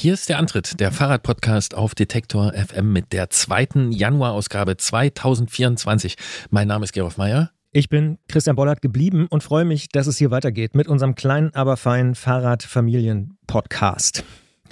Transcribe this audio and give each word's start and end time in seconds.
Hier 0.00 0.14
ist 0.14 0.30
der 0.30 0.38
Antritt, 0.38 0.80
der 0.80 0.92
Fahrradpodcast 0.92 1.74
auf 1.74 1.94
Detektor 1.94 2.54
FM 2.54 2.90
mit 2.90 3.12
der 3.12 3.28
zweiten 3.28 3.92
Januarausgabe 3.92 4.78
2024. 4.78 6.16
Mein 6.48 6.68
Name 6.68 6.84
ist 6.84 6.94
Gerolf 6.94 7.18
Meyer. 7.18 7.50
Ich 7.72 7.90
bin 7.90 8.16
Christian 8.26 8.56
Bollert 8.56 8.80
geblieben 8.80 9.26
und 9.28 9.42
freue 9.42 9.66
mich, 9.66 9.90
dass 9.90 10.06
es 10.06 10.16
hier 10.16 10.30
weitergeht 10.30 10.74
mit 10.74 10.88
unserem 10.88 11.16
kleinen, 11.16 11.54
aber 11.54 11.76
feinen 11.76 12.14
Fahrradfamilien-Podcast. 12.14 14.24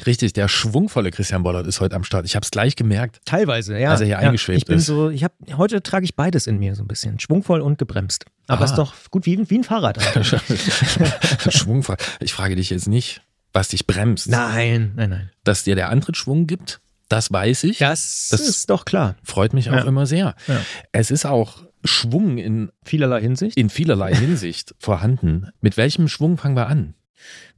Richtig, 0.07 0.33
der 0.33 0.49
schwungvolle 0.49 1.11
Christian 1.11 1.43
Bollert 1.43 1.67
ist 1.67 1.83
heute 1.83 1.95
am 1.97 2.05
Start. 2.05 2.25
Ich 2.25 2.35
habe 2.35 2.45
es 2.45 2.51
gleich 2.51 2.75
gemerkt. 2.75 3.21
Teilweise, 3.27 3.79
ja. 3.79 3.91
Als 3.91 4.01
er 4.01 4.07
hier 4.07 4.15
ja, 4.15 4.21
eingeschwebt 4.21 4.57
ich 4.57 4.65
bin 4.65 4.79
ist. 4.79 4.87
So, 4.87 5.11
ich 5.11 5.25
hab, 5.25 5.33
heute 5.59 5.83
trage 5.83 6.07
ich 6.07 6.17
beides 6.17 6.47
in 6.47 6.59
mir 6.59 6.75
so 6.75 6.83
ein 6.85 6.89
bisschen. 6.89 7.21
Schwungvoll 7.21 7.61
und 7.61 7.77
gebremst. 7.77 8.25
Aber 8.47 8.63
Ah. 8.63 8.65
ist 8.65 8.77
doch 8.77 8.95
gut 9.11 9.27
wie, 9.27 9.51
wie 9.51 9.59
ein 9.59 9.65
Fahrrad. 9.65 10.01
Schwungvoll. 11.51 11.97
Ich 12.21 12.33
frage 12.33 12.57
dich 12.57 12.71
jetzt 12.71 12.89
nicht, 12.89 13.21
was 13.59 13.69
dich 13.69 13.87
bremst. 13.87 14.29
nein, 14.29 14.93
nein, 14.97 15.11
nein. 15.11 15.31
Dass 15.45 15.65
dir 15.65 15.75
der 15.75 15.89
Antritt 15.91 16.17
Schwung 16.17 16.47
gibt, 16.47 16.81
das 17.09 17.33
weiß 17.33 17.65
ich. 17.65 17.79
Das, 17.79 18.29
Das- 18.31 18.41
ist 18.41 18.71
doch 18.71 18.85
klar. 18.85 19.17
Freut 19.25 19.53
mich 19.53 19.69
auch 19.71 19.75
Ja. 19.75 19.85
immer 19.85 20.07
sehr. 20.07 20.35
Ja. 20.47 20.61
Es 20.93 21.11
ist 21.11 21.27
auch 21.27 21.65
Schwung 21.85 22.39
in, 22.39 22.71
Vielerlei 22.85 23.21
Hinsicht. 23.21 23.57
in 23.57 23.71
vielerlei 23.71 24.15
Hinsicht 24.15 24.75
vorhanden. 24.79 25.49
Mit 25.61 25.77
welchem 25.77 26.07
Schwung 26.09 26.37
fangen 26.37 26.57
wir 26.57 26.69
an? 26.69 26.95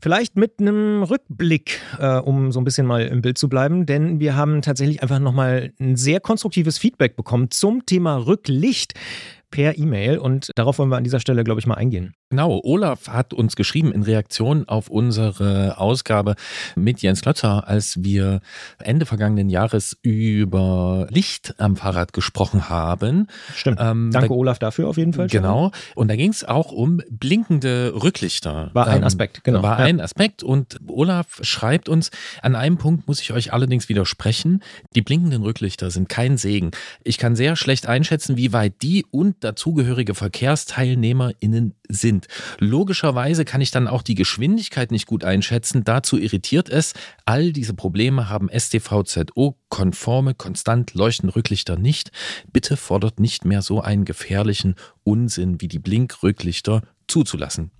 Vielleicht 0.00 0.36
mit 0.36 0.58
einem 0.58 1.02
Rückblick, 1.02 1.80
äh, 1.98 2.16
um 2.16 2.50
so 2.52 2.60
ein 2.60 2.64
bisschen 2.64 2.86
mal 2.86 3.02
im 3.02 3.20
Bild 3.20 3.36
zu 3.36 3.48
bleiben, 3.50 3.84
denn 3.84 4.19
wir 4.20 4.34
haben 4.36 4.62
tatsächlich 4.62 5.02
einfach 5.02 5.19
nochmal 5.19 5.72
ein 5.78 5.96
sehr 5.96 6.19
konstruktives 6.20 6.78
Feedback 6.78 7.14
bekommen 7.16 7.50
zum 7.50 7.84
Thema 7.84 8.16
Rücklicht 8.16 8.94
per 9.50 9.77
E-Mail 9.77 10.16
und 10.19 10.50
darauf 10.55 10.78
wollen 10.78 10.88
wir 10.88 10.96
an 10.96 11.05
dieser 11.05 11.20
Stelle, 11.20 11.44
glaube 11.44 11.60
ich, 11.60 11.66
mal 11.66 11.74
eingehen. 11.74 12.14
Genau, 12.33 12.61
Olaf 12.62 13.09
hat 13.09 13.34
uns 13.34 13.57
geschrieben 13.57 13.91
in 13.91 14.05
Reaktion 14.05 14.69
auf 14.69 14.89
unsere 14.89 15.79
Ausgabe 15.79 16.37
mit 16.77 17.03
Jens 17.03 17.23
Klötzer, 17.23 17.66
als 17.66 18.05
wir 18.05 18.41
Ende 18.79 19.05
vergangenen 19.05 19.51
Jahres 19.51 19.98
über 20.03 21.09
Licht 21.11 21.56
am 21.59 21.75
Fahrrad 21.75 22.12
gesprochen 22.12 22.69
haben. 22.69 23.27
Stimmt. 23.56 23.78
Ähm, 23.81 24.11
Danke, 24.12 24.28
da- 24.28 24.34
Olaf, 24.34 24.61
dafür 24.61 24.87
auf 24.87 24.97
jeden 24.97 25.12
Fall. 25.12 25.27
Genau. 25.27 25.72
Und 25.97 26.06
da 26.06 26.14
ging 26.14 26.31
es 26.31 26.45
auch 26.45 26.70
um 26.70 27.03
blinkende 27.11 27.95
Rücklichter. 28.00 28.70
War 28.75 28.87
ein 28.87 28.98
Ähm, 28.98 29.05
Aspekt, 29.05 29.42
genau. 29.42 29.65
War 29.65 29.81
Ja. 29.81 29.87
ein 29.87 30.00
Aspekt. 30.00 30.44
Und 30.44 30.78
Olaf 30.87 31.41
schreibt 31.42 31.89
uns, 31.89 32.12
an 32.42 32.55
einem 32.55 32.78
Punkt 32.78 33.09
muss 33.09 33.20
ich 33.20 33.33
euch 33.33 33.53
allerdings 33.53 33.89
widersprechen. 33.89 34.62
Die 34.94 35.03
blinkenden 35.03 35.42
Rücklichter 35.42 35.91
sind 35.91 36.09
kein 36.09 36.37
Segen. 36.39 36.70
Ich 37.03 37.19
kann 37.19 37.34
sehr 37.34 37.56
schlecht 37.56 37.89
einschätzen, 37.89 38.37
wie 38.37 38.53
weit 38.53 38.83
die 38.83 39.05
und 39.11 39.42
dazugehörige 39.42 40.15
VerkehrsteilnehmerInnen 40.15 41.75
sind. 41.89 42.19
Logischerweise 42.58 43.44
kann 43.44 43.60
ich 43.60 43.70
dann 43.70 43.88
auch 43.88 44.02
die 44.02 44.14
Geschwindigkeit 44.14 44.90
nicht 44.90 45.06
gut 45.06 45.24
einschätzen. 45.24 45.84
Dazu 45.84 46.18
irritiert 46.18 46.68
es. 46.68 46.94
All 47.24 47.52
diese 47.52 47.74
Probleme 47.74 48.28
haben 48.28 48.48
STVZO-konforme, 48.50 50.34
konstant 50.34 50.94
leuchtende 50.94 51.34
Rücklichter 51.36 51.76
nicht. 51.76 52.10
Bitte 52.52 52.76
fordert 52.76 53.20
nicht 53.20 53.44
mehr 53.44 53.62
so 53.62 53.80
einen 53.80 54.04
gefährlichen 54.04 54.74
Unsinn 55.04 55.60
wie 55.60 55.68
die 55.68 55.78
Blinkrücklichter 55.78 56.82
zuzulassen. 57.08 57.70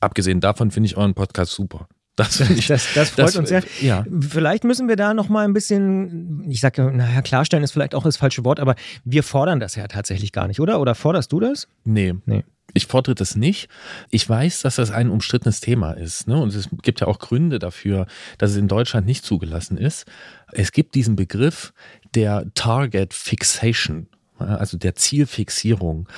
Abgesehen 0.00 0.40
davon 0.40 0.70
finde 0.70 0.86
ich 0.88 0.96
euren 0.96 1.14
Podcast 1.14 1.52
super. 1.52 1.88
Das, 2.16 2.40
ich, 2.40 2.66
Das, 2.66 2.92
das 2.94 3.10
freut 3.10 3.28
das- 3.28 3.36
uns 3.36 3.48
sehr. 3.48 3.62
Ja. 3.80 4.04
Vielleicht 4.20 4.64
müssen 4.64 4.86
wir 4.88 4.96
da 4.96 5.14
noch 5.14 5.28
mal 5.30 5.44
ein 5.46 5.54
bisschen, 5.54 6.44
ich 6.50 6.60
sage, 6.60 6.90
naja, 6.94 7.22
klarstellen 7.22 7.64
ist 7.64 7.72
vielleicht 7.72 7.94
auch 7.94 8.02
das 8.02 8.18
falsche 8.18 8.44
Wort, 8.44 8.60
aber 8.60 8.74
wir 9.04 9.22
fordern 9.22 9.60
das 9.60 9.76
ja 9.76 9.86
tatsächlich 9.88 10.30
gar 10.32 10.46
nicht, 10.46 10.60
oder? 10.60 10.78
Oder 10.80 10.94
forderst 10.94 11.32
du 11.32 11.40
das? 11.40 11.68
Nee. 11.84 12.14
Nee. 12.26 12.44
Ich 12.74 12.86
fordere 12.86 13.14
das 13.14 13.36
nicht. 13.36 13.68
Ich 14.10 14.28
weiß, 14.28 14.62
dass 14.62 14.76
das 14.76 14.90
ein 14.90 15.10
umstrittenes 15.10 15.60
Thema 15.60 15.92
ist. 15.92 16.26
Ne? 16.26 16.40
Und 16.40 16.54
es 16.54 16.68
gibt 16.82 17.00
ja 17.00 17.06
auch 17.06 17.18
Gründe 17.18 17.58
dafür, 17.58 18.06
dass 18.38 18.52
es 18.52 18.56
in 18.56 18.68
Deutschland 18.68 19.06
nicht 19.06 19.24
zugelassen 19.24 19.76
ist. 19.76 20.06
Es 20.52 20.72
gibt 20.72 20.94
diesen 20.94 21.16
Begriff 21.16 21.72
der 22.14 22.46
Target 22.54 23.14
Fixation, 23.14 24.06
also 24.38 24.76
der 24.76 24.94
Zielfixierung. 24.94 26.08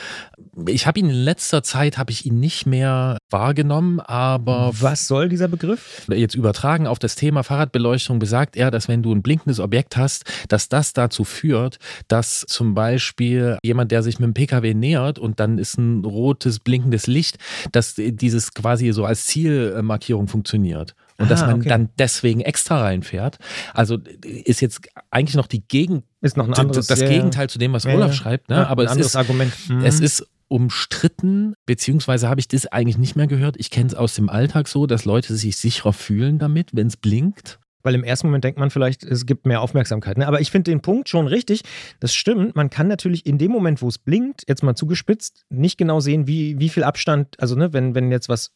Ich 0.66 0.86
habe 0.86 0.98
ihn 1.00 1.10
in 1.10 1.14
letzter 1.16 1.62
Zeit, 1.62 1.98
habe 1.98 2.10
ich 2.12 2.24
ihn 2.26 2.40
nicht 2.40 2.64
mehr 2.66 3.18
wahrgenommen, 3.30 4.00
aber 4.00 4.70
Was 4.80 5.06
soll 5.08 5.28
dieser 5.28 5.48
Begriff? 5.48 6.06
jetzt 6.08 6.34
übertragen 6.34 6.86
auf 6.86 6.98
das 6.98 7.16
Thema 7.16 7.42
Fahrradbeleuchtung 7.42 8.18
besagt 8.18 8.56
er, 8.56 8.70
dass 8.70 8.88
wenn 8.88 9.02
du 9.02 9.12
ein 9.12 9.22
blinkendes 9.22 9.60
Objekt 9.60 9.96
hast, 9.96 10.24
dass 10.48 10.68
das 10.68 10.92
dazu 10.92 11.24
führt, 11.24 11.78
dass 12.08 12.40
zum 12.48 12.74
Beispiel 12.74 13.58
jemand, 13.62 13.90
der 13.90 14.02
sich 14.02 14.18
mit 14.18 14.26
dem 14.28 14.34
Pkw 14.34 14.74
nähert 14.74 15.18
und 15.18 15.40
dann 15.40 15.58
ist 15.58 15.76
ein 15.78 16.04
rotes 16.04 16.60
blinkendes 16.60 17.06
Licht, 17.06 17.38
dass 17.72 17.94
dieses 17.96 18.54
quasi 18.54 18.92
so 18.92 19.04
als 19.04 19.26
Zielmarkierung 19.26 20.28
funktioniert. 20.28 20.94
Und 21.16 21.30
dass 21.30 21.42
Ah, 21.42 21.46
man 21.46 21.60
okay. 21.60 21.68
dann 21.68 21.90
deswegen 21.96 22.40
extra 22.40 22.80
reinfährt. 22.80 23.38
Also 23.72 23.98
ist 24.24 24.60
jetzt 24.60 24.80
eigentlich 25.12 25.36
noch 25.36 25.46
die 25.46 25.62
Gegen 25.66 26.02
Ist 26.24 26.38
noch 26.38 26.48
ein 26.48 26.54
anderes 26.54 26.86
das 26.86 27.00
ja, 27.00 27.08
Gegenteil 27.08 27.50
zu 27.50 27.58
dem, 27.58 27.74
was 27.74 27.84
ja, 27.84 27.94
Olaf 27.94 28.14
schreibt. 28.14 28.48
Ne? 28.48 28.66
Aber 28.66 28.82
ein 28.82 28.86
es 28.86 28.92
anderes 28.92 29.08
ist, 29.08 29.16
Argument. 29.16 29.52
Mhm. 29.68 29.84
es 29.84 30.00
ist 30.00 30.26
umstritten, 30.48 31.54
beziehungsweise 31.66 32.28
habe 32.28 32.40
ich 32.40 32.48
das 32.48 32.66
eigentlich 32.66 32.96
nicht 32.96 33.14
mehr 33.14 33.26
gehört. 33.26 33.56
Ich 33.58 33.70
kenne 33.70 33.88
es 33.88 33.94
aus 33.94 34.14
dem 34.14 34.30
Alltag 34.30 34.68
so, 34.68 34.86
dass 34.86 35.04
Leute 35.04 35.36
sich 35.36 35.56
sicherer 35.56 35.92
fühlen 35.92 36.38
damit, 36.38 36.70
wenn 36.72 36.86
es 36.86 36.96
blinkt. 36.96 37.58
Weil 37.82 37.94
im 37.94 38.04
ersten 38.04 38.28
Moment 38.28 38.44
denkt 38.44 38.58
man 38.58 38.70
vielleicht, 38.70 39.04
es 39.04 39.26
gibt 39.26 39.44
mehr 39.44 39.60
Aufmerksamkeit. 39.60 40.16
Ne? 40.16 40.26
Aber 40.26 40.40
ich 40.40 40.50
finde 40.50 40.70
den 40.70 40.80
Punkt 40.80 41.10
schon 41.10 41.26
richtig. 41.26 41.60
Das 42.00 42.14
stimmt. 42.14 42.56
Man 42.56 42.70
kann 42.70 42.88
natürlich 42.88 43.26
in 43.26 43.36
dem 43.36 43.52
Moment, 43.52 43.82
wo 43.82 43.88
es 43.88 43.98
blinkt, 43.98 44.44
jetzt 44.48 44.62
mal 44.62 44.74
zugespitzt, 44.74 45.44
nicht 45.50 45.76
genau 45.76 46.00
sehen, 46.00 46.26
wie, 46.26 46.58
wie 46.58 46.70
viel 46.70 46.84
Abstand, 46.84 47.38
also 47.38 47.54
ne, 47.54 47.74
wenn, 47.74 47.94
wenn 47.94 48.10
jetzt 48.10 48.30
was 48.30 48.52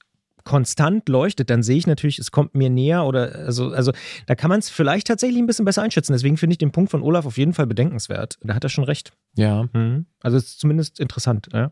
konstant 0.48 1.10
leuchtet, 1.10 1.50
dann 1.50 1.62
sehe 1.62 1.76
ich 1.76 1.86
natürlich, 1.86 2.18
es 2.18 2.30
kommt 2.30 2.54
mir 2.54 2.70
näher 2.70 3.04
oder 3.04 3.34
also, 3.34 3.68
also 3.68 3.92
da 4.26 4.34
kann 4.34 4.48
man 4.48 4.60
es 4.60 4.70
vielleicht 4.70 5.06
tatsächlich 5.06 5.38
ein 5.38 5.46
bisschen 5.46 5.66
besser 5.66 5.82
einschätzen. 5.82 6.12
Deswegen 6.14 6.38
finde 6.38 6.54
ich 6.54 6.58
den 6.58 6.72
Punkt 6.72 6.90
von 6.90 7.02
Olaf 7.02 7.26
auf 7.26 7.36
jeden 7.36 7.52
Fall 7.52 7.66
bedenkenswert. 7.66 8.38
Da 8.42 8.54
hat 8.54 8.64
er 8.64 8.70
schon 8.70 8.84
recht. 8.84 9.12
Ja, 9.36 9.68
Mhm. 9.74 10.06
Also 10.20 10.38
es 10.38 10.44
ist 10.44 10.60
zumindest 10.60 11.00
interessant. 11.00 11.48
Ja. 11.52 11.70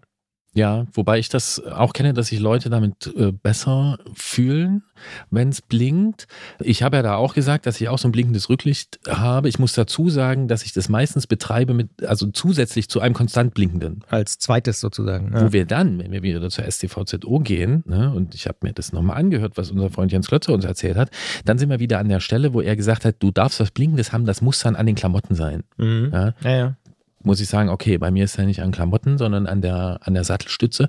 Ja, 0.57 0.87
wobei 0.95 1.19
ich 1.19 1.29
das 1.29 1.63
auch 1.67 1.93
kenne, 1.93 2.15
dass 2.15 2.29
sich 2.29 2.41
Leute 2.41 2.71
damit 2.71 3.13
äh, 3.15 3.31
besser 3.31 3.99
fühlen, 4.15 4.83
wenn 5.31 5.51
es 5.51 5.61
blinkt. 5.61 6.27
Ich 6.61 6.83
habe 6.83 6.97
ja 6.97 7.03
da 7.03 7.17
auch 7.17 7.35
gesagt, 7.35 7.67
dass 7.67 7.79
ich 7.79 7.91
auch 7.91 7.99
so 7.99 8.09
ein 8.09 8.13
blinkendes 8.13 8.49
Rücklicht 8.49 8.99
habe. 9.07 9.51
Ich 9.51 9.59
muss 9.59 9.75
dazu 9.75 10.09
sagen, 10.09 10.49
dass 10.49 10.65
ich 10.65 10.73
das 10.73 10.89
meistens 10.89 11.27
betreibe 11.27 11.75
mit, 11.75 12.03
also 12.05 12.29
zusätzlich 12.29 12.89
zu 12.89 13.01
einem 13.01 13.15
konstant 13.15 13.53
blinkenden. 13.53 14.03
Als 14.09 14.39
zweites 14.39 14.81
sozusagen. 14.81 15.31
Wo 15.35 15.53
wir 15.53 15.67
dann, 15.67 15.99
wenn 15.99 16.11
wir 16.11 16.23
wieder 16.23 16.49
zur 16.49 16.65
STVZO 16.65 17.41
gehen, 17.41 17.85
ne, 17.87 18.11
und 18.15 18.35
ich 18.35 18.47
habe 18.47 18.57
mir 18.63 18.73
das 18.73 18.95
nochmal 18.95 19.19
angehört, 19.19 19.59
was 19.59 19.71
unser 19.71 19.91
Freund 19.91 20.11
Jens 20.11 20.29
Klötzer 20.29 20.55
uns 20.55 20.65
erzählt 20.65 20.97
hat, 20.97 21.11
dann 21.45 21.59
sind 21.59 21.69
wir 21.69 21.81
wieder 21.81 21.99
an 21.99 22.09
der 22.09 22.21
Stelle, 22.21 22.55
wo 22.55 22.63
er 22.63 22.77
gesagt 22.77 23.05
hat, 23.05 23.17
du 23.19 23.31
darfst 23.31 23.61
was 23.61 23.71
Blinkendes 23.73 24.13
haben, 24.13 24.25
das 24.25 24.41
muss 24.41 24.61
dann 24.61 24.75
an 24.75 24.87
den 24.87 24.95
Klamotten 24.95 25.35
sein. 25.35 25.65
Mhm. 25.77 26.11
Ja, 26.15 26.35
Ja, 26.43 26.51
ja. 26.57 26.77
Muss 27.27 27.41
ich 27.41 27.49
sagen, 27.49 27.69
okay, 27.69 27.99
bei 27.99 28.11
mir 28.11 28.25
ist 28.25 28.39
ja 28.39 28.45
nicht 28.45 28.63
an 28.63 28.71
Klamotten, 28.71 29.19
sondern 29.19 29.47
an 29.47 29.61
der, 29.61 29.99
an 30.03 30.15
der 30.15 30.25
Sattelstütze. 30.25 30.89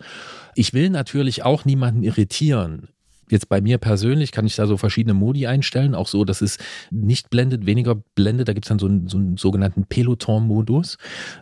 Ich 0.55 0.73
will 0.73 0.89
natürlich 0.89 1.43
auch 1.43 1.65
niemanden 1.65 2.03
irritieren. 2.03 2.89
Jetzt 3.29 3.49
bei 3.49 3.59
mir 3.59 3.77
persönlich 3.77 4.31
kann 4.31 4.45
ich 4.45 4.55
da 4.55 4.67
so 4.67 4.77
verschiedene 4.77 5.15
Modi 5.15 5.47
einstellen, 5.47 5.95
auch 5.95 6.07
so, 6.07 6.23
dass 6.23 6.41
es 6.41 6.59
nicht 6.91 7.29
blendet, 7.29 7.65
weniger 7.65 7.95
blendet. 7.95 8.47
Da 8.47 8.53
gibt 8.53 8.65
es 8.65 8.69
dann 8.69 8.79
so 8.79 8.85
einen, 8.85 9.07
so 9.07 9.17
einen 9.17 9.35
sogenannten 9.35 9.85
Peloton-Modus. 9.85 10.97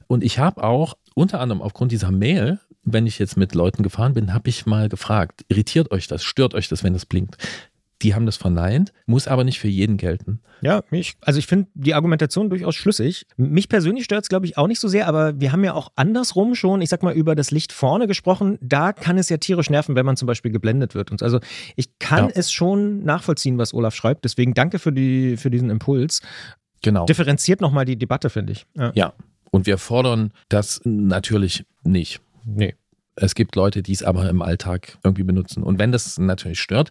Und 0.08 0.24
ich 0.24 0.40
habe 0.40 0.64
auch 0.64 0.96
unter 1.14 1.42
anderem 1.42 1.62
aufgrund 1.62 1.92
dieser 1.92 2.12
Mail, 2.12 2.60
wenn 2.84 3.06
ich 3.06 3.20
jetzt 3.20 3.36
mit 3.36 3.54
Leuten 3.54 3.84
gefahren 3.84 4.14
bin, 4.14 4.34
habe 4.34 4.50
ich 4.50 4.66
mal 4.66 4.90
gefragt, 4.90 5.46
irritiert 5.50 5.92
euch 5.92 6.08
das, 6.08 6.24
stört 6.24 6.54
euch 6.54 6.70
das, 6.70 6.84
wenn 6.84 6.94
das 6.94 7.06
blinkt? 7.06 7.38
Die 8.02 8.14
haben 8.14 8.26
das 8.26 8.36
verneint, 8.36 8.92
muss 9.06 9.28
aber 9.28 9.44
nicht 9.46 9.60
für 9.60 9.70
jeden 9.70 9.96
gelten. 9.98 10.42
Ja, 10.62 10.84
mich, 10.90 11.16
also 11.22 11.40
ich 11.40 11.48
finde 11.48 11.70
die 11.76 11.94
Argumentation 11.94 12.50
durchaus 12.50 12.76
schlüssig. 12.76 13.26
Mich 13.38 13.70
persönlich 13.70 14.04
stört 14.04 14.24
es, 14.24 14.30
glaube 14.30 14.46
ich, 14.46 14.58
auch 14.58 14.68
nicht 14.68 14.80
so 14.82 14.88
sehr, 14.88 15.08
aber 15.08 15.40
wir 15.40 15.52
haben 15.54 15.64
ja 15.64 15.74
auch 15.74 15.92
andersrum 15.96 16.56
schon, 16.56 16.82
ich 16.82 16.90
sag 16.90 17.04
mal, 17.04 17.14
über 17.14 17.36
das 17.36 17.52
Licht 17.52 17.72
vorne 17.72 18.08
gesprochen. 18.08 18.58
Da 18.62 18.92
kann 18.92 19.18
es 19.18 19.30
ja 19.30 19.38
tierisch 19.38 19.70
nerven, 19.70 19.96
wenn 19.96 20.06
man 20.06 20.18
zum 20.18 20.26
Beispiel 20.28 20.52
geblendet 20.52 20.94
wird. 20.94 21.10
Und 21.12 21.20
so. 21.20 21.26
also 21.26 21.40
ich 21.78 21.98
kann 22.00 22.26
Ja. 22.26 22.32
es 22.36 22.52
schon 22.52 23.04
nachvollziehen, 23.04 23.58
was 23.58 23.74
Olaf 23.74 23.96
schreibt. 23.96 24.26
Deswegen 24.26 24.54
danke 24.54 24.78
für, 24.80 24.92
die, 24.92 25.38
für 25.38 25.50
diesen 25.50 25.70
Impuls. 25.70 26.22
Genau. 26.82 27.06
Differenziert 27.06 27.62
nochmal 27.62 27.86
die 27.86 27.98
Debatte, 27.98 28.30
finde 28.30 28.54
ich. 28.54 28.66
Ja. 28.76 28.92
Ja. 28.94 29.14
Und 29.52 29.68
wir 29.68 29.78
fordern 29.78 30.34
das 30.50 30.82
natürlich 30.84 31.66
nicht. 31.84 32.20
Nee. 32.44 32.76
Es 33.16 33.36
gibt 33.36 33.56
Leute, 33.56 33.82
die 33.82 33.94
es 33.94 34.04
aber 34.04 34.30
im 34.30 34.42
Alltag 34.42 34.98
irgendwie 35.04 35.24
benutzen. 35.24 35.64
Und 35.64 35.80
wenn 35.80 35.92
das 35.92 36.18
natürlich 36.18 36.60
stört 36.60 36.90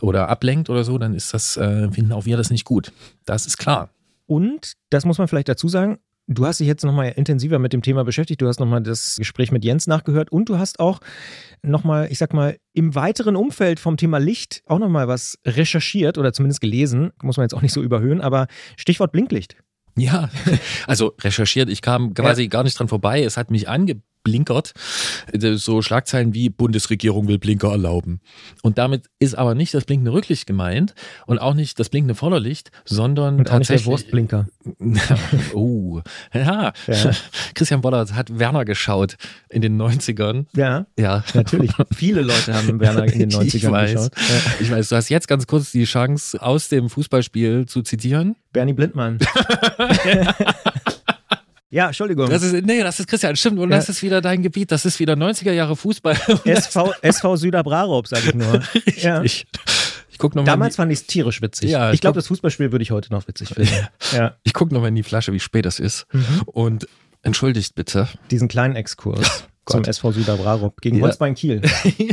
oder 0.00 0.28
ablenkt 0.28 0.70
oder 0.70 0.84
so, 0.84 0.98
dann 0.98 1.14
ist 1.14 1.32
das, 1.34 1.56
äh, 1.56 1.90
finden 1.90 2.12
auch 2.12 2.24
wir 2.24 2.36
das 2.36 2.50
nicht 2.50 2.64
gut. 2.64 2.92
Das 3.24 3.46
ist 3.46 3.58
klar. 3.58 3.90
Und, 4.26 4.74
das 4.90 5.04
muss 5.04 5.18
man 5.18 5.28
vielleicht 5.28 5.48
dazu 5.48 5.68
sagen, 5.68 5.98
du 6.26 6.46
hast 6.46 6.60
dich 6.60 6.66
jetzt 6.66 6.84
nochmal 6.84 7.12
intensiver 7.16 7.58
mit 7.58 7.72
dem 7.72 7.82
Thema 7.82 8.04
beschäftigt. 8.04 8.40
Du 8.40 8.48
hast 8.48 8.60
nochmal 8.60 8.82
das 8.82 9.16
Gespräch 9.16 9.52
mit 9.52 9.64
Jens 9.64 9.86
nachgehört 9.86 10.30
und 10.32 10.48
du 10.48 10.58
hast 10.58 10.80
auch 10.80 11.00
nochmal, 11.62 12.08
ich 12.10 12.18
sag 12.18 12.32
mal, 12.32 12.56
im 12.72 12.94
weiteren 12.94 13.36
Umfeld 13.36 13.80
vom 13.80 13.96
Thema 13.96 14.18
Licht 14.18 14.62
auch 14.66 14.78
nochmal 14.78 15.08
was 15.08 15.38
recherchiert 15.44 16.18
oder 16.18 16.32
zumindest 16.32 16.60
gelesen. 16.60 17.12
Muss 17.22 17.36
man 17.36 17.44
jetzt 17.44 17.54
auch 17.54 17.62
nicht 17.62 17.72
so 17.72 17.82
überhöhen, 17.82 18.20
aber 18.20 18.46
Stichwort 18.76 19.12
Blinklicht. 19.12 19.56
Ja, 19.96 20.30
also 20.86 21.14
recherchiert, 21.20 21.68
ich 21.68 21.82
kam 21.82 22.14
quasi 22.14 22.48
gar 22.48 22.64
nicht 22.64 22.78
dran 22.78 22.88
vorbei. 22.88 23.22
Es 23.22 23.36
hat 23.36 23.50
mich 23.50 23.68
ange 23.68 24.00
blinkert. 24.22 24.72
So 25.54 25.82
Schlagzeilen 25.82 26.34
wie 26.34 26.48
Bundesregierung 26.48 27.28
will 27.28 27.38
Blinker 27.38 27.70
erlauben. 27.70 28.20
Und 28.62 28.78
damit 28.78 29.06
ist 29.18 29.34
aber 29.34 29.54
nicht 29.54 29.74
das 29.74 29.84
blinkende 29.84 30.12
Rücklicht 30.12 30.46
gemeint 30.46 30.94
und 31.26 31.38
auch 31.38 31.54
nicht 31.54 31.78
das 31.80 31.88
blinkende 31.88 32.14
Vorderlicht, 32.14 32.70
sondern 32.84 33.38
Und 33.38 33.50
auch 33.50 33.58
nicht 33.58 33.70
der 33.70 33.76
tatsächlich. 33.78 33.86
Wurstblinker. 33.86 34.46
oh, 35.54 36.00
ja. 36.32 36.72
Ja. 36.86 37.10
Christian 37.54 37.80
Bollert 37.80 38.14
hat 38.14 38.38
Werner 38.38 38.64
geschaut 38.64 39.16
in 39.48 39.62
den 39.62 39.80
90ern. 39.80 40.46
Ja, 40.54 40.86
Ja. 40.98 41.24
natürlich. 41.34 41.70
Viele 41.94 42.22
Leute 42.22 42.54
haben 42.54 42.80
Werner 42.80 43.04
in 43.04 43.18
den 43.18 43.30
90ern 43.30 43.54
Ich 43.56 43.70
weiß. 43.70 43.92
geschaut. 43.92 44.12
Ja. 44.16 44.52
Ich 44.60 44.70
weiß, 44.70 44.88
du 44.88 44.96
hast 44.96 45.08
jetzt 45.08 45.28
ganz 45.28 45.46
kurz 45.46 45.72
die 45.72 45.84
Chance, 45.84 46.40
aus 46.42 46.68
dem 46.68 46.88
Fußballspiel 46.90 47.66
zu 47.66 47.82
zitieren. 47.82 48.36
Bernie 48.52 48.72
Blindmann. 48.74 49.18
Ja, 51.72 51.86
Entschuldigung. 51.88 52.28
Das 52.30 52.42
ist, 52.42 52.64
nee, 52.64 52.80
das 52.82 53.00
ist 53.00 53.06
Christian, 53.08 53.34
stimmt. 53.34 53.58
Und 53.58 53.70
Ja. 53.70 53.76
das 53.76 53.88
ist 53.88 54.02
wieder 54.02 54.20
dein 54.20 54.42
Gebiet. 54.42 54.70
Das 54.70 54.84
ist 54.84 55.00
wieder 55.00 55.14
90er 55.14 55.52
Jahre 55.52 55.74
Fußball. 55.74 56.14
SV, 56.44 56.92
SV 57.02 57.36
Süderbrarup, 57.36 58.06
sage 58.06 58.28
ich 58.28 58.34
nur. 58.34 58.62
Ja. 58.98 59.22
Ich, 59.22 59.46
guck 60.18 60.36
noch 60.36 60.44
Damals 60.44 60.76
fand 60.76 60.92
ich 60.92 61.00
es 61.00 61.06
tierisch 61.06 61.42
witzig. 61.42 61.70
Ja, 61.70 61.88
ich 61.88 61.94
ich 61.94 62.00
glaube, 62.00 62.14
das 62.14 62.28
Fußballspiel 62.28 62.70
würde 62.70 62.82
ich 62.84 62.92
heute 62.92 63.10
noch 63.12 63.26
witzig 63.26 63.48
finden. 63.48 63.72
Ja. 64.12 64.36
ich 64.44 64.52
guck 64.52 64.70
noch 64.70 64.80
mal 64.80 64.88
in 64.88 64.94
die 64.94 65.02
Flasche, 65.02 65.32
wie 65.32 65.40
spät 65.40 65.66
es 65.66 65.80
ist. 65.80 66.06
Mhm. 66.12 66.42
Und 66.46 66.86
entschuldigt 67.22 67.74
bitte. 67.74 68.06
Diesen 68.30 68.46
kleinen 68.48 68.76
Exkurs 68.76 69.44
zum. 69.66 69.82
SV 69.84 70.12
Süderbrarup 70.12 70.80
gegen 70.80 70.98
Ja. 70.98 71.04
Holzbein 71.04 71.34
Kiel. 71.34 71.62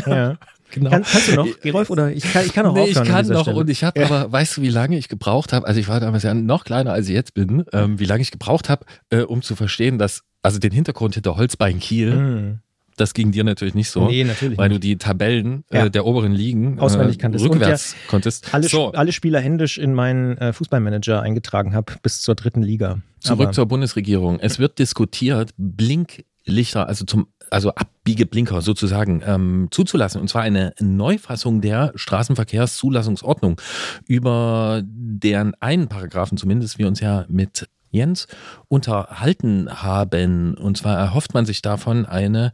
Ja. 0.07 0.37
Genau. 0.71 0.89
Kann, 0.89 1.03
kannst 1.03 1.27
du 1.29 1.35
noch, 1.35 1.59
Gerolf? 1.61 1.89
Oder 1.89 2.11
ich 2.11 2.23
kann, 2.23 2.45
ich 2.45 2.53
kann 2.53 2.65
auch 2.65 2.73
Nee, 2.73 2.85
ich 2.89 2.97
an 2.97 3.07
kann 3.07 3.27
noch 3.27 3.41
Stelle. 3.43 3.57
und 3.57 3.69
ich 3.69 3.83
habe 3.83 3.99
Ja. 3.99 4.05
aber, 4.07 4.31
weißt 4.31 4.57
du, 4.57 4.61
wie 4.61 4.69
lange 4.69 4.97
ich 4.97 5.07
gebraucht 5.09 5.53
habe? 5.53 5.67
Also 5.67 5.79
ich 5.79 5.87
war 5.87 5.99
damals 5.99 6.23
ja 6.23 6.33
noch 6.33 6.63
kleiner, 6.63 6.93
als 6.93 7.07
ich 7.07 7.13
jetzt 7.15 7.33
bin, 7.33 7.65
ähm, 7.73 7.99
wie 7.99 8.05
lange 8.05 8.21
ich 8.21 8.31
gebraucht 8.31 8.69
habe, 8.69 8.85
äh, 9.09 9.21
um 9.21 9.41
zu 9.41 9.55
verstehen, 9.55 9.97
dass, 9.97 10.21
also 10.41 10.59
den 10.59 10.71
Hintergrund 10.71 11.15
hinter 11.15 11.35
Holzbein 11.35 11.79
Kiel, 11.79 12.13
Mhm. 12.15 12.59
das 12.97 13.13
ging 13.13 13.31
dir 13.31 13.43
natürlich 13.43 13.75
nicht 13.75 13.89
so. 13.89 14.07
Nee, 14.07 14.23
natürlich 14.25 14.57
Weil 14.57 14.69
nicht. 14.69 14.77
du 14.83 14.87
die 14.87 14.97
Tabellen 14.97 15.63
Ja. 15.71 15.85
äh, 15.85 15.91
der 15.91 16.05
oberen 16.05 16.33
Ligen 16.33 16.79
Auswendig 16.79 17.15
äh, 17.17 17.19
kanntest. 17.19 17.45
Rückwärts 17.45 17.95
konntest. 18.07 18.53
alle, 18.53 18.67
so, 18.67 18.91
alle 18.91 19.11
Spieler 19.11 19.39
händisch 19.39 19.77
in 19.77 19.93
meinen 19.93 20.37
äh, 20.37 20.51
Fußballmanager 20.53 21.21
eingetragen 21.21 21.73
habe 21.73 21.93
bis 22.03 22.21
zur 22.21 22.35
dritten 22.35 22.61
Liga. 22.61 22.99
zurück 23.21 23.41
Aber- 23.47 23.51
zur 23.51 23.65
Bundesregierung. 23.67 24.39
Es 24.39 24.59
wird 24.59 24.79
diskutiert, 24.79 25.51
Blinklichter, 25.57 26.87
also 26.87 27.05
zum 27.05 27.27
also 27.51 27.73
Abbiegeblinker 27.73 28.61
sozusagen 28.61 29.21
ähm, 29.25 29.67
zuzulassen. 29.71 30.21
Und 30.21 30.29
zwar 30.29 30.41
eine 30.41 30.73
Neufassung 30.79 31.61
der 31.61 31.91
Straßenverkehrszulassungsordnung, 31.95 33.59
über 34.07 34.81
deren 34.83 35.53
einen 35.59 35.87
Paragraphen 35.87 36.37
zumindest 36.37 36.77
wir 36.77 36.87
uns 36.87 36.99
ja 36.99 37.25
mit 37.27 37.67
Jens 37.91 38.27
unterhalten 38.67 39.69
haben. 39.81 40.55
Und 40.55 40.77
zwar 40.77 40.97
erhofft 40.97 41.33
man 41.33 41.45
sich 41.45 41.61
davon 41.61 42.05
eine 42.05 42.51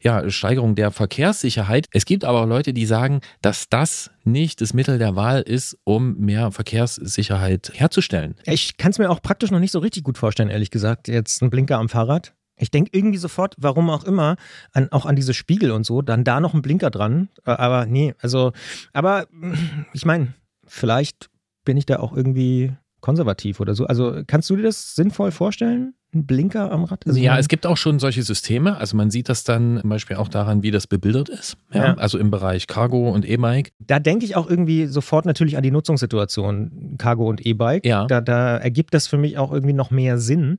ja, 0.00 0.28
Steigerung 0.30 0.74
der 0.74 0.90
Verkehrssicherheit. 0.90 1.86
Es 1.92 2.04
gibt 2.04 2.24
aber 2.24 2.42
auch 2.42 2.46
Leute, 2.46 2.72
die 2.72 2.86
sagen, 2.86 3.20
dass 3.40 3.68
das 3.68 4.10
nicht 4.24 4.60
das 4.60 4.74
Mittel 4.74 4.98
der 4.98 5.16
Wahl 5.16 5.42
ist, 5.42 5.78
um 5.84 6.16
mehr 6.18 6.52
Verkehrssicherheit 6.52 7.72
herzustellen. 7.74 8.34
Ich 8.44 8.76
kann 8.76 8.90
es 8.90 8.98
mir 8.98 9.10
auch 9.10 9.22
praktisch 9.22 9.50
noch 9.50 9.60
nicht 9.60 9.72
so 9.72 9.78
richtig 9.78 10.04
gut 10.04 10.18
vorstellen, 10.18 10.48
ehrlich 10.48 10.70
gesagt. 10.70 11.08
Jetzt 11.08 11.42
ein 11.42 11.50
Blinker 11.50 11.78
am 11.78 11.88
Fahrrad. 11.88 12.34
Ich 12.56 12.70
denke 12.70 12.90
irgendwie 12.92 13.18
sofort, 13.18 13.54
warum 13.58 13.90
auch 13.90 14.04
immer, 14.04 14.36
an, 14.72 14.88
auch 14.92 15.06
an 15.06 15.16
diese 15.16 15.34
Spiegel 15.34 15.70
und 15.72 15.84
so, 15.84 16.02
dann 16.02 16.24
da 16.24 16.40
noch 16.40 16.54
ein 16.54 16.62
Blinker 16.62 16.90
dran. 16.90 17.28
Äh, 17.44 17.52
Aber 17.52 17.86
nee, 17.86 18.14
also, 18.20 18.52
aber 18.92 19.26
ich 19.92 20.04
meine, 20.04 20.34
vielleicht 20.66 21.28
bin 21.64 21.76
ich 21.76 21.86
da 21.86 21.98
auch 21.98 22.16
irgendwie 22.16 22.72
konservativ 23.00 23.58
oder 23.60 23.74
so. 23.74 23.86
Also 23.86 24.22
kannst 24.26 24.48
du 24.50 24.56
dir 24.56 24.62
das 24.62 24.94
sinnvoll 24.94 25.32
vorstellen? 25.32 25.94
Ein 26.14 26.26
Blinker 26.26 26.70
am 26.70 26.84
Rad? 26.84 27.06
Also, 27.06 27.18
ja, 27.18 27.38
es 27.38 27.48
gibt 27.48 27.66
auch 27.66 27.76
schon 27.78 27.98
solche 27.98 28.22
Systeme. 28.22 28.76
Also 28.76 28.96
man 28.96 29.10
sieht 29.10 29.28
das 29.28 29.44
dann 29.44 29.78
zum 29.80 29.88
Beispiel 29.90 30.16
auch 30.16 30.28
daran, 30.28 30.62
wie 30.62 30.70
das 30.70 30.86
bebildert 30.86 31.30
ist. 31.30 31.56
Ja, 31.72 31.84
Ja. 31.86 31.94
Also 31.94 32.18
im 32.18 32.30
Bereich 32.30 32.66
Cargo 32.66 33.10
und 33.10 33.24
E-Bike. 33.24 33.72
Da 33.78 33.98
denke 33.98 34.24
ich 34.26 34.36
auch 34.36 34.48
irgendwie 34.48 34.86
sofort 34.86 35.24
natürlich 35.24 35.56
an 35.56 35.62
die 35.62 35.70
Nutzungssituation, 35.70 36.96
Cargo 36.98 37.28
und 37.28 37.44
E-Bike. 37.44 37.86
Ja. 37.86 38.06
Da, 38.06 38.20
da 38.20 38.58
ergibt 38.58 38.94
das 38.94 39.06
für 39.06 39.16
mich 39.16 39.38
auch 39.38 39.52
irgendwie 39.52 39.72
noch 39.72 39.90
mehr 39.90 40.18
Sinn. 40.18 40.58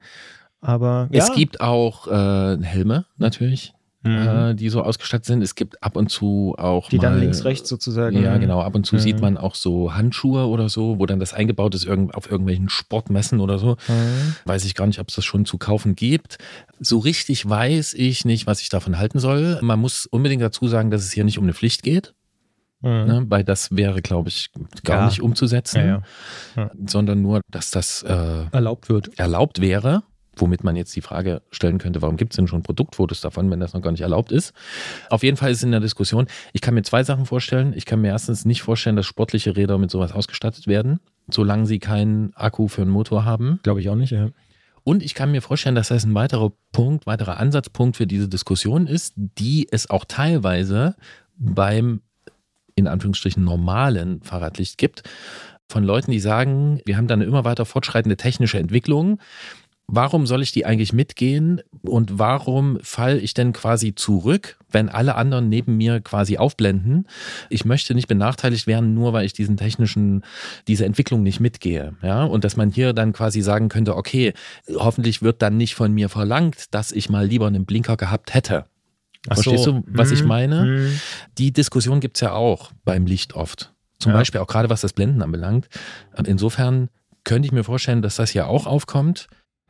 Aber 0.63 1.07
ja. 1.11 1.19
Es 1.23 1.33
gibt 1.33 1.61
auch 1.61 2.07
äh, 2.07 2.57
Helme 2.63 3.05
natürlich, 3.17 3.73
Mhm. 4.05 4.17
äh, 4.27 4.53
die 4.55 4.67
so 4.67 4.81
ausgestattet 4.81 5.25
sind. 5.25 5.41
Es 5.41 5.55
gibt 5.55 5.81
ab 5.81 5.95
und 5.95 6.09
zu 6.09 6.55
auch 6.57 6.89
die 6.89 6.97
mal, 6.97 7.03
dann 7.03 7.19
links, 7.21 7.45
rechts 7.45 7.69
sozusagen. 7.69 8.21
Ja, 8.21 8.37
genau. 8.37 8.61
Ab 8.61 8.75
und 8.75 8.85
zu 8.85 8.95
Mhm. 8.95 8.99
sieht 8.99 9.21
man 9.21 9.37
auch 9.37 9.55
so 9.55 9.93
Handschuhe 9.93 10.47
oder 10.47 10.67
so, 10.67 10.99
wo 10.99 11.05
dann 11.05 11.19
das 11.21 11.33
eingebaut 11.33 11.73
ist 11.75 11.87
auf 11.87 12.29
irgendwelchen 12.29 12.67
Sportmessen 12.67 13.39
oder 13.39 13.59
so. 13.59 13.77
Mhm. 13.87 14.35
Weiß 14.45 14.65
ich 14.65 14.75
gar 14.75 14.87
nicht, 14.87 14.99
ob 14.99 15.07
es 15.09 15.15
das 15.15 15.23
schon 15.25 15.45
zu 15.45 15.57
kaufen 15.57 15.95
gibt. 15.95 16.37
So 16.81 16.97
richtig 16.99 17.47
weiß 17.49 17.93
ich 17.93 18.25
nicht, 18.25 18.45
was 18.47 18.61
ich 18.61 18.67
davon 18.69 18.97
halten 18.97 19.19
soll. 19.19 19.59
Man 19.61 19.79
muss 19.79 20.05
unbedingt 20.05 20.41
dazu 20.41 20.67
sagen, 20.67 20.91
dass 20.91 21.03
es 21.03 21.11
hier 21.13 21.23
nicht 21.23 21.37
um 21.37 21.45
eine 21.45 21.53
Pflicht 21.53 21.81
geht, 21.83 22.13
Mhm. 22.81 22.89
ne? 22.89 23.25
weil 23.29 23.45
das 23.45 23.73
wäre, 23.73 24.01
glaube 24.01 24.27
ich, 24.27 24.49
gar 24.83 24.99
Ja. 25.01 25.05
nicht 25.05 25.21
umzusetzen, 25.21 25.79
Ja, 25.79 26.01
ja. 26.57 26.71
sondern 26.85 27.21
nur, 27.21 27.39
dass 27.49 27.71
das 27.71 28.03
äh, 28.03 28.45
Erlaubt 28.51 28.89
wird. 28.89 29.17
erlaubt 29.17 29.61
wäre. 29.61 30.03
Womit 30.35 30.63
man 30.63 30.75
jetzt 30.75 30.95
die 30.95 31.01
Frage 31.01 31.41
stellen 31.51 31.77
könnte, 31.77 32.01
warum 32.01 32.17
gibt 32.17 32.33
es 32.33 32.37
denn 32.37 32.47
schon 32.47 32.63
Produktfotos 32.63 33.21
davon, 33.21 33.51
wenn 33.51 33.59
das 33.59 33.73
noch 33.73 33.81
gar 33.81 33.91
nicht 33.91 34.01
erlaubt 34.01 34.31
ist? 34.31 34.53
Auf 35.09 35.23
jeden 35.23 35.37
Fall 35.37 35.51
ist 35.51 35.57
es 35.57 35.63
in 35.63 35.71
der 35.71 35.79
Diskussion. 35.79 36.27
Ich 36.53 36.61
kann 36.61 36.73
mir 36.73 36.81
zwei 36.83 37.03
Sachen 37.03 37.25
vorstellen. 37.25 37.73
Ich 37.75 37.85
kann 37.85 38.01
mir 38.01 38.09
erstens 38.09 38.45
nicht 38.45 38.61
vorstellen, 38.63 38.95
dass 38.95 39.05
sportliche 39.05 39.55
Räder 39.55 39.77
mit 39.77 39.91
sowas 39.91 40.11
ausgestattet 40.11 40.67
werden, 40.67 40.99
solange 41.29 41.65
sie 41.65 41.79
keinen 41.79 42.33
Akku 42.35 42.67
für 42.67 42.81
einen 42.81 42.91
Motor 42.91 43.25
haben. 43.25 43.59
Glaube 43.63 43.81
ich 43.81 43.89
auch 43.89 43.95
nicht, 43.95 44.11
ja. 44.11 44.29
Und 44.83 45.01
ich 45.01 45.13
kann 45.13 45.31
mir 45.31 45.41
vorstellen, 45.41 45.75
dass 45.75 45.87
das 45.87 46.03
ein 46.03 46.13
weiterer 46.13 46.51
Punkt, 46.71 47.05
weiterer 47.05 47.37
Ansatzpunkt 47.37 47.95
für 47.95 48.07
diese 48.07 48.27
Diskussion 48.27 48.87
ist, 48.87 49.13
die 49.15 49.67
es 49.71 49.89
auch 49.89 50.03
teilweise 50.05 50.95
beim 51.37 52.01
in 52.75 52.87
Anführungsstrichen 52.87 53.43
normalen 53.43 54.21
Fahrradlicht 54.23 54.77
gibt. 54.77 55.03
Von 55.69 55.83
Leuten, 55.83 56.11
die 56.11 56.19
sagen, 56.19 56.81
wir 56.85 56.97
haben 56.97 57.07
da 57.07 57.13
eine 57.13 57.23
immer 57.23 57.45
weiter 57.45 57.65
fortschreitende 57.65 58.17
technische 58.17 58.59
Entwicklung. 58.59 59.19
Warum 59.95 60.25
soll 60.25 60.41
ich 60.41 60.51
die 60.51 60.65
eigentlich 60.65 60.91
mitgehen 60.91 61.61
und 61.83 62.17
warum 62.17 62.79
falle 62.81 63.19
ich 63.19 63.35
denn 63.35 63.53
quasi 63.53 63.93
zurück, 63.93 64.57
wenn 64.71 64.89
alle 64.89 65.13
anderen 65.13 65.49
neben 65.49 65.77
mir 65.77 66.01
quasi 66.01 66.37
aufblenden? 66.39 67.07
Ich 67.49 67.63
möchte 67.63 67.93
nicht 67.93 68.07
benachteiligt 68.07 68.65
werden, 68.65 68.95
nur 68.95 69.13
weil 69.13 69.23
ich 69.25 69.33
diesen 69.33 69.55
technischen, 69.55 70.23
diese 70.67 70.85
Entwicklung 70.85 71.21
nicht 71.21 71.39
mitgehe. 71.39 71.93
Ja, 72.01 72.23
und 72.23 72.43
dass 72.43 72.55
man 72.57 72.71
hier 72.71 72.93
dann 72.93 73.13
quasi 73.13 73.41
sagen 73.41 73.69
könnte, 73.69 73.95
okay, 73.95 74.33
hoffentlich 74.73 75.21
wird 75.21 75.43
dann 75.43 75.57
nicht 75.57 75.75
von 75.75 75.93
mir 75.93 76.09
verlangt, 76.09 76.73
dass 76.73 76.91
ich 76.91 77.09
mal 77.11 77.27
lieber 77.27 77.45
einen 77.45 77.65
Blinker 77.65 77.95
gehabt 77.95 78.33
hätte. 78.33 78.65
Ach 79.29 79.35
Verstehst 79.35 79.63
so. 79.65 79.73
du, 79.73 79.83
was 79.87 80.09
ich 80.09 80.23
Mhm. 80.23 80.27
meine? 80.27 80.65
Mhm. 80.65 80.99
Die 81.37 81.53
Diskussion 81.53 81.99
gibt 81.99 82.17
es 82.17 82.21
ja 82.21 82.31
auch 82.33 82.71
beim 82.83 83.05
Licht 83.05 83.35
oft. 83.35 83.71
Zum 83.99 84.11
Ja. 84.11 84.17
Beispiel 84.17 84.41
auch 84.41 84.47
gerade 84.47 84.71
was 84.71 84.81
das 84.81 84.93
Blenden 84.93 85.21
anbelangt. 85.21 85.67
Insofern 86.25 86.89
könnte 87.23 87.45
ich 87.45 87.51
mir 87.51 87.63
vorstellen, 87.63 88.01
dass 88.01 88.15
das 88.15 88.31
hier 88.31 88.47
auch 88.47 88.65
aufkommt. 88.65 89.27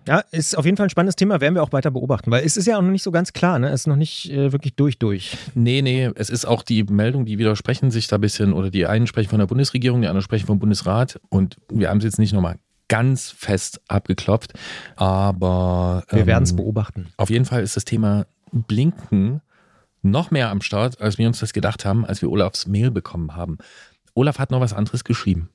Ja, 0.08 0.24
ist 0.32 0.58
auf 0.58 0.66
jeden 0.66 0.78
Fall 0.78 0.88
ein 0.88 0.90
spannendes 0.90 1.16
Thema, 1.16 1.40
werden 1.42 1.56
wir 1.56 1.64
auch 1.64 1.72
weiter 1.72 1.92
beobachten, 1.92 2.32
weil 2.32 2.46
es 2.46 2.58
ist 2.58 2.68
ja 2.68 2.78
auch 2.78 2.82
noch 2.82 2.92
nicht 2.92 3.04
so 3.04 3.12
ganz 3.12 3.34
klar, 3.34 3.60
ne? 3.60 3.70
Es 3.70 3.82
ist 3.82 3.88
noch 3.88 3.96
nicht 3.96 4.30
äh, 4.32 4.52
wirklich 4.52 4.76
durch, 4.76 5.00
durch. 5.00 5.38
Nee, 5.56 5.82
nee, 5.82 6.10
es 6.16 6.30
ist 6.30 6.46
auch 6.46 6.64
die 6.64 6.84
Meldung, 6.84 7.26
die 7.26 7.38
widersprechen 7.38 7.92
sich 7.92 8.08
da 8.08 8.18
ein 8.18 8.22
bisschen, 8.22 8.54
oder 8.54 8.70
die 8.70 8.86
einen 8.86 9.08
sprechen 9.08 9.30
von 9.30 9.40
der 9.40 9.48
Bundesregierung, 9.48 10.02
die 10.02 10.08
anderen 10.08 10.24
sprechen 10.24 10.48
vom 10.48 10.60
Bundesrat. 10.60 11.20
Und 11.30 11.58
wir 11.70 11.90
haben 11.90 12.00
es 12.00 12.04
jetzt 12.04 12.20
nicht 12.20 12.34
nochmal 12.34 12.58
ganz 12.90 13.32
fest 13.32 13.82
abgeklopft, 13.88 14.54
aber 14.98 16.04
Wir 16.10 16.20
ähm, 16.20 16.28
werden 16.28 16.44
es 16.44 16.56
beobachten. 16.56 17.08
Auf 17.18 17.30
jeden 17.30 17.46
Fall 17.46 17.64
ist 17.64 17.76
das 17.76 17.86
Thema 17.86 18.26
Blinken 18.52 19.42
noch 20.02 20.32
mehr 20.32 20.50
am 20.50 20.62
Start, 20.62 21.02
als 21.02 21.18
wir 21.18 21.28
uns 21.28 21.40
das 21.40 21.54
gedacht 21.54 21.86
haben, 21.86 22.06
als 22.06 22.22
wir 22.22 22.30
Olafs 22.30 22.68
Mail 22.68 22.92
bekommen 22.92 23.36
haben. 23.36 23.58
Olaf 24.14 24.38
hat 24.38 24.52
noch 24.52 24.60
was 24.60 24.74
anderes 24.74 25.04
geschrieben. 25.04 25.50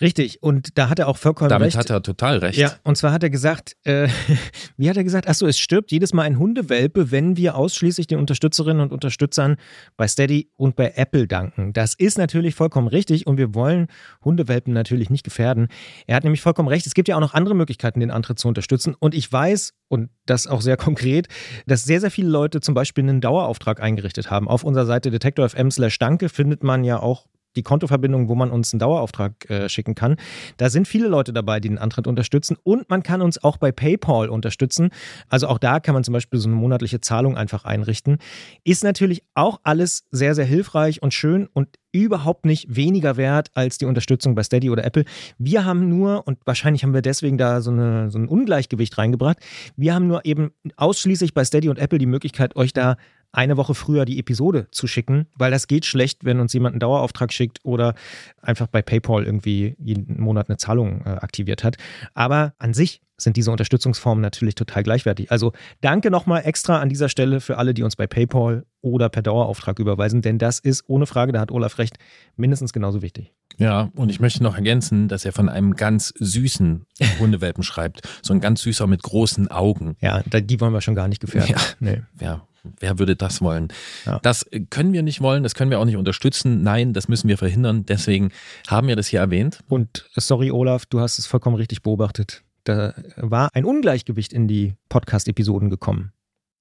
Richtig, 0.00 0.42
und 0.42 0.78
da 0.78 0.88
hat 0.88 0.98
er 0.98 1.08
auch 1.08 1.16
vollkommen 1.16 1.50
Damit 1.50 1.66
recht. 1.66 1.76
hat 1.76 1.90
er 1.90 2.02
total 2.02 2.38
recht. 2.38 2.58
Ja, 2.58 2.72
und 2.84 2.96
zwar 2.96 3.12
hat 3.12 3.22
er 3.22 3.30
gesagt, 3.30 3.76
äh, 3.84 4.08
wie 4.76 4.88
hat 4.88 4.96
er 4.96 5.04
gesagt? 5.04 5.28
Achso, 5.28 5.46
es 5.46 5.58
stirbt 5.58 5.92
jedes 5.92 6.14
Mal 6.14 6.22
ein 6.22 6.38
Hundewelpe, 6.38 7.10
wenn 7.10 7.36
wir 7.36 7.56
ausschließlich 7.56 8.06
den 8.06 8.18
Unterstützerinnen 8.18 8.80
und 8.80 8.92
Unterstützern 8.92 9.56
bei 9.96 10.08
Steady 10.08 10.50
und 10.56 10.76
bei 10.76 10.92
Apple 10.96 11.26
danken. 11.26 11.72
Das 11.72 11.94
ist 11.94 12.18
natürlich 12.18 12.54
vollkommen 12.54 12.88
richtig 12.88 13.26
und 13.26 13.36
wir 13.36 13.54
wollen 13.54 13.88
Hundewelpen 14.24 14.72
natürlich 14.72 15.10
nicht 15.10 15.24
gefährden. 15.24 15.68
Er 16.06 16.16
hat 16.16 16.24
nämlich 16.24 16.40
vollkommen 16.40 16.68
recht. 16.68 16.86
Es 16.86 16.94
gibt 16.94 17.08
ja 17.08 17.16
auch 17.16 17.20
noch 17.20 17.34
andere 17.34 17.54
Möglichkeiten, 17.54 18.00
den 18.00 18.10
Antritt 18.10 18.38
zu 18.38 18.48
unterstützen. 18.48 18.94
Und 18.98 19.14
ich 19.14 19.30
weiß, 19.30 19.72
und 19.88 20.10
das 20.24 20.46
auch 20.46 20.62
sehr 20.62 20.76
konkret, 20.78 21.28
dass 21.66 21.84
sehr, 21.84 22.00
sehr 22.00 22.10
viele 22.10 22.28
Leute 22.28 22.60
zum 22.60 22.74
Beispiel 22.74 23.04
einen 23.04 23.20
Dauerauftrag 23.20 23.80
eingerichtet 23.80 24.30
haben. 24.30 24.48
Auf 24.48 24.64
unserer 24.64 24.86
Seite 24.86 25.10
detektor.fm 25.10 25.70
slash 25.70 25.98
danke 25.98 26.28
findet 26.28 26.62
man 26.64 26.84
ja 26.84 27.00
auch 27.00 27.26
die 27.56 27.62
Kontoverbindung, 27.62 28.28
wo 28.28 28.34
man 28.34 28.50
uns 28.50 28.72
einen 28.72 28.80
Dauerauftrag 28.80 29.48
äh, 29.50 29.68
schicken 29.68 29.94
kann. 29.94 30.16
Da 30.56 30.70
sind 30.70 30.86
viele 30.86 31.08
Leute 31.08 31.32
dabei, 31.32 31.60
die 31.60 31.68
den 31.68 31.78
Antritt 31.78 32.06
unterstützen 32.06 32.56
und 32.62 32.88
man 32.90 33.02
kann 33.02 33.22
uns 33.22 33.42
auch 33.42 33.56
bei 33.56 33.72
PayPal 33.72 34.28
unterstützen. 34.28 34.90
Also 35.28 35.48
auch 35.48 35.58
da 35.58 35.80
kann 35.80 35.94
man 35.94 36.04
zum 36.04 36.12
Beispiel 36.12 36.38
so 36.38 36.48
eine 36.48 36.56
monatliche 36.56 37.00
Zahlung 37.00 37.36
einfach 37.36 37.64
einrichten. 37.64 38.18
Ist 38.64 38.84
natürlich 38.84 39.22
auch 39.34 39.60
alles 39.62 40.04
sehr, 40.10 40.34
sehr 40.34 40.44
hilfreich 40.44 41.02
und 41.02 41.14
schön 41.14 41.48
und 41.52 41.68
überhaupt 41.92 42.44
nicht 42.44 42.74
weniger 42.74 43.16
wert 43.16 43.50
als 43.54 43.78
die 43.78 43.86
Unterstützung 43.86 44.34
bei 44.34 44.42
Steady 44.42 44.70
oder 44.70 44.84
Apple. 44.84 45.04
Wir 45.38 45.64
haben 45.64 45.88
nur, 45.88 46.26
und 46.26 46.38
wahrscheinlich 46.44 46.84
haben 46.84 46.94
wir 46.94 47.02
deswegen 47.02 47.38
da 47.38 47.60
so, 47.60 47.70
eine, 47.70 48.10
so 48.10 48.18
ein 48.18 48.28
Ungleichgewicht 48.28 48.96
reingebracht, 48.98 49.38
wir 49.76 49.94
haben 49.94 50.06
nur 50.06 50.24
eben 50.24 50.50
ausschließlich 50.76 51.34
bei 51.34 51.44
Steady 51.44 51.68
und 51.68 51.78
Apple 51.78 51.98
die 51.98 52.06
Möglichkeit, 52.06 52.56
euch 52.56 52.72
da 52.72 52.96
eine 53.32 53.56
Woche 53.56 53.74
früher 53.74 54.04
die 54.04 54.18
Episode 54.18 54.66
zu 54.72 54.86
schicken, 54.86 55.26
weil 55.36 55.50
das 55.50 55.68
geht 55.68 55.86
schlecht, 55.86 56.24
wenn 56.24 56.40
uns 56.40 56.52
jemand 56.52 56.74
einen 56.74 56.80
Dauerauftrag 56.80 57.32
schickt 57.32 57.60
oder 57.62 57.94
einfach 58.42 58.66
bei 58.66 58.82
PayPal 58.82 59.24
irgendwie 59.24 59.76
jeden 59.78 60.20
Monat 60.20 60.48
eine 60.48 60.56
Zahlung 60.56 61.02
äh, 61.04 61.10
aktiviert 61.10 61.62
hat. 61.62 61.76
Aber 62.14 62.54
an 62.58 62.74
sich 62.74 63.02
sind 63.22 63.36
diese 63.36 63.50
Unterstützungsformen 63.50 64.22
natürlich 64.22 64.54
total 64.54 64.82
gleichwertig. 64.82 65.30
Also 65.30 65.52
danke 65.80 66.10
nochmal 66.10 66.42
extra 66.44 66.80
an 66.80 66.88
dieser 66.88 67.08
Stelle 67.08 67.40
für 67.40 67.58
alle, 67.58 67.74
die 67.74 67.82
uns 67.82 67.96
bei 67.96 68.06
PayPal 68.06 68.64
oder 68.82 69.08
per 69.08 69.22
Dauerauftrag 69.22 69.78
überweisen, 69.78 70.22
denn 70.22 70.38
das 70.38 70.58
ist 70.58 70.84
ohne 70.88 71.06
Frage, 71.06 71.32
da 71.32 71.40
hat 71.40 71.50
Olaf 71.50 71.78
recht, 71.78 71.98
mindestens 72.36 72.72
genauso 72.72 73.02
wichtig. 73.02 73.32
Ja, 73.58 73.90
und 73.94 74.10
ich 74.10 74.20
möchte 74.20 74.42
noch 74.42 74.56
ergänzen, 74.56 75.08
dass 75.08 75.24
er 75.24 75.32
von 75.32 75.48
einem 75.48 75.74
ganz 75.74 76.14
süßen 76.18 76.86
Hundewelpen 77.18 77.62
schreibt. 77.62 78.08
So 78.22 78.32
ein 78.32 78.40
ganz 78.40 78.62
süßer 78.62 78.86
mit 78.86 79.02
großen 79.02 79.48
Augen. 79.48 79.96
Ja, 80.00 80.22
die 80.22 80.60
wollen 80.60 80.72
wir 80.72 80.80
schon 80.80 80.94
gar 80.94 81.08
nicht 81.08 81.20
gefährden. 81.20 81.54
Ja, 81.54 81.60
nee. 81.80 82.02
ja 82.20 82.42
Wer 82.78 82.98
würde 82.98 83.16
das 83.16 83.40
wollen? 83.40 83.68
Ja. 84.04 84.18
Das 84.22 84.46
können 84.68 84.92
wir 84.92 85.02
nicht 85.02 85.20
wollen, 85.20 85.42
das 85.42 85.54
können 85.54 85.70
wir 85.70 85.78
auch 85.78 85.84
nicht 85.84 85.96
unterstützen. 85.96 86.62
Nein, 86.62 86.92
das 86.92 87.08
müssen 87.08 87.28
wir 87.28 87.38
verhindern. 87.38 87.86
Deswegen 87.86 88.30
haben 88.68 88.88
wir 88.88 88.96
das 88.96 89.06
hier 89.08 89.20
erwähnt. 89.20 89.60
Und 89.68 90.08
sorry, 90.14 90.50
Olaf, 90.50 90.86
du 90.86 91.00
hast 91.00 91.18
es 91.18 91.26
vollkommen 91.26 91.56
richtig 91.56 91.82
beobachtet. 91.82 92.42
Da 92.70 92.94
war 93.16 93.48
ein 93.52 93.64
Ungleichgewicht 93.64 94.32
in 94.32 94.46
die 94.46 94.76
Podcast-Episoden 94.90 95.70
gekommen. 95.70 96.12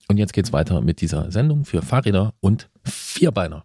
Und 0.08 0.18
jetzt 0.18 0.34
geht's 0.34 0.52
weiter 0.52 0.82
mit 0.82 1.02
dieser 1.02 1.32
Sendung 1.32 1.66
für 1.66 1.84
Fahrräder 1.84 2.34
und 2.40 2.68
Vierbeiner. 2.84 3.64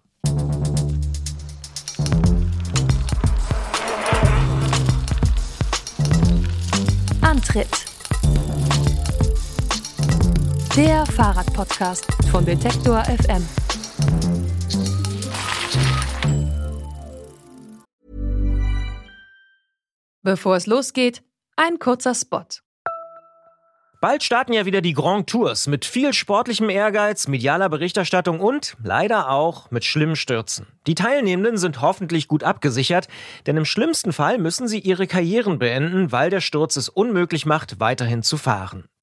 Antritt 7.23 7.87
der 10.77 11.07
Fahrradpodcast 11.07 12.05
von 12.31 12.45
Detektor 12.45 13.03
FM. 13.05 13.43
Bevor 20.23 20.57
es 20.57 20.67
losgeht, 20.67 21.23
ein 21.57 21.79
kurzer 21.79 22.15
Spot. 22.15 22.45
Bald 24.01 24.23
starten 24.23 24.53
ja 24.53 24.67
wieder 24.67 24.83
die 24.83 24.93
Grand 24.93 25.31
Tours 25.31 25.67
mit 25.67 25.87
viel 25.87 26.13
sportlichem 26.13 26.69
Ehrgeiz, 26.69 27.27
medialer 27.27 27.71
Berichterstattung 27.71 28.39
und 28.39 28.77
leider 28.83 29.31
auch 29.31 29.71
mit 29.71 29.85
schlimmen 29.85 30.17
Stürzen. 30.17 30.67
Die 30.87 30.95
Teilnehmenden 30.95 31.57
sind 31.57 31.81
hoffentlich 31.81 32.29
gut 32.29 32.43
abgesichert, 32.45 33.09
denn 33.47 33.57
im 33.57 33.65
schlimmsten 33.65 34.13
Fall 34.13 34.37
müssen 34.37 34.69
sie 34.69 34.81
ihre 34.81 35.07
Karrieren 35.07 35.59
beenden, 35.59 36.13
weil 36.13 36.29
der 36.29 36.43
Sturz 36.43 36.77
es 36.77 36.91
unmöglich 36.91 37.47
macht, 37.47 37.81
weiterhin 37.81 38.23
zu 38.23 38.37
fahren. 38.37 38.85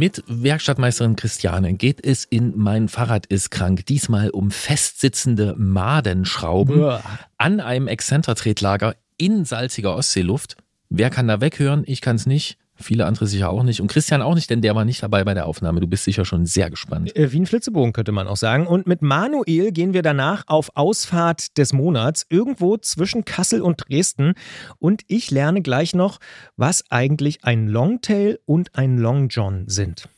Mit 0.00 0.24
Werkstattmeisterin 0.28 1.14
Christiane 1.14 1.74
geht 1.74 2.02
es 2.06 2.24
in 2.24 2.56
Mein 2.56 2.88
Fahrrad 2.88 3.26
ist 3.26 3.50
krank 3.50 3.84
diesmal 3.84 4.30
um 4.30 4.50
festsitzende 4.50 5.54
Madenschrauben 5.58 6.80
Uah. 6.80 7.02
an 7.36 7.60
einem 7.60 7.86
Exzentertretlager 7.86 8.96
in 9.18 9.44
salziger 9.44 9.94
Ostseeluft. 9.94 10.56
Wer 10.88 11.10
kann 11.10 11.28
da 11.28 11.42
weghören? 11.42 11.84
Ich 11.86 12.00
kann 12.00 12.16
es 12.16 12.24
nicht. 12.24 12.56
Viele 12.80 13.04
andere 13.04 13.26
sicher 13.26 13.50
auch 13.50 13.62
nicht. 13.62 13.80
Und 13.80 13.88
Christian 13.88 14.22
auch 14.22 14.34
nicht, 14.34 14.48
denn 14.48 14.62
der 14.62 14.74
war 14.74 14.84
nicht 14.84 15.02
dabei 15.02 15.22
bei 15.22 15.34
der 15.34 15.46
Aufnahme. 15.46 15.80
Du 15.80 15.86
bist 15.86 16.04
sicher 16.04 16.24
schon 16.24 16.46
sehr 16.46 16.70
gespannt. 16.70 17.14
Äh, 17.14 17.30
wie 17.30 17.40
ein 17.40 17.46
Flitzebogen 17.46 17.92
könnte 17.92 18.12
man 18.12 18.26
auch 18.26 18.36
sagen. 18.36 18.66
Und 18.66 18.86
mit 18.86 19.02
Manuel 19.02 19.70
gehen 19.70 19.92
wir 19.92 20.02
danach 20.02 20.44
auf 20.46 20.70
Ausfahrt 20.74 21.58
des 21.58 21.72
Monats, 21.72 22.24
irgendwo 22.30 22.78
zwischen 22.78 23.24
Kassel 23.24 23.60
und 23.60 23.88
Dresden. 23.88 24.32
Und 24.78 25.02
ich 25.08 25.30
lerne 25.30 25.60
gleich 25.60 25.94
noch, 25.94 26.18
was 26.56 26.84
eigentlich 26.90 27.44
ein 27.44 27.68
Longtail 27.68 28.38
und 28.46 28.74
ein 28.74 28.98
Long 28.98 29.28
John 29.28 29.64
sind. 29.66 30.08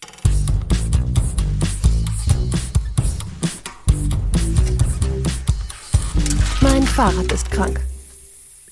Mein 6.61 6.85
Fahrrad 6.85 7.33
ist 7.33 7.51
krank 7.51 7.81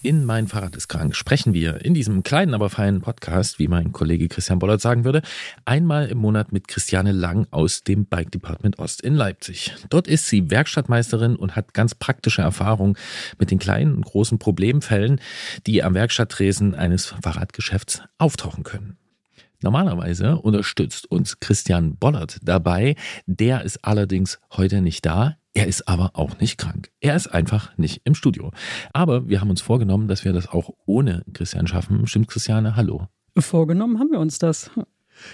in 0.03 0.25
Mein 0.25 0.49
Fahrrad 0.49 0.77
ist 0.77 0.89
krank 0.89 1.15
sprechen 1.15 1.53
wir 1.53 1.85
in 1.85 1.95
diesem 1.95 2.23
kleinen, 2.23 2.55
aber 2.55 2.71
feinen 2.71 3.01
Podcast, 3.01 3.59
wie 3.59 3.69
mein 3.69 3.93
Kollege 3.93 4.29
Christian 4.29 4.59
Bollert 4.59 4.81
sagen 4.81 5.05
würde, 5.05 5.23
einmal 5.65 6.09
im 6.09 6.19
Monat 6.19 6.53
mit 6.53 6.69
Christiane 6.69 7.13
Lang 7.13 7.47
aus 7.51 7.83
dem 7.83 8.07
Bike 8.07 8.31
Department 8.31 8.79
Ost 8.79 9.01
in 9.03 9.15
Leipzig. 9.15 9.75
Dort 9.91 10.09
ist 10.09 10.29
sie 10.29 10.51
Werkstattmeisterin 10.51 11.37
und 11.37 11.57
hat 11.57 11.75
ganz 11.75 11.95
praktische 11.95 12.43
Erfahrung 12.43 12.97
mit 13.39 13.51
den 13.51 13.59
kleinen 13.59 13.95
und 13.95 14.05
großen 14.05 14.39
Problemfällen, 14.39 15.21
die 15.67 15.83
am 15.83 15.95
Werkstatttresen 15.95 16.75
eines 16.75 17.07
Fahrradgeschäfts 17.07 18.03
auftauchen 18.19 18.65
können. 18.65 18.97
Normalerweise 19.63 20.37
unterstützt 20.39 21.11
uns 21.11 21.41
Christian 21.41 21.97
Bollert 21.97 22.39
dabei. 22.43 22.97
Der 23.27 23.63
ist 23.63 23.85
allerdings 23.85 24.41
heute 24.53 24.81
nicht 24.81 25.05
da. 25.05 25.37
Er 25.53 25.67
ist 25.67 25.89
aber 25.89 26.13
auch 26.15 26.39
nicht 26.39 26.59
krank. 26.59 26.91
Er 27.01 27.17
ist 27.17 27.27
einfach 27.27 27.77
nicht 27.77 28.03
im 28.05 28.15
Studio. 28.15 28.53
Aber 28.93 29.29
wir 29.29 29.41
haben 29.41 29.51
uns 29.51 29.61
vorgenommen, 29.61 30.07
dass 30.07 30.25
wir 30.25 30.33
das 30.33 30.49
auch 30.49 30.71
ohne 30.87 31.25
Christian 31.33 31.67
schaffen. 31.67 32.07
Stimmt, 32.07 32.29
Christiane? 32.29 32.77
Hallo. 32.77 33.09
Vorgenommen 33.37 33.99
haben 33.99 34.13
wir 34.13 34.21
uns 34.21 34.39
das. 34.39 34.71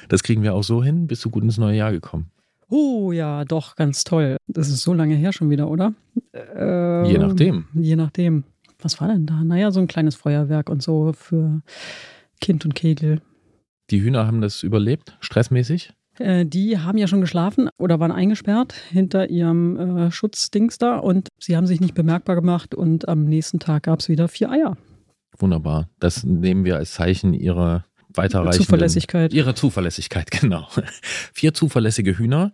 Das 0.08 0.22
kriegen 0.22 0.42
wir 0.42 0.54
auch 0.54 0.64
so 0.64 0.82
hin. 0.82 1.06
Bist 1.06 1.24
du 1.24 1.30
gut 1.30 1.42
ins 1.42 1.58
neue 1.58 1.76
Jahr 1.76 1.92
gekommen? 1.92 2.30
Oh 2.68 3.12
ja, 3.12 3.44
doch, 3.44 3.76
ganz 3.76 4.04
toll. 4.04 4.36
Das 4.48 4.68
ist 4.68 4.82
so 4.82 4.92
lange 4.92 5.14
her 5.14 5.32
schon 5.32 5.50
wieder, 5.50 5.68
oder? 5.68 5.92
Ähm, 6.32 7.04
je 7.04 7.18
nachdem. 7.18 7.66
Je 7.74 7.96
nachdem. 7.96 8.44
Was 8.80 9.00
war 9.00 9.08
denn 9.08 9.26
da? 9.26 9.44
Naja, 9.44 9.70
so 9.70 9.80
ein 9.80 9.86
kleines 9.86 10.16
Feuerwerk 10.16 10.68
und 10.68 10.82
so 10.82 11.12
für 11.12 11.62
Kind 12.40 12.64
und 12.64 12.74
Kegel. 12.74 13.20
Die 13.90 14.02
Hühner 14.02 14.26
haben 14.26 14.40
das 14.40 14.62
überlebt, 14.62 15.16
stressmäßig? 15.20 15.92
Äh, 16.18 16.46
die 16.46 16.78
haben 16.78 16.98
ja 16.98 17.06
schon 17.06 17.20
geschlafen 17.20 17.68
oder 17.78 18.00
waren 18.00 18.12
eingesperrt 18.12 18.74
hinter 18.90 19.30
ihrem 19.30 19.76
äh, 19.76 20.10
Schutzdings 20.10 20.78
da 20.78 20.98
und 20.98 21.28
sie 21.38 21.56
haben 21.56 21.66
sich 21.66 21.80
nicht 21.80 21.94
bemerkbar 21.94 22.36
gemacht 22.36 22.74
und 22.74 23.08
am 23.08 23.24
nächsten 23.24 23.58
Tag 23.58 23.84
gab 23.84 24.00
es 24.00 24.08
wieder 24.08 24.28
vier 24.28 24.50
Eier. 24.50 24.76
Wunderbar. 25.38 25.88
Das 26.00 26.24
nehmen 26.24 26.64
wir 26.64 26.76
als 26.76 26.92
Zeichen 26.92 27.34
ihrer 27.34 27.84
weiterreichenden 28.08 28.64
Zuverlässigkeit. 28.64 29.32
Ihrer 29.32 29.54
Zuverlässigkeit, 29.54 30.30
genau. 30.40 30.68
vier 31.32 31.52
zuverlässige 31.52 32.18
Hühner. 32.18 32.52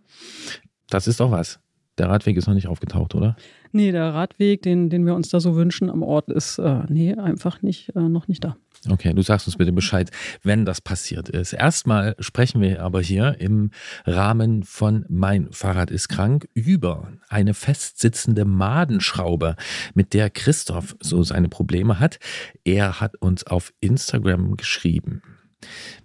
Das 0.88 1.06
ist 1.06 1.20
doch 1.20 1.30
was. 1.30 1.60
Der 1.98 2.08
Radweg 2.08 2.36
ist 2.36 2.46
noch 2.46 2.54
nicht 2.54 2.68
aufgetaucht, 2.68 3.14
oder? 3.14 3.36
Nee, 3.70 3.92
der 3.92 4.14
Radweg, 4.14 4.62
den, 4.62 4.88
den 4.88 5.04
wir 5.04 5.14
uns 5.14 5.28
da 5.28 5.40
so 5.40 5.56
wünschen 5.56 5.90
am 5.90 6.02
Ort, 6.02 6.28
ist 6.30 6.58
äh, 6.58 6.80
nee, 6.88 7.14
einfach 7.14 7.62
nicht, 7.62 7.94
äh, 7.94 8.00
noch 8.00 8.28
nicht 8.28 8.44
da. 8.44 8.56
Okay, 8.88 9.12
du 9.14 9.22
sagst 9.22 9.46
uns 9.46 9.56
bitte 9.56 9.72
Bescheid, 9.72 10.10
wenn 10.42 10.64
das 10.64 10.80
passiert 10.80 11.28
ist. 11.28 11.52
Erstmal 11.52 12.16
sprechen 12.18 12.60
wir 12.60 12.82
aber 12.82 13.00
hier 13.00 13.36
im 13.38 13.70
Rahmen 14.06 14.64
von 14.64 15.04
Mein 15.08 15.52
Fahrrad 15.52 15.92
ist 15.92 16.08
krank 16.08 16.48
über 16.52 17.12
eine 17.28 17.54
festsitzende 17.54 18.44
Madenschraube, 18.44 19.54
mit 19.94 20.14
der 20.14 20.30
Christoph 20.30 20.96
so 21.00 21.22
seine 21.22 21.48
Probleme 21.48 22.00
hat. 22.00 22.18
Er 22.64 23.00
hat 23.00 23.16
uns 23.16 23.46
auf 23.46 23.72
Instagram 23.80 24.56
geschrieben. 24.56 25.22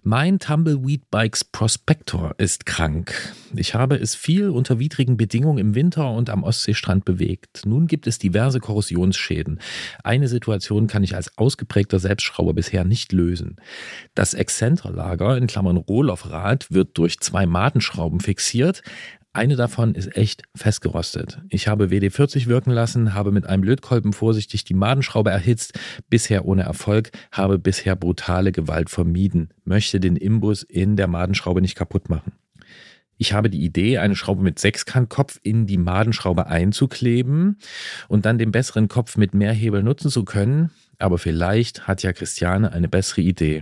Mein 0.04 0.40
Tumbleweed 0.40 1.10
Bikes 1.12 1.44
Prospector 1.44 2.36
ist 2.38 2.66
krank. 2.66 3.34
Ich 3.56 3.74
habe 3.74 3.96
es 3.96 4.16
viel 4.16 4.50
unter 4.50 4.80
widrigen 4.80 5.18
Bedingungen 5.18 5.58
im 5.58 5.76
Winter 5.76 6.12
und 6.12 6.30
am 6.30 6.44
Ostseestrand 6.44 7.04
bewegt. 7.06 7.64
Nun 7.66 7.88
gibt 7.88 8.08
es 8.08 8.20
diverse 8.20 8.60
Korrosionsschäden. 8.60 9.60
Eine 10.04 10.28
Situation 10.28 10.88
kann 10.88 11.04
ich 11.04 11.16
als 11.16 11.38
ausgeprägter 11.38 12.00
Selbstschrauber 12.00 12.54
bisher 12.54 12.86
nicht 12.86 13.12
lösen. 13.12 13.58
Das 14.16 14.34
Exzenterlager 14.34 15.38
in 15.38 15.48
Klammern 15.48 15.78
Rohloffrad 15.78 16.72
wird 16.72 16.98
durch 16.98 17.20
zwei 17.20 17.46
Matenschrauben 17.46 18.20
fixiert. 18.20 18.82
Eine 19.38 19.56
davon 19.56 19.94
ist 19.94 20.18
echt 20.18 20.42
festgerostet. 20.56 21.44
Ich 21.50 21.68
habe 21.68 21.92
WD-40 21.92 22.48
wirken 22.48 22.72
lassen, 22.72 23.14
habe 23.14 23.32
mit 23.32 23.46
einem 23.46 23.62
Lötkolben 23.62 24.12
vorsichtig 24.12 24.64
die 24.64 24.74
Madenschraube 24.74 25.30
erhitzt, 25.30 25.78
bisher 26.10 26.46
ohne 26.46 26.64
Erfolg, 26.64 27.12
habe 27.32 27.60
bisher 27.60 27.96
brutale 27.96 28.52
Gewalt 28.52 28.90
vermieden, 28.90 29.54
möchte 29.64 30.00
den 30.00 30.16
Imbus 30.16 30.64
in 30.64 30.96
der 30.96 31.06
Madenschraube 31.06 31.62
nicht 31.62 31.76
kaputt 31.76 32.10
machen. 32.10 32.32
Ich 33.18 33.32
habe 33.34 33.52
die 33.52 33.64
Idee, 33.64 34.00
eine 34.00 34.16
Schraube 34.16 34.42
mit 34.42 34.58
Sechskantkopf 34.58 35.40
in 35.44 35.68
die 35.68 35.78
Madenschraube 35.78 36.48
einzukleben 36.48 37.60
und 38.08 38.26
dann 38.26 38.40
den 38.40 38.50
besseren 38.50 38.88
Kopf 38.88 39.18
mit 39.18 39.36
mehr 39.36 39.54
Hebel 39.54 39.84
nutzen 39.84 40.10
zu 40.10 40.26
können. 40.26 40.72
Aber 40.98 41.20
vielleicht 41.20 41.88
hat 41.88 42.02
ja 42.02 42.12
Christiane 42.12 42.72
eine 42.72 42.90
bessere 42.90 43.22
Idee. 43.22 43.62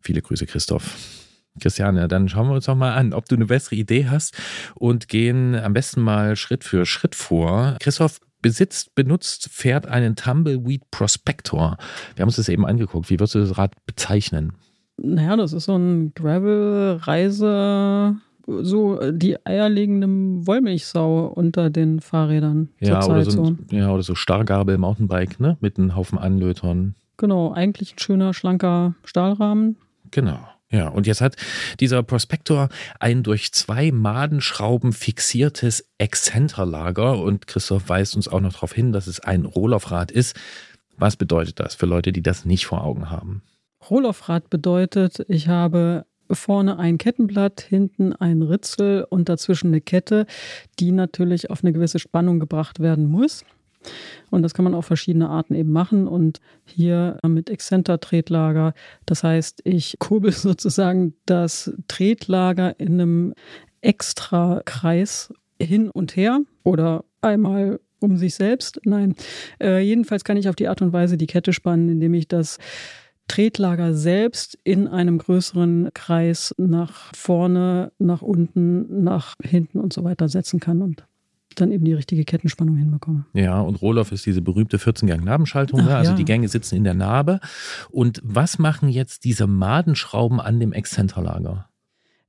Viele 0.00 0.20
Grüße, 0.20 0.46
Christoph. 0.46 1.23
Christiane, 1.60 2.08
dann 2.08 2.28
schauen 2.28 2.48
wir 2.48 2.54
uns 2.54 2.64
doch 2.66 2.74
mal 2.74 2.94
an, 2.94 3.12
ob 3.12 3.28
du 3.28 3.36
eine 3.36 3.46
bessere 3.46 3.76
Idee 3.76 4.08
hast 4.08 4.36
und 4.74 5.06
gehen 5.08 5.54
am 5.54 5.72
besten 5.72 6.02
mal 6.02 6.34
Schritt 6.36 6.64
für 6.64 6.84
Schritt 6.84 7.14
vor. 7.14 7.76
Christoph 7.80 8.20
besitzt, 8.42 8.94
benutzt, 8.94 9.48
fährt 9.50 9.86
einen 9.86 10.16
Tumbleweed 10.16 10.90
Prospector. 10.90 11.78
Wir 12.14 12.22
haben 12.22 12.28
uns 12.28 12.36
das 12.36 12.50
eben 12.50 12.66
angeguckt. 12.66 13.08
Wie 13.08 13.14
würdest 13.14 13.36
du 13.36 13.40
das 13.40 13.56
Rad 13.56 13.72
bezeichnen? 13.86 14.52
Naja, 14.96 15.36
das 15.36 15.52
ist 15.52 15.64
so 15.64 15.76
ein 15.76 16.12
Gravel-Reise, 16.14 18.16
so 18.46 19.12
die 19.12 19.46
eierlegende 19.46 20.06
Wollmilchsau 20.46 21.28
unter 21.28 21.70
den 21.70 22.00
Fahrrädern. 22.00 22.68
Ja, 22.80 23.02
oder 23.06 23.24
so, 23.24 23.56
ja, 23.70 23.90
oder 23.90 24.02
so 24.02 24.14
Stargabel 24.14 24.76
Mountainbike, 24.76 25.40
ne? 25.40 25.56
Mit 25.60 25.78
einem 25.78 25.96
Haufen 25.96 26.18
Anlötern. 26.18 26.94
Genau, 27.16 27.52
eigentlich 27.52 27.94
ein 27.94 27.98
schöner, 27.98 28.34
schlanker 28.34 28.94
Stahlrahmen. 29.04 29.76
Genau. 30.10 30.38
Ja, 30.74 30.88
und 30.88 31.06
jetzt 31.06 31.20
hat 31.20 31.36
dieser 31.78 32.02
Prospektor 32.02 32.68
ein 32.98 33.22
durch 33.22 33.52
zwei 33.52 33.92
Madenschrauben 33.92 34.92
fixiertes 34.92 35.88
Exzenterlager 35.98 37.20
und 37.20 37.46
Christoph 37.46 37.88
weist 37.88 38.16
uns 38.16 38.26
auch 38.26 38.40
noch 38.40 38.54
darauf 38.54 38.72
hin, 38.72 38.90
dass 38.90 39.06
es 39.06 39.20
ein 39.20 39.44
Rohlaufrad 39.44 40.10
ist. 40.10 40.34
Was 40.96 41.14
bedeutet 41.14 41.60
das 41.60 41.76
für 41.76 41.86
Leute, 41.86 42.10
die 42.10 42.22
das 42.22 42.44
nicht 42.44 42.66
vor 42.66 42.82
Augen 42.82 43.08
haben? 43.08 43.42
Rohlaufrad 43.88 44.50
bedeutet, 44.50 45.24
ich 45.28 45.46
habe 45.46 46.06
vorne 46.28 46.76
ein 46.76 46.98
Kettenblatt, 46.98 47.60
hinten 47.60 48.12
ein 48.12 48.42
Ritzel 48.42 49.06
und 49.08 49.28
dazwischen 49.28 49.68
eine 49.68 49.80
Kette, 49.80 50.26
die 50.80 50.90
natürlich 50.90 51.50
auf 51.50 51.62
eine 51.62 51.72
gewisse 51.72 52.00
Spannung 52.00 52.40
gebracht 52.40 52.80
werden 52.80 53.06
muss. 53.06 53.44
Und 54.30 54.42
das 54.42 54.54
kann 54.54 54.64
man 54.64 54.74
auf 54.74 54.86
verschiedene 54.86 55.28
Arten 55.28 55.54
eben 55.54 55.72
machen. 55.72 56.08
Und 56.08 56.40
hier 56.64 57.18
mit 57.26 57.50
Exzenter-Tretlager. 57.50 58.74
Das 59.06 59.24
heißt, 59.24 59.62
ich 59.64 59.96
kurbel 59.98 60.32
sozusagen 60.32 61.14
das 61.26 61.72
Tretlager 61.88 62.78
in 62.78 62.94
einem 62.94 63.34
extra 63.80 64.62
Kreis 64.64 65.32
hin 65.60 65.90
und 65.90 66.16
her 66.16 66.40
oder 66.62 67.04
einmal 67.20 67.80
um 68.00 68.16
sich 68.16 68.34
selbst. 68.34 68.80
Nein, 68.84 69.14
äh, 69.60 69.80
jedenfalls 69.80 70.24
kann 70.24 70.36
ich 70.36 70.48
auf 70.48 70.56
die 70.56 70.68
Art 70.68 70.82
und 70.82 70.92
Weise 70.92 71.16
die 71.16 71.26
Kette 71.26 71.52
spannen, 71.52 71.88
indem 71.88 72.14
ich 72.14 72.28
das 72.28 72.58
Tretlager 73.28 73.94
selbst 73.94 74.58
in 74.64 74.86
einem 74.86 75.18
größeren 75.18 75.90
Kreis 75.94 76.54
nach 76.58 77.10
vorne, 77.14 77.92
nach 77.98 78.22
unten, 78.22 79.02
nach 79.02 79.34
hinten 79.42 79.80
und 79.80 79.92
so 79.92 80.04
weiter 80.04 80.28
setzen 80.28 80.60
kann 80.60 80.82
und 80.82 81.06
dann 81.54 81.72
eben 81.72 81.84
die 81.84 81.94
richtige 81.94 82.24
Kettenspannung 82.24 82.76
hinbekomme. 82.76 83.26
Ja, 83.32 83.60
und 83.60 83.80
Rohloff 83.80 84.12
ist 84.12 84.26
diese 84.26 84.42
berühmte 84.42 84.78
14-Gang-Nabenschaltung. 84.78 85.84
Ne? 85.84 85.96
Also 85.96 86.12
ja. 86.12 86.16
die 86.16 86.24
Gänge 86.24 86.48
sitzen 86.48 86.76
in 86.76 86.84
der 86.84 86.94
Narbe. 86.94 87.40
Und 87.90 88.20
was 88.24 88.58
machen 88.58 88.88
jetzt 88.88 89.24
diese 89.24 89.46
Madenschrauben 89.46 90.40
an 90.40 90.60
dem 90.60 90.72
Exzenterlager? 90.72 91.68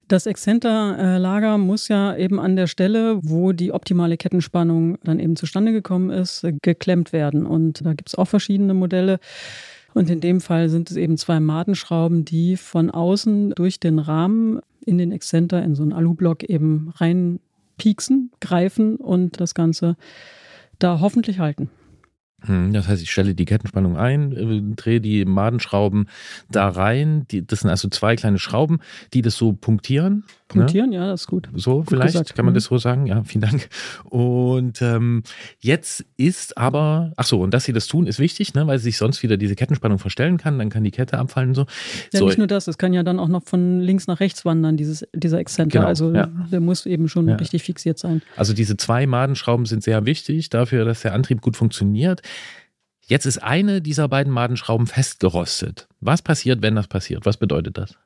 Das 0.08 0.28
Exzenterlager 0.28 1.58
muss 1.58 1.88
ja 1.88 2.16
eben 2.16 2.40
an 2.40 2.56
der 2.56 2.68
Stelle, 2.68 3.20
wo 3.24 3.54
die 3.54 3.72
optimale 3.72 4.18
Kettenspannung 4.18 5.00
dann 5.04 5.20
eben 5.20 5.36
zustande 5.36 5.72
gekommen 5.72 6.12
ist, 6.12 6.46
geklemmt 6.62 7.12
werden. 7.12 7.46
Und 7.46 7.84
da 7.84 7.94
gibt 7.94 8.10
es 8.10 8.16
auch 8.16 8.28
verschiedene 8.28 8.76
Modelle. 8.76 9.20
Und 9.96 10.10
in 10.10 10.20
dem 10.20 10.42
Fall 10.42 10.70
sind 10.70 10.92
es 10.92 10.98
eben 10.98 11.18
zwei 11.18 11.40
Madenschrauben, 11.40 12.26
die 12.26 12.58
von 12.58 12.92
außen 12.92 13.52
durch 13.52 13.80
den 13.80 13.98
Rahmen 13.98 14.60
in 14.86 14.98
den 14.98 15.12
Exzenter, 15.12 15.64
in 15.64 15.74
so 15.74 15.82
einen 15.82 15.94
Alublock 15.94 16.44
eben 16.44 16.92
rein 16.98 17.40
pieksen, 17.78 18.32
greifen 18.40 18.98
und 18.98 19.40
das 19.40 19.54
Ganze 19.54 19.98
da 20.80 21.00
hoffentlich 21.00 21.40
halten. 21.40 21.70
Hm, 22.42 22.74
das 22.74 22.88
heißt, 22.88 23.02
ich 23.02 23.12
stelle 23.12 23.34
die 23.34 23.46
Kettenspannung 23.46 23.98
ein, 23.98 24.32
äh, 24.34 24.76
drehe 24.76 25.02
die 25.02 25.26
Madenschrauben 25.26 26.08
da 26.50 26.68
rein. 26.68 27.26
Das 27.30 27.62
sind 27.62 27.70
also 27.70 27.90
zwei 27.90 28.16
kleine 28.16 28.40
Schrauben, 28.40 28.80
die 29.14 29.22
das 29.22 29.36
so 29.36 29.54
punktieren. 29.54 30.24
Punktieren, 30.48 30.92
ne? 30.92 30.98
ja, 30.98 31.08
das 31.08 31.22
ist 31.22 31.28
gut. 31.28 31.50
So 31.56 31.78
gut 31.78 31.90
vielleicht 31.90 32.14
gesagt. 32.14 32.36
kann 32.36 32.46
man 32.46 32.54
mhm. 32.54 32.56
das 32.56 32.66
so 32.66 32.78
sagen. 32.78 33.08
Ja, 33.08 33.24
vielen 33.24 33.42
Dank. 33.42 33.68
Und 34.04 34.80
ähm, 34.82 35.24
jetzt 35.60 36.06
ist 36.18 36.56
aber, 36.58 37.14
ach 37.16 37.26
so, 37.26 37.42
und 37.42 37.52
dass 37.52 37.64
sie 37.64 37.74
das 37.74 37.88
tun, 37.88 38.06
ist 38.06 38.20
wichtig, 38.20 38.54
ne, 38.54 38.68
weil 38.68 38.78
sich 38.78 38.98
sonst 38.98 39.24
wieder 39.24 39.38
diese 39.38 39.56
Kettenspannung 39.56 39.98
verstellen 39.98 40.38
kann. 40.38 40.60
Dann 40.60 40.70
kann 40.70 40.84
die 40.84 40.92
Kette 40.92 41.18
abfallen 41.18 41.50
und 41.50 41.56
so. 41.56 41.66
Ja, 42.14 42.20
so. 42.20 42.28
nicht 42.28 42.38
nur 42.38 42.46
das, 42.46 42.68
es 42.68 42.78
kann 42.78 42.94
ja 42.94 43.02
dann 43.02 43.20
auch 43.20 43.28
noch 43.28 43.44
von 43.44 43.80
links 43.80 44.06
nach 44.06 44.20
rechts 44.20 44.46
wandern, 44.46 44.78
dieses, 44.78 45.08
dieser 45.14 45.40
Exzenter. 45.40 45.80
Genau, 45.80 45.88
also 45.88 46.14
ja. 46.14 46.28
der 46.52 46.60
muss 46.60 46.86
eben 46.86 47.08
schon 47.08 47.28
ja. 47.28 47.36
richtig 47.38 47.64
fixiert 47.64 47.98
sein. 47.98 48.22
Also 48.36 48.54
diese 48.54 48.78
zwei 48.78 49.08
Madenschrauben 49.08 49.66
sind 49.66 49.84
sehr 49.84 50.06
wichtig 50.06 50.50
dafür, 50.50 50.86
dass 50.86 51.02
der 51.02 51.14
Antrieb 51.14 51.42
gut 51.42 51.58
funktioniert. 51.58 52.22
Jetzt 53.08 53.26
ist 53.26 53.42
eine 53.42 53.82
dieser 53.82 54.08
beiden 54.08 54.32
Madenschrauben 54.32 54.88
festgerostet. 54.88 55.88
Was 56.02 56.22
passiert, 56.22 56.62
wenn 56.62 56.76
das 56.76 56.88
passiert? 56.88 57.26
Was 57.26 57.38
bedeutet 57.38 57.78
das? 57.78 57.98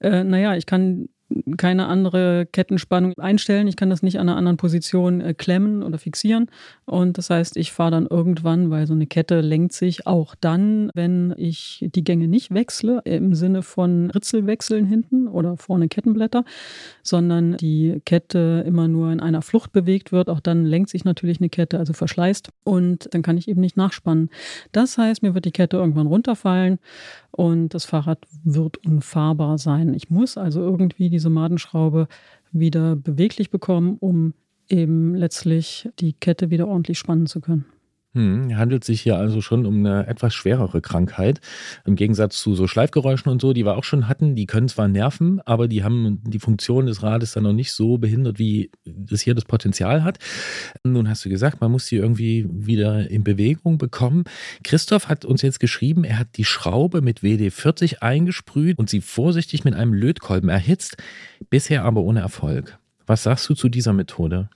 Äh, 0.00 0.24
naja, 0.24 0.56
ich 0.56 0.66
kann 0.66 1.08
keine 1.56 1.86
andere 1.86 2.46
Kettenspannung 2.46 3.14
einstellen. 3.18 3.66
Ich 3.66 3.76
kann 3.76 3.90
das 3.90 4.02
nicht 4.02 4.18
an 4.18 4.28
einer 4.28 4.38
anderen 4.38 4.56
Position 4.56 5.20
äh, 5.20 5.34
klemmen 5.34 5.82
oder 5.82 5.98
fixieren. 5.98 6.48
Und 6.84 7.18
das 7.18 7.30
heißt, 7.30 7.56
ich 7.56 7.72
fahre 7.72 7.90
dann 7.90 8.06
irgendwann, 8.06 8.70
weil 8.70 8.86
so 8.86 8.94
eine 8.94 9.06
Kette 9.06 9.40
lenkt 9.40 9.72
sich 9.72 10.06
auch 10.06 10.34
dann, 10.40 10.90
wenn 10.94 11.34
ich 11.36 11.84
die 11.94 12.04
Gänge 12.04 12.28
nicht 12.28 12.54
wechsle, 12.54 13.00
im 13.04 13.34
Sinne 13.34 13.62
von 13.62 14.10
Ritzelwechseln 14.10 14.86
hinten 14.86 15.26
oder 15.26 15.56
vorne 15.56 15.88
Kettenblätter, 15.88 16.44
sondern 17.02 17.56
die 17.56 18.00
Kette 18.04 18.62
immer 18.66 18.86
nur 18.86 19.10
in 19.10 19.20
einer 19.20 19.42
Flucht 19.42 19.72
bewegt 19.72 20.12
wird. 20.12 20.28
Auch 20.28 20.40
dann 20.40 20.64
lenkt 20.64 20.90
sich 20.90 21.04
natürlich 21.04 21.40
eine 21.40 21.48
Kette, 21.48 21.78
also 21.78 21.92
verschleißt. 21.92 22.50
Und 22.62 23.08
dann 23.12 23.22
kann 23.22 23.36
ich 23.36 23.48
eben 23.48 23.60
nicht 23.60 23.76
nachspannen. 23.76 24.30
Das 24.70 24.96
heißt, 24.96 25.22
mir 25.22 25.34
wird 25.34 25.44
die 25.44 25.52
Kette 25.52 25.76
irgendwann 25.76 26.06
runterfallen 26.06 26.78
und 27.36 27.74
das 27.74 27.84
Fahrrad 27.84 28.26
wird 28.44 28.78
unfahrbar 28.86 29.58
sein. 29.58 29.92
Ich 29.92 30.08
muss 30.08 30.38
also 30.38 30.60
irgendwie 30.60 31.10
diese 31.16 31.30
Madenschraube 31.30 32.08
wieder 32.52 32.94
beweglich 32.94 33.50
bekommen, 33.50 33.96
um 34.00 34.34
eben 34.68 35.14
letztlich 35.14 35.88
die 35.98 36.12
Kette 36.12 36.50
wieder 36.50 36.68
ordentlich 36.68 36.98
spannen 36.98 37.26
zu 37.26 37.40
können. 37.40 37.64
Hm, 38.16 38.56
handelt 38.56 38.82
sich 38.82 39.02
hier 39.02 39.18
also 39.18 39.42
schon 39.42 39.66
um 39.66 39.84
eine 39.84 40.06
etwas 40.06 40.32
schwerere 40.32 40.80
Krankheit. 40.80 41.42
Im 41.84 41.96
Gegensatz 41.96 42.40
zu 42.40 42.54
so 42.54 42.66
Schleifgeräuschen 42.66 43.30
und 43.30 43.42
so, 43.42 43.52
die 43.52 43.66
wir 43.66 43.76
auch 43.76 43.84
schon 43.84 44.08
hatten, 44.08 44.34
die 44.34 44.46
können 44.46 44.68
zwar 44.68 44.88
nerven, 44.88 45.42
aber 45.44 45.68
die 45.68 45.84
haben 45.84 46.22
die 46.24 46.38
Funktion 46.38 46.86
des 46.86 47.02
Rades 47.02 47.32
dann 47.32 47.42
noch 47.42 47.52
nicht 47.52 47.72
so 47.72 47.98
behindert, 47.98 48.38
wie 48.38 48.70
das 48.86 49.20
hier 49.20 49.34
das 49.34 49.44
Potenzial 49.44 50.02
hat. 50.02 50.18
Nun 50.82 51.10
hast 51.10 51.26
du 51.26 51.28
gesagt, 51.28 51.60
man 51.60 51.70
muss 51.70 51.88
sie 51.88 51.96
irgendwie 51.96 52.46
wieder 52.50 53.10
in 53.10 53.22
Bewegung 53.22 53.76
bekommen. 53.76 54.24
Christoph 54.64 55.08
hat 55.08 55.26
uns 55.26 55.42
jetzt 55.42 55.60
geschrieben, 55.60 56.02
er 56.02 56.18
hat 56.18 56.38
die 56.38 56.46
Schraube 56.46 57.02
mit 57.02 57.20
WD-40 57.20 57.98
eingesprüht 57.98 58.78
und 58.78 58.88
sie 58.88 59.02
vorsichtig 59.02 59.64
mit 59.64 59.74
einem 59.74 59.92
Lötkolben 59.92 60.48
erhitzt, 60.48 60.96
bisher 61.50 61.84
aber 61.84 62.00
ohne 62.00 62.20
Erfolg. 62.20 62.78
Was 63.06 63.24
sagst 63.24 63.46
du 63.50 63.54
zu 63.54 63.68
dieser 63.68 63.92
Methode? 63.92 64.48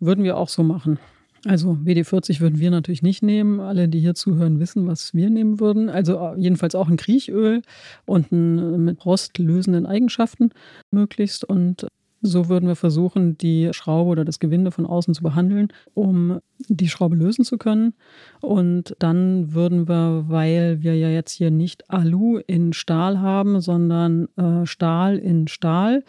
Würden 0.00 0.22
wir 0.22 0.36
auch 0.36 0.50
so 0.50 0.62
machen. 0.62 0.98
Also 1.46 1.78
WD40 1.84 2.40
würden 2.40 2.58
wir 2.58 2.70
natürlich 2.70 3.02
nicht 3.02 3.22
nehmen. 3.22 3.60
Alle, 3.60 3.88
die 3.88 4.00
hier 4.00 4.14
zuhören, 4.14 4.58
wissen, 4.58 4.86
was 4.88 5.14
wir 5.14 5.30
nehmen 5.30 5.60
würden. 5.60 5.88
Also 5.88 6.18
äh, 6.18 6.38
jedenfalls 6.38 6.74
auch 6.74 6.88
ein 6.88 6.96
Kriechöl 6.96 7.62
und 8.04 8.32
ein 8.32 8.58
äh, 8.58 8.78
mit 8.78 9.04
rostlösenden 9.06 9.86
Eigenschaften 9.86 10.50
möglichst. 10.90 11.44
Und 11.44 11.86
so 12.20 12.48
würden 12.48 12.68
wir 12.68 12.74
versuchen, 12.74 13.38
die 13.38 13.70
Schraube 13.72 14.10
oder 14.10 14.24
das 14.24 14.40
Gewinde 14.40 14.72
von 14.72 14.86
außen 14.86 15.14
zu 15.14 15.22
behandeln, 15.22 15.68
um 15.94 16.40
die 16.68 16.88
Schraube 16.88 17.16
lösen 17.16 17.44
zu 17.44 17.58
können. 17.58 17.94
Und 18.40 18.94
dann 18.98 19.54
würden 19.54 19.88
wir, 19.88 20.24
weil 20.28 20.82
wir 20.82 20.96
ja 20.96 21.08
jetzt 21.08 21.32
hier 21.32 21.50
nicht 21.50 21.90
Alu 21.90 22.38
in 22.46 22.72
Stahl 22.72 23.20
haben, 23.20 23.60
sondern 23.60 24.28
äh, 24.36 24.66
Stahl 24.66 25.16
in 25.16 25.48
Stahl, 25.48 26.04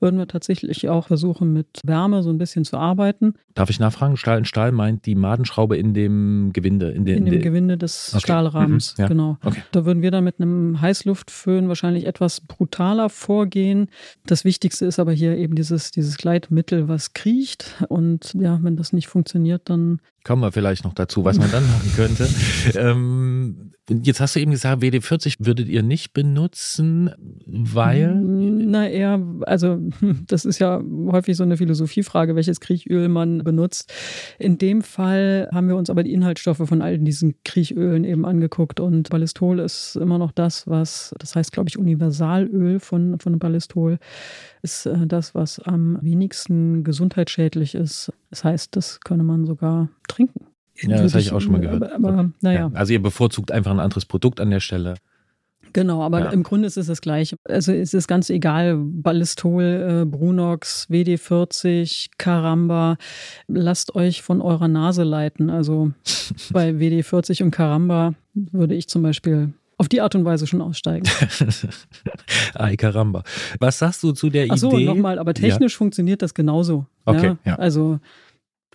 würden 0.00 0.18
wir 0.18 0.26
tatsächlich 0.26 0.88
auch 0.88 1.08
versuchen, 1.08 1.52
mit 1.52 1.80
Wärme 1.84 2.22
so 2.22 2.30
ein 2.30 2.38
bisschen 2.38 2.64
zu 2.64 2.78
arbeiten. 2.78 3.34
Darf 3.54 3.68
ich 3.68 3.78
nachfragen? 3.78 4.16
Stahl 4.16 4.38
in 4.38 4.44
Stahl 4.46 4.72
meint 4.72 5.04
die 5.04 5.14
Madenschraube 5.14 5.76
in 5.76 5.92
dem 5.92 6.50
Gewinde? 6.52 6.90
In, 6.90 7.04
de, 7.04 7.16
in 7.16 7.26
dem 7.26 7.42
Gewinde 7.42 7.76
des 7.76 8.12
okay. 8.14 8.22
Stahlrahmens, 8.22 8.96
mhm, 8.96 9.02
ja. 9.02 9.08
genau. 9.08 9.38
Okay. 9.44 9.62
Da 9.72 9.84
würden 9.84 10.02
wir 10.02 10.10
dann 10.10 10.24
mit 10.24 10.40
einem 10.40 10.80
Heißluftföhn 10.80 11.68
wahrscheinlich 11.68 12.06
etwas 12.06 12.40
brutaler 12.40 13.10
vorgehen. 13.10 13.88
Das 14.24 14.44
Wichtigste 14.44 14.86
ist 14.86 14.98
aber 14.98 15.12
hier 15.12 15.36
eben 15.36 15.54
dieses, 15.54 15.90
dieses 15.90 16.16
Gleitmittel, 16.16 16.88
was 16.88 17.12
kriecht. 17.12 17.84
Und 17.88 18.34
ja, 18.34 18.58
wenn 18.62 18.76
das 18.76 18.92
nicht 18.92 19.08
funktioniert, 19.08 19.68
dann 19.68 19.79
on 19.80 20.00
Kommen 20.22 20.42
wir 20.42 20.52
vielleicht 20.52 20.84
noch 20.84 20.92
dazu, 20.92 21.24
was 21.24 21.38
man 21.38 21.50
dann 21.50 21.64
machen 21.66 21.92
könnte. 21.96 22.28
ähm, 22.74 23.72
jetzt 23.88 24.20
hast 24.20 24.36
du 24.36 24.40
eben 24.40 24.50
gesagt, 24.50 24.82
WD40 24.82 25.36
würdet 25.38 25.68
ihr 25.68 25.82
nicht 25.82 26.12
benutzen, 26.12 27.10
weil. 27.46 28.14
Na 28.14 28.88
eher, 28.88 29.20
also 29.46 29.78
das 30.26 30.44
ist 30.44 30.58
ja 30.58 30.82
häufig 31.06 31.36
so 31.36 31.42
eine 31.42 31.56
Philosophiefrage, 31.56 32.36
welches 32.36 32.60
Kriechöl 32.60 33.08
man 33.08 33.38
benutzt. 33.44 33.92
In 34.38 34.58
dem 34.58 34.82
Fall 34.82 35.48
haben 35.52 35.68
wir 35.68 35.76
uns 35.76 35.88
aber 35.90 36.02
die 36.02 36.12
Inhaltsstoffe 36.12 36.62
von 36.68 36.82
all 36.82 36.98
diesen 36.98 37.34
Kriechölen 37.44 38.04
eben 38.04 38.26
angeguckt 38.26 38.78
und 38.78 39.08
Ballistol 39.08 39.58
ist 39.58 39.96
immer 39.96 40.18
noch 40.18 40.32
das, 40.32 40.66
was, 40.66 41.14
das 41.18 41.34
heißt, 41.34 41.52
glaube 41.52 41.70
ich, 41.70 41.78
Universalöl 41.78 42.78
von, 42.78 43.18
von 43.18 43.38
Ballistol 43.38 43.98
ist 44.62 44.86
äh, 44.86 45.06
das, 45.06 45.34
was 45.34 45.58
am 45.60 45.98
wenigsten 46.02 46.84
gesundheitsschädlich 46.84 47.74
ist. 47.74 48.12
Das 48.30 48.44
heißt, 48.44 48.76
das 48.76 49.00
könne 49.00 49.24
man 49.24 49.44
sogar 49.44 49.88
trinken. 50.10 50.46
Ja, 50.82 51.02
das 51.02 51.12
habe 51.12 51.20
ich 51.22 51.32
auch 51.32 51.40
schon 51.40 51.52
mal 51.52 51.60
gehört. 51.60 51.82
Aber, 51.92 52.08
aber 52.08 52.30
naja. 52.40 52.60
Ja, 52.60 52.70
also 52.74 52.92
ihr 52.92 53.02
bevorzugt 53.02 53.52
einfach 53.52 53.70
ein 53.70 53.80
anderes 53.80 54.06
Produkt 54.06 54.40
an 54.40 54.50
der 54.50 54.60
Stelle. 54.60 54.94
Genau, 55.72 56.02
aber 56.02 56.18
Ja. 56.20 56.30
im 56.30 56.42
Grunde 56.42 56.66
ist 56.66 56.76
es 56.76 56.86
das 56.88 57.00
Gleiche. 57.00 57.36
Also 57.44 57.72
es 57.72 57.94
ist 57.94 58.08
ganz 58.08 58.28
egal, 58.30 58.76
Ballistol, 58.76 59.62
äh, 60.02 60.04
Brunox, 60.04 60.88
WD40, 60.90 62.06
Caramba, 62.18 62.96
lasst 63.46 63.94
euch 63.94 64.22
von 64.22 64.40
eurer 64.40 64.66
Nase 64.68 65.04
leiten. 65.04 65.48
Also 65.50 65.92
bei 66.52 66.70
WD40 66.70 67.42
und 67.44 67.50
Caramba 67.52 68.14
würde 68.34 68.74
ich 68.74 68.88
zum 68.88 69.02
Beispiel 69.02 69.52
auf 69.76 69.88
die 69.88 70.00
Art 70.00 70.14
und 70.14 70.24
Weise 70.24 70.46
schon 70.46 70.60
aussteigen. 70.60 71.08
Ay 72.54 72.76
caramba. 72.76 73.22
Was 73.60 73.78
sagst 73.78 74.02
du 74.02 74.12
zu 74.12 74.28
der 74.30 74.46
Ach 74.50 74.56
so, 74.58 74.72
Idee? 74.72 74.84
nochmal, 74.86 75.18
aber 75.18 75.34
technisch 75.34 75.76
funktioniert 75.76 76.20
das 76.22 76.34
genauso. 76.34 76.86
Okay, 77.04 77.36
ja. 77.44 77.54
Also, 77.56 77.98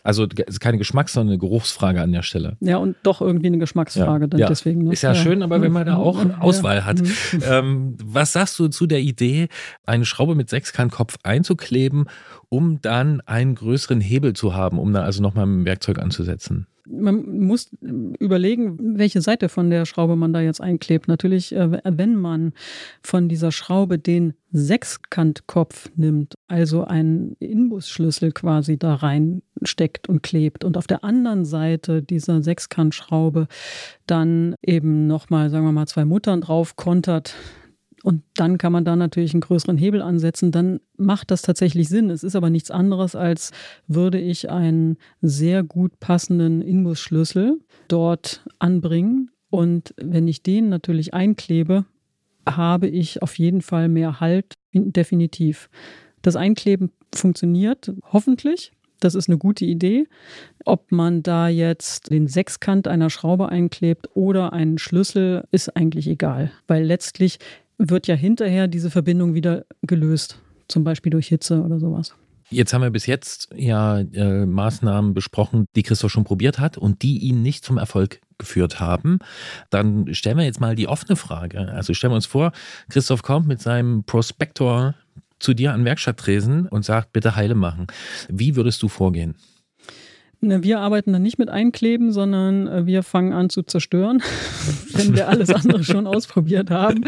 Also 0.05 0.25
ist 0.25 0.59
keine 0.59 0.77
Geschmacks-, 0.77 1.13
sondern 1.13 1.33
eine 1.33 1.39
Geruchsfrage 1.39 1.99
an 2.01 2.11
der 2.11 2.21
Stelle. 2.21 2.57
ja, 2.61 2.77
und 2.77 2.95
doch 3.03 3.21
irgendwie 3.21 3.47
eine 3.47 3.57
Geschmacksfrage 3.57 4.27
dann 4.27 4.39
Ja. 4.39 4.47
deswegen. 4.47 4.83
Ne? 4.83 4.93
Ist 4.93 5.01
ja, 5.01 5.15
schön, 5.15 5.41
aber 5.41 5.61
wenn 5.61 5.71
man 5.71 5.85
da 5.85 5.95
auch 5.97 6.23
Ja. 6.23 6.37
Auswahl 6.39 6.85
hat. 6.85 7.01
Mhm. 7.01 7.09
Ähm, 7.49 7.97
was 8.03 8.33
sagst 8.33 8.59
du 8.59 8.67
zu 8.67 8.85
der 8.85 8.99
Idee, 8.99 9.47
eine 9.85 10.05
Schraube 10.05 10.35
mit 10.35 10.49
Sechskantkopf 10.49 11.17
einzukleben, 11.23 12.05
um 12.49 12.81
dann 12.81 13.21
einen 13.21 13.55
größeren 13.55 14.01
Hebel 14.01 14.33
zu 14.33 14.53
haben, 14.53 14.79
um 14.79 14.93
da 14.93 15.03
also 15.03 15.21
nochmal 15.21 15.45
dem 15.45 15.65
Werkzeug 15.65 15.99
anzusetzen? 15.99 16.67
Man 16.87 17.39
muss 17.39 17.71
überlegen, 18.19 18.97
welche 18.99 19.19
Seite 19.21 19.49
von 19.49 19.71
der 19.71 19.85
Schraube 19.85 20.15
man 20.15 20.33
da 20.33 20.41
jetzt 20.41 20.61
einklebt. 20.61 21.07
Natürlich, 21.07 21.55
äh, 21.55 21.79
wenn 21.83 22.15
man 22.15 22.53
von 23.01 23.27
dieser 23.27 23.51
Schraube 23.51 23.97
den 23.97 24.33
Sechskantkopf 24.51 25.89
nimmt, 25.95 26.35
also 26.47 26.83
einen 26.83 27.35
Inbusschlüssel 27.39 28.31
quasi 28.33 28.77
da 28.77 28.93
reinsteckt 28.93 30.07
und 30.07 30.21
klebt 30.21 30.63
und 30.63 30.77
auf 30.77 30.85
der 30.85 31.03
anderen 31.03 31.43
Seite 31.43 32.03
dieser 32.03 32.43
Sechskantschraube 32.43 33.47
dann 34.05 34.53
eben 34.61 35.07
nochmal, 35.07 35.49
sagen 35.49 35.65
wir 35.65 35.71
mal, 35.71 35.87
zwei 35.87 36.05
Muttern 36.05 36.41
drauf 36.41 36.75
kontert, 36.75 37.33
und 38.05 38.21
dann 38.35 38.59
kann 38.59 38.71
man 38.71 38.85
da 38.85 38.95
natürlich 38.95 39.33
einen 39.33 39.41
größeren 39.41 39.79
Hebel 39.79 40.03
ansetzen. 40.03 40.51
Dann 40.51 40.79
macht 40.95 41.31
das 41.31 41.41
tatsächlich 41.41 41.89
Sinn. 41.89 42.11
Es 42.11 42.23
ist 42.23 42.35
aber 42.35 42.51
nichts 42.51 42.69
anderes, 42.69 43.15
als 43.15 43.49
würde 43.87 44.19
ich 44.19 44.51
einen 44.51 44.97
sehr 45.23 45.63
gut 45.63 45.99
passenden 45.99 46.61
Inbusschlüssel 46.61 47.59
dort 47.87 48.45
anbringen. 48.59 49.31
Und 49.49 49.95
wenn 49.97 50.27
ich 50.27 50.43
den 50.43 50.69
natürlich 50.69 51.15
einklebe, 51.15 51.85
habe 52.47 52.87
ich 52.87 53.23
auf 53.23 53.39
jeden 53.39 53.63
Fall 53.63 53.89
mehr 53.89 54.19
Halt, 54.19 54.53
definitiv. 54.71 55.67
Das 56.21 56.35
Einkleben 56.35 56.91
funktioniert 57.11 57.91
hoffentlich. 58.13 58.71
Das 58.99 59.15
ist 59.15 59.29
eine 59.29 59.39
gute 59.39 59.65
Idee. 59.65 60.07
Ob 60.63 60.91
man 60.91 61.23
da 61.23 61.47
jetzt 61.47 62.11
den 62.11 62.27
Sechskant 62.27 62.87
einer 62.87 63.09
Schraube 63.09 63.49
einklebt 63.49 64.09
oder 64.13 64.53
einen 64.53 64.77
Schlüssel, 64.77 65.43
ist 65.51 65.75
eigentlich 65.75 66.07
egal, 66.07 66.51
weil 66.67 66.83
letztlich 66.83 67.39
wird 67.77 68.07
ja 68.07 68.15
hinterher 68.15 68.67
diese 68.67 68.89
Verbindung 68.89 69.33
wieder 69.33 69.65
gelöst, 69.81 70.39
zum 70.67 70.83
Beispiel 70.83 71.09
durch 71.09 71.27
Hitze 71.27 71.61
oder 71.61 71.79
sowas. 71.79 72.15
Jetzt 72.51 72.73
haben 72.73 72.83
wir 72.83 72.91
bis 72.91 73.07
jetzt 73.07 73.49
ja 73.55 73.99
äh, 73.99 74.45
Maßnahmen 74.45 75.13
besprochen, 75.15 75.65
die 75.75 75.81
Christoph 75.81 76.11
schon 76.11 76.25
probiert 76.25 76.59
hat 76.59 76.77
und 76.77 77.01
die 77.01 77.17
ihn 77.19 77.41
nicht 77.41 77.65
zum 77.65 77.77
Erfolg 77.77 78.21
geführt 78.37 78.79
haben. 78.79 79.19
Dann 79.71 80.13
stellen 80.13 80.37
wir 80.37 80.45
jetzt 80.45 80.59
mal 80.59 80.75
die 80.75 80.87
offene 80.87 81.15
Frage. 81.15 81.71
Also 81.71 81.93
stellen 81.93 82.11
wir 82.11 82.17
uns 82.17 82.27
vor, 82.27 82.51
Christoph 82.89 83.23
kommt 83.23 83.47
mit 83.47 83.61
seinem 83.61 84.03
Prospektor 84.03 84.93
zu 85.39 85.53
dir 85.53 85.73
an 85.73 85.85
Werkstatttresen 85.85 86.67
und 86.67 86.85
sagt, 86.85 87.13
bitte 87.13 87.35
heile 87.35 87.55
machen. 87.55 87.87
Wie 88.29 88.55
würdest 88.55 88.81
du 88.83 88.89
vorgehen? 88.89 89.35
Ne, 90.45 90.63
Wir 90.63 90.79
arbeiten 90.79 91.11
dann 91.11 91.23
nicht 91.23 91.39
mit 91.39 91.49
Einkleben, 91.49 92.11
sondern 92.11 92.67
äh, 92.67 92.85
wir 92.85 93.01
fangen 93.01 93.33
an 93.33 93.49
zu 93.49 93.63
zerstören, 93.63 94.21
wenn 94.93 95.15
wir 95.15 95.27
alles 95.27 95.49
andere 95.49 95.83
schon 95.83 96.05
ausprobiert 96.05 96.69
haben. 96.69 97.03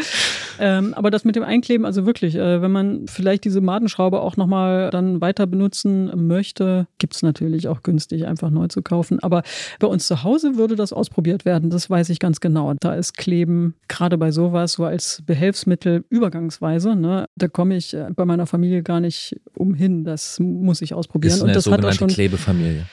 Ähm, 0.58 0.92
aber 0.94 1.12
das 1.12 1.24
mit 1.24 1.36
dem 1.36 1.44
Einkleben, 1.44 1.84
also 1.84 2.04
wirklich, 2.04 2.34
äh, 2.34 2.60
wenn 2.60 2.72
man 2.72 3.06
vielleicht 3.06 3.44
diese 3.44 3.60
Madenschraube 3.60 4.20
auch 4.20 4.36
nochmal 4.36 4.90
dann 4.90 5.20
weiter 5.20 5.46
benutzen 5.46 6.10
möchte, 6.26 6.88
gibt 6.98 7.14
es 7.14 7.22
natürlich 7.22 7.68
auch 7.68 7.84
günstig, 7.84 8.26
einfach 8.26 8.50
neu 8.50 8.66
zu 8.66 8.82
kaufen. 8.82 9.20
Aber 9.20 9.44
bei 9.78 9.86
uns 9.86 10.08
zu 10.08 10.24
Hause 10.24 10.56
würde 10.56 10.74
das 10.74 10.92
ausprobiert 10.92 11.44
werden, 11.44 11.70
das 11.70 11.88
weiß 11.88 12.08
ich 12.10 12.18
ganz 12.18 12.40
genau. 12.40 12.74
Da 12.80 12.94
ist 12.94 13.16
Kleben 13.16 13.74
gerade 13.86 14.18
bei 14.18 14.32
sowas 14.32 14.72
so 14.72 14.84
als 14.84 15.22
Behelfsmittel 15.24 16.04
übergangsweise. 16.10 16.96
Ne? 16.96 17.26
Da 17.36 17.46
komme 17.46 17.76
ich 17.76 17.94
äh, 17.94 18.08
bei 18.14 18.24
meiner 18.24 18.46
Familie 18.46 18.82
gar 18.82 18.98
nicht 18.98 19.40
umhin. 19.54 20.02
Das 20.02 20.40
muss 20.40 20.82
ich 20.82 20.92
ausprobieren. 20.92 21.34
Ist 21.34 21.42
Und 21.42 21.50
eine 21.50 21.54
das 21.54 21.66
hat 21.66 21.72
auch 21.72 21.76
sogenannte 21.76 21.98
schon. 21.98 22.08
Klebefamilie. 22.08 22.86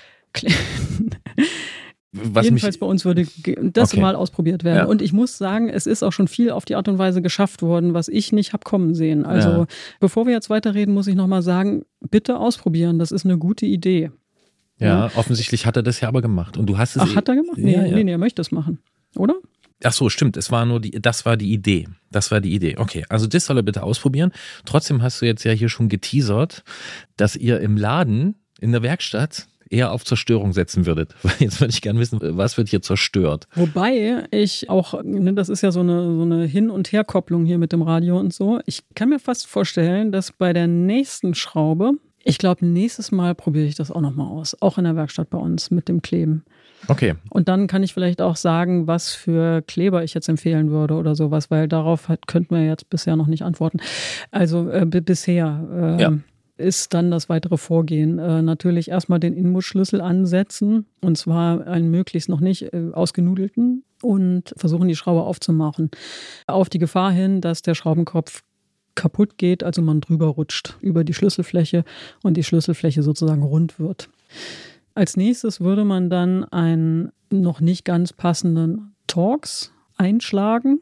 Was 2.17 2.45
Jedenfalls 2.45 2.77
bei 2.77 2.85
uns 2.85 3.03
würde 3.03 3.27
das 3.61 3.91
Okay. 3.91 3.99
mal 3.99 4.15
ausprobiert 4.15 4.63
werden. 4.63 4.77
Ja. 4.77 4.85
Und 4.85 5.01
ich 5.01 5.11
muss 5.11 5.37
sagen, 5.37 5.67
es 5.67 5.85
ist 5.85 6.01
auch 6.01 6.13
schon 6.13 6.29
viel 6.29 6.49
auf 6.51 6.63
die 6.63 6.75
Art 6.75 6.87
und 6.87 6.97
Weise 6.97 7.21
geschafft 7.21 7.61
worden, 7.61 7.93
was 7.93 8.07
ich 8.07 8.31
nicht 8.31 8.53
habe 8.53 8.63
kommen 8.63 8.95
sehen. 8.95 9.25
Also 9.25 9.49
Ja. 9.49 9.65
bevor 9.99 10.25
wir 10.25 10.31
jetzt 10.31 10.49
weiterreden, 10.49 10.93
muss 10.93 11.07
ich 11.07 11.15
nochmal 11.15 11.41
sagen, 11.41 11.83
bitte 12.09 12.37
ausprobieren. 12.39 12.99
Das 12.99 13.11
ist 13.11 13.25
eine 13.25 13.37
gute 13.37 13.65
Idee. 13.65 14.11
ja, 14.79 15.09
offensichtlich 15.15 15.65
hat 15.65 15.75
er 15.77 15.83
das 15.83 15.99
ja 15.99 16.07
aber 16.07 16.21
gemacht. 16.21 16.55
Und 16.57 16.67
du 16.67 16.77
hast 16.77 16.95
es. 16.95 17.01
Ach, 17.01 17.15
hat 17.15 17.27
er 17.27 17.35
gemacht? 17.35 17.57
Nee, 17.57 17.73
Ja, 17.75 17.85
ja. 17.85 17.95
nee, 17.95 18.03
nee, 18.05 18.11
er 18.11 18.17
möchte 18.17 18.41
es 18.41 18.51
machen. 18.51 18.79
Oder? 19.17 19.35
Ach 19.83 19.91
so, 19.93 20.07
stimmt. 20.09 20.37
Es 20.37 20.51
war 20.51 20.65
nur 20.65 20.79
die, 20.79 20.91
das 20.91 21.25
war 21.25 21.35
die 21.35 21.51
Idee. 21.51 21.87
Das 22.11 22.31
war 22.31 22.39
die 22.39 22.53
Idee. 22.53 22.77
Okay, 22.77 23.03
also 23.09 23.27
das 23.27 23.45
soll 23.45 23.57
er 23.57 23.63
bitte 23.63 23.83
ausprobieren. 23.83 24.31
Trotzdem 24.65 25.01
hast 25.01 25.21
du 25.21 25.25
jetzt 25.25 25.43
ja 25.43 25.51
hier 25.51 25.67
schon 25.69 25.89
geteasert, 25.89 26.63
dass 27.17 27.35
ihr 27.35 27.59
im 27.59 27.75
Laden, 27.75 28.35
in 28.61 28.71
der 28.71 28.83
Werkstatt, 28.83 29.47
eher 29.75 29.91
auf 29.91 30.05
Zerstörung 30.05 30.53
setzen 30.53 30.85
würdet. 30.85 31.13
Weil 31.23 31.33
Jetzt 31.39 31.59
würde 31.59 31.71
ich 31.71 31.81
gerne 31.81 31.99
wissen, 31.99 32.19
was 32.21 32.57
wird 32.57 32.69
hier 32.69 32.81
zerstört? 32.81 33.47
Wobei 33.55 34.23
ich 34.31 34.69
auch, 34.69 35.03
ne, 35.03 35.33
das 35.33 35.49
ist 35.49 35.61
ja 35.61 35.71
so 35.71 35.81
eine, 35.81 36.15
so 36.15 36.21
eine 36.21 36.45
Hin- 36.45 36.69
und 36.69 36.91
Herkopplung 36.91 37.45
hier 37.45 37.57
mit 37.57 37.71
dem 37.71 37.81
Radio 37.81 38.17
und 38.17 38.33
so. 38.33 38.59
Ich 38.65 38.83
kann 38.95 39.09
mir 39.09 39.19
fast 39.19 39.47
vorstellen, 39.47 40.11
dass 40.11 40.31
bei 40.31 40.53
der 40.53 40.67
nächsten 40.67 41.35
Schraube, 41.35 41.91
ich 42.23 42.37
glaube, 42.37 42.65
nächstes 42.65 43.11
Mal 43.11 43.35
probiere 43.35 43.65
ich 43.65 43.75
das 43.75 43.91
auch 43.91 44.01
nochmal 44.01 44.27
aus. 44.27 44.59
Auch 44.61 44.77
in 44.77 44.85
der 44.85 44.95
Werkstatt 44.95 45.29
bei 45.29 45.37
uns 45.37 45.69
mit 45.69 45.87
dem 45.87 46.01
Kleben. 46.01 46.43
Okay, 46.87 47.15
Und 47.29 47.47
dann 47.49 47.67
kann 47.67 47.83
ich 47.83 47.93
vielleicht 47.93 48.21
auch 48.21 48.35
sagen, 48.35 48.87
was 48.87 49.13
für 49.13 49.61
Kleber 49.63 50.03
ich 50.03 50.13
jetzt 50.13 50.29
empfehlen 50.29 50.69
würde 50.69 50.95
oder 50.95 51.15
sowas, 51.15 51.49
weil 51.49 51.67
darauf 51.67 52.09
hat, 52.09 52.27
könnten 52.27 52.55
wir 52.55 52.65
jetzt 52.65 52.89
bisher 52.89 53.15
noch 53.15 53.27
nicht 53.27 53.43
antworten. 53.43 53.79
Also 54.31 54.69
äh, 54.69 54.85
bisher 54.85 55.67
ähm, 55.73 55.99
Ja. 55.99 56.13
Ist 56.57 56.93
dann 56.93 57.11
das 57.11 57.29
weitere 57.29 57.57
Vorgehen. 57.57 58.19
Äh, 58.19 58.41
natürlich 58.41 58.89
erstmal 58.89 59.19
den 59.19 59.33
Inmusschlüssel 59.33 60.01
ansetzen 60.01 60.85
und 61.01 61.17
zwar 61.17 61.67
einen 61.67 61.89
möglichst 61.89 62.29
noch 62.29 62.39
nicht 62.39 62.73
äh, 62.73 62.91
ausgenudelten 62.93 63.83
und 64.01 64.53
versuchen 64.57 64.87
die 64.87 64.95
Schraube 64.95 65.23
aufzumachen. 65.23 65.91
Auf 66.47 66.69
die 66.69 66.79
Gefahr 66.79 67.11
hin, 67.11 67.41
dass 67.41 67.61
der 67.61 67.75
Schraubenkopf 67.75 68.43
kaputt 68.95 69.37
geht, 69.37 69.63
also 69.63 69.81
man 69.81 70.01
drüber 70.01 70.27
rutscht 70.27 70.77
über 70.79 71.03
die 71.03 71.13
Schlüsselfläche 71.13 71.83
und 72.23 72.37
die 72.37 72.43
Schlüsselfläche 72.43 73.03
sozusagen 73.03 73.43
rund 73.43 73.77
wird. 73.77 74.09
Als 74.93 75.17
nächstes 75.17 75.59
würde 75.59 75.83
man 75.83 76.09
dann 76.09 76.45
einen 76.45 77.11
noch 77.29 77.59
nicht 77.59 77.83
ganz 77.83 78.13
passenden 78.13 78.95
Torx 79.07 79.73
einschlagen 79.97 80.79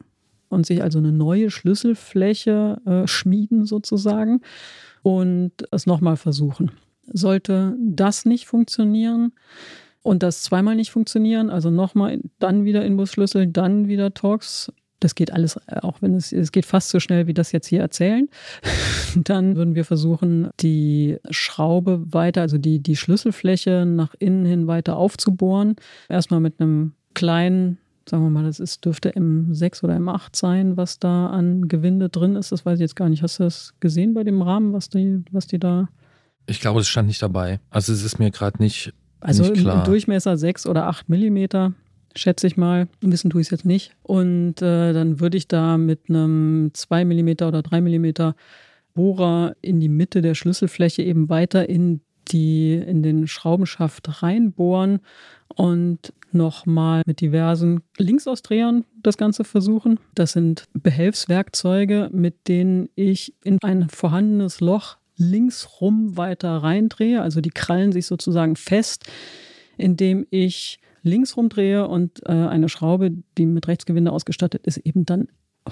und 0.48 0.66
sich 0.66 0.82
also 0.82 0.98
eine 0.98 1.10
neue 1.10 1.50
Schlüsselfläche 1.50 2.80
äh, 2.86 3.08
schmieden 3.08 3.66
sozusagen 3.66 4.40
und 5.04 5.52
es 5.70 5.86
nochmal 5.86 6.16
versuchen. 6.16 6.72
Sollte 7.12 7.76
das 7.78 8.24
nicht 8.24 8.46
funktionieren 8.46 9.32
und 10.02 10.22
das 10.22 10.42
zweimal 10.42 10.74
nicht 10.74 10.90
funktionieren, 10.90 11.50
also 11.50 11.70
nochmal 11.70 12.20
dann 12.38 12.64
wieder 12.64 12.84
Inbusschlüssel, 12.84 13.46
dann 13.46 13.86
wieder 13.86 14.14
Torx, 14.14 14.72
das 15.00 15.14
geht 15.14 15.30
alles, 15.30 15.60
auch 15.82 16.00
wenn 16.00 16.14
es, 16.14 16.32
es 16.32 16.50
geht 16.50 16.64
fast 16.64 16.88
so 16.88 16.98
schnell, 16.98 17.26
wie 17.26 17.34
das 17.34 17.52
jetzt 17.52 17.66
hier 17.66 17.80
erzählen. 17.80 18.28
Dann 19.16 19.54
würden 19.54 19.74
wir 19.74 19.84
versuchen, 19.84 20.48
die 20.60 21.18
Schraube 21.28 22.02
weiter, 22.10 22.40
also 22.40 22.56
die, 22.56 22.80
die 22.80 22.96
Schlüsselfläche 22.96 23.84
nach 23.84 24.14
innen 24.18 24.46
hin 24.46 24.66
weiter 24.66 24.96
aufzubohren. 24.96 25.76
Erstmal 26.08 26.40
mit 26.40 26.58
einem 26.58 26.94
kleinen, 27.12 27.76
sagen 28.08 28.24
wir 28.24 28.30
mal, 28.30 28.44
das 28.44 28.60
ist, 28.60 28.84
dürfte 28.84 29.12
M6 29.12 29.84
oder 29.84 29.96
M8 29.96 30.36
sein, 30.36 30.76
was 30.76 30.98
da 30.98 31.28
an 31.28 31.68
Gewinde 31.68 32.08
drin 32.08 32.36
ist. 32.36 32.52
Das 32.52 32.64
weiß 32.66 32.74
ich 32.78 32.82
jetzt 32.82 32.96
gar 32.96 33.08
nicht. 33.08 33.22
Hast 33.22 33.38
du 33.38 33.44
das 33.44 33.74
gesehen 33.80 34.14
bei 34.14 34.24
dem 34.24 34.42
Rahmen, 34.42 34.72
was 34.72 34.88
die, 34.88 35.22
was 35.30 35.46
die 35.46 35.58
da. 35.58 35.88
ich 36.46 36.60
glaube, 36.60 36.80
es 36.80 36.88
stand 36.88 37.08
nicht 37.08 37.22
dabei. 37.22 37.60
Also 37.70 37.92
es 37.92 38.02
ist 38.04 38.18
mir 38.18 38.30
gerade 38.30 38.62
nicht, 38.62 38.92
Also 39.20 39.42
nicht 39.42 39.56
im, 39.56 39.62
klar. 39.62 39.78
im 39.78 39.84
Durchmesser 39.84 40.36
6 40.36 40.66
oder 40.66 40.86
8 40.86 41.08
Millimeter, 41.08 41.72
schätze 42.14 42.46
ich 42.46 42.56
mal. 42.56 42.88
Wissen 43.00 43.30
tue 43.30 43.40
ich 43.40 43.48
es 43.48 43.50
jetzt 43.50 43.64
nicht. 43.64 43.96
Und 44.02 44.60
äh, 44.62 44.92
dann 44.92 45.20
würde 45.20 45.36
ich 45.36 45.48
da 45.48 45.78
mit 45.78 46.08
einem 46.08 46.70
2 46.74 47.04
Millimeter 47.04 47.48
oder 47.48 47.62
3 47.62 47.80
Millimeter 47.80 48.36
Bohrer 48.94 49.56
in 49.60 49.80
die 49.80 49.88
Mitte 49.88 50.22
der 50.22 50.34
Schlüsselfläche 50.34 51.02
eben 51.02 51.28
weiter 51.28 51.68
in 51.68 52.00
die 52.28 52.74
in 52.74 53.02
den 53.02 53.26
Schraubenschaft 53.26 54.22
reinbohren 54.22 55.00
und 55.48 56.12
nochmal 56.34 57.02
mit 57.06 57.20
diversen 57.20 57.82
Linksausdrehern 57.98 58.84
das 59.02 59.16
Ganze 59.16 59.44
versuchen. 59.44 59.98
Das 60.14 60.32
sind 60.32 60.64
Behelfswerkzeuge, 60.74 62.10
mit 62.12 62.48
denen 62.48 62.88
ich 62.94 63.34
in 63.44 63.58
ein 63.62 63.88
vorhandenes 63.88 64.60
Loch 64.60 64.98
linksrum 65.16 66.16
weiter 66.16 66.56
reindrehe. 66.58 67.22
Also 67.22 67.40
die 67.40 67.50
krallen 67.50 67.92
sich 67.92 68.06
sozusagen 68.06 68.56
fest, 68.56 69.04
indem 69.76 70.26
ich 70.30 70.80
links 71.02 71.36
rumdrehe 71.36 71.86
und 71.86 72.22
äh, 72.26 72.32
eine 72.32 72.68
Schraube, 72.68 73.12
die 73.38 73.46
mit 73.46 73.68
Rechtsgewinde 73.68 74.10
ausgestattet 74.10 74.66
ist, 74.66 74.78
eben 74.78 75.04
dann 75.04 75.28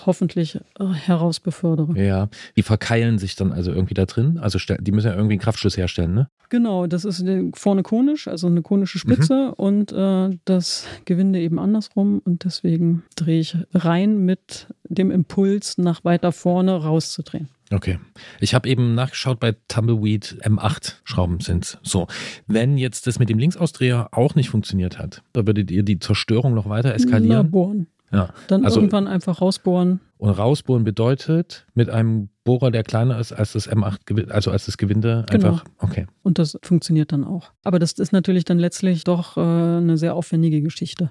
hoffentlich 0.07 0.57
äh, 0.79 0.85
herausbefördere. 0.85 2.01
Ja, 2.03 2.29
die 2.57 2.63
verkeilen 2.63 3.19
sich 3.19 3.37
dann 3.37 3.53
also 3.53 3.73
irgendwie 3.73 3.95
da 3.95 4.07
drin. 4.07 4.39
Also 4.39 4.59
die 4.59 4.93
müssen 4.93 5.09
ja 5.09 5.15
irgendwie 5.15 5.35
einen 5.35 5.41
Kraftschluss 5.41 5.77
herstellen, 5.77 6.15
ne? 6.15 6.29
Genau, 6.49 6.87
das 6.87 7.07
ist 7.07 7.25
vorne 7.55 7.83
konisch, 7.83 8.29
also 8.29 8.47
eine 8.47 8.61
konische 8.61 8.99
Spitze 8.99 9.49
mhm. 9.49 9.53
und 9.55 9.93
äh, 9.93 10.39
das 10.45 10.87
Gewinde 11.07 11.41
eben 11.41 11.59
andersrum 11.59 12.21
und 12.25 12.45
deswegen 12.45 13.05
drehe 13.17 13.41
ich 13.41 13.57
rein 13.73 14.19
mit 14.19 14.67
dem 14.85 15.11
Impuls, 15.11 15.79
nach 15.79 16.05
weiter 16.05 16.31
vorne 16.31 16.75
rauszudrehen. 16.75 17.49
Okay. 17.73 17.99
Ich 18.39 18.55
habe 18.55 18.69
eben 18.69 18.95
nachgeschaut, 18.95 19.41
bei 19.41 19.57
Tumbleweed 19.69 20.39
M8 20.43 20.97
Schrauben 21.05 21.41
sind 21.41 21.79
So, 21.83 22.07
wenn 22.47 22.77
jetzt 22.77 23.07
das 23.07 23.19
mit 23.19 23.31
dem 23.31 23.39
Linksausdreher 23.39 24.09
auch 24.13 24.35
nicht 24.35 24.51
funktioniert 24.51 24.99
hat, 24.99 25.23
da 25.33 25.47
würdet 25.47 25.71
ihr 25.71 25.83
die 25.83 25.99
Zerstörung 25.99 26.53
noch 26.55 26.69
weiter 26.69 26.95
eskalieren? 26.95 27.29
Na, 27.29 27.43
bohren. 27.43 27.87
Ja. 28.13 28.31
Dann 28.49 28.65
also, 28.65 28.79
irgendwann 28.79 29.07
einfach 29.07 29.41
rausbohren. 29.41 30.01
Und 30.19 30.31
rausbohren 30.31 30.85
bedeutet 30.85 31.67
mit 31.75 31.89
einem 31.89 32.29
Bohrer, 32.45 32.71
der 32.71 32.83
kleiner 32.83 33.19
ist 33.19 33.33
als 33.33 33.53
das 33.53 33.69
M8, 33.69 34.31
also 34.31 34.51
als 34.51 34.67
das 34.67 34.77
Gewinde, 34.77 35.25
genau. 35.31 35.49
einfach, 35.49 35.65
okay. 35.79 36.07
Und 36.23 36.39
das 36.39 36.59
funktioniert 36.63 37.13
dann 37.13 37.25
auch. 37.25 37.51
Aber 37.65 37.79
das 37.79 37.93
ist 37.93 38.13
natürlich 38.13 38.45
dann 38.45 38.59
letztlich 38.59 39.05
doch 39.05 39.37
äh, 39.37 39.41
eine 39.41 39.97
sehr 39.97 40.15
aufwendige 40.15 40.61
Geschichte. 40.61 41.11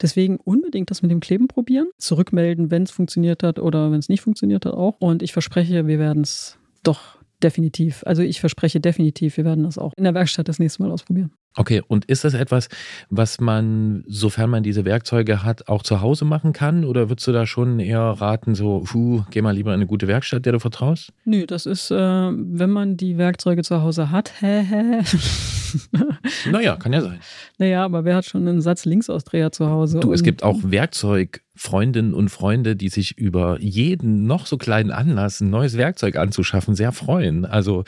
Deswegen 0.00 0.38
unbedingt 0.38 0.90
das 0.90 1.02
mit 1.02 1.10
dem 1.10 1.20
Kleben 1.20 1.48
probieren, 1.48 1.88
zurückmelden, 1.98 2.70
wenn 2.70 2.82
es 2.82 2.90
funktioniert 2.90 3.42
hat 3.42 3.58
oder 3.58 3.90
wenn 3.92 4.00
es 4.00 4.08
nicht 4.08 4.22
funktioniert 4.22 4.66
hat 4.66 4.74
auch. 4.74 4.96
Und 4.98 5.22
ich 5.22 5.32
verspreche, 5.32 5.86
wir 5.86 5.98
werden 5.98 6.22
es 6.22 6.58
doch 6.82 7.18
definitiv. 7.42 8.02
Also 8.06 8.22
ich 8.22 8.40
verspreche 8.40 8.80
definitiv, 8.80 9.36
wir 9.36 9.44
werden 9.44 9.64
das 9.64 9.78
auch 9.78 9.92
in 9.96 10.04
der 10.04 10.14
Werkstatt 10.14 10.48
das 10.48 10.58
nächste 10.58 10.82
Mal 10.82 10.90
ausprobieren. 10.90 11.32
Okay, 11.56 11.82
und 11.86 12.06
ist 12.06 12.24
das 12.24 12.32
etwas, 12.34 12.68
was 13.10 13.40
man, 13.40 14.04
sofern 14.06 14.48
man 14.48 14.62
diese 14.62 14.84
Werkzeuge 14.84 15.42
hat, 15.42 15.68
auch 15.68 15.82
zu 15.82 16.00
Hause 16.00 16.24
machen 16.24 16.52
kann? 16.52 16.84
Oder 16.84 17.10
würdest 17.10 17.26
du 17.26 17.32
da 17.32 17.46
schon 17.46 17.78
eher 17.78 18.00
raten, 18.00 18.54
so, 18.54 18.84
puh, 18.86 19.22
geh 19.30 19.42
mal 19.42 19.54
lieber 19.54 19.70
in 19.70 19.80
eine 19.80 19.86
gute 19.86 20.08
Werkstatt, 20.08 20.46
der 20.46 20.54
du 20.54 20.60
vertraust? 20.60 21.12
Nö, 21.24 21.44
das 21.46 21.66
ist, 21.66 21.90
äh, 21.90 21.96
wenn 21.96 22.70
man 22.70 22.96
die 22.96 23.18
Werkzeuge 23.18 23.62
zu 23.62 23.82
Hause 23.82 24.10
hat, 24.10 24.32
hä, 24.40 24.62
hä. 24.62 25.02
naja, 26.50 26.76
kann 26.76 26.92
ja 26.92 27.02
sein. 27.02 27.20
Naja, 27.58 27.84
aber 27.84 28.04
wer 28.04 28.16
hat 28.16 28.24
schon 28.24 28.48
einen 28.48 28.62
Satz 28.62 28.86
Linksausdreher 28.86 29.52
zu 29.52 29.68
Hause? 29.68 30.00
Du, 30.00 30.12
es 30.12 30.22
gibt 30.22 30.42
auch 30.42 30.58
Werkzeugfreundinnen 30.62 32.14
und 32.14 32.30
Freunde, 32.30 32.76
die 32.76 32.88
sich 32.88 33.18
über 33.18 33.60
jeden 33.60 34.26
noch 34.26 34.46
so 34.46 34.56
kleinen 34.56 34.90
Anlass 34.90 35.40
ein 35.40 35.50
neues 35.50 35.76
Werkzeug 35.76 36.16
anzuschaffen 36.16 36.74
sehr 36.74 36.92
freuen. 36.92 37.44
Also 37.44 37.84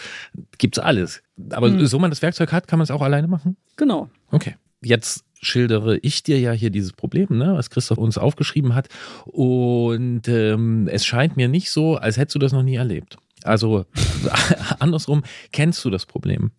gibt's 0.58 0.78
alles. 0.78 1.23
Aber 1.50 1.68
hm. 1.68 1.86
so 1.86 1.98
man 1.98 2.10
das 2.10 2.22
Werkzeug 2.22 2.52
hat, 2.52 2.68
kann 2.68 2.78
man 2.78 2.84
es 2.84 2.90
auch 2.90 3.02
alleine 3.02 3.26
machen? 3.26 3.56
Genau. 3.76 4.08
Okay. 4.30 4.56
Jetzt 4.82 5.24
schildere 5.40 5.98
ich 5.98 6.22
dir 6.22 6.38
ja 6.38 6.52
hier 6.52 6.70
dieses 6.70 6.92
Problem, 6.92 7.28
ne, 7.30 7.54
was 7.54 7.70
Christoph 7.70 7.98
uns 7.98 8.18
aufgeschrieben 8.18 8.74
hat. 8.74 8.88
Und 9.26 10.28
ähm, 10.28 10.88
es 10.88 11.04
scheint 11.04 11.36
mir 11.36 11.48
nicht 11.48 11.70
so, 11.70 11.96
als 11.96 12.16
hättest 12.16 12.34
du 12.34 12.38
das 12.38 12.52
noch 12.52 12.62
nie 12.62 12.76
erlebt. 12.76 13.16
Also 13.42 13.84
andersrum, 14.78 15.22
kennst 15.52 15.84
du 15.84 15.90
das 15.90 16.06
Problem? 16.06 16.52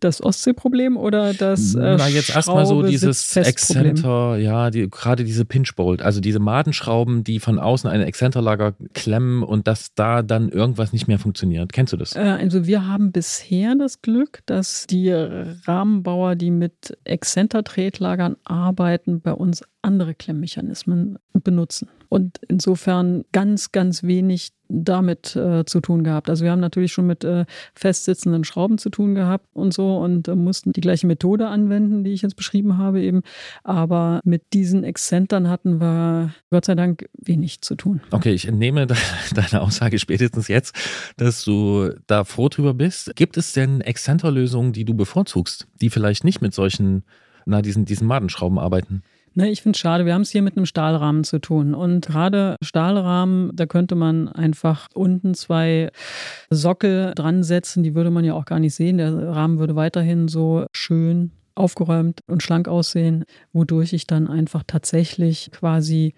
Das 0.00 0.22
Ostsee-Problem 0.22 0.96
oder 0.96 1.34
das 1.34 1.74
äh, 1.74 1.96
Na, 1.98 2.08
jetzt 2.08 2.34
erstmal 2.34 2.66
so 2.66 2.82
dieses 2.82 3.36
Excenter, 3.36 4.36
ja, 4.36 4.70
die, 4.70 4.88
gerade 4.88 5.24
diese 5.24 5.44
Pinchbolt, 5.44 6.02
also 6.02 6.20
diese 6.20 6.38
Madenschrauben, 6.38 7.24
die 7.24 7.40
von 7.40 7.58
außen 7.58 7.88
ein 7.90 8.00
Exzenterlager 8.00 8.74
klemmen 8.94 9.42
und 9.42 9.66
dass 9.66 9.94
da 9.94 10.22
dann 10.22 10.48
irgendwas 10.48 10.92
nicht 10.92 11.08
mehr 11.08 11.18
funktioniert. 11.18 11.72
Kennst 11.72 11.92
du 11.92 11.96
das? 11.96 12.14
Äh, 12.14 12.20
also 12.20 12.66
wir 12.66 12.86
haben 12.86 13.12
bisher 13.12 13.74
das 13.74 14.02
Glück, 14.02 14.40
dass 14.46 14.86
die 14.86 15.10
Rahmenbauer, 15.10 16.36
die 16.36 16.50
mit 16.50 16.96
Exzenter-Tretlagern 17.04 18.36
arbeiten, 18.44 19.20
bei 19.20 19.32
uns 19.32 19.62
andere 19.82 20.14
Klemmmechanismen 20.14 21.18
benutzen. 21.32 21.88
Und 22.08 22.40
insofern 22.48 23.24
ganz, 23.32 23.72
ganz 23.72 24.02
wenig 24.02 24.50
damit 24.68 25.34
äh, 25.34 25.64
zu 25.64 25.80
tun 25.80 26.04
gehabt. 26.04 26.28
Also 26.28 26.44
wir 26.44 26.50
haben 26.50 26.60
natürlich 26.60 26.92
schon 26.92 27.06
mit 27.06 27.24
äh, 27.24 27.44
festsitzenden 27.74 28.44
Schrauben 28.44 28.78
zu 28.78 28.90
tun 28.90 29.14
gehabt 29.14 29.46
und 29.54 29.72
so 29.72 29.98
und 29.98 30.28
äh, 30.28 30.34
mussten 30.34 30.72
die 30.72 30.80
gleiche 30.80 31.06
Methode 31.06 31.48
anwenden, 31.48 32.04
die 32.04 32.12
ich 32.12 32.22
jetzt 32.22 32.36
beschrieben 32.36 32.78
habe 32.78 33.00
eben. 33.00 33.22
Aber 33.64 34.20
mit 34.24 34.52
diesen 34.52 34.84
Exzentern 34.84 35.48
hatten 35.48 35.80
wir 35.80 36.34
Gott 36.50 36.66
sei 36.66 36.74
Dank 36.74 37.08
wenig 37.18 37.62
zu 37.62 37.74
tun. 37.74 38.00
Okay, 38.10 38.32
ich 38.32 38.46
entnehme 38.46 38.86
de 38.86 38.96
deine 39.34 39.62
Aussage 39.62 39.98
spätestens 39.98 40.48
jetzt, 40.48 40.74
dass 41.16 41.44
du 41.44 41.90
da 42.06 42.24
froh 42.24 42.48
drüber 42.48 42.74
bist. 42.74 43.12
Gibt 43.16 43.36
es 43.36 43.52
denn 43.52 43.80
Exzenterlösungen, 43.80 44.72
die 44.72 44.84
du 44.84 44.94
bevorzugst, 44.94 45.66
die 45.80 45.90
vielleicht 45.90 46.24
nicht 46.24 46.42
mit 46.42 46.52
solchen, 46.52 47.04
na, 47.46 47.62
diesen, 47.62 47.84
diesen 47.84 48.06
Madenschrauben 48.06 48.58
arbeiten? 48.58 49.02
Ne, 49.38 49.50
ich 49.50 49.62
finde 49.62 49.76
es 49.76 49.80
schade. 49.80 50.04
Wir 50.04 50.14
haben 50.14 50.22
es 50.22 50.32
hier 50.32 50.42
mit 50.42 50.56
einem 50.56 50.66
Stahlrahmen 50.66 51.22
zu 51.22 51.38
tun. 51.38 51.72
Und 51.72 52.06
gerade 52.06 52.56
Stahlrahmen, 52.60 53.54
da 53.54 53.66
könnte 53.66 53.94
man 53.94 54.28
einfach 54.28 54.88
unten 54.94 55.32
zwei 55.34 55.92
Sockel 56.50 57.12
dran 57.14 57.44
setzen. 57.44 57.84
Die 57.84 57.94
würde 57.94 58.10
man 58.10 58.24
ja 58.24 58.34
auch 58.34 58.46
gar 58.46 58.58
nicht 58.58 58.74
sehen. 58.74 58.98
Der 58.98 59.28
Rahmen 59.28 59.60
würde 59.60 59.76
weiterhin 59.76 60.26
so 60.26 60.66
schön 60.72 61.30
aufgeräumt 61.54 62.18
und 62.26 62.42
schlank 62.42 62.66
aussehen, 62.66 63.26
wodurch 63.52 63.92
ich 63.92 64.08
dann 64.08 64.26
einfach 64.26 64.64
tatsächlich 64.66 65.52
quasi 65.52 66.14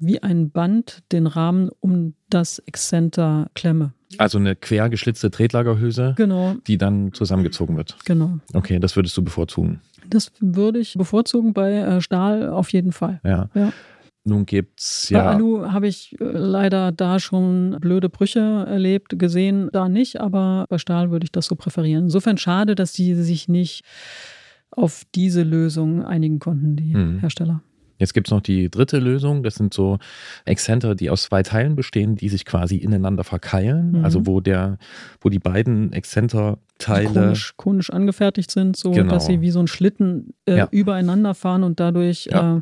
wie 0.00 0.20
ein 0.24 0.50
Band 0.50 1.04
den 1.12 1.28
Rahmen 1.28 1.70
um 1.78 2.14
das 2.28 2.58
Exzenter 2.58 3.52
klemme. 3.54 3.92
Also 4.16 4.38
eine 4.38 4.56
quer 4.56 4.88
geschlitzte 4.88 5.30
Tretlagerhülse, 5.30 6.14
genau. 6.16 6.54
die 6.66 6.78
dann 6.78 7.12
zusammengezogen 7.12 7.76
wird. 7.76 7.96
Genau. 8.06 8.38
Okay, 8.54 8.78
das 8.78 8.96
würdest 8.96 9.16
du 9.16 9.22
bevorzugen. 9.22 9.80
Das 10.08 10.32
würde 10.40 10.78
ich 10.78 10.94
bevorzugen 10.94 11.52
bei 11.52 11.74
äh, 11.74 12.00
Stahl 12.00 12.48
auf 12.48 12.72
jeden 12.72 12.92
Fall. 12.92 13.20
Ja. 13.22 13.50
ja. 13.54 13.72
Nun 14.24 14.46
gibt's 14.46 15.08
ja. 15.10 15.24
Bei 15.24 15.30
Alu 15.30 15.70
habe 15.70 15.88
ich 15.88 16.18
äh, 16.20 16.24
leider 16.24 16.92
da 16.92 17.20
schon 17.20 17.76
blöde 17.80 18.08
Brüche 18.08 18.40
erlebt, 18.40 19.18
gesehen, 19.18 19.68
da 19.72 19.88
nicht, 19.88 20.20
aber 20.20 20.64
bei 20.68 20.78
Stahl 20.78 21.10
würde 21.10 21.24
ich 21.24 21.32
das 21.32 21.46
so 21.46 21.56
präferieren. 21.56 22.04
Insofern 22.04 22.38
schade, 22.38 22.74
dass 22.74 22.92
die 22.92 23.14
sich 23.14 23.48
nicht 23.48 23.84
auf 24.70 25.02
diese 25.14 25.42
Lösung 25.42 26.04
einigen 26.04 26.38
konnten, 26.38 26.76
die 26.76 26.94
mhm. 26.94 27.18
Hersteller. 27.20 27.62
Jetzt 27.98 28.14
gibt 28.14 28.28
es 28.28 28.30
noch 28.30 28.40
die 28.40 28.70
dritte 28.70 28.98
Lösung. 28.98 29.42
Das 29.42 29.56
sind 29.56 29.74
so 29.74 29.98
Exzenter, 30.44 30.94
die 30.94 31.10
aus 31.10 31.24
zwei 31.24 31.42
Teilen 31.42 31.76
bestehen, 31.76 32.16
die 32.16 32.28
sich 32.28 32.44
quasi 32.44 32.76
ineinander 32.76 33.24
verkeilen. 33.24 33.92
Mhm. 33.92 34.04
Also 34.04 34.26
wo 34.26 34.40
der, 34.40 34.78
wo 35.20 35.28
die 35.28 35.38
beiden 35.38 35.92
Exzenterteile 35.92 37.12
konisch, 37.12 37.54
konisch 37.56 37.90
angefertigt 37.90 38.50
sind, 38.50 38.76
so 38.76 38.92
genau. 38.92 39.12
dass 39.12 39.26
sie 39.26 39.40
wie 39.40 39.50
so 39.50 39.60
ein 39.60 39.66
Schlitten 39.66 40.34
äh, 40.46 40.56
ja. 40.58 40.68
übereinander 40.70 41.34
fahren 41.34 41.64
und 41.64 41.80
dadurch 41.80 42.28
ja. 42.30 42.58
äh, 42.58 42.60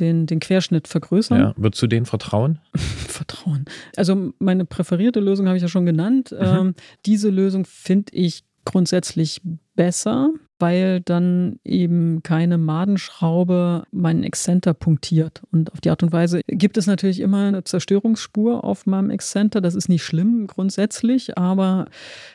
den, 0.00 0.26
den 0.26 0.40
Querschnitt 0.40 0.88
vergrößern. 0.88 1.40
Ja. 1.40 1.54
Würdest 1.56 1.82
du 1.82 1.86
denen 1.86 2.06
vertrauen? 2.06 2.58
vertrauen. 2.76 3.66
Also 3.96 4.32
meine 4.38 4.64
präferierte 4.64 5.20
Lösung 5.20 5.46
habe 5.46 5.56
ich 5.56 5.62
ja 5.62 5.68
schon 5.68 5.86
genannt. 5.86 6.32
Mhm. 6.32 6.46
Ähm, 6.46 6.74
diese 7.04 7.28
Lösung 7.28 7.66
finde 7.66 8.14
ich 8.14 8.44
grundsätzlich 8.64 9.40
besser, 9.74 10.30
weil 10.62 11.00
dann 11.00 11.58
eben 11.64 12.22
keine 12.22 12.56
Madenschraube 12.56 13.82
meinen 13.90 14.22
Exzenter 14.22 14.74
punktiert. 14.74 15.42
Und 15.50 15.72
auf 15.72 15.80
die 15.80 15.90
Art 15.90 16.04
und 16.04 16.12
Weise 16.12 16.40
gibt 16.46 16.78
es 16.78 16.86
natürlich 16.86 17.18
immer 17.18 17.48
eine 17.48 17.64
Zerstörungsspur 17.64 18.62
auf 18.62 18.86
meinem 18.86 19.10
Exzenter. 19.10 19.60
Das 19.60 19.74
ist 19.74 19.88
nicht 19.88 20.04
schlimm 20.04 20.46
grundsätzlich, 20.46 21.36
aber 21.36 21.86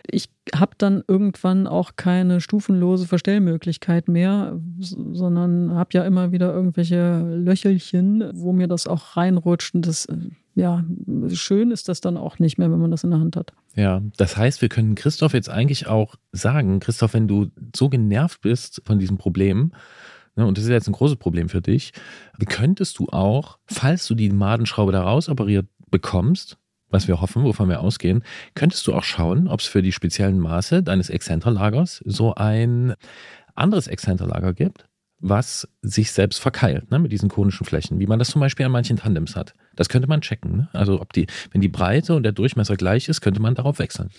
ich 0.05 0.29
habe 0.53 0.73
dann 0.77 1.05
irgendwann 1.07 1.67
auch 1.67 1.91
keine 1.95 2.41
stufenlose 2.41 3.07
Verstellmöglichkeit 3.07 4.09
mehr, 4.09 4.59
sondern 4.77 5.73
habe 5.73 5.91
ja 5.93 6.03
immer 6.03 6.33
wieder 6.33 6.53
irgendwelche 6.53 7.21
Löchelchen, 7.21 8.29
wo 8.33 8.51
mir 8.51 8.67
das 8.67 8.87
auch 8.87 9.15
reinrutscht. 9.15 9.73
Und 9.73 9.87
das 9.87 10.05
ja, 10.53 10.83
schön 11.29 11.69
ist 11.69 11.87
das 11.87 12.01
dann 12.01 12.17
auch 12.17 12.39
nicht 12.39 12.57
mehr, 12.57 12.71
wenn 12.71 12.79
man 12.79 12.91
das 12.91 13.03
in 13.03 13.11
der 13.11 13.19
Hand 13.19 13.35
hat. 13.37 13.53
Ja, 13.77 14.01
das 14.17 14.35
heißt, 14.35 14.63
wir 14.63 14.69
können 14.69 14.95
Christoph 14.95 15.33
jetzt 15.33 15.51
eigentlich 15.51 15.85
auch 15.85 16.15
sagen, 16.31 16.79
Christoph, 16.79 17.13
wenn 17.13 17.27
du 17.27 17.51
so 17.75 17.89
genervt 17.89 18.41
bist 18.41 18.81
von 18.83 18.97
diesem 18.97 19.19
Problem, 19.19 19.71
ne, 20.35 20.47
und 20.47 20.57
das 20.57 20.65
ist 20.65 20.71
jetzt 20.71 20.87
ein 20.87 20.93
großes 20.93 21.17
Problem 21.17 21.47
für 21.47 21.61
dich, 21.61 21.93
könntest 22.49 22.97
du 22.97 23.07
auch, 23.09 23.59
falls 23.67 24.07
du 24.07 24.15
die 24.15 24.31
Madenschraube 24.31 24.91
da 24.91 25.03
raus 25.03 25.29
operiert 25.29 25.67
bekommst, 25.91 26.57
was 26.89 27.07
wir 27.07 27.21
hoffen, 27.21 27.43
wovon 27.43 27.69
wir 27.69 27.81
ausgehen, 27.81 28.23
könntest 28.55 28.87
du 28.87 28.95
auch 28.95 29.03
schauen, 29.03 29.47
ob 29.47 29.59
es 29.59 29.67
für 29.67 29.83
die 29.83 29.91
speziellen 29.91 30.39
Maße 30.39 30.81
deines 30.81 31.11
Exzenterlagers 31.11 32.01
so 32.03 32.33
ein 32.33 32.95
anderes 33.53 33.85
Exzenterlager 33.85 34.55
gibt, 34.55 34.87
was 35.19 35.67
sich 35.81 36.11
selbst 36.11 36.39
verkeilt, 36.39 36.91
ne, 36.91 36.99
mit 36.99 37.11
diesen 37.11 37.29
konischen 37.29 37.65
Flächen, 37.65 37.99
wie 37.99 38.07
man 38.07 38.19
das 38.19 38.29
zum 38.29 38.41
Beispiel 38.41 38.65
an 38.65 38.71
manchen 38.71 38.97
Tandems 38.97 39.35
hat. 39.35 39.53
Das 39.75 39.89
könnte 39.89 40.07
man 40.07 40.21
checken. 40.21 40.57
Ne? 40.57 40.69
Also 40.73 41.01
ob 41.01 41.13
die, 41.13 41.27
wenn 41.51 41.61
die 41.61 41.69
Breite 41.69 42.15
und 42.15 42.23
der 42.23 42.31
Durchmesser 42.31 42.75
gleich 42.75 43.09
ist, 43.09 43.21
könnte 43.21 43.41
man 43.41 43.55
darauf 43.55 43.79
wechseln. 43.79 44.09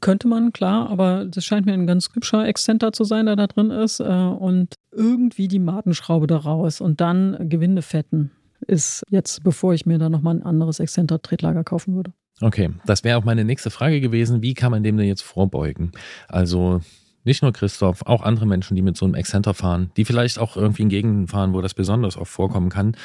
Könnte 0.00 0.28
man, 0.28 0.52
klar, 0.52 0.90
aber 0.90 1.24
das 1.24 1.44
scheint 1.44 1.66
mir 1.66 1.72
ein 1.72 1.86
ganz 1.86 2.08
hübscher 2.12 2.46
Exzenter 2.46 2.92
zu 2.92 3.04
sein, 3.04 3.26
der 3.26 3.36
da 3.36 3.46
drin 3.46 3.70
ist. 3.70 4.00
Äh, 4.00 4.04
und 4.04 4.74
irgendwie 4.92 5.48
die 5.48 5.58
Matenschraube 5.58 6.26
da 6.26 6.36
raus 6.36 6.80
und 6.80 7.00
dann 7.00 7.48
Gewinde 7.48 7.82
fetten 7.82 8.30
ist 8.66 9.02
jetzt, 9.10 9.44
bevor 9.44 9.74
ich 9.74 9.86
mir 9.86 9.98
da 9.98 10.08
nochmal 10.08 10.36
ein 10.36 10.42
anderes 10.42 10.80
Exzenter-Tretlager 10.80 11.64
kaufen 11.64 11.94
würde. 11.94 12.12
Okay, 12.40 12.70
das 12.84 13.04
wäre 13.04 13.18
auch 13.18 13.24
meine 13.24 13.44
nächste 13.44 13.70
Frage 13.70 14.00
gewesen. 14.00 14.42
Wie 14.42 14.54
kann 14.54 14.70
man 14.70 14.82
dem 14.82 14.96
denn 14.96 15.06
jetzt 15.06 15.22
vorbeugen? 15.22 15.92
Also 16.28 16.80
nicht 17.26 17.42
nur 17.42 17.52
Christoph, 17.52 18.02
auch 18.06 18.22
andere 18.22 18.46
Menschen, 18.46 18.74
die 18.76 18.82
mit 18.82 18.96
so 18.96 19.04
einem 19.04 19.14
Excenter 19.14 19.52
fahren, 19.52 19.90
die 19.96 20.04
vielleicht 20.06 20.38
auch 20.38 20.56
irgendwie 20.56 20.82
in 20.82 20.88
Gegenden 20.88 21.28
fahren, 21.28 21.52
wo 21.52 21.60
das 21.60 21.74
besonders 21.74 22.16
oft 22.16 22.30
vorkommen 22.32 22.70
kann. 22.70 22.96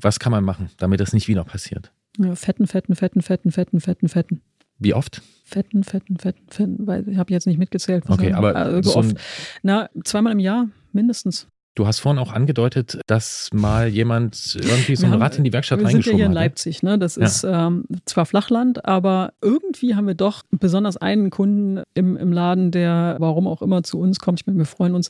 Was 0.00 0.20
kann 0.20 0.30
man 0.30 0.44
machen, 0.44 0.70
damit 0.78 1.00
das 1.00 1.12
nicht 1.12 1.26
wieder 1.26 1.42
passiert? 1.44 1.90
Ja, 2.18 2.34
fetten, 2.34 2.66
fetten, 2.66 2.94
fetten, 2.94 3.22
fetten, 3.22 3.50
fetten, 3.50 3.80
fetten, 3.80 4.08
fetten. 4.08 4.40
Wie 4.78 4.94
oft? 4.94 5.22
Fetten, 5.44 5.82
fetten, 5.84 6.16
fetten, 6.18 6.46
fetten, 6.48 6.86
weil 6.86 7.08
ich 7.08 7.16
habe 7.18 7.32
jetzt 7.32 7.46
nicht 7.46 7.58
mitgezählt. 7.58 8.04
Okay, 8.08 8.28
er- 8.30 8.38
aber 8.38 8.54
äh, 8.78 8.82
so 8.82 8.96
oft. 8.96 9.16
Na, 9.62 9.88
zweimal 10.04 10.32
im 10.32 10.38
Jahr 10.38 10.68
mindestens. 10.92 11.48
Du 11.74 11.86
hast 11.86 12.00
vorhin 12.00 12.18
auch 12.18 12.32
angedeutet, 12.32 13.00
dass 13.06 13.48
mal 13.54 13.88
jemand 13.88 14.56
irgendwie 14.60 14.94
so 14.94 15.06
Wir 15.06 15.14
ein 15.14 15.22
Rad 15.22 15.38
in 15.38 15.44
die 15.44 15.52
Werkstatt 15.54 15.78
Wir 15.78 15.86
sind 15.86 15.90
ja 15.90 16.12
reingeschoben 16.12 16.16
hier 16.18 16.26
in 16.26 16.30
hat. 16.32 16.34
Leipzig, 16.34 16.82
ne? 16.82 16.98
Das 16.98 17.16
Ja. 17.16 17.24
ist 17.24 17.44
ähm, 17.44 17.84
zwar 18.04 18.26
Flachland, 18.26 18.84
aber 18.84 19.32
irgendwie 19.40 19.94
haben 19.94 20.06
wir 20.06 20.14
doch 20.14 20.42
besonders 20.50 20.98
einen 20.98 21.30
Kunden 21.30 21.82
im, 21.94 22.16
im 22.18 22.30
Laden, 22.32 22.72
der 22.72 23.16
warum 23.20 23.46
auch 23.46 23.62
immer 23.62 23.82
zu 23.82 23.98
uns 23.98 24.18
kommt. 24.18 24.40
Ich 24.40 24.46
meine, 24.46 24.58
wir 24.58 24.66
freuen 24.66 24.94
uns. 24.94 25.08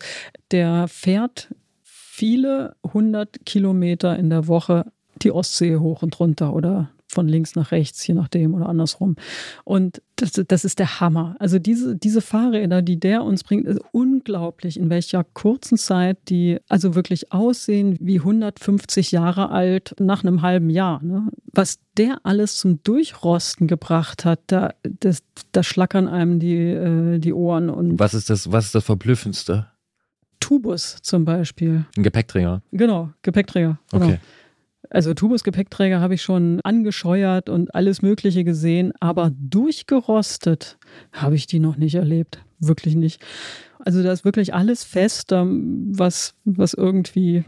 Der 0.52 0.86
fährt 0.86 1.52
viele 1.82 2.76
hundert 2.92 3.44
Kilometer 3.44 4.16
in 4.16 4.30
der 4.30 4.46
Woche 4.46 4.84
die 5.22 5.32
Ostsee 5.32 5.76
hoch 5.76 6.02
und 6.02 6.18
runter 6.20 6.52
oder 6.54 6.90
von 7.12 7.28
links 7.28 7.54
nach 7.54 7.72
rechts, 7.72 8.06
je 8.06 8.14
nachdem 8.14 8.54
oder 8.54 8.68
andersrum. 8.68 9.16
Und 9.64 10.00
das, 10.16 10.32
das 10.32 10.64
ist 10.64 10.78
der 10.78 11.00
Hammer. 11.00 11.36
Also 11.38 11.58
diese, 11.58 11.96
diese 11.96 12.20
Fahrräder, 12.20 12.80
die 12.80 12.98
der 12.98 13.22
uns 13.22 13.44
bringt, 13.44 13.66
ist 13.66 13.80
unglaublich, 13.92 14.78
in 14.78 14.88
welcher 14.88 15.24
kurzen 15.24 15.76
Zeit 15.76 16.18
die 16.28 16.58
also 16.68 16.94
wirklich 16.94 17.32
aussehen 17.32 17.96
wie 18.00 18.18
150 18.18 19.12
Jahre 19.12 19.50
alt 19.50 19.94
nach 19.98 20.24
einem 20.24 20.42
halben 20.42 20.70
Jahr. 20.70 21.02
Ne? 21.02 21.28
Was 21.52 21.78
der 21.96 22.20
alles 22.22 22.56
zum 22.56 22.82
Durchrosten 22.82 23.66
gebracht 23.66 24.24
hat, 24.24 24.40
da, 24.46 24.74
das, 25.00 25.22
da 25.52 25.62
schlackern 25.62 26.08
einem 26.08 26.38
die, 26.38 26.56
äh, 26.56 27.18
die 27.18 27.32
Ohren. 27.32 27.68
Und 27.68 27.98
Was 27.98 28.14
ist 28.14 28.30
das, 28.30 28.50
was 28.50 28.66
ist 28.66 28.74
das 28.74 28.84
Verblüffendste? 28.84 29.66
Tubus 30.40 30.96
zum 31.02 31.24
Beispiel. 31.24 31.84
Ein 31.96 32.02
Gepäckträger. 32.02 32.62
Genau, 32.72 33.10
Gepäckträger. 33.22 33.78
Genau. 33.90 34.04
Okay. 34.06 34.18
Also 34.92 35.14
Tubus-Gepäckträger 35.14 36.00
habe 36.00 36.14
ich 36.14 36.22
schon 36.22 36.60
angescheuert 36.64 37.48
und 37.48 37.74
alles 37.74 38.02
Mögliche 38.02 38.44
gesehen, 38.44 38.92
aber 39.00 39.32
durchgerostet 39.40 40.76
habe 41.12 41.34
ich 41.34 41.46
die 41.46 41.60
noch 41.60 41.78
nicht 41.78 41.94
erlebt. 41.94 42.40
Wirklich 42.58 42.94
nicht. 42.94 43.22
Also 43.78 44.02
da 44.02 44.12
ist 44.12 44.26
wirklich 44.26 44.52
alles 44.52 44.84
fest, 44.84 45.32
ähm, 45.32 45.92
was, 45.96 46.34
was 46.44 46.74
irgendwie 46.74 47.44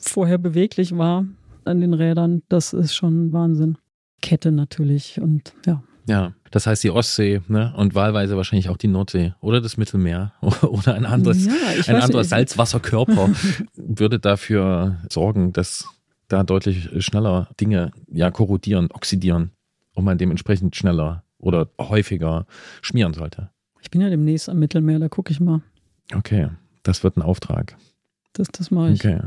vorher 0.00 0.38
beweglich 0.38 0.96
war 0.98 1.24
an 1.64 1.80
den 1.80 1.94
Rädern. 1.94 2.42
Das 2.48 2.72
ist 2.72 2.94
schon 2.94 3.32
Wahnsinn. 3.32 3.78
Kette 4.20 4.50
natürlich 4.50 5.20
und 5.20 5.52
ja. 5.66 5.82
Ja, 6.06 6.32
das 6.50 6.66
heißt 6.66 6.82
die 6.82 6.90
Ostsee 6.90 7.42
ne? 7.48 7.74
und 7.76 7.94
wahlweise 7.94 8.36
wahrscheinlich 8.36 8.70
auch 8.70 8.78
die 8.78 8.88
Nordsee 8.88 9.34
oder 9.40 9.60
das 9.60 9.76
Mittelmeer 9.76 10.32
oder 10.62 10.94
ein 10.94 11.04
anderes, 11.04 11.44
ja, 11.44 11.52
ein 11.86 12.08
nicht. 12.08 12.24
Salzwasserkörper 12.24 13.30
würde 13.76 14.18
dafür 14.18 14.96
sorgen, 15.10 15.52
dass 15.52 15.86
da 16.28 16.42
deutlich 16.44 17.04
schneller 17.04 17.48
Dinge 17.60 17.90
ja 18.06 18.30
korrodieren, 18.30 18.90
oxidieren 18.92 19.50
und 19.94 20.04
man 20.04 20.18
dementsprechend 20.18 20.76
schneller 20.76 21.24
oder 21.38 21.68
häufiger 21.80 22.46
schmieren 22.82 23.14
sollte. 23.14 23.50
Ich 23.80 23.90
bin 23.90 24.00
ja 24.00 24.10
demnächst 24.10 24.48
am 24.48 24.58
Mittelmeer, 24.58 24.98
da 24.98 25.08
gucke 25.08 25.32
ich 25.32 25.40
mal. 25.40 25.62
Okay, 26.14 26.48
das 26.82 27.02
wird 27.04 27.16
ein 27.16 27.22
Auftrag. 27.22 27.76
Das, 28.32 28.48
das 28.48 28.70
mache 28.70 28.92
ich. 28.92 29.04
Okay. 29.04 29.20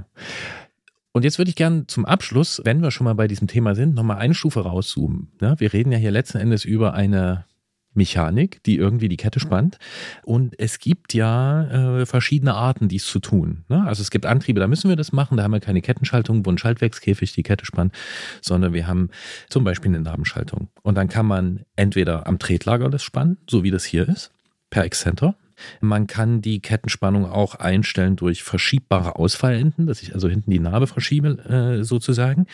Und 1.14 1.24
jetzt 1.24 1.38
würde 1.38 1.50
ich 1.50 1.56
gerne 1.56 1.88
zum 1.88 2.06
Abschluss, 2.06 2.62
wenn 2.64 2.82
wir 2.82 2.92
schon 2.92 3.06
mal 3.06 3.16
bei 3.16 3.28
diesem 3.28 3.48
Thema 3.48 3.76
sind, 3.76 3.96
nochmal 3.96 4.18
eine 4.18 4.34
Stufe 4.34 4.62
rauszoomen. 4.62 5.32
Ja, 5.42 5.60
wir 5.60 5.74
reden 5.74 5.92
ja 5.92 5.98
hier 5.98 6.12
letzten 6.12 6.38
Endes 6.38 6.64
über 6.64 6.94
eine 6.94 7.46
Mechanik, 7.94 8.64
die 8.64 8.78
irgendwie 8.78 9.10
die 9.10 9.18
Kette 9.18 9.40
spannt. 9.40 9.78
Und 10.24 10.58
es 10.60 10.80
gibt 10.80 11.14
ja 11.14 12.00
äh, 12.00 12.06
verschiedene 12.06 12.54
Arten, 12.54 12.88
dies 12.88 13.06
zu 13.06 13.20
tun. 13.20 13.64
Ne? 13.68 13.84
Also 13.86 14.02
es 14.02 14.12
gibt 14.12 14.26
Antriebe, 14.26 14.60
da 14.60 14.68
müssen 14.68 14.90
wir 14.90 14.96
das 14.96 15.12
machen. 15.12 15.38
Da 15.38 15.44
haben 15.44 15.52
wir 15.52 15.60
keine 15.60 15.82
Kettenschaltung, 15.82 16.46
wo 16.46 16.52
ein 16.52 16.58
Schaltwerkskäfig 16.58 17.34
die 17.34 17.44
Kette 17.44 17.66
spannt, 17.66 17.94
sondern 18.42 18.74
wir 18.74 18.88
haben 18.88 19.10
zum 19.50 19.64
Beispiel 19.64 19.90
eine 19.90 20.02
Nabenschaltung. 20.02 20.70
Und 20.84 20.96
dann 20.96 21.10
kann 21.10 21.26
man 21.26 21.66
entweder 21.76 22.28
am 22.28 22.40
Tretlager 22.40 22.90
das 22.90 23.04
spannen, 23.04 23.38
so 23.50 23.64
wie 23.64 23.72
das 23.72 23.84
hier 23.84 24.08
ist, 24.08 24.32
per 24.70 24.84
Excenter. 24.86 25.36
Man 25.80 26.08
kann 26.08 26.42
die 26.42 26.60
Kettenspannung 26.60 27.26
auch 27.26 27.56
einstellen 27.56 28.16
durch 28.16 28.44
verschiebbare 28.44 29.16
Ausfallenden, 29.16 29.86
dass 29.88 30.02
ich 30.02 30.14
also 30.14 30.28
hinten 30.28 30.52
die 30.52 30.60
Narbe 30.60 30.88
verschiebe 30.88 31.38
äh, 31.80 31.84
sozusagen. 31.84 32.48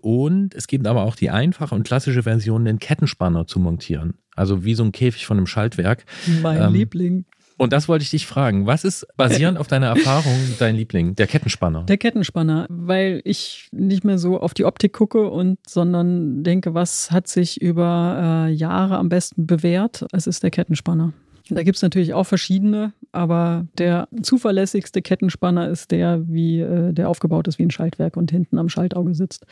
Und 0.00 0.54
es 0.54 0.66
gibt 0.66 0.86
aber 0.86 1.02
auch 1.02 1.16
die 1.16 1.30
einfache 1.30 1.74
und 1.74 1.86
klassische 1.86 2.22
Version, 2.22 2.64
den 2.64 2.78
Kettenspanner 2.78 3.46
zu 3.46 3.60
montieren. 3.60 4.14
Also 4.40 4.64
wie 4.64 4.74
so 4.74 4.82
ein 4.82 4.90
Käfig 4.92 5.26
von 5.26 5.36
einem 5.36 5.46
Schaltwerk. 5.46 6.04
Mein 6.42 6.62
Ähm, 6.62 6.72
Liebling. 6.72 7.24
Und 7.58 7.74
das 7.74 7.88
wollte 7.88 8.04
ich 8.04 8.10
dich 8.10 8.26
fragen. 8.26 8.66
Was 8.66 8.84
ist 8.84 9.06
basierend 9.18 9.58
auf 9.58 9.66
deiner 9.68 9.88
Erfahrung 9.88 10.34
dein 10.58 10.76
Liebling? 10.76 11.14
Der 11.14 11.26
Kettenspanner. 11.26 11.82
Der 11.84 11.98
Kettenspanner, 11.98 12.64
weil 12.70 13.20
ich 13.24 13.68
nicht 13.70 14.02
mehr 14.02 14.16
so 14.16 14.40
auf 14.40 14.54
die 14.54 14.64
Optik 14.64 14.94
gucke 14.94 15.28
und 15.28 15.58
sondern 15.68 16.42
denke, 16.42 16.72
was 16.72 17.10
hat 17.10 17.28
sich 17.28 17.60
über 17.60 18.46
äh, 18.48 18.50
Jahre 18.50 18.96
am 18.96 19.10
besten 19.10 19.46
bewährt? 19.46 20.06
Es 20.10 20.26
ist 20.26 20.42
der 20.42 20.50
Kettenspanner. 20.50 21.12
Da 21.50 21.62
gibt 21.62 21.76
es 21.76 21.82
natürlich 21.82 22.14
auch 22.14 22.24
verschiedene, 22.24 22.94
aber 23.12 23.66
der 23.76 24.08
zuverlässigste 24.22 25.02
Kettenspanner 25.02 25.68
ist 25.68 25.90
der, 25.90 26.22
wie 26.26 26.60
äh, 26.60 26.94
der 26.94 27.10
aufgebaut 27.10 27.46
ist 27.46 27.58
wie 27.58 27.64
ein 27.64 27.70
Schaltwerk 27.70 28.16
und 28.16 28.30
hinten 28.30 28.56
am 28.56 28.70
Schaltauge 28.70 29.14
sitzt. 29.14 29.44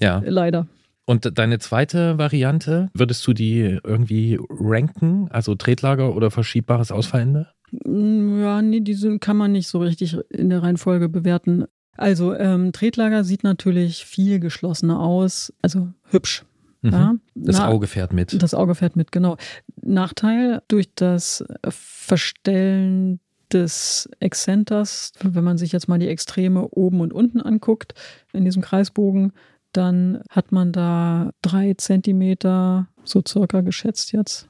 ja. 0.00 0.22
Leider. 0.24 0.68
Und 1.08 1.38
deine 1.38 1.58
zweite 1.58 2.18
Variante, 2.18 2.90
würdest 2.92 3.26
du 3.26 3.32
die 3.32 3.78
irgendwie 3.82 4.38
ranken? 4.50 5.28
Also 5.30 5.54
Tretlager 5.54 6.14
oder 6.14 6.30
verschiebbares 6.30 6.92
Ausfallende? 6.92 7.48
Mm, 7.72 8.38
Ja, 8.42 8.60
nee, 8.60 8.80
die 8.80 8.92
sind, 8.92 9.20
kann 9.22 9.38
man 9.38 9.52
nicht 9.52 9.68
so 9.68 9.78
richtig 9.78 10.18
in 10.28 10.50
der 10.50 10.62
Reihenfolge 10.62 11.08
bewerten. 11.08 11.64
Also, 11.96 12.34
ähm, 12.34 12.72
Tretlager 12.72 13.24
sieht 13.24 13.42
natürlich 13.42 14.04
viel 14.04 14.38
geschlossener 14.38 15.00
aus, 15.00 15.50
also 15.62 15.88
hübsch. 16.10 16.44
Mhm. 16.82 16.92
Ja? 16.92 17.14
Das 17.34 17.56
Na- 17.56 17.68
Auge 17.68 17.86
fährt 17.86 18.12
mit. 18.12 18.42
Das 18.42 18.52
Auge 18.52 18.74
fährt 18.74 18.94
mit, 18.94 19.10
genau. 19.10 19.38
Nachteil 19.80 20.60
durch 20.68 20.90
das 20.94 21.42
Verstellen 21.70 23.20
des 23.50 24.10
Exzenters, 24.20 25.12
wenn 25.22 25.42
man 25.42 25.56
sich 25.56 25.72
jetzt 25.72 25.88
mal 25.88 25.98
die 25.98 26.08
Extreme 26.08 26.68
oben 26.68 27.00
und 27.00 27.14
unten 27.14 27.40
anguckt, 27.40 27.94
in 28.34 28.44
diesem 28.44 28.60
Kreisbogen, 28.60 29.32
dann 29.72 30.22
hat 30.30 30.52
man 30.52 30.72
da 30.72 31.30
drei 31.42 31.74
Zentimeter, 31.74 32.88
so 33.04 33.22
circa 33.26 33.60
geschätzt 33.60 34.12
jetzt, 34.12 34.48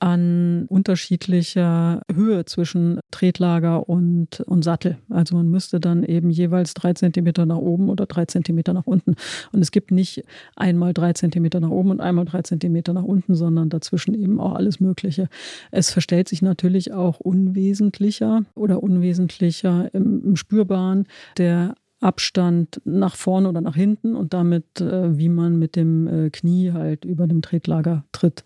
an 0.00 0.66
unterschiedlicher 0.68 2.02
Höhe 2.12 2.44
zwischen 2.44 3.00
Tretlager 3.10 3.88
und, 3.88 4.40
und 4.40 4.62
Sattel. 4.62 4.98
Also 5.10 5.36
man 5.36 5.48
müsste 5.48 5.80
dann 5.80 6.04
eben 6.04 6.30
jeweils 6.30 6.74
drei 6.74 6.92
Zentimeter 6.92 7.46
nach 7.46 7.56
oben 7.56 7.88
oder 7.88 8.06
drei 8.06 8.24
Zentimeter 8.26 8.72
nach 8.72 8.86
unten. 8.86 9.16
Und 9.52 9.60
es 9.60 9.70
gibt 9.70 9.90
nicht 9.90 10.24
einmal 10.56 10.94
drei 10.94 11.12
Zentimeter 11.12 11.60
nach 11.60 11.70
oben 11.70 11.90
und 11.90 12.00
einmal 12.00 12.24
drei 12.24 12.42
Zentimeter 12.42 12.92
nach 12.92 13.04
unten, 13.04 13.34
sondern 13.34 13.68
dazwischen 13.68 14.14
eben 14.14 14.40
auch 14.40 14.54
alles 14.54 14.80
Mögliche. 14.80 15.28
Es 15.70 15.90
verstellt 15.90 16.28
sich 16.28 16.42
natürlich 16.42 16.92
auch 16.92 17.20
unwesentlicher 17.20 18.42
oder 18.54 18.82
unwesentlicher 18.82 19.92
im, 19.92 20.22
im 20.24 20.36
Spürbaren 20.36 21.06
der 21.36 21.74
Abstand 22.00 22.80
nach 22.84 23.16
vorne 23.16 23.48
oder 23.48 23.60
nach 23.60 23.74
hinten 23.74 24.14
und 24.14 24.32
damit, 24.34 24.80
äh, 24.80 25.16
wie 25.18 25.28
man 25.28 25.58
mit 25.58 25.76
dem 25.76 26.06
äh, 26.06 26.30
Knie 26.30 26.72
halt 26.72 27.04
über 27.04 27.26
dem 27.26 27.42
Tretlager 27.42 28.04
tritt. 28.12 28.44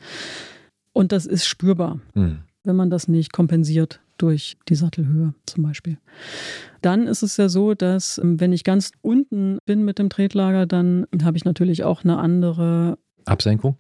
Und 0.93 1.13
das 1.13 1.27
ist 1.27 1.47
spürbar, 1.47 2.01
Hm. 2.15 2.39
wenn 2.65 2.77
man 2.77 2.91
das 2.91 3.09
nicht 3.09 3.33
kompensiert 3.33 4.01
durch 4.19 4.57
die 4.69 4.75
Sattelhöhe 4.75 5.35
zum 5.47 5.65
Beispiel. 5.65 5.99
Dann 6.81 7.07
ist 7.07 7.23
es 7.23 7.37
ja 7.37 7.49
so, 7.49 7.75
dass 7.75 8.19
ähm, 8.19 8.41
wenn 8.41 8.53
ich 8.53 8.65
ganz 8.65 8.93
unten 9.03 9.59
bin 9.67 9.85
mit 9.85 9.99
dem 9.99 10.09
Tretlager, 10.11 10.67
dann 10.67 11.07
habe 11.23 11.37
ich 11.37 11.45
natürlich 11.45 11.85
auch 11.85 12.05
eine 12.05 12.19
andere 12.19 12.99
Absenkung? 13.25 13.77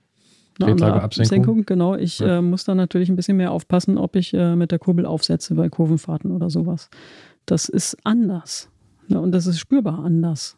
eine 0.60 0.72
andere? 0.72 1.02
Absenkung. 1.02 1.64
Genau, 1.64 1.94
ich 1.96 2.18
Ja. 2.18 2.38
äh, 2.38 2.42
muss 2.42 2.64
dann 2.64 2.76
natürlich 2.76 3.08
ein 3.08 3.16
bisschen 3.16 3.36
mehr 3.38 3.52
aufpassen, 3.52 3.96
ob 3.98 4.16
ich 4.16 4.34
äh, 4.34 4.54
mit 4.54 4.70
der 4.70 4.78
Kurbel 4.78 5.06
aufsetze 5.06 5.54
bei 5.54 5.68
Kurvenfahrten 5.68 6.30
oder 6.30 6.50
sowas. 6.50 6.90
Das 7.46 7.68
ist 7.68 7.96
anders. 8.04 8.68
Ne? 9.12 9.20
Und 9.20 9.32
das 9.32 9.46
ist 9.46 9.58
spürbar 9.58 10.04
anders. 10.04 10.56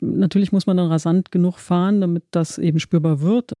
Natürlich 0.00 0.52
muss 0.52 0.66
man 0.66 0.76
dann 0.76 0.88
rasant 0.88 1.30
genug 1.32 1.58
fahren, 1.58 2.00
damit 2.02 2.24
das 2.32 2.58
eben 2.58 2.80
spürbar 2.80 3.20
wird. 3.22 3.52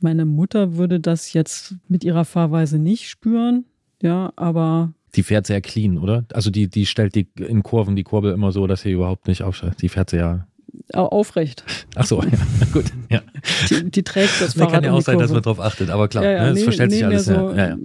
Meine 0.00 0.24
Mutter 0.24 0.76
würde 0.76 0.98
das 0.98 1.34
jetzt 1.34 1.74
mit 1.88 2.04
ihrer 2.04 2.24
Fahrweise 2.24 2.78
nicht 2.78 3.08
spüren, 3.10 3.66
ja, 4.00 4.32
aber 4.36 4.92
Die 5.14 5.22
fährt 5.22 5.46
sehr 5.46 5.60
clean, 5.60 5.98
oder? 5.98 6.24
Also 6.32 6.50
die, 6.50 6.68
die 6.68 6.86
stellt 6.86 7.14
die 7.14 7.28
in 7.36 7.62
Kurven 7.62 7.96
die 7.96 8.04
Kurbel 8.04 8.32
immer 8.32 8.50
so, 8.50 8.66
dass 8.66 8.80
sie 8.82 8.92
überhaupt 8.92 9.28
nicht 9.28 9.42
aufsteigt. 9.42 9.82
Die 9.82 9.90
fährt 9.90 10.08
sehr. 10.08 10.46
au- 10.94 11.06
aufrecht. 11.08 11.64
Ach 11.96 12.06
so, 12.06 12.22
ja, 12.22 12.30
gut. 12.72 12.86
Ja. 13.10 13.20
Die, 13.68 13.90
die 13.90 14.02
trägt 14.02 14.40
das 14.40 14.56
Nee, 14.56 14.60
Fahrrad 14.62 14.72
kann 14.72 14.84
ja 14.84 14.92
auch 14.92 15.02
sein, 15.02 15.18
dass 15.18 15.26
Kurve. 15.30 15.34
man 15.34 15.42
drauf 15.42 15.60
achtet, 15.60 15.90
aber 15.90 16.08
klar, 16.08 16.24
Ja, 16.24 16.30
ja, 16.30 16.42
ne, 16.44 16.48
das 16.50 16.58
nee, 16.58 16.62
verstellt 16.64 16.90
sich 16.92 17.00
nee, 17.00 17.06
alles. 17.06 17.26
mehr 17.26 17.36
ja, 17.36 17.48
so, 17.50 17.54
ja, 17.54 17.68
ja. 17.68 17.76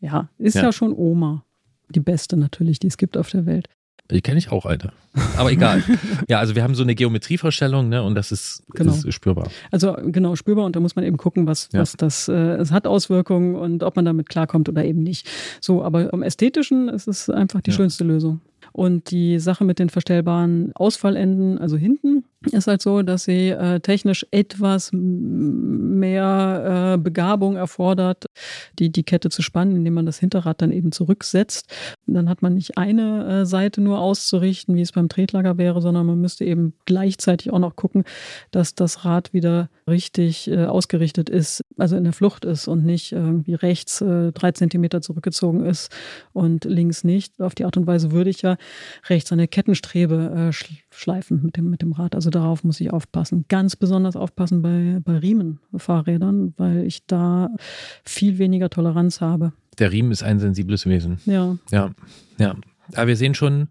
ja, 0.00 0.28
ist 0.38 0.54
Ja. 0.54 0.62
ja. 0.62 0.72
schon 0.72 0.94
Oma. 0.94 1.44
Die 1.90 2.00
beste 2.00 2.38
natürlich, 2.38 2.78
die 2.78 2.86
es 2.86 2.96
gibt 2.96 3.18
auf 3.18 3.28
der 3.30 3.44
Welt. 3.44 3.68
Ich 4.10 4.22
kenne 4.22 4.38
ich 4.38 4.52
auch 4.52 4.66
eine. 4.66 4.92
Aber 5.38 5.50
egal. 5.50 5.82
ja, 6.28 6.38
also 6.38 6.54
wir 6.54 6.62
haben 6.62 6.74
so 6.74 6.82
eine 6.82 6.94
Geometrievorstellung, 6.94 7.88
ne, 7.88 8.02
und 8.02 8.14
das 8.14 8.32
ist, 8.32 8.62
Genau. 8.74 8.92
ist 8.92 9.10
spürbar. 9.14 9.48
Also 9.70 9.96
genau, 10.06 10.36
spürbar 10.36 10.66
und 10.66 10.76
da 10.76 10.80
muss 10.80 10.94
man 10.94 11.04
eben 11.06 11.16
gucken, 11.16 11.46
was, 11.46 11.70
Ja. 11.72 11.80
was 11.80 11.92
das, 11.92 12.28
äh, 12.28 12.32
es 12.32 12.70
hat 12.70 12.86
Auswirkungen 12.86 13.54
und 13.54 13.82
ob 13.82 13.96
man 13.96 14.04
damit 14.04 14.28
klarkommt 14.28 14.68
oder 14.68 14.84
eben 14.84 15.02
nicht. 15.02 15.26
So, 15.60 15.82
aber 15.82 16.12
am 16.12 16.22
Ästhetischen 16.22 16.88
ist 16.90 17.08
es 17.08 17.30
einfach 17.30 17.62
die 17.62 17.70
Ja. 17.70 17.76
schönste 17.76 18.04
Lösung. 18.04 18.40
Und 18.76 19.12
die 19.12 19.38
Sache 19.38 19.64
mit 19.64 19.78
den 19.78 19.88
verstellbaren 19.88 20.72
Ausfallenden, 20.74 21.58
also 21.58 21.76
hinten, 21.76 22.24
ist 22.50 22.66
halt 22.66 22.82
so, 22.82 23.02
dass 23.02 23.22
sie 23.22 23.50
äh, 23.50 23.78
technisch 23.78 24.26
etwas 24.32 24.90
mehr 24.92 26.94
äh, 26.94 26.98
Begabung 26.98 27.54
erfordert, 27.54 28.26
die, 28.80 28.90
die 28.90 29.04
Kette 29.04 29.30
zu 29.30 29.42
spannen, 29.42 29.76
indem 29.76 29.94
man 29.94 30.06
das 30.06 30.18
Hinterrad 30.18 30.60
dann 30.60 30.72
eben 30.72 30.90
zurücksetzt. 30.90 31.72
Dann 32.06 32.28
hat 32.28 32.42
man 32.42 32.54
nicht 32.54 32.76
eine 32.76 33.42
äh, 33.42 33.46
Seite 33.46 33.80
nur 33.80 34.00
auszurichten, 34.00 34.74
wie 34.74 34.82
es 34.82 34.90
beim 34.90 35.08
Tretlager 35.08 35.56
wäre, 35.56 35.80
sondern 35.80 36.06
man 36.06 36.20
müsste 36.20 36.44
eben 36.44 36.74
gleichzeitig 36.84 37.52
auch 37.52 37.60
noch 37.60 37.76
gucken, 37.76 38.02
dass 38.50 38.74
das 38.74 39.04
Rad 39.04 39.32
wieder 39.32 39.70
richtig 39.88 40.48
äh, 40.50 40.64
ausgerichtet 40.64 41.28
ist, 41.28 41.62
also 41.76 41.96
in 41.96 42.04
der 42.04 42.12
Flucht 42.12 42.44
ist 42.44 42.68
und 42.68 42.84
nicht 42.84 43.12
irgendwie 43.12 43.54
rechts 43.54 44.00
äh, 44.00 44.32
drei 44.32 44.52
Zentimeter 44.52 45.00
zurückgezogen 45.02 45.64
ist 45.64 45.90
und 46.32 46.64
links 46.64 47.04
nicht. 47.04 47.40
Auf 47.40 47.54
die 47.54 47.64
Art 47.64 47.76
und 47.76 47.86
Weise 47.86 48.10
würde 48.12 48.30
ich 48.30 48.42
ja 48.42 48.56
rechts 49.08 49.30
eine 49.32 49.46
Kettenstrebe 49.48 50.32
äh, 50.34 50.48
schl- 50.50 50.78
schleifen 50.90 51.42
mit 51.42 51.56
dem, 51.56 51.70
mit 51.70 51.82
dem 51.82 51.92
Rad. 51.92 52.14
Also 52.14 52.30
darauf 52.30 52.64
muss 52.64 52.80
ich 52.80 52.92
aufpassen. 52.92 53.44
Ganz 53.48 53.76
besonders 53.76 54.16
aufpassen 54.16 54.62
bei, 54.62 55.00
bei 55.04 55.18
Riemenfahrrädern, 55.18 56.54
weil 56.56 56.84
ich 56.86 57.06
da 57.06 57.50
viel 58.04 58.38
weniger 58.38 58.70
Toleranz 58.70 59.20
habe. 59.20 59.52
Der 59.78 59.92
Riemen 59.92 60.12
ist 60.12 60.22
ein 60.22 60.38
sensibles 60.38 60.86
Wesen. 60.86 61.18
Ja, 61.26 61.56
Ja, 61.70 61.90
ja. 62.38 62.54
Aber 62.94 63.06
wir 63.08 63.16
sehen 63.16 63.34
schon, 63.34 63.68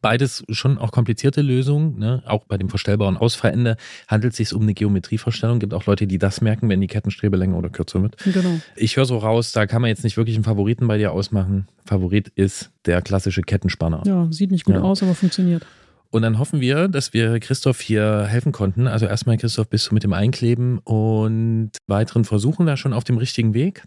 beides 0.00 0.44
schon 0.50 0.78
auch 0.78 0.92
komplizierte 0.92 1.40
Lösungen. 1.42 1.98
Ne? 1.98 2.22
Auch 2.26 2.44
bei 2.44 2.58
dem 2.58 2.68
verstellbaren 2.68 3.16
Ausfallende 3.16 3.76
handelt 4.08 4.32
es 4.32 4.36
sich 4.36 4.52
um 4.54 4.62
eine 4.62 4.74
Geometrievorstellung. 4.74 5.58
Gibt 5.58 5.74
auch 5.74 5.86
Leute, 5.86 6.06
die 6.06 6.18
das 6.18 6.40
merken, 6.40 6.68
wenn 6.68 6.80
die 6.80 6.86
Kettenstrebe 6.86 7.36
länger 7.36 7.56
oder 7.56 7.70
kürzer 7.70 8.02
wird. 8.02 8.16
genau. 8.18 8.60
Ich 8.76 8.96
höre 8.96 9.06
so 9.06 9.16
raus, 9.18 9.52
da 9.52 9.66
kann 9.66 9.80
man 9.82 9.88
jetzt 9.88 10.04
nicht 10.04 10.16
wirklich 10.16 10.36
einen 10.36 10.44
Favoriten 10.44 10.86
bei 10.88 10.98
dir 10.98 11.12
ausmachen. 11.12 11.66
Favorit 11.84 12.28
ist 12.34 12.70
der 12.86 13.00
klassische 13.02 13.42
Kettenspanner. 13.42 14.02
Ja, 14.06 14.28
sieht 14.30 14.50
nicht 14.50 14.64
gut 14.64 14.74
Ja. 14.74 14.82
aus, 14.82 15.02
aber 15.02 15.14
funktioniert. 15.14 15.66
Und 16.10 16.20
dann 16.22 16.38
hoffen 16.38 16.60
wir, 16.60 16.88
dass 16.88 17.14
wir 17.14 17.40
Christoph 17.40 17.80
hier 17.80 18.26
helfen 18.28 18.52
konnten. 18.52 18.86
Also 18.86 19.06
erstmal, 19.06 19.38
Christoph, 19.38 19.68
bist 19.70 19.90
du 19.90 19.94
mit 19.94 20.02
dem 20.04 20.12
Einkleben 20.12 20.78
und 20.80 21.70
weiteren 21.86 22.24
Versuchen 22.24 22.66
da 22.66 22.76
schon 22.76 22.92
auf 22.92 23.04
dem 23.04 23.16
richtigen 23.16 23.54
Weg. 23.54 23.84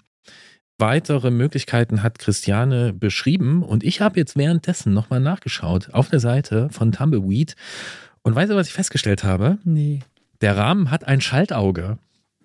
Weitere 0.77 1.31
Möglichkeiten 1.31 2.03
hat 2.03 2.19
Christiane 2.19 2.91
beschrieben 2.91 3.63
und 3.63 3.83
ich 3.83 4.01
habe 4.01 4.19
jetzt 4.19 4.35
währenddessen 4.35 4.93
nochmal 4.93 5.21
nachgeschaut 5.21 5.89
auf 5.93 6.09
der 6.09 6.19
Seite 6.19 6.69
von 6.69 6.91
Tumbleweed 6.91 7.55
und 8.23 8.35
weißt 8.35 8.51
du, 8.51 8.55
was 8.55 8.67
ich 8.67 8.73
festgestellt 8.73 9.23
habe? 9.23 9.57
Nee. 9.63 10.01
Der 10.41 10.57
Rahmen 10.57 10.91
hat 10.91 11.05
ein 11.07 11.21
Schaltauge, 11.21 11.97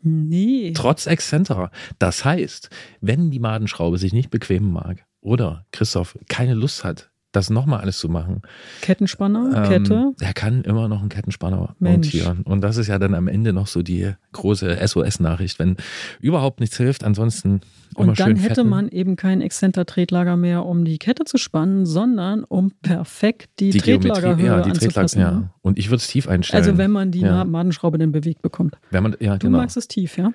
Nee. 0.02 0.72
trotz 0.74 1.06
Exzentra. 1.06 1.70
Das 1.98 2.24
heißt, 2.24 2.70
wenn 3.00 3.30
die 3.30 3.38
Madenschraube 3.40 3.98
sich 3.98 4.12
nicht 4.12 4.30
bequemen 4.30 4.72
mag 4.72 5.04
oder 5.20 5.66
Christoph 5.72 6.16
keine 6.28 6.54
Lust 6.54 6.84
hat, 6.84 7.09
das 7.32 7.48
nochmal 7.48 7.80
alles 7.80 7.98
zu 7.98 8.08
machen, 8.08 8.42
Kettenspanner, 8.80 9.64
ähm, 9.64 9.68
Kette. 9.70 10.12
Er 10.20 10.32
kann 10.32 10.62
immer 10.62 10.88
noch 10.88 11.00
einen 11.00 11.08
Kettenspanner 11.10 11.76
Mensch. 11.78 12.12
montieren. 12.12 12.42
Und 12.42 12.60
das 12.62 12.76
ist 12.76 12.88
ja 12.88 12.98
dann 12.98 13.14
am 13.14 13.28
Ende 13.28 13.52
noch 13.52 13.66
so 13.68 13.82
die 13.82 14.12
große 14.32 14.78
SOS-Nachricht, 14.86 15.58
wenn 15.58 15.76
überhaupt 16.20 16.60
nichts 16.60 16.76
hilft. 16.76 17.04
Ansonsten 17.04 17.60
immer 17.96 18.08
Und 18.08 18.18
dann 18.20 18.26
schön 18.28 18.36
hätte 18.36 18.54
fetten. 18.56 18.68
man 18.68 18.88
eben 18.88 19.14
kein 19.16 19.40
Exzenter-Tretlager 19.42 20.36
mehr, 20.36 20.64
um 20.66 20.84
die 20.84 20.98
Kette 20.98 21.24
zu 21.24 21.38
spannen, 21.38 21.86
sondern 21.86 22.42
um 22.44 22.72
perfekt 22.82 23.50
die, 23.60 23.70
die 23.70 23.78
Tretlagerhöhe 23.78 24.46
ja, 24.46 24.60
die 24.62 24.70
Tretlager, 24.72 25.00
anzupassen. 25.02 25.20
ja. 25.20 25.30
ne? 25.32 25.50
Und 25.62 25.78
ich 25.78 25.86
würde 25.88 25.96
es 25.98 26.08
tief 26.08 26.26
einstellen. 26.28 26.64
Also 26.64 26.78
wenn 26.78 26.90
man 26.90 27.10
die 27.12 27.20
Ja. 27.20 27.44
Madenschraube 27.44 27.98
denn 27.98 28.10
bewegt 28.12 28.42
bekommt. 28.42 28.76
wenn 28.90 29.02
man, 29.04 29.16
ja, 29.20 29.34
Du 29.38 29.46
genau. 29.46 29.58
magst 29.58 29.76
es 29.76 29.86
tief, 29.88 30.16
ja? 30.18 30.32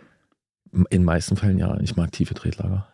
In 0.72 0.86
den 0.91 1.04
meisten 1.04 1.36
Fällen 1.38 1.58
ja. 1.58 1.78
Ich 1.82 1.96
mag 1.98 2.12
tiefe 2.12 2.34
Tretlager. 2.34 2.88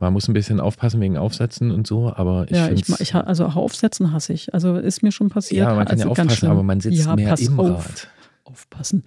Man 0.00 0.12
muss 0.12 0.28
ein 0.28 0.32
bisschen 0.32 0.60
aufpassen 0.60 1.00
wegen 1.00 1.16
Aufsätzen 1.16 1.72
und 1.72 1.86
so, 1.86 2.12
aber 2.14 2.44
ich 2.48 2.56
ja, 2.56 2.70
ich, 2.70 2.88
ich, 3.00 3.14
also 3.14 3.46
aufsetzen 3.46 4.12
hasse 4.12 4.32
ich. 4.32 4.54
Also 4.54 4.76
ist 4.76 5.02
mir 5.02 5.10
schon 5.10 5.28
passiert. 5.28 5.66
ja, 5.66 5.74
man 5.74 5.86
kann 5.86 5.98
also 5.98 6.08
ja 6.08 6.14
ganz 6.14 6.32
aufpassen, 6.32 6.50
aber 6.50 6.62
man 6.62 6.80
sitzt 6.80 7.04
ja, 7.04 7.16
mehr 7.16 7.36
im 7.38 7.60
auf. 7.60 7.86
Rad. 7.88 8.08
Aufpassen. 8.44 9.02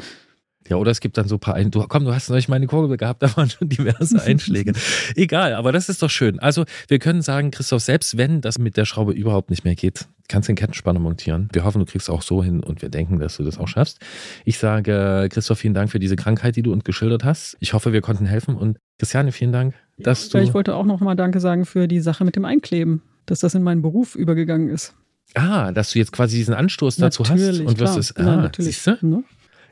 Ja, 0.70 0.78
oder 0.78 0.92
es 0.92 1.00
gibt 1.00 1.18
dann 1.18 1.28
so 1.28 1.36
ein 1.36 1.40
paar, 1.40 1.56
Ein 1.56 1.72
du, 1.72 1.86
komm, 1.88 2.06
du 2.06 2.14
hast 2.14 2.30
neulich 2.30 2.48
meine 2.48 2.68
Kurbel 2.68 2.96
gehabt, 2.98 3.24
da 3.24 3.36
waren 3.36 3.50
schon 3.50 3.68
diverse 3.70 4.22
Einschläge. 4.22 4.74
Egal, 5.16 5.54
aber 5.54 5.72
das 5.72 5.90
ist 5.90 6.02
doch 6.02 6.10
schön. 6.10 6.40
Also 6.40 6.66
wir 6.88 7.00
können 7.00 7.22
sagen, 7.22 7.52
Christoph, 7.52 7.82
selbst 7.82 8.18
wenn 8.18 8.42
das 8.42 8.60
mit 8.60 8.78
der 8.78 8.86
Schraube 8.86 9.14
überhaupt 9.14 9.50
nicht 9.50 9.64
mehr 9.66 9.76
geht, 9.76 10.08
kannst 10.28 10.48
du 10.48 10.54
den 10.54 10.58
Kettenspanner 10.58 11.00
montieren. 11.00 11.50
Wir 11.52 11.66
hoffen, 11.66 11.80
du 11.80 11.86
kriegst 11.86 12.08
es 12.08 12.14
auch 12.14 12.22
so 12.22 12.44
hin 12.44 12.62
und 12.62 12.82
wir 12.82 12.90
denken, 12.90 13.20
dass 13.20 13.38
du 13.38 13.44
das 13.44 13.58
auch 13.58 13.68
schaffst. 13.68 14.00
Ich 14.46 14.58
sage, 14.58 15.28
Christoph, 15.30 15.60
vielen 15.60 15.74
Dank 15.74 15.92
für 15.92 16.00
diese 16.00 16.16
Krankheit, 16.16 16.56
die 16.56 16.64
du 16.64 16.72
uns 16.72 16.84
geschildert 16.84 17.24
hast. 17.24 17.58
Ich 17.60 17.74
hoffe, 17.74 17.92
wir 17.92 18.02
konnten 18.02 18.26
helfen 18.26 18.56
und 18.56 18.78
Christiane, 18.98 19.32
vielen 19.32 19.52
Dank, 19.52 19.76
dass 19.98 20.30
du... 20.30 20.38
Ja, 20.38 20.44
ich 20.44 20.54
wollte 20.54 20.76
auch 20.76 20.86
noch 20.86 21.02
mal 21.02 21.16
Danke 21.16 21.40
sagen 21.40 21.66
für 21.66 21.88
die 21.88 22.00
Sache 22.00 22.24
mit 22.24 22.36
dem 22.36 22.46
Einkleben, 22.46 23.02
dass 23.26 23.40
das 23.40 23.56
in 23.56 23.64
meinen 23.64 23.82
Beruf 23.82 24.16
übergegangen 24.16 24.70
ist. 24.70 24.96
Ah, 25.34 25.72
dass 25.72 25.92
du 25.92 26.00
jetzt 26.00 26.12
quasi 26.12 26.38
diesen 26.38 26.54
Anstoß 26.54 26.98
dazu 26.98 27.24
hast 27.24 27.32
Natürlich, 27.32 27.68
und 27.68 27.80
wirst 27.80 27.98
es... 27.98 28.16
Ah, 28.16 28.38
natürlich. 28.38 28.78
siehst 28.78 29.02
du? 29.02 29.24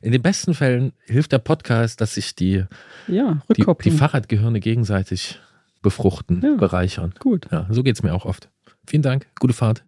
In 0.02 0.12
den 0.12 0.22
besten 0.22 0.54
Fällen 0.54 0.94
hilft 1.06 1.32
der 1.32 1.40
Podcast, 1.40 2.00
dass 2.02 2.14
sich 2.16 2.36
die, 2.36 2.64
Ja, 3.08 3.42
die, 3.56 3.66
die. 3.84 3.92
Fahrradgehirne 3.92 4.60
gegenseitig 4.60 5.40
befruchten, 5.82 6.42
Ja. 6.44 6.56
bereichern. 6.56 7.14
Gut. 7.20 7.48
Ja, 7.52 7.68
so 7.70 7.84
geht 7.84 7.96
es 7.96 8.04
mir 8.04 8.14
auch 8.14 8.26
oft. 8.26 8.50
Vielen 8.88 9.04
Dank, 9.04 9.28
gute 9.40 9.54
Fahrt. 9.54 9.84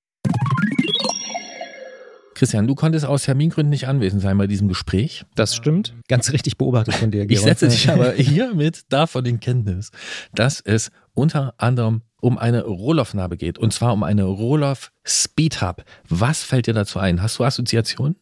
Christian, 2.34 2.66
du 2.66 2.74
konntest 2.76 3.06
aus 3.06 3.24
Termingründen 3.24 3.70
nicht 3.70 3.88
anwesend 3.88 4.22
sein 4.22 4.38
bei 4.38 4.48
diesem 4.48 4.68
Gespräch. 4.68 5.26
Das 5.36 5.56
stimmt. 5.56 5.94
Ganz 6.08 6.32
richtig 6.32 6.58
beobachtet 6.58 6.96
von 6.96 7.12
dir, 7.12 7.22
Ich 7.24 7.28
Georg. 7.30 7.44
setze 7.44 7.68
dich 7.68 7.90
aber 7.90 8.14
hiermit 8.14 8.82
davon 8.90 9.26
in 9.26 9.40
Kenntnis, 9.40 9.92
dass 10.34 10.60
es 10.60 10.90
unter 11.14 11.54
anderem 11.58 12.02
um 12.20 12.38
eine 12.40 12.64
Rohloff-Narbe 12.64 13.38
geht. 13.38 13.60
Und 13.60 13.74
zwar 13.74 13.94
um 13.94 14.02
eine 14.04 14.24
Rohloff 14.24 14.92
Speed 15.06 15.62
Hub. 15.62 15.84
Was 16.10 16.44
fällt 16.44 16.66
dir 16.68 16.74
dazu 16.74 16.98
ein? 17.00 17.22
Hast 17.22 17.38
du 17.38 17.44
Assoziationen? 17.44 18.16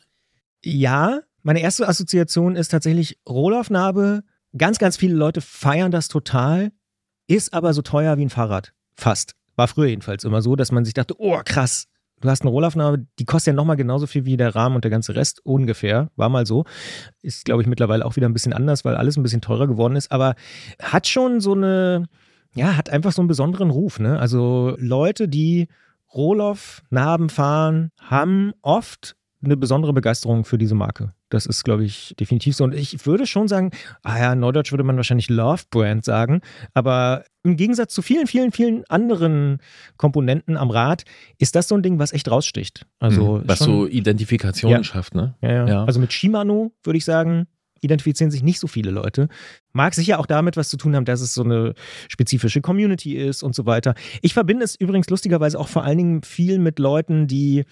Ja, 0.66 1.22
meine 1.44 1.62
erste 1.62 1.88
Assoziation 1.88 2.56
ist 2.56 2.70
tatsächlich 2.70 3.20
Rohlaufnarbe. 3.28 4.24
Ganz, 4.58 4.80
ganz 4.80 4.98
viele 4.98 5.16
Leute 5.16 5.42
feiern 5.42 5.92
das 5.92 6.08
total, 6.08 6.72
ist 7.28 7.54
aber 7.54 7.74
so 7.74 7.82
teuer 7.82 8.18
wie 8.18 8.26
ein 8.26 8.30
Fahrrad. 8.30 8.74
Fast. 8.96 9.36
War 9.56 9.68
früher 9.68 9.88
jedenfalls 9.88 10.24
immer 10.24 10.42
so, 10.42 10.56
dass 10.56 10.72
man 10.72 10.86
sich 10.86 10.94
dachte, 10.94 11.16
oh 11.18 11.40
krass, 11.46 11.88
du 12.22 12.30
hast 12.30 12.42
eine 12.42 12.50
Rohlaufnarbe, 12.50 13.06
die 13.20 13.26
kostet 13.26 13.54
ja 13.54 13.56
nochmal 13.56 13.76
genauso 13.76 14.08
viel 14.08 14.26
wie 14.26 14.38
der 14.38 14.56
Rahmen 14.56 14.76
und 14.76 14.84
der 14.84 14.92
ganze 14.92 15.16
Rest 15.16 15.46
ungefähr. 15.46 16.10
War 16.16 16.30
mal 16.30 16.46
so. 16.46 16.66
Ist, 17.22 17.46
glaube 17.46 17.62
ich, 17.62 17.68
mittlerweile 17.68 18.06
auch 18.06 18.16
wieder 18.16 18.28
ein 18.28 18.34
bisschen 18.34 18.54
anders, 18.54 18.86
weil 18.86 18.96
alles 18.96 19.18
ein 19.18 19.24
bisschen 19.24 19.42
teurer 19.42 19.68
geworden 19.68 19.96
ist. 19.96 20.12
Aber 20.12 20.36
hat 20.82 21.08
schon 21.08 21.40
so 21.42 21.54
eine, 21.54 22.06
ja, 22.56 22.76
hat 22.76 22.90
einfach 22.90 23.12
so 23.12 23.22
einen 23.22 23.28
besonderen 23.28 23.70
Ruf. 23.70 24.00
Ne? 24.00 24.20
Also 24.20 24.76
Leute, 24.80 25.28
die 25.28 25.68
Rohloff-Narben 26.14 27.30
fahren, 27.30 27.92
haben 28.00 28.54
oft 28.62 29.16
eine 29.44 29.56
besondere 29.56 29.94
Begeisterung 29.94 30.44
für 30.44 30.58
diese 30.58 30.76
Marke. 30.76 31.14
Das 31.30 31.46
ist, 31.46 31.64
glaube 31.64 31.86
ich, 31.86 32.14
definitiv 32.20 32.56
so. 32.56 32.64
Und 32.66 32.74
ich 32.76 33.06
würde 33.06 33.26
schon 33.26 33.48
sagen, 33.48 33.72
ah 34.04 34.20
ja, 34.20 34.36
Neudeutsch 34.36 34.72
würde 34.72 34.84
man 34.84 34.98
wahrscheinlich 34.98 35.30
Love 35.30 35.64
Brand 35.70 36.04
sagen, 36.04 36.42
aber 36.74 37.24
im 37.44 37.56
Gegensatz 37.56 37.94
zu 37.94 38.02
vielen, 38.02 38.28
vielen, 38.28 38.52
vielen 38.52 38.84
anderen 38.90 39.60
Komponenten 39.98 40.58
am 40.58 40.70
Rad 40.72 41.04
ist 41.38 41.56
das 41.56 41.68
so 41.70 41.76
ein 41.76 41.84
Ding, 41.84 42.00
was 42.00 42.12
echt 42.12 42.30
raussticht. 42.30 42.86
Also 43.00 43.38
Mhm. 43.38 43.44
was 43.46 43.60
schon- 43.60 43.68
so 43.68 43.88
Identifikation 43.88 44.72
Ja. 44.72 44.84
schafft, 44.84 45.16
ne? 45.16 45.36
ja, 45.42 45.52
ja. 45.52 45.68
Ja. 45.68 45.84
Also 45.86 46.00
mit 46.00 46.12
Shimano 46.12 46.74
würde 46.84 46.98
ich 46.98 47.06
sagen, 47.06 47.48
identifizieren 47.82 48.32
sich 48.32 48.44
nicht 48.44 48.60
so 48.60 48.68
viele 48.68 48.92
Leute. 48.92 49.28
Mag 49.74 49.94
sicher 49.94 50.20
auch 50.20 50.26
damit 50.26 50.58
was 50.58 50.70
zu 50.70 50.78
tun 50.78 50.96
haben, 50.96 51.06
dass 51.06 51.22
es 51.22 51.34
so 51.34 51.44
eine 51.44 51.74
spezifische 52.08 52.62
Community 52.62 53.16
ist 53.16 53.44
und 53.44 53.56
so 53.56 53.66
weiter. 53.66 53.96
Ich 54.22 54.34
verbinde 54.34 54.66
es 54.66 54.76
übrigens 54.76 55.10
lustigerweise 55.10 55.60
auch 55.60 55.68
vor 55.68 55.84
allen 55.84 55.98
Dingen 55.98 56.24
viel 56.24 56.60
mit 56.60 56.80
Leuten, 56.80 57.28
die 57.28 57.66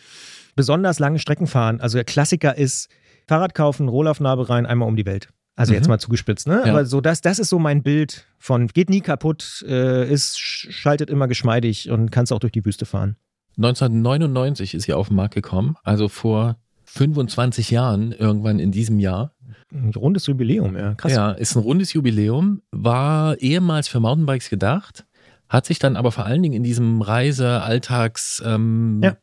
besonders 0.56 1.00
lange 1.00 1.20
Strecken 1.20 1.48
fahren. 1.48 1.82
Also 1.82 1.98
der 1.98 2.06
Klassiker 2.06 2.58
ist 2.58 2.90
Fahrrad 3.28 3.54
kaufen, 3.54 3.88
Rohlaufnarbe 3.90 4.50
rein, 4.50 4.66
einmal 4.66 4.88
um 4.88 4.96
die 4.96 5.06
Welt. 5.06 5.30
Also 5.56 5.74
jetzt 5.74 5.86
Mhm. 5.86 5.90
mal 5.94 6.00
zugespitzt, 6.00 6.48
ne? 6.48 6.62
Ja. 6.66 6.72
Aber 6.72 6.86
so 6.86 7.02
das, 7.02 7.22
das 7.22 7.40
ist 7.40 7.50
so 7.50 7.58
mein 7.58 7.82
Bild 7.82 8.28
von 8.38 8.68
geht 8.68 8.90
nie 8.92 9.02
kaputt, 9.02 9.66
äh, 9.68 10.08
ist 10.08 10.36
sch- 10.38 10.72
schaltet 10.72 11.10
immer 11.10 11.28
geschmeidig 11.28 11.90
und 11.90 12.12
kannst 12.12 12.32
auch 12.32 12.38
durch 12.40 12.52
die 12.54 12.64
Wüste 12.64 12.86
fahren. 12.86 13.16
1999 13.58 14.74
ist 14.76 14.84
sie 14.84 14.94
auf 14.94 15.08
den 15.08 15.16
Markt 15.18 15.34
gekommen, 15.34 15.76
also 15.84 16.08
vor 16.10 16.58
25 16.86 17.70
Jahren, 17.72 18.12
irgendwann 18.12 18.60
in 18.60 18.72
diesem 18.72 19.00
Jahr. 19.00 19.34
Ein 19.72 19.92
rundes 19.96 20.26
Jubiläum, 20.28 20.78
ja. 20.78 20.94
Krass. 20.96 21.12
Ja, 21.14 21.32
ist 21.32 21.56
ein 21.56 21.62
rundes 21.62 21.94
Jubiläum, 21.94 22.62
war 22.72 23.38
ehemals 23.40 23.88
für 23.88 24.00
Mountainbikes 24.00 24.50
gedacht, 24.50 25.06
hat 25.50 25.66
sich 25.66 25.80
dann 25.80 25.96
aber 25.96 26.12
vor 26.12 26.26
allen 26.26 26.42
Dingen 26.44 26.56
in 26.56 26.64
diesem 26.64 27.02
Reise-Alltagsbereich 27.02 28.56
ähm, 28.56 29.02
Ja. 29.04 29.16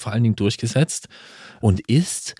Vor 0.00 0.12
allen 0.12 0.22
Dingen 0.22 0.36
durchgesetzt 0.36 1.08
und 1.60 1.80
ist 1.88 2.34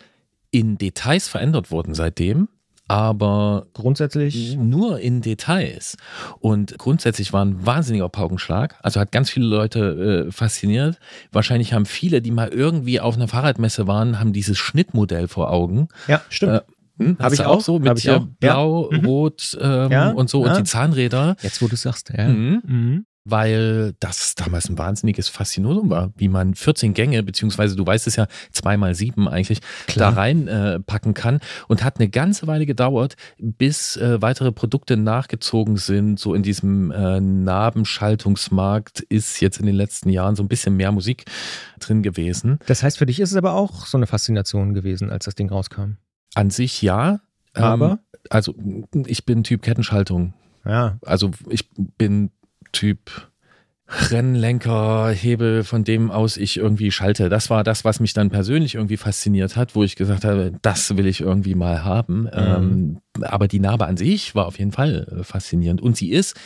in 0.50 0.76
Details 0.78 1.28
verändert 1.28 1.70
worden 1.70 1.94
seitdem. 1.94 2.48
aber 2.88 3.68
grundsätzlich 3.72 4.56
nur 4.56 4.98
in 5.00 5.22
Details. 5.22 5.96
Und 6.40 6.76
grundsätzlich 6.78 7.32
war 7.32 7.42
ein 7.42 7.64
wahnsinniger 7.64 8.10
Paukenschlag. 8.10 8.74
Also 8.82 9.00
hat 9.00 9.12
ganz 9.12 9.30
viele 9.30 9.46
Leute 9.46 10.26
äh, 10.28 10.32
fasziniert. 10.32 10.98
Wahrscheinlich 11.30 11.72
haben 11.72 11.86
viele, 11.86 12.20
die 12.20 12.30
mal 12.32 12.48
irgendwie 12.48 13.00
auf 13.00 13.14
einer 13.14 13.28
Fahrradmesse 13.28 13.86
waren, 13.86 14.18
haben 14.20 14.34
dieses 14.34 14.58
Schnittmodell 14.58 15.26
vor 15.28 15.50
Augen. 15.50 15.88
Ja, 16.06 16.20
stimmt. 16.28 16.52
Äh, 16.52 16.60
hm, 16.99 17.16
Habe 17.18 17.34
ich 17.34 17.45
auch 17.45 17.61
so 17.61 17.78
mit 17.78 17.99
ich 17.99 18.11
auch. 18.11 18.26
blau, 18.40 18.90
ja. 18.90 18.99
rot 18.99 19.57
ähm, 19.61 19.90
ja. 19.90 20.11
und 20.11 20.28
so 20.28 20.45
ja. 20.45 20.53
und 20.53 20.59
die 20.59 20.64
Zahnräder. 20.64 21.36
Jetzt, 21.43 21.62
wo 21.62 21.68
du 21.68 21.76
sagst, 21.76 22.12
ja. 22.16 22.28
Mhm. 22.28 22.62
Mhm. 22.64 23.07
Weil 23.24 23.95
das 24.01 24.34
damals 24.34 24.68
ein 24.68 24.78
wahnsinniges 24.78 25.28
Faszinosum 25.28 25.90
war, 25.90 26.12
wie 26.16 26.26
man 26.26 26.57
14 26.57 26.93
Gänge, 26.93 27.22
beziehungsweise 27.22 27.76
du 27.76 27.86
weißt 27.86 28.09
es 28.09 28.16
ja, 28.16 28.26
zweimal 28.51 28.97
sieben 28.97 29.28
eigentlich, 29.28 29.61
Klar. 29.86 30.11
da 30.11 30.20
reinpacken 30.20 31.12
äh, 31.12 31.14
kann. 31.14 31.38
Und 31.68 31.84
hat 31.84 32.01
eine 32.01 32.09
ganze 32.09 32.49
Weile 32.49 32.66
gedauert, 32.66 33.14
bis 33.38 33.97
äh, 33.97 34.20
weitere 34.20 34.51
Produkte 34.51 34.97
nachgezogen 34.97 35.76
sind. 35.76 36.18
So 36.18 36.34
in 36.34 36.43
diesem 36.43 36.90
äh, 36.90 37.20
Nabenschaltungsmarkt 37.20 39.01
ist 39.03 39.40
jetzt 39.40 39.61
in 39.61 39.66
den 39.66 39.76
letzten 39.76 40.09
Jahren 40.09 40.34
so 40.34 40.43
ein 40.43 40.49
bisschen 40.49 40.76
mehr 40.76 40.90
Musik 40.90 41.24
drin 41.78 42.03
gewesen. 42.03 42.59
Das 42.66 42.82
heißt, 42.82 42.99
für 42.99 43.07
dich 43.07 43.20
ist 43.20 43.30
es 43.30 43.36
aber 43.36 43.55
auch 43.55 43.86
so 43.86 43.97
eine 43.97 44.09
Faszination 44.09 44.74
gewesen, 44.74 45.11
als 45.11 45.26
das 45.26 45.36
Ding 45.36 45.49
rauskam. 45.49 45.93
An 46.35 46.51
sich 46.51 46.83
ja. 46.83 47.20
Ähm, 47.55 47.62
Aber? 47.62 47.99
Also 48.30 48.55
ich 49.07 49.24
bin 49.26 49.43
Typ 49.45 49.62
Kettenschaltung. 49.62 50.35
Ja. 50.64 50.99
Also 51.05 51.30
ich 51.49 51.68
bin 51.99 52.30
Typ 52.72 53.11
Rennlenker, 54.11 55.11
Hebel, 55.11 55.64
von 55.64 55.85
dem 55.85 56.11
aus 56.11 56.39
ich 56.39 56.57
irgendwie 56.57 56.91
schalte. 56.91 57.28
Das 57.28 57.51
war 57.51 57.62
das, 57.62 57.85
was 57.85 58.01
mich 58.01 58.14
dann 58.14 58.30
persönlich 58.30 58.74
irgendwie 58.76 58.97
fasziniert 58.97 59.55
hat, 59.57 59.74
wo 59.74 59.85
ich 59.85 59.97
gesagt 59.97 60.24
habe, 60.24 60.53
das 60.62 60.97
will 60.97 61.07
ich 61.07 61.20
irgendwie 61.20 61.55
mal 61.55 61.85
haben. 61.85 62.22
Mhm. 62.22 62.30
Ähm, 62.35 62.99
aber 63.20 63.49
die 63.49 63.61
Narbe 63.61 63.87
an 63.87 63.99
sich 63.99 64.35
war 64.35 64.47
auf 64.47 64.59
jeden 64.59 64.72
Fall 64.72 65.20
faszinierend. 65.22 65.83
Und 65.83 65.97
sie 65.99 66.11
ist, 66.11 66.39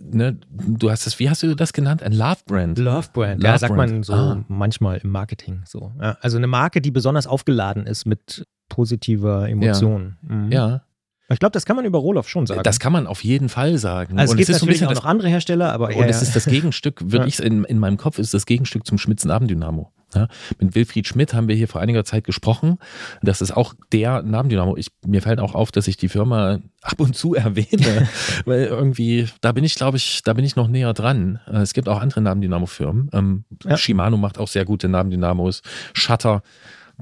ne, 0.00 0.38
du 0.50 0.88
hast 0.90 1.08
es, 1.08 1.18
wie 1.18 1.28
hast 1.28 1.42
du 1.42 1.56
das 1.56 1.72
genannt? 1.72 2.00
Ein 2.02 2.12
Love-Brand. 2.12 2.78
Love-Brand. 2.78 3.42
Love 3.42 3.52
ja, 3.52 3.58
sagt 3.58 3.74
Brand. 3.74 3.92
man 3.92 4.02
so 4.04 4.12
Ah. 4.12 4.44
manchmal 4.46 4.98
im 4.98 5.10
Marketing 5.10 5.62
so. 5.66 5.92
Ja, 6.00 6.16
also 6.20 6.36
eine 6.36 6.46
Marke, 6.46 6.80
die 6.80 6.92
besonders 6.92 7.26
aufgeladen 7.26 7.86
ist 7.86 8.04
mit 8.04 8.46
positiver 8.74 9.48
Emotion. 9.48 10.16
Mhm. 10.22 10.50
Ja, 10.52 10.82
Ich 11.30 11.38
glaube, 11.38 11.52
das 11.52 11.64
kann 11.64 11.76
man 11.76 11.84
über 11.84 11.98
Roloff 11.98 12.28
schon 12.28 12.46
sagen. 12.46 12.62
das 12.64 12.78
kann 12.80 12.92
man 12.92 13.06
auf 13.06 13.24
jeden 13.24 13.48
Fall 13.48 13.78
sagen. 13.78 14.18
also 14.18 14.24
es 14.24 14.30
Und 14.32 14.36
gibt 14.38 14.48
ist 14.50 14.58
so 14.58 14.64
ein 14.64 14.66
natürlich 14.68 14.80
bisschen 14.80 14.96
auch 14.98 15.02
noch 15.02 15.08
andere 15.08 15.28
Hersteller, 15.28 15.72
aber 15.72 15.86
Und 15.88 15.94
ja, 15.94 16.06
es 16.06 16.20
ja. 16.20 16.22
ist 16.26 16.36
das 16.36 16.44
Gegenstück, 16.46 17.00
würde 17.02 17.18
Ja. 17.24 17.26
ich 17.26 17.40
in, 17.40 17.64
in 17.64 17.78
meinem 17.78 17.96
Kopf, 17.96 18.18
ist 18.18 18.34
das 18.34 18.44
Gegenstück 18.46 18.86
zum 18.86 18.98
Schmidts 18.98 19.24
Nabendynamo. 19.24 19.90
Ja, 20.14 20.28
mit 20.60 20.76
Wilfried 20.76 21.08
Schmidt 21.08 21.34
haben 21.34 21.48
wir 21.48 21.56
hier 21.56 21.66
vor 21.66 21.80
einiger 21.80 22.04
Zeit 22.04 22.22
gesprochen. 22.22 22.78
Das 23.22 23.40
ist 23.42 23.50
auch 23.56 23.74
der 23.90 24.22
Nabendynamo. 24.22 24.76
Ich, 24.76 24.86
mir 25.04 25.20
fällt 25.22 25.40
auch 25.40 25.56
auf, 25.56 25.72
dass 25.72 25.88
ich 25.88 25.96
die 25.96 26.08
Firma 26.08 26.60
ab 26.82 27.00
und 27.00 27.16
zu 27.16 27.34
erwähne, 27.34 28.06
weil 28.44 28.64
irgendwie, 28.66 29.26
da 29.40 29.50
bin 29.50 29.64
ich, 29.64 29.74
glaube 29.74 29.96
ich, 29.96 30.22
da 30.22 30.34
bin 30.34 30.44
ich 30.44 30.54
noch 30.54 30.68
näher 30.68 30.92
dran. 30.92 31.40
Äh, 31.50 31.62
Es 31.62 31.74
gibt 31.74 31.88
auch 31.88 32.00
andere 32.00 32.20
Nabendynamo-Firmen. 32.20 33.10
Ähm, 33.12 33.44
Ja. 33.64 33.76
Shimano 33.76 34.16
macht 34.16 34.38
auch 34.38 34.46
sehr 34.46 34.64
gute 34.64 34.88
Nabendynamos. 34.88 35.62
Shutter 35.94 36.42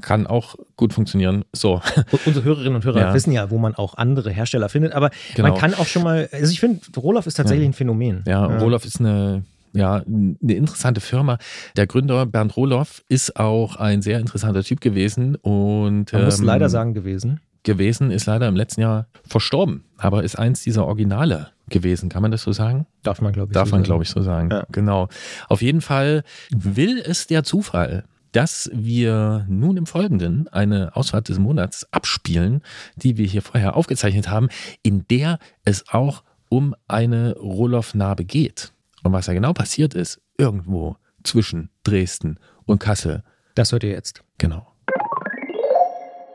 kann 0.00 0.26
auch 0.26 0.56
gut 0.76 0.92
funktionieren. 0.92 1.44
So, 1.52 1.80
Und 2.12 2.26
Unsere 2.26 2.44
Hörerinnen 2.44 2.76
und 2.76 2.84
Hörer 2.84 3.00
Ja. 3.00 3.14
wissen 3.14 3.32
ja, 3.32 3.50
wo 3.50 3.58
man 3.58 3.74
auch 3.74 3.94
andere 3.96 4.30
Hersteller 4.30 4.68
findet, 4.68 4.92
aber 4.92 5.10
Genau. 5.34 5.48
man 5.50 5.58
kann 5.58 5.74
auch 5.74 5.86
schon 5.86 6.02
mal, 6.02 6.28
also 6.32 6.50
ich 6.50 6.60
finde, 6.60 6.80
Roloff 6.96 7.26
ist 7.26 7.34
tatsächlich 7.34 7.64
Ja. 7.64 7.70
ein 7.70 7.74
Phänomen. 7.74 8.22
Ja, 8.26 8.44
Roloff 8.46 8.84
ist 8.84 9.00
eine, 9.00 9.44
ja, 9.74 10.02
eine 10.06 10.36
interessante 10.54 11.00
Firma. 11.00 11.38
Der 11.76 11.86
Gründer 11.86 12.26
Bernd 12.26 12.56
Roloff 12.56 13.02
ist 13.08 13.36
auch 13.38 13.76
ein 13.76 14.02
sehr 14.02 14.18
interessanter 14.18 14.62
Typ 14.64 14.80
gewesen 14.80 15.36
und 15.36 16.12
Man 16.12 16.24
muss 16.24 16.38
ähm, 16.40 16.46
leider 16.46 16.68
sagen 16.68 16.94
gewesen. 16.94 17.40
gewesen, 17.64 18.10
ist 18.10 18.26
leider 18.26 18.48
im 18.48 18.56
letzten 18.56 18.80
Jahr 18.80 19.06
verstorben, 19.28 19.84
aber 19.98 20.24
ist 20.24 20.38
eins 20.38 20.62
dieser 20.62 20.86
Originale 20.86 21.48
gewesen. 21.68 22.08
Kann 22.10 22.20
man 22.22 22.30
das 22.30 22.42
so 22.42 22.52
sagen? 22.52 22.86
Darf 23.02 23.20
man, 23.22 23.32
glaube 23.32 23.50
ich. 23.50 23.54
Darf 23.54 23.68
so 23.68 23.76
man, 23.76 23.80
sagen. 23.80 23.84
glaube 23.86 24.04
ich, 24.04 24.10
so 24.10 24.20
sagen. 24.20 24.50
Ja. 24.50 24.64
Genau. 24.72 25.08
Auf 25.48 25.62
jeden 25.62 25.80
Fall 25.80 26.22
will 26.50 26.98
es 26.98 27.26
der 27.28 27.44
Zufall, 27.44 28.04
dass 28.32 28.70
wir 28.72 29.46
nun 29.48 29.76
im 29.76 29.86
Folgenden 29.86 30.48
eine 30.48 30.96
Ausfahrt 30.96 31.28
des 31.28 31.38
Monats 31.38 31.86
abspielen, 31.92 32.62
die 32.96 33.16
wir 33.16 33.26
hier 33.26 33.42
vorher 33.42 33.76
aufgezeichnet 33.76 34.28
haben, 34.28 34.48
in 34.82 35.06
der 35.08 35.38
es 35.64 35.88
auch 35.88 36.24
um 36.48 36.74
eine 36.88 37.36
Roloff-Narbe 37.36 38.24
geht. 38.24 38.72
Und 39.02 39.12
was 39.12 39.26
da 39.26 39.32
genau 39.32 39.52
passiert 39.52 39.94
ist, 39.94 40.20
irgendwo 40.38 40.96
zwischen 41.24 41.70
Dresden 41.84 42.38
und 42.64 42.78
Kassel. 42.78 43.22
Das 43.54 43.72
hört 43.72 43.84
ihr 43.84 43.90
jetzt. 43.90 44.22
Genau. 44.38 44.71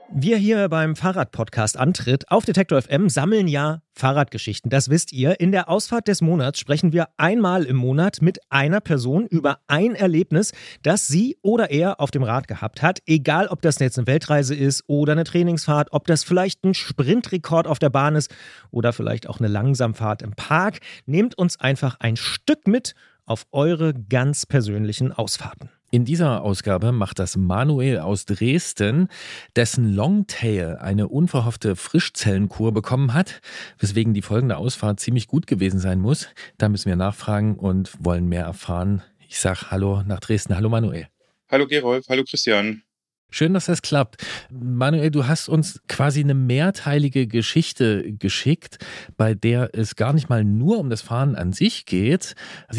Wir 0.09 0.37
hier 0.37 0.69
beim 0.69 0.95
Fahrradpodcast 0.95 1.75
Antritt 1.75 2.31
auf 2.31 2.45
Detektor 2.45 2.81
FM 2.81 3.09
sammeln 3.09 3.45
ja 3.47 3.81
Fahrradgeschichten. 3.91 4.69
Das 4.69 4.89
wisst 4.89 5.11
ihr. 5.11 5.41
In 5.41 5.51
der 5.51 5.67
Ausfahrt 5.67 6.07
des 6.07 6.21
Monats 6.21 6.59
sprechen 6.59 6.93
wir 6.93 7.09
einmal 7.17 7.65
im 7.65 7.75
Monat 7.75 8.21
mit 8.21 8.39
einer 8.49 8.79
Person 8.79 9.25
über 9.25 9.59
ein 9.67 9.95
Erlebnis, 9.95 10.53
das 10.81 11.07
sie 11.07 11.37
oder 11.41 11.71
er 11.71 11.99
auf 11.99 12.09
dem 12.09 12.23
Rad 12.23 12.47
gehabt 12.47 12.81
hat. 12.81 12.99
Egal, 13.05 13.47
ob 13.47 13.61
das 13.61 13.79
jetzt 13.79 13.97
eine 13.97 14.07
Weltreise 14.07 14.55
ist 14.55 14.85
oder 14.87 15.11
eine 15.11 15.25
Trainingsfahrt, 15.25 15.89
ob 15.91 16.07
das 16.07 16.23
vielleicht 16.23 16.63
ein 16.63 16.73
Sprintrekord 16.73 17.67
auf 17.67 17.79
der 17.79 17.89
Bahn 17.89 18.15
ist 18.15 18.33
oder 18.71 18.93
vielleicht 18.93 19.27
auch 19.27 19.39
eine 19.39 19.49
Langsamfahrt 19.49 20.21
im 20.21 20.31
Park. 20.31 20.79
Nehmt 21.05 21.37
uns 21.37 21.59
einfach 21.59 21.97
ein 21.99 22.15
Stück 22.15 22.65
mit 22.65 22.95
auf 23.25 23.45
eure 23.51 23.93
ganz 23.93 24.45
persönlichen 24.45 25.11
Ausfahrten. 25.11 25.69
In 25.89 26.03
dieser 26.03 26.41
Ausgabe 26.41 26.91
macht 26.91 27.17
das 27.17 27.37
Manuel 27.37 27.99
aus 27.99 28.25
Dresden, 28.25 29.07
dessen 29.55 29.93
Longtail 29.93 30.75
eine 30.81 31.07
unverhoffte 31.07 31.77
Frischzellenkur 31.77 32.73
bekommen 32.73 33.13
hat, 33.13 33.39
weswegen 33.79 34.13
die 34.13 34.21
folgende 34.21 34.57
Ausfahrt 34.57 34.99
ziemlich 34.99 35.27
gut 35.27 35.47
gewesen 35.47 35.79
sein 35.79 36.01
muss. 36.01 36.27
Da 36.57 36.67
müssen 36.67 36.89
wir 36.89 36.97
nachfragen 36.97 37.55
und 37.55 37.93
wollen 38.03 38.27
mehr 38.27 38.43
erfahren. 38.43 39.01
Ich 39.29 39.39
sage 39.39 39.71
Hallo 39.71 40.03
nach 40.05 40.19
Dresden. 40.19 40.57
Hallo 40.57 40.67
Manuel. 40.67 41.07
Hallo 41.49 41.65
Gerolf, 41.65 42.09
hallo 42.09 42.25
Christian. 42.25 42.83
Schön, 43.29 43.53
dass 43.53 43.65
das 43.65 43.81
klappt. 43.81 44.25
Manuel, 44.49 45.11
du 45.11 45.27
hast 45.27 45.49
uns 45.49 45.81
quasi 45.89 46.21
eine 46.21 46.33
mehrteilige 46.33 47.27
Geschichte 47.27 48.13
geschickt, 48.13 48.77
bei 49.17 49.33
der 49.33 49.71
es 49.73 49.97
gar 49.97 50.13
nicht 50.13 50.29
mal 50.29 50.45
nur 50.45 50.79
um 50.79 50.89
das 50.89 51.01
Fahren 51.01 51.35
an 51.35 51.51
sich 51.51 51.85
geht. 51.85 52.35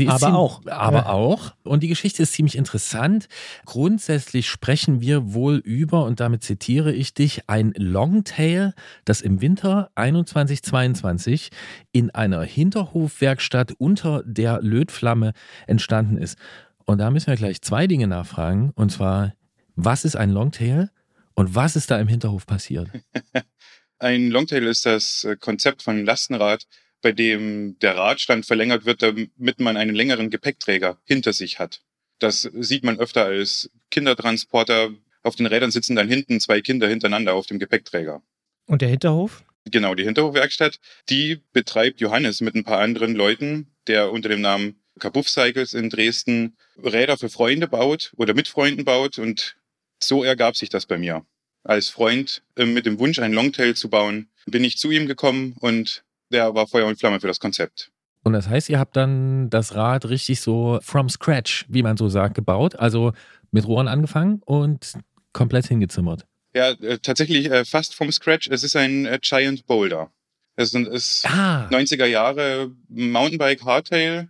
Aber 0.09 0.35
auch. 0.35 0.63
Aber 0.67 0.99
Ja. 0.99 1.07
auch. 1.11 1.53
Und 1.65 1.83
die 1.83 1.89
Geschichte 1.89 2.23
ist 2.23 2.33
ziemlich 2.33 2.57
interessant. 2.57 3.29
Grundsätzlich 3.67 4.49
sprechen 4.49 5.03
wir 5.03 5.35
wohl 5.35 5.57
über, 5.57 6.05
und 6.05 6.19
damit 6.19 6.43
zitiere 6.43 6.93
ich 6.95 7.13
dich, 7.13 7.43
ein 7.47 7.75
Longtail, 7.77 8.73
das 9.05 9.21
im 9.21 9.43
Winter 9.43 9.91
21-22 9.97 11.51
in 11.93 12.11
einer 12.11 12.43
Hinterhofwerkstatt 12.43 13.73
unter 13.79 14.23
der 14.25 14.61
Lötflamme 14.63 15.33
entstanden 15.67 16.17
ist. 16.17 16.39
Und 16.87 16.99
da 16.99 17.11
müssen 17.11 17.27
wir 17.27 17.37
gleich 17.37 17.61
zwei 17.61 17.87
Dinge 17.87 18.07
nachfragen. 18.07 18.73
Und 18.75 18.91
zwar, 18.91 19.35
was 19.79 20.05
ist 20.05 20.17
ein 20.17 20.31
Longtail 20.31 20.91
und 21.35 21.55
was 21.55 21.77
ist 21.77 21.91
da 21.91 22.01
im 22.01 22.09
Hinterhof 22.09 22.47
passiert? 22.47 22.89
Ein 24.01 24.29
Longtail 24.31 24.67
ist 24.67 24.87
das 24.87 25.25
äh, 25.25 25.37
Konzept 25.37 25.83
von 25.83 26.05
Lastenrad, 26.05 26.67
bei 27.01 27.13
dem 27.13 27.79
der 27.79 27.97
Radstand 27.97 28.47
verlängert 28.47 28.85
wird, 28.85 29.03
damit 29.03 29.61
man 29.61 29.77
einen 29.77 29.95
längeren 29.95 30.31
Gepäckträger 30.31 30.99
hinter 31.05 31.33
sich 31.33 31.59
hat. 31.59 31.83
Das 32.19 32.43
sieht 32.43 32.85
man 32.85 32.99
öfter 32.99 33.25
als 33.25 33.71
Kindertransporter. 33.91 34.91
Auf 35.23 35.37
den 35.37 35.47
Rädern 35.47 35.71
sitzen 35.71 35.95
dann 35.95 36.09
hinten 36.09 36.41
zwei 36.41 36.61
Kinder 36.61 36.89
hintereinander 36.89 37.35
auf 37.35 37.47
dem 37.47 37.59
Gepäckträger. 37.59 38.23
Und 38.67 38.83
der 38.83 38.89
Hinterhof? 38.89 39.45
Genau, 39.65 39.95
die 39.95 40.05
Hinterhofwerkstatt, 40.05 40.81
die 41.09 41.41
betreibt 41.53 42.01
Johannes 42.01 42.41
mit 42.41 42.55
ein 42.55 42.65
paar 42.65 42.81
anderen 42.81 43.15
Leuten, 43.15 43.69
der 43.87 44.11
unter 44.11 44.29
dem 44.29 44.41
Namen 44.41 44.81
Kabuff 44.99 45.29
Cycles 45.29 45.75
in 45.75 45.91
Dresden 45.91 46.57
Räder 46.83 47.17
für 47.17 47.29
Freunde 47.29 47.69
baut 47.69 48.13
oder 48.17 48.35
mit 48.35 48.49
Freunden 48.49 48.85
baut 48.85 49.19
und 49.19 49.58
so 50.03 50.25
ergab 50.25 50.57
sich 50.57 50.69
das 50.69 50.87
bei 50.87 50.99
mir. 50.99 51.25
Als 51.65 51.89
Freund 51.89 52.43
äh, 52.57 52.65
mit 52.65 52.87
dem 52.87 52.99
Wunsch, 52.99 53.19
ein 53.19 53.33
Longtail 53.33 53.75
zu 53.75 53.91
bauen, 53.91 54.29
bin 54.47 54.65
ich 54.65 54.79
zu 54.79 54.91
ihm 54.91 55.07
gekommen 55.07 55.57
und 55.61 56.05
der 56.31 56.55
war 56.55 56.67
Feuer 56.67 56.87
und 56.87 56.99
Flamme 56.99 57.21
für 57.21 57.27
das 57.27 57.41
Konzept. 57.41 57.91
Und 58.23 58.33
das 58.33 58.49
heißt, 58.49 58.69
ihr 58.69 58.79
habt 58.79 58.97
dann 58.97 59.49
das 59.51 59.75
Rad 59.75 60.09
richtig 60.09 60.41
so 60.41 60.79
from 60.83 61.09
scratch, 61.09 61.65
wie 61.69 61.83
man 61.83 61.97
so 61.97 62.09
sagt, 62.09 62.35
gebaut. 62.35 62.77
Also 62.77 63.13
mit 63.51 63.67
Rohren 63.67 63.89
angefangen 63.89 64.43
und 64.45 64.95
komplett 65.33 65.67
hingezimmert. 65.67 66.27
Ja, 66.55 66.71
äh, 66.71 66.99
tatsächlich 66.99 67.51
äh, 67.51 67.65
fast 67.65 67.95
vom 67.95 68.11
Scratch. 68.11 68.49
Es 68.49 68.63
ist 68.63 68.77
ein 68.77 69.07
äh, 69.07 69.19
Giant 69.23 69.67
Boulder. 69.67 70.11
Es 70.57 70.75
ist, 70.75 70.89
ist 70.89 71.27
Ah, 71.27 71.69
90er 71.71 72.07
Jahre 72.07 72.73
Mountainbike 72.89 73.65
Hardtail, 73.65 74.29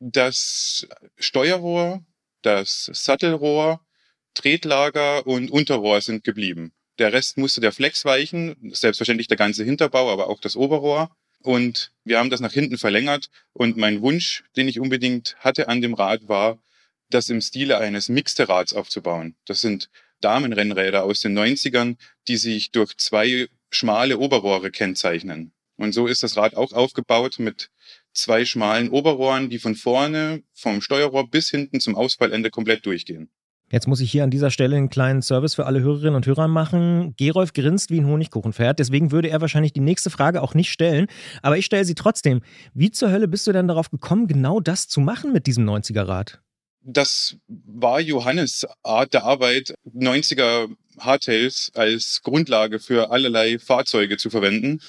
das 0.00 0.86
Steuerrohr, 1.16 2.04
das 2.42 2.90
Sattelrohr, 2.92 3.80
Tretlager 4.34 5.26
und 5.26 5.50
Unterrohr 5.50 6.00
sind 6.00 6.24
geblieben. 6.24 6.72
Der 6.98 7.12
Rest 7.12 7.38
musste 7.38 7.60
der 7.60 7.72
Flex 7.72 8.04
weichen, 8.04 8.56
selbstverständlich 8.72 9.28
der 9.28 9.36
ganze 9.36 9.64
Hinterbau, 9.64 10.10
aber 10.10 10.28
auch 10.28 10.40
das 10.40 10.56
Oberrohr. 10.56 11.10
Und 11.42 11.92
wir 12.04 12.18
haben 12.18 12.30
das 12.30 12.40
nach 12.40 12.52
hinten 12.52 12.78
verlängert. 12.78 13.28
Und 13.52 13.76
mein 13.76 14.02
Wunsch, 14.02 14.44
den 14.56 14.68
ich 14.68 14.78
unbedingt 14.78 15.36
hatte 15.38 15.68
an 15.68 15.80
dem 15.80 15.94
Rad, 15.94 16.28
war, 16.28 16.58
das 17.10 17.28
im 17.28 17.40
Stile 17.40 17.78
eines 17.78 18.08
Mixte-Rads 18.08 18.74
aufzubauen. 18.74 19.34
Das 19.46 19.60
sind 19.60 19.90
Damenrennräder 20.20 21.04
aus 21.04 21.20
den 21.20 21.36
90ern, 21.36 21.96
die 22.28 22.36
sich 22.36 22.70
durch 22.70 22.96
zwei 22.96 23.48
schmale 23.70 24.18
Oberrohre 24.18 24.70
kennzeichnen. 24.70 25.52
Und 25.76 25.92
so 25.92 26.06
ist 26.06 26.22
das 26.22 26.36
Rad 26.36 26.54
auch 26.54 26.72
aufgebaut 26.72 27.38
mit 27.38 27.70
zwei 28.12 28.44
schmalen 28.44 28.90
Oberrohren, 28.90 29.50
die 29.50 29.58
von 29.58 29.74
vorne 29.74 30.42
vom 30.54 30.80
Steuerrohr 30.80 31.28
bis 31.28 31.50
hinten 31.50 31.80
zum 31.80 31.96
Ausfallende 31.96 32.50
komplett 32.50 32.86
durchgehen. 32.86 33.30
Jetzt 33.72 33.88
muss 33.88 34.00
ich 34.00 34.12
hier 34.12 34.22
an 34.22 34.30
dieser 34.30 34.50
Stelle 34.50 34.76
einen 34.76 34.90
kleinen 34.90 35.22
Service 35.22 35.54
für 35.54 35.64
alle 35.64 35.80
Hörerinnen 35.80 36.14
und 36.14 36.26
Hörer 36.26 36.46
machen. 36.46 37.14
Gerolf 37.16 37.54
grinst 37.54 37.90
wie 37.90 37.98
ein 37.98 38.06
Honigkuchenpferd, 38.06 38.78
deswegen 38.78 39.10
würde 39.12 39.30
er 39.30 39.40
wahrscheinlich 39.40 39.72
die 39.72 39.80
nächste 39.80 40.10
Frage 40.10 40.42
auch 40.42 40.52
nicht 40.52 40.70
stellen. 40.70 41.06
Aber 41.40 41.56
ich 41.56 41.64
stelle 41.64 41.86
sie 41.86 41.94
trotzdem. 41.94 42.42
Wie 42.74 42.90
zur 42.90 43.10
Hölle 43.10 43.28
bist 43.28 43.46
du 43.46 43.52
denn 43.52 43.68
darauf 43.68 43.90
gekommen, 43.90 44.26
genau 44.26 44.60
das 44.60 44.88
zu 44.88 45.00
machen 45.00 45.32
mit 45.32 45.46
diesem 45.46 45.66
90er-Rad? 45.66 46.42
Das 46.82 47.36
war 47.46 47.98
Johannes 47.98 48.66
Art 48.82 49.14
der 49.14 49.24
Arbeit, 49.24 49.74
90er 49.90 50.68
Hardtails 50.98 51.72
als 51.74 52.20
Grundlage 52.22 52.78
für 52.78 53.10
allerlei 53.10 53.58
Fahrzeuge 53.58 54.18
zu 54.18 54.28
verwenden. 54.28 54.82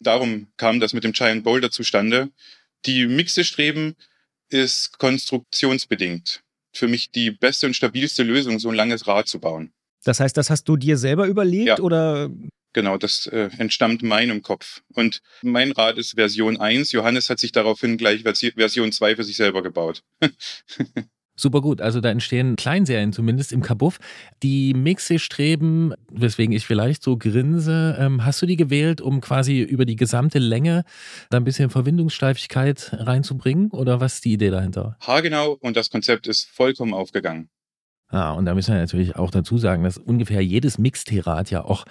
Darum 0.00 0.46
kam 0.56 0.80
das 0.80 0.94
mit 0.94 1.04
dem 1.04 1.12
Giant 1.12 1.44
Boulder 1.44 1.70
zustande. 1.70 2.30
Die 2.86 3.06
Mixestreben 3.06 3.94
ist 4.48 4.98
konstruktionsbedingt 4.98 6.41
für 6.72 6.88
mich 6.88 7.10
die 7.10 7.30
beste 7.30 7.66
und 7.66 7.74
stabilste 7.74 8.22
Lösung, 8.22 8.58
so 8.58 8.68
ein 8.70 8.74
langes 8.74 9.06
Rad 9.06 9.28
zu 9.28 9.38
bauen. 9.40 9.72
Das 10.04 10.18
heißt, 10.20 10.36
das 10.36 10.50
hast 10.50 10.64
du 10.64 10.76
dir 10.76 10.96
selber 10.98 11.26
überlegt 11.26 11.68
Ja. 11.68 11.78
oder? 11.78 12.30
Genau, 12.74 12.96
das 12.96 13.26
äh, 13.26 13.50
entstammt 13.58 14.02
meinem 14.02 14.40
Kopf. 14.42 14.82
Und 14.94 15.20
mein 15.42 15.72
Rad 15.72 15.98
ist 15.98 16.14
Version 16.14 16.56
1. 16.58 16.92
Johannes 16.92 17.28
hat 17.28 17.38
sich 17.38 17.52
daraufhin 17.52 17.98
gleich 17.98 18.22
Versi- 18.22 18.54
Version 18.54 18.90
2 18.92 19.16
für 19.16 19.24
sich 19.24 19.36
selber 19.36 19.62
gebaut. 19.62 20.02
Super 21.34 21.60
gut. 21.60 21.80
Also 21.80 22.00
da 22.00 22.10
entstehen 22.10 22.56
Kleinserien 22.56 23.12
zumindest 23.12 23.52
im 23.52 23.62
Kabuff. 23.62 23.98
Die 24.42 24.74
Mixe-Streben, 24.74 25.94
weswegen 26.10 26.54
ich 26.54 26.66
vielleicht 26.66 27.02
so 27.02 27.16
grinse, 27.16 27.96
ähm, 27.98 28.24
hast 28.24 28.42
du 28.42 28.46
die 28.46 28.56
gewählt, 28.56 29.00
um 29.00 29.20
quasi 29.20 29.60
über 29.60 29.84
die 29.86 29.96
gesamte 29.96 30.38
Länge 30.38 30.84
da 31.30 31.38
ein 31.38 31.44
bisschen 31.44 31.70
Verwindungssteifigkeit 31.70 32.90
reinzubringen? 32.92 33.70
Oder 33.70 34.00
was 34.00 34.14
ist 34.14 34.24
die 34.24 34.34
Idee 34.34 34.50
dahinter? 34.50 34.96
Haargenau 35.00 35.56
und 35.60 35.76
das 35.76 35.90
Konzept 35.90 36.26
ist 36.26 36.48
vollkommen 36.48 36.92
aufgegangen. 36.92 37.48
Ah, 38.08 38.32
und 38.32 38.44
da 38.44 38.54
müssen 38.54 38.74
wir 38.74 38.80
natürlich 38.80 39.16
auch 39.16 39.30
dazu 39.30 39.56
sagen, 39.56 39.84
dass 39.84 39.96
ungefähr 39.96 40.42
jedes 40.42 40.76
Mixterad 40.76 41.50
ja 41.50 41.64
auch 41.64 41.86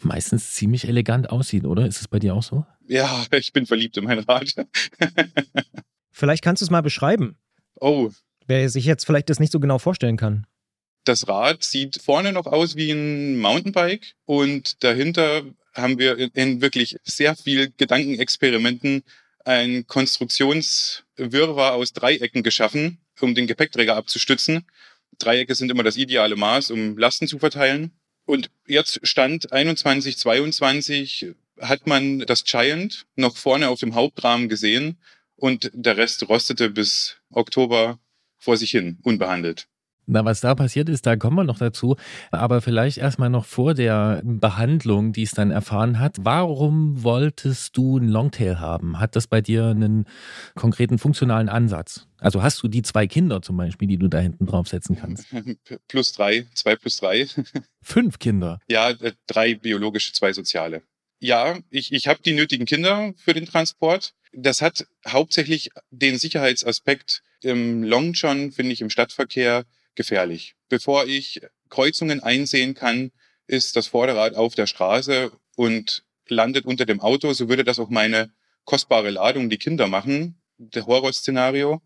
meistens 0.00 0.52
ziemlich 0.52 0.88
elegant 0.88 1.30
aussieht, 1.30 1.64
oder? 1.64 1.86
Ist 1.86 2.00
es 2.00 2.08
bei 2.08 2.18
dir 2.18 2.34
auch 2.34 2.42
so? 2.42 2.64
Ja, 2.88 3.24
ich 3.32 3.52
bin 3.52 3.66
verliebt 3.66 3.98
in 3.98 4.04
mein 4.04 4.18
Rad. 4.20 4.54
Vielleicht 6.10 6.42
kannst 6.42 6.62
du 6.62 6.64
es 6.64 6.70
mal 6.70 6.82
beschreiben, 6.82 7.36
oh, 7.80 8.10
wer 8.46 8.68
sich 8.68 8.84
jetzt 8.84 9.04
vielleicht 9.04 9.30
das 9.30 9.40
nicht 9.40 9.52
so 9.52 9.60
genau 9.60 9.78
vorstellen 9.78 10.16
kann. 10.16 10.46
das 11.04 11.26
Rad 11.26 11.64
sieht 11.64 12.00
vorne 12.00 12.32
noch 12.32 12.46
aus 12.46 12.76
wie 12.76 12.90
ein 12.92 13.38
Mountainbike 13.38 14.14
und 14.24 14.82
dahinter 14.84 15.42
haben 15.74 15.98
wir 15.98 16.18
in, 16.34 16.60
wirklich 16.60 16.96
sehr 17.02 17.34
viel 17.34 17.72
Gedankenexperimenten 17.76 19.02
ein 19.44 19.86
Konstruktionswirrwarr 19.86 21.74
aus 21.74 21.92
Dreiecken 21.92 22.42
geschaffen, 22.42 22.98
um 23.20 23.34
den 23.34 23.46
Gepäckträger 23.46 23.96
abzustützen. 23.96 24.66
Dreiecke 25.18 25.54
sind 25.54 25.70
immer 25.70 25.82
das 25.82 25.96
ideale 25.96 26.36
Maß, 26.36 26.70
um 26.70 26.96
Lasten 26.96 27.26
zu 27.26 27.38
verteilen. 27.38 27.92
Und 28.24 28.50
jetzt 28.66 29.00
Stand 29.02 29.52
21, 29.52 30.16
22 30.16 31.34
hat 31.60 31.86
man 31.86 32.20
das 32.20 32.44
Giant 32.44 33.06
noch 33.16 33.36
vorne 33.36 33.68
auf 33.68 33.80
dem 33.80 33.94
Hauptrahmen 33.94 34.48
gesehen 34.48 34.98
und 35.36 35.70
der 35.74 35.96
Rest 35.96 36.28
rostete 36.28 36.70
bis 36.70 37.16
Oktober 37.30 37.98
vor 38.42 38.56
sich 38.56 38.70
hin, 38.70 38.98
unbehandelt. 39.02 39.68
Na, 40.06 40.24
was 40.24 40.40
da 40.40 40.54
passiert 40.56 40.88
ist, 40.88 41.06
da 41.06 41.16
kommen 41.16 41.36
wir 41.36 41.44
noch 41.44 41.58
dazu. 41.58 41.96
Aber 42.32 42.60
vielleicht 42.60 42.98
erstmal 42.98 43.30
noch 43.30 43.44
vor 43.44 43.74
der 43.74 44.20
Behandlung, 44.24 45.12
die 45.12 45.22
es 45.22 45.30
dann 45.30 45.52
erfahren 45.52 46.00
hat. 46.00 46.16
Warum 46.20 47.04
wolltest 47.04 47.76
du 47.76 47.98
ein 47.98 48.08
Longtail 48.08 48.58
haben? 48.58 48.98
Hat 48.98 49.14
das 49.14 49.28
bei 49.28 49.40
dir 49.40 49.66
einen 49.66 50.06
konkreten 50.56 50.98
funktionalen 50.98 51.48
Ansatz? 51.48 52.08
Also 52.18 52.42
hast 52.42 52.62
du 52.62 52.68
die 52.68 52.82
zwei 52.82 53.06
Kinder 53.06 53.42
zum 53.42 53.56
Beispiel, 53.56 53.86
die 53.86 53.96
du 53.96 54.08
da 54.08 54.18
hinten 54.18 54.46
draufsetzen 54.46 54.96
kannst? 54.96 55.26
plus 55.88 56.12
drei, 56.12 56.46
zwei 56.54 56.74
plus 56.74 56.96
drei. 56.96 57.28
Fünf 57.82 58.18
Kinder. 58.18 58.58
Ja, 58.68 58.90
äh, 58.90 59.12
drei 59.28 59.54
biologische, 59.54 60.12
zwei 60.12 60.32
soziale. 60.32 60.82
Ja, 61.20 61.60
ich, 61.70 61.92
ich 61.92 62.08
habe 62.08 62.20
die 62.24 62.32
nötigen 62.32 62.66
Kinder 62.66 63.12
für 63.16 63.34
den 63.34 63.46
Transport. 63.46 64.14
Das 64.32 64.60
hat 64.60 64.86
hauptsächlich 65.06 65.70
den 65.90 66.18
Sicherheitsaspekt 66.18 67.22
im 67.44 67.82
Long 67.82 68.12
John, 68.12 68.52
finde 68.52 68.72
ich, 68.72 68.80
im 68.80 68.90
Stadtverkehr 68.90 69.64
gefährlich. 69.94 70.54
Bevor 70.68 71.06
ich 71.06 71.40
Kreuzungen 71.68 72.20
einsehen 72.20 72.74
kann, 72.74 73.12
ist 73.46 73.76
das 73.76 73.88
Vorderrad 73.88 74.34
auf 74.34 74.54
der 74.54 74.66
Straße 74.66 75.32
und 75.56 76.04
landet 76.28 76.64
unter 76.64 76.86
dem 76.86 77.00
Auto. 77.00 77.32
So 77.32 77.48
würde 77.48 77.64
das 77.64 77.78
auch 77.78 77.90
meine 77.90 78.30
kostbare 78.64 79.10
Ladung, 79.10 79.50
die 79.50 79.58
Kinder 79.58 79.86
machen. 79.86 80.40
Der 80.58 80.86
Horrorszenario. 80.86 81.82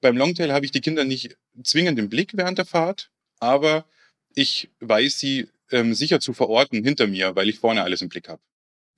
Beim 0.00 0.16
Longtail 0.16 0.52
habe 0.52 0.64
ich 0.64 0.72
die 0.72 0.80
Kinder 0.80 1.04
nicht 1.04 1.36
zwingend 1.62 1.98
im 1.98 2.08
Blick 2.08 2.36
während 2.36 2.58
der 2.58 2.66
Fahrt, 2.66 3.10
aber 3.38 3.86
ich 4.34 4.70
weiß 4.80 5.18
sie 5.18 5.48
ähm, 5.70 5.94
sicher 5.94 6.20
zu 6.20 6.32
verorten 6.32 6.84
hinter 6.84 7.06
mir, 7.06 7.36
weil 7.36 7.48
ich 7.48 7.58
vorne 7.58 7.82
alles 7.82 8.02
im 8.02 8.08
Blick 8.08 8.28
habe. 8.28 8.42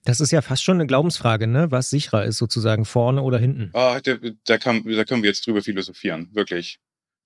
Das 0.06 0.20
ist 0.20 0.30
ja 0.30 0.40
fast 0.40 0.62
schon 0.62 0.76
eine 0.76 0.86
Glaubensfrage, 0.86 1.48
ne? 1.48 1.72
Was 1.72 1.90
sicherer 1.90 2.24
ist, 2.24 2.38
sozusagen 2.38 2.84
vorne 2.84 3.22
oder 3.22 3.38
hinten. 3.38 3.70
Ah, 3.74 4.00
da, 4.00 4.14
da, 4.44 4.56
kann, 4.56 4.84
da 4.84 5.04
können 5.04 5.22
wir 5.22 5.28
jetzt 5.28 5.46
drüber 5.46 5.62
philosophieren, 5.62 6.30
wirklich. 6.32 6.78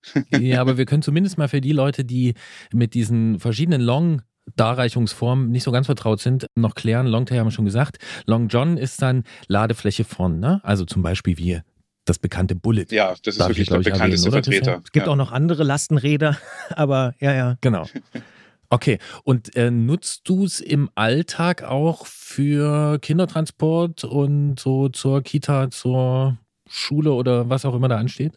Ja, 0.31 0.61
aber 0.61 0.79
wir 0.79 0.85
können 0.85 1.03
zumindest 1.03 1.37
mal 1.37 1.47
für 1.47 1.61
die 1.61 1.73
Leute, 1.73 2.03
die 2.03 2.33
mit 2.73 2.95
diesen 2.95 3.39
verschiedenen 3.39 3.81
Long 3.81 4.23
Darreichungsformen 4.55 5.51
nicht 5.51 5.61
so 5.61 5.71
ganz 5.71 5.85
vertraut 5.85 6.21
sind, 6.21 6.47
noch 6.55 6.73
klären. 6.73 7.05
Longtail 7.05 7.39
haben 7.39 7.47
wir 7.47 7.51
schon 7.51 7.65
gesagt. 7.65 7.99
Long 8.25 8.47
John 8.47 8.77
ist 8.77 8.99
dann 9.03 9.25
Ladefläche 9.47 10.03
vorn, 10.03 10.39
ne? 10.39 10.59
Also 10.63 10.83
zum 10.85 11.03
Beispiel 11.03 11.37
wie 11.37 11.61
das 12.05 12.17
bekannte 12.17 12.55
Bullet. 12.55 12.87
Ja, 12.89 13.09
das 13.23 13.35
ist 13.35 13.39
Darf 13.39 13.49
wirklich 13.49 13.67
ich, 13.67 13.69
der 13.69 13.81
ich, 13.81 13.85
bekannteste 13.85 14.29
erwähnen, 14.29 14.43
Vertreter. 14.43 14.81
Es 14.83 14.91
gibt 14.91 15.05
ja. 15.05 15.11
auch 15.11 15.15
noch 15.15 15.31
andere 15.31 15.63
Lastenräder, 15.63 16.35
aber 16.71 17.13
ja, 17.19 17.33
ja. 17.33 17.57
Genau. 17.61 17.85
Okay, 18.71 18.99
und 19.25 19.53
äh, 19.57 19.69
nutzt 19.69 20.21
du 20.23 20.45
es 20.45 20.61
im 20.61 20.89
Alltag 20.95 21.63
auch 21.63 22.05
für 22.07 22.99
Kindertransport 22.99 24.05
und 24.05 24.59
so 24.59 24.87
zur 24.87 25.21
Kita, 25.21 25.69
zur 25.69 26.37
Schule 26.69 27.11
oder 27.11 27.49
was 27.49 27.65
auch 27.65 27.75
immer 27.75 27.89
da 27.89 27.97
ansteht? 27.97 28.31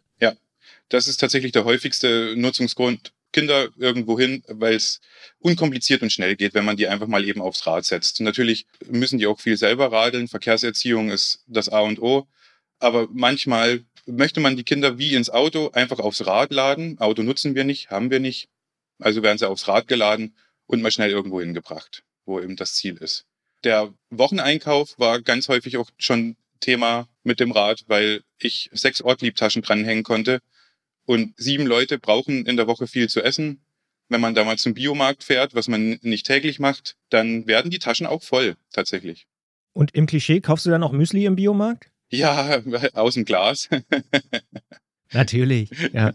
Das 0.88 1.06
ist 1.06 1.18
tatsächlich 1.18 1.52
der 1.52 1.64
häufigste 1.64 2.34
Nutzungsgrund. 2.36 3.12
Kinder 3.32 3.68
irgendwo 3.76 4.18
hin, 4.18 4.44
weil 4.46 4.74
es 4.74 5.00
unkompliziert 5.40 6.02
und 6.02 6.12
schnell 6.12 6.36
geht, 6.36 6.54
wenn 6.54 6.64
man 6.64 6.76
die 6.76 6.86
einfach 6.86 7.08
mal 7.08 7.24
eben 7.24 7.40
aufs 7.40 7.66
Rad 7.66 7.84
setzt. 7.84 8.20
Natürlich 8.20 8.66
müssen 8.88 9.18
die 9.18 9.26
auch 9.26 9.40
viel 9.40 9.56
selber 9.56 9.90
radeln. 9.90 10.28
Verkehrserziehung 10.28 11.10
ist 11.10 11.42
das 11.48 11.68
A 11.68 11.80
und 11.80 12.00
O. 12.00 12.28
Aber 12.78 13.08
manchmal 13.12 13.82
möchte 14.06 14.38
man 14.38 14.56
die 14.56 14.62
Kinder 14.62 14.98
wie 14.98 15.14
ins 15.14 15.30
Auto 15.30 15.70
einfach 15.72 15.98
aufs 15.98 16.26
Rad 16.26 16.52
laden. 16.52 16.98
Auto 16.98 17.22
nutzen 17.22 17.56
wir 17.56 17.64
nicht, 17.64 17.90
haben 17.90 18.10
wir 18.10 18.20
nicht. 18.20 18.48
Also 18.98 19.22
werden 19.22 19.38
sie 19.38 19.48
aufs 19.48 19.68
Rad 19.68 19.88
geladen 19.88 20.36
und 20.66 20.82
mal 20.82 20.90
schnell 20.90 21.10
irgendwo 21.10 21.40
hingebracht, 21.40 22.04
wo 22.24 22.40
eben 22.40 22.56
das 22.56 22.74
Ziel 22.74 22.96
ist. 22.96 23.26
Der 23.64 23.92
Wocheneinkauf 24.10 24.98
war 24.98 25.20
ganz 25.20 25.48
häufig 25.48 25.76
auch 25.76 25.90
schon 25.98 26.36
Thema 26.60 27.08
mit 27.22 27.40
dem 27.40 27.50
Rad, 27.50 27.84
weil 27.86 28.22
ich 28.38 28.70
sechs 28.72 29.02
Ortliebtaschen 29.02 29.62
dranhängen 29.62 30.04
konnte. 30.04 30.40
Und 31.06 31.34
sieben 31.36 31.66
Leute 31.66 31.98
brauchen 31.98 32.46
in 32.46 32.56
der 32.56 32.66
Woche 32.66 32.86
viel 32.86 33.08
zu 33.08 33.22
essen. 33.22 33.64
Wenn 34.08 34.20
man 34.20 34.34
da 34.34 34.44
mal 34.44 34.58
zum 34.58 34.74
Biomarkt 34.74 35.24
fährt, 35.24 35.54
was 35.54 35.68
man 35.68 35.98
nicht 36.02 36.26
täglich 36.26 36.58
macht, 36.58 36.96
dann 37.10 37.46
werden 37.46 37.70
die 37.70 37.78
Taschen 37.78 38.06
auch 38.06 38.22
voll, 38.22 38.56
tatsächlich. 38.72 39.26
Und 39.72 39.94
im 39.94 40.06
Klischee 40.06 40.40
kaufst 40.40 40.66
du 40.66 40.70
dann 40.70 40.82
auch 40.82 40.92
Müsli 40.92 41.24
im 41.24 41.36
Biomarkt? 41.36 41.90
Ja, 42.10 42.62
aus 42.94 43.14
dem 43.14 43.24
Glas. 43.24 43.68
Natürlich, 45.12 45.70
ja. 45.92 46.14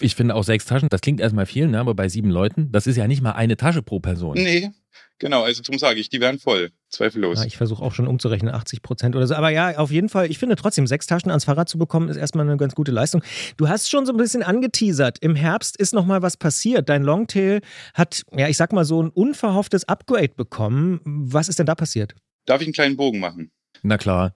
Ich 0.00 0.16
finde 0.16 0.34
auch 0.34 0.42
sechs 0.42 0.66
Taschen, 0.66 0.88
das 0.88 1.00
klingt 1.00 1.20
erstmal 1.20 1.46
viel, 1.46 1.68
ne? 1.68 1.78
aber 1.78 1.94
bei 1.94 2.08
sieben 2.08 2.30
Leuten, 2.30 2.72
das 2.72 2.86
ist 2.86 2.96
ja 2.96 3.06
nicht 3.06 3.22
mal 3.22 3.32
eine 3.32 3.56
Tasche 3.56 3.80
pro 3.82 4.00
Person. 4.00 4.34
nee, 4.34 4.70
genau, 5.18 5.44
also 5.44 5.62
darum 5.62 5.78
sage 5.78 6.00
ich, 6.00 6.08
die 6.08 6.20
werden 6.20 6.40
voll, 6.40 6.70
zweifellos. 6.88 7.38
ja 7.38 7.44
ich 7.44 7.56
versuche 7.56 7.82
auch 7.82 7.94
schon 7.94 8.08
umzurechnen, 8.08 8.52
80 8.52 8.82
Prozent 8.82 9.14
oder 9.14 9.26
so. 9.28 9.34
Aber 9.34 9.50
ja, 9.50 9.78
auf 9.78 9.92
jeden 9.92 10.08
Fall, 10.08 10.30
ich 10.30 10.38
finde 10.38 10.56
trotzdem, 10.56 10.88
sechs 10.88 11.06
Taschen 11.06 11.30
ans 11.30 11.44
Fahrrad 11.44 11.68
zu 11.68 11.78
bekommen, 11.78 12.08
ist 12.08 12.16
erstmal 12.16 12.46
eine 12.46 12.56
ganz 12.56 12.74
gute 12.74 12.90
Leistung. 12.90 13.22
Du 13.56 13.68
hast 13.68 13.88
schon 13.88 14.04
so 14.04 14.12
ein 14.12 14.16
bisschen 14.16 14.42
angeteasert. 14.42 15.18
Im 15.20 15.36
Herbst 15.36 15.76
ist 15.76 15.94
nochmal 15.94 16.22
was 16.22 16.36
passiert. 16.36 16.88
Dein 16.88 17.04
Longtail 17.04 17.60
hat, 17.94 18.22
ja, 18.32 18.48
ich 18.48 18.56
sag 18.56 18.72
mal 18.72 18.84
so 18.84 19.00
ein 19.00 19.10
unverhofftes 19.10 19.84
Upgrade 19.84 20.32
bekommen. 20.36 21.00
Was 21.04 21.48
ist 21.48 21.60
denn 21.60 21.66
da 21.66 21.76
passiert? 21.76 22.14
Darf 22.46 22.60
ich 22.60 22.66
einen 22.66 22.74
kleinen 22.74 22.96
Bogen 22.96 23.20
machen? 23.20 23.52
Na 23.82 23.96
klar. 23.96 24.32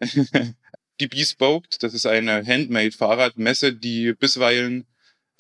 die 1.01 1.09
Bespoked, 1.09 1.82
das 1.82 1.95
ist 1.95 2.07
eine 2.07 2.47
Handmade-Fahrradmesse, 2.47 3.72
die 3.74 4.12
bisweilen 4.12 4.86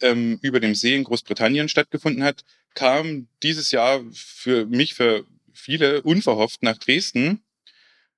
ähm, 0.00 0.38
über 0.42 0.60
dem 0.60 0.74
See 0.74 0.94
in 0.94 1.04
Großbritannien 1.04 1.68
stattgefunden 1.68 2.24
hat, 2.24 2.44
kam 2.74 3.28
dieses 3.42 3.70
Jahr 3.70 4.02
für 4.12 4.66
mich, 4.66 4.94
für 4.94 5.26
viele 5.52 6.02
unverhofft 6.02 6.62
nach 6.62 6.78
Dresden. 6.78 7.42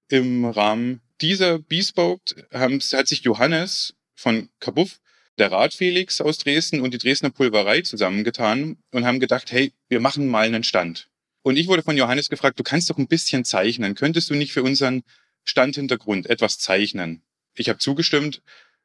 Im 0.09 0.45
Rahmen 0.45 1.01
dieser 1.21 1.59
Bespoked 1.59 2.37
haben, 2.53 2.79
hat 2.81 3.09
sich 3.09 3.23
Johannes 3.23 3.95
von 4.15 4.49
Kabuff, 4.61 5.01
der 5.39 5.51
Radfelix 5.51 6.21
aus 6.21 6.39
Dresden 6.39 6.81
und 6.81 6.95
die 6.95 6.99
Dresdner 6.99 7.31
Pulverei 7.31 7.81
zusammengetan 7.81 8.77
und 8.93 9.05
haben 9.05 9.21
gedacht, 9.21 9.51
hey, 9.51 9.73
wir 9.89 10.01
machen 10.01 10.29
mal 10.29 10.47
einen 10.47 10.65
Stand. 10.65 11.09
Und 11.43 11.57
ich 11.57 11.67
wurde 11.67 11.83
von 11.83 11.97
Johannes 11.97 12.31
gefragt, 12.31 12.59
du 12.59 12.63
kannst 12.63 12.89
doch 12.89 12.99
ein 12.99 13.09
bisschen 13.09 13.45
zeichnen. 13.45 13.95
Könntest 13.95 14.31
du 14.31 14.35
nicht 14.35 14.53
für 14.53 14.63
unseren 14.63 15.03
Standhintergrund 15.43 16.27
etwas 16.27 16.59
zeichnen? 16.59 17.23
Ich 17.57 17.69
habe 17.69 17.79
zugestimmt, 17.79 18.43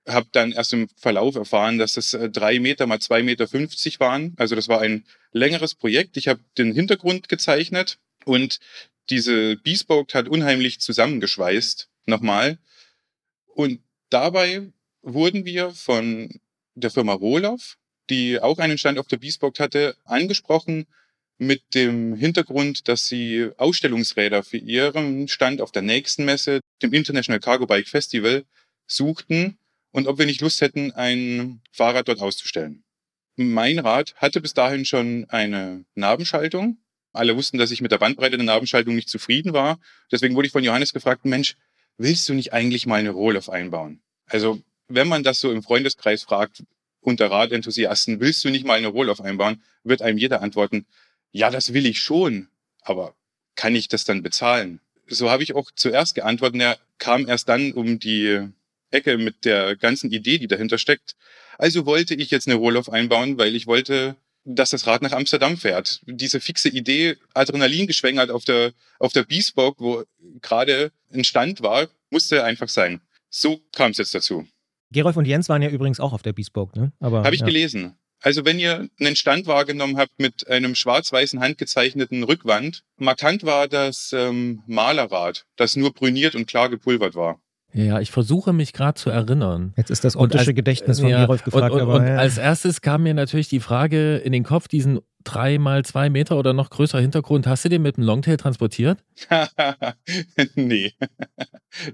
habe 0.09 0.27
dann 0.31 0.51
erst 0.51 0.73
im 0.73 0.87
Verlauf 0.97 1.35
erfahren, 1.35 1.77
dass 1.77 1.97
es 1.97 2.13
äh, 2.13 2.29
drei 2.29 2.59
Meter 2.59 2.87
mal 2.87 2.99
zwei 2.99 3.23
Meter 3.23 3.47
fünfzig 3.47 3.99
waren. 3.99 4.33
Also 4.37 4.55
das 4.55 4.67
war 4.67 4.81
ein 4.81 5.05
längeres 5.31 5.75
Projekt. 5.75 6.17
Ich 6.17 6.27
habe 6.27 6.41
den 6.57 6.73
Hintergrund 6.73 7.29
gezeichnet 7.29 7.97
und 8.25 8.59
diese 9.09 9.55
Bespoke 9.57 10.17
hat 10.17 10.27
unheimlich 10.27 10.79
zusammengeschweißt 10.79 11.89
nochmal. 12.05 12.57
Und 13.47 13.81
dabei 14.09 14.71
wurden 15.01 15.45
wir 15.45 15.71
von 15.71 16.39
der 16.75 16.91
Firma 16.91 17.13
Rohloff, 17.13 17.77
die 18.09 18.39
auch 18.39 18.59
einen 18.59 18.77
Stand 18.77 18.99
auf 18.99 19.07
der 19.07 19.17
Bespoke 19.17 19.61
hatte, 19.61 19.95
angesprochen 20.05 20.85
mit 21.37 21.61
dem 21.73 22.15
Hintergrund, 22.15 22.87
dass 22.87 23.07
sie 23.07 23.49
Ausstellungsräder 23.57 24.43
für 24.43 24.57
ihren 24.57 25.27
Stand 25.27 25.61
auf 25.61 25.71
der 25.71 25.83
nächsten 25.83 26.25
Messe, 26.25 26.59
dem 26.81 26.93
International 26.93 27.39
Cargo 27.39 27.65
Bike 27.65 27.87
Festival, 27.87 28.43
suchten 28.87 29.57
und 29.91 30.07
ob 30.07 30.17
wir 30.19 30.25
nicht 30.25 30.41
Lust 30.41 30.61
hätten, 30.61 30.91
ein 30.91 31.61
Fahrrad 31.71 32.07
dort 32.07 32.21
auszustellen. 32.21 32.83
Mein 33.35 33.79
Rad 33.79 34.15
hatte 34.15 34.41
bis 34.41 34.53
dahin 34.53 34.85
schon 34.85 35.25
eine 35.29 35.85
Nabenschaltung. 35.95 36.77
Alle 37.13 37.35
wussten, 37.35 37.57
dass 37.57 37.71
ich 37.71 37.81
mit 37.81 37.91
der 37.91 37.97
Bandbreite 37.97 38.37
der 38.37 38.45
Nabenschaltung 38.45 38.95
nicht 38.95 39.09
zufrieden 39.09 39.53
war. 39.53 39.79
Deswegen 40.11 40.35
wurde 40.35 40.47
ich 40.47 40.51
von 40.51 40.63
Johannes 40.63 40.93
gefragt, 40.93 41.25
Mensch, 41.25 41.55
willst 41.97 42.27
du 42.29 42.33
nicht 42.33 42.53
eigentlich 42.53 42.85
mal 42.85 42.99
eine 42.99 43.11
Rohloff 43.11 43.49
einbauen? 43.49 44.01
Also, 44.25 44.61
wenn 44.87 45.07
man 45.07 45.23
das 45.23 45.39
so 45.39 45.51
im 45.51 45.63
Freundeskreis 45.63 46.23
fragt, 46.23 46.63
unter 47.01 47.31
Radenthusiasten, 47.31 48.19
willst 48.19 48.43
du 48.43 48.49
nicht 48.49 48.65
mal 48.65 48.77
eine 48.77 48.87
Rohloff 48.87 49.21
einbauen, 49.21 49.63
wird 49.83 50.01
einem 50.01 50.17
jeder 50.17 50.41
antworten, 50.41 50.85
ja, 51.31 51.49
das 51.49 51.73
will 51.73 51.85
ich 51.85 52.01
schon, 52.01 52.49
aber 52.81 53.15
kann 53.55 53.75
ich 53.75 53.87
das 53.87 54.03
dann 54.03 54.21
bezahlen? 54.21 54.81
So 55.07 55.29
habe 55.29 55.43
ich 55.43 55.55
auch 55.55 55.71
zuerst 55.75 56.15
geantwortet, 56.15 56.61
er 56.61 56.77
kam 56.97 57.27
erst 57.27 57.49
dann 57.49 57.71
um 57.71 57.99
die 57.99 58.49
Ecke 58.91 59.17
mit 59.17 59.45
der 59.45 59.75
ganzen 59.75 60.11
Idee, 60.11 60.37
die 60.37 60.47
dahinter 60.47 60.77
steckt. 60.77 61.15
Also 61.57 61.85
wollte 61.85 62.15
ich 62.15 62.31
jetzt 62.31 62.47
eine 62.47 62.55
Rohloff 62.55 62.89
einbauen, 62.89 63.37
weil 63.37 63.55
ich 63.55 63.67
wollte, 63.67 64.15
dass 64.45 64.69
das 64.69 64.87
Rad 64.87 65.01
nach 65.01 65.11
Amsterdam 65.11 65.57
fährt. 65.57 66.01
Diese 66.05 66.39
fixe 66.39 66.69
Idee, 66.69 67.17
Adrenalin 67.33 67.87
geschwängert 67.87 68.31
auf 68.31 68.45
der, 68.45 68.71
auf 68.99 69.13
der 69.13 69.23
Bespoke, 69.23 69.83
wo 69.83 70.03
gerade 70.41 70.91
ein 71.13 71.23
Stand 71.23 71.61
war, 71.61 71.87
musste 72.09 72.43
einfach 72.43 72.69
sein. 72.69 73.01
So 73.29 73.61
kam 73.73 73.91
es 73.91 73.97
jetzt 73.97 74.15
dazu. 74.15 74.47
Gerolf 74.91 75.17
und 75.17 75.25
Jens 75.25 75.49
waren 75.49 75.61
ja 75.61 75.69
übrigens 75.69 75.99
auch 75.99 76.13
auf 76.13 76.23
der 76.23 76.33
Bespoke, 76.33 76.79
ne? 76.79 76.93
Habe 76.99 77.35
ich 77.35 77.41
ja. 77.41 77.45
gelesen. 77.45 77.95
Also 78.21 78.43
wenn 78.43 78.59
ihr 78.59 78.89
einen 78.99 79.15
Stand 79.15 79.47
wahrgenommen 79.47 79.97
habt 79.97 80.19
mit 80.19 80.47
einem 80.47 80.75
schwarz-weißen 80.75 81.39
handgezeichneten 81.39 82.23
Rückwand, 82.23 82.83
markant 82.97 83.43
war 83.43 83.67
das 83.67 84.11
ähm, 84.13 84.61
Malerrad, 84.67 85.45
das 85.55 85.75
nur 85.75 85.93
brüniert 85.93 86.35
und 86.35 86.45
klar 86.45 86.69
gepulvert 86.69 87.15
war. 87.15 87.39
Ja, 87.73 87.99
ich 87.99 88.11
versuche 88.11 88.51
mich 88.51 88.73
gerade 88.73 88.95
zu 88.95 89.09
erinnern. 89.09 89.73
Jetzt 89.77 89.91
ist 89.91 90.03
das 90.03 90.15
optische 90.15 90.47
als, 90.47 90.55
Gedächtnis 90.55 90.99
von 90.99 91.09
ja, 91.09 91.21
Gerolf 91.21 91.43
gefragt. 91.43 91.71
Und, 91.71 91.81
und, 91.81 91.81
aber, 91.81 91.95
und 91.95 92.07
ja. 92.07 92.15
als 92.15 92.37
erstes 92.37 92.81
kam 92.81 93.03
mir 93.03 93.13
natürlich 93.13 93.47
die 93.47 93.59
Frage 93.59 94.17
in 94.17 94.31
den 94.31 94.43
Kopf, 94.43 94.67
diesen 94.67 94.99
drei 95.23 95.59
mal 95.59 95.85
zwei 95.85 96.09
Meter 96.09 96.37
oder 96.37 96.53
noch 96.53 96.69
größer 96.69 96.99
Hintergrund, 96.99 97.45
hast 97.45 97.65
du 97.65 97.69
den 97.69 97.81
mit 97.81 97.97
dem 97.97 98.03
Longtail 98.03 98.37
transportiert? 98.37 99.03
nee, 100.55 100.93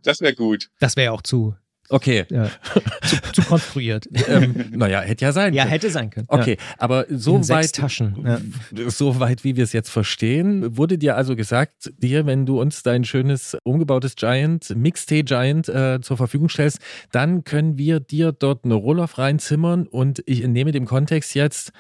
das 0.03 0.21
wäre 0.21 0.36
gut. 0.36 0.69
Das 0.80 0.95
wäre 0.95 1.11
auch 1.11 1.21
zu 1.21 1.55
Okay. 1.90 2.26
Ja. 2.32 2.50
Zu, 3.04 3.22
zu, 3.34 3.42
konstruiert. 3.44 4.08
ähm, 4.28 4.72
naja, 4.72 5.02
hätte 5.02 5.26
ja 5.26 5.32
sein 5.32 5.46
können. 5.46 5.58
Ja, 5.58 5.66
hätte 5.66 5.92
sein 5.92 6.10
können. 6.10 6.26
Okay, 6.30 6.58
ja. 6.60 6.76
aber 6.80 7.06
so 7.10 7.36
In 7.36 7.48
weit, 7.50 7.74
Taschen. 7.74 8.26
Ja. 8.26 8.90
so 8.90 9.20
weit, 9.20 9.44
wie 9.44 9.56
wir 9.56 9.64
es 9.64 9.74
jetzt 9.74 9.90
verstehen, 9.90 10.78
wurde 10.78 10.98
dir 10.98 11.16
also 11.16 11.36
gesagt, 11.36 11.94
dir, 11.98 12.26
wenn 12.26 12.48
du 12.48 12.60
uns 12.60 12.82
dein 12.82 13.04
schönes 13.04 13.56
umgebautes 13.64 14.16
Giant, 14.16 14.76
Mixte 14.76 15.24
Giant 15.24 15.70
äh, 15.70 16.00
zur 16.02 16.18
Verfügung 16.18 16.50
stellst, 16.50 16.80
dann 17.12 17.44
können 17.44 17.78
wir 17.78 18.00
dir 18.00 18.32
dort 18.32 18.66
eine 18.66 18.74
Rohloff 18.74 19.20
reinzimmern 19.20 19.86
und 19.86 20.24
ich 20.26 20.42
entnehme 20.42 20.72
dem 20.72 20.86
Kontext 20.86 21.36
jetzt, 21.36 21.72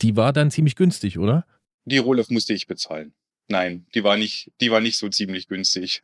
die 0.00 0.16
war 0.16 0.32
dann 0.32 0.50
ziemlich 0.50 0.76
günstig, 0.76 1.18
oder? 1.18 1.44
Die 1.84 1.98
Rohloff 1.98 2.30
musste 2.30 2.54
ich 2.54 2.66
bezahlen. 2.66 3.12
Nein, 3.50 3.84
die 3.94 4.04
war 4.04 4.16
nicht, 4.16 4.52
die 4.60 4.70
war 4.70 4.80
nicht 4.80 4.96
so 4.96 5.08
ziemlich 5.08 5.48
günstig. 5.48 6.02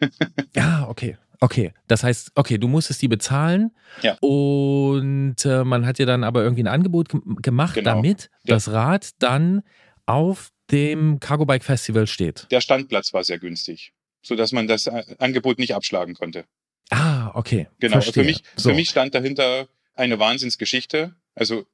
ja, 0.54 0.86
okay. 0.88 1.16
Okay, 1.40 1.72
das 1.86 2.02
heißt, 2.02 2.32
okay, 2.34 2.58
du 2.58 2.68
musstest 2.68 3.02
die 3.02 3.08
bezahlen 3.08 3.72
ja. 4.02 4.16
und 4.20 5.36
äh, 5.44 5.64
man 5.64 5.86
hat 5.86 5.98
dir 5.98 6.06
dann 6.06 6.24
aber 6.24 6.42
irgendwie 6.42 6.62
ein 6.62 6.68
Angebot 6.68 7.08
gemacht, 7.42 7.74
genau. 7.74 7.94
damit 7.94 8.30
ja. 8.44 8.54
das 8.54 8.70
Rad 8.70 9.10
dann 9.18 9.62
auf 10.06 10.50
dem 10.70 11.20
Cargo 11.20 11.44
Bike 11.44 11.64
Festival 11.64 12.06
steht. 12.06 12.46
Der 12.50 12.60
Standplatz 12.60 13.12
war 13.12 13.24
sehr 13.24 13.38
günstig, 13.38 13.92
sodass 14.22 14.52
man 14.52 14.66
das 14.66 14.86
äh, 14.86 15.04
Angebot 15.18 15.58
nicht 15.58 15.74
abschlagen 15.74 16.14
konnte. 16.14 16.44
Ah, 16.90 17.30
okay. 17.34 17.68
Genau, 17.80 18.00
für 18.00 18.24
mich, 18.24 18.42
so. 18.56 18.70
für 18.70 18.74
mich 18.74 18.90
stand 18.90 19.14
dahinter 19.14 19.68
eine 19.94 20.18
Wahnsinnsgeschichte. 20.18 21.14
Also 21.34 21.66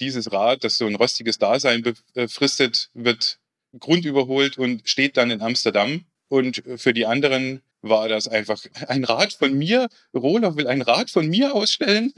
dieses 0.00 0.32
Rad, 0.32 0.64
das 0.64 0.78
so 0.78 0.86
ein 0.86 0.94
rostiges 0.94 1.38
Dasein 1.38 1.82
befristet, 2.14 2.90
wird 2.94 3.38
grundüberholt 3.78 4.58
und 4.58 4.88
steht 4.88 5.16
dann 5.16 5.30
in 5.30 5.40
Amsterdam. 5.40 6.04
Und 6.28 6.62
für 6.76 6.92
die 6.92 7.06
anderen 7.06 7.62
war 7.82 8.08
das 8.08 8.28
einfach 8.28 8.58
ein 8.88 9.04
Rat 9.04 9.32
von 9.32 9.54
mir. 9.54 9.88
Rohler 10.14 10.56
will 10.56 10.66
ein 10.66 10.82
Rat 10.82 11.10
von 11.10 11.28
mir 11.28 11.54
ausstellen. 11.54 12.12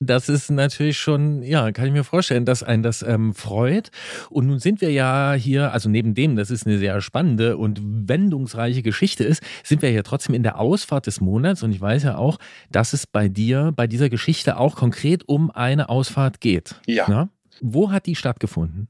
Das 0.00 0.28
ist 0.28 0.50
natürlich 0.50 0.98
schon, 0.98 1.42
ja, 1.42 1.70
kann 1.72 1.86
ich 1.86 1.92
mir 1.92 2.04
vorstellen, 2.04 2.44
dass 2.44 2.62
ein 2.62 2.82
das 2.82 3.02
ähm, 3.02 3.34
freut. 3.34 3.90
Und 4.28 4.46
nun 4.46 4.58
sind 4.58 4.80
wir 4.80 4.90
ja 4.90 5.34
hier, 5.34 5.72
also 5.72 5.88
neben 5.88 6.14
dem, 6.14 6.36
dass 6.36 6.50
es 6.50 6.66
eine 6.66 6.78
sehr 6.78 7.00
spannende 7.00 7.56
und 7.56 7.80
wendungsreiche 7.82 8.82
Geschichte 8.82 9.24
ist, 9.24 9.42
sind 9.62 9.82
wir 9.82 9.90
ja 9.92 10.02
trotzdem 10.02 10.34
in 10.34 10.42
der 10.42 10.58
Ausfahrt 10.58 11.06
des 11.06 11.20
Monats. 11.20 11.62
Und 11.62 11.72
ich 11.72 11.80
weiß 11.80 12.02
ja 12.02 12.16
auch, 12.16 12.38
dass 12.70 12.92
es 12.92 13.06
bei 13.06 13.28
dir, 13.28 13.72
bei 13.74 13.86
dieser 13.86 14.10
Geschichte 14.10 14.58
auch 14.58 14.76
konkret 14.76 15.28
um 15.28 15.50
eine 15.50 15.88
Ausfahrt 15.88 16.40
geht. 16.40 16.74
Ja. 16.86 17.06
Na? 17.08 17.28
Wo 17.60 17.90
hat 17.90 18.06
die 18.06 18.16
stattgefunden? 18.16 18.88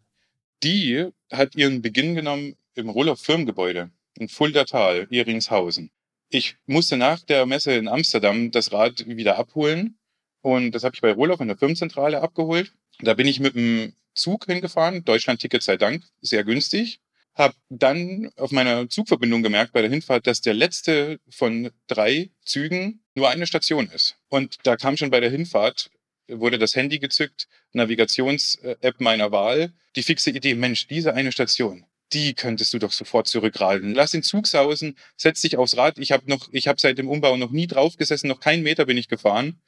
Die 0.62 1.10
hat 1.30 1.54
ihren 1.54 1.82
Beginn 1.82 2.14
genommen 2.14 2.56
im 2.74 2.88
Rohler 2.88 3.16
Firmengebäude 3.16 3.90
in 4.18 4.28
Fuldatal, 4.28 5.06
Eringshausen. 5.10 5.90
Ich 6.30 6.56
musste 6.66 6.96
nach 6.96 7.20
der 7.20 7.46
Messe 7.46 7.72
in 7.72 7.88
Amsterdam 7.88 8.50
das 8.50 8.72
Rad 8.72 9.06
wieder 9.06 9.36
abholen 9.36 9.98
und 10.42 10.72
das 10.72 10.84
habe 10.84 10.94
ich 10.94 11.00
bei 11.00 11.12
Rohloff 11.12 11.40
in 11.40 11.48
der 11.48 11.56
Firmenzentrale 11.56 12.20
abgeholt. 12.20 12.72
Da 13.00 13.14
bin 13.14 13.26
ich 13.26 13.40
mit 13.40 13.54
dem 13.54 13.94
Zug 14.14 14.46
hingefahren, 14.46 15.04
Deutschland-Ticket 15.04 15.62
sei 15.62 15.76
Dank, 15.76 16.04
sehr 16.20 16.44
günstig. 16.44 17.00
Habe 17.34 17.54
dann 17.68 18.30
auf 18.36 18.52
meiner 18.52 18.88
Zugverbindung 18.88 19.42
gemerkt 19.42 19.72
bei 19.72 19.80
der 19.80 19.90
Hinfahrt, 19.90 20.26
dass 20.26 20.40
der 20.40 20.54
letzte 20.54 21.18
von 21.28 21.70
drei 21.88 22.30
Zügen 22.44 23.02
nur 23.14 23.28
eine 23.28 23.46
Station 23.46 23.88
ist. 23.88 24.16
Und 24.28 24.58
da 24.62 24.76
kam 24.76 24.96
schon 24.96 25.10
bei 25.10 25.20
der 25.20 25.30
Hinfahrt, 25.30 25.90
wurde 26.28 26.58
das 26.58 26.76
Handy 26.76 27.00
gezückt, 27.00 27.48
Navigations-App 27.72 29.00
meiner 29.00 29.32
Wahl, 29.32 29.72
die 29.96 30.02
fixe 30.02 30.30
Idee, 30.30 30.54
Mensch, 30.54 30.86
diese 30.86 31.14
eine 31.14 31.32
Station, 31.32 31.84
die 32.14 32.34
könntest 32.34 32.72
du 32.72 32.78
doch 32.78 32.92
sofort 32.92 33.26
zurückradeln. 33.26 33.94
Lass 33.94 34.12
den 34.12 34.22
Zug 34.22 34.46
sausen, 34.46 34.96
setz 35.16 35.40
dich 35.40 35.56
aufs 35.56 35.76
Rad. 35.76 35.98
Ich 35.98 36.12
habe 36.12 36.28
noch, 36.30 36.48
ich 36.52 36.68
habe 36.68 36.80
seit 36.80 36.96
dem 36.96 37.08
Umbau 37.08 37.36
noch 37.36 37.50
nie 37.50 37.66
draufgesessen, 37.66 38.28
noch 38.28 38.40
keinen 38.40 38.62
Meter 38.62 38.86
bin 38.86 38.96
ich 38.96 39.08
gefahren. 39.08 39.60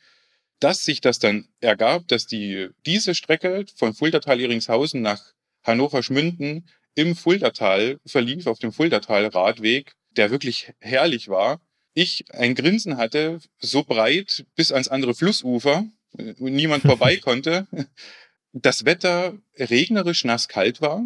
Dass 0.60 0.84
sich 0.84 1.00
das 1.00 1.18
dann 1.18 1.48
ergab, 1.60 2.08
dass 2.08 2.26
die 2.26 2.68
diese 2.86 3.14
Strecke 3.14 3.66
von 3.74 3.92
Fuldatal-Iringshausen 3.92 5.02
nach 5.02 5.34
Hannover-Schmünden 5.64 6.68
im 6.94 7.16
Fuldatal 7.16 7.98
verlief, 8.06 8.46
auf 8.46 8.58
dem 8.58 8.72
Fuldatal-Radweg, 8.72 9.92
der 10.10 10.30
wirklich 10.30 10.72
herrlich 10.80 11.28
war. 11.28 11.60
Ich 11.92 12.24
ein 12.30 12.54
Grinsen 12.54 12.96
hatte, 12.96 13.40
so 13.58 13.82
breit 13.82 14.46
bis 14.54 14.72
ans 14.72 14.88
andere 14.88 15.14
Flussufer, 15.14 15.84
niemand 16.38 16.82
vorbei 16.86 17.16
konnte. 17.16 17.66
Das 18.52 18.86
Wetter 18.86 19.36
regnerisch 19.58 20.24
nass 20.24 20.48
kalt 20.48 20.80
war 20.80 21.04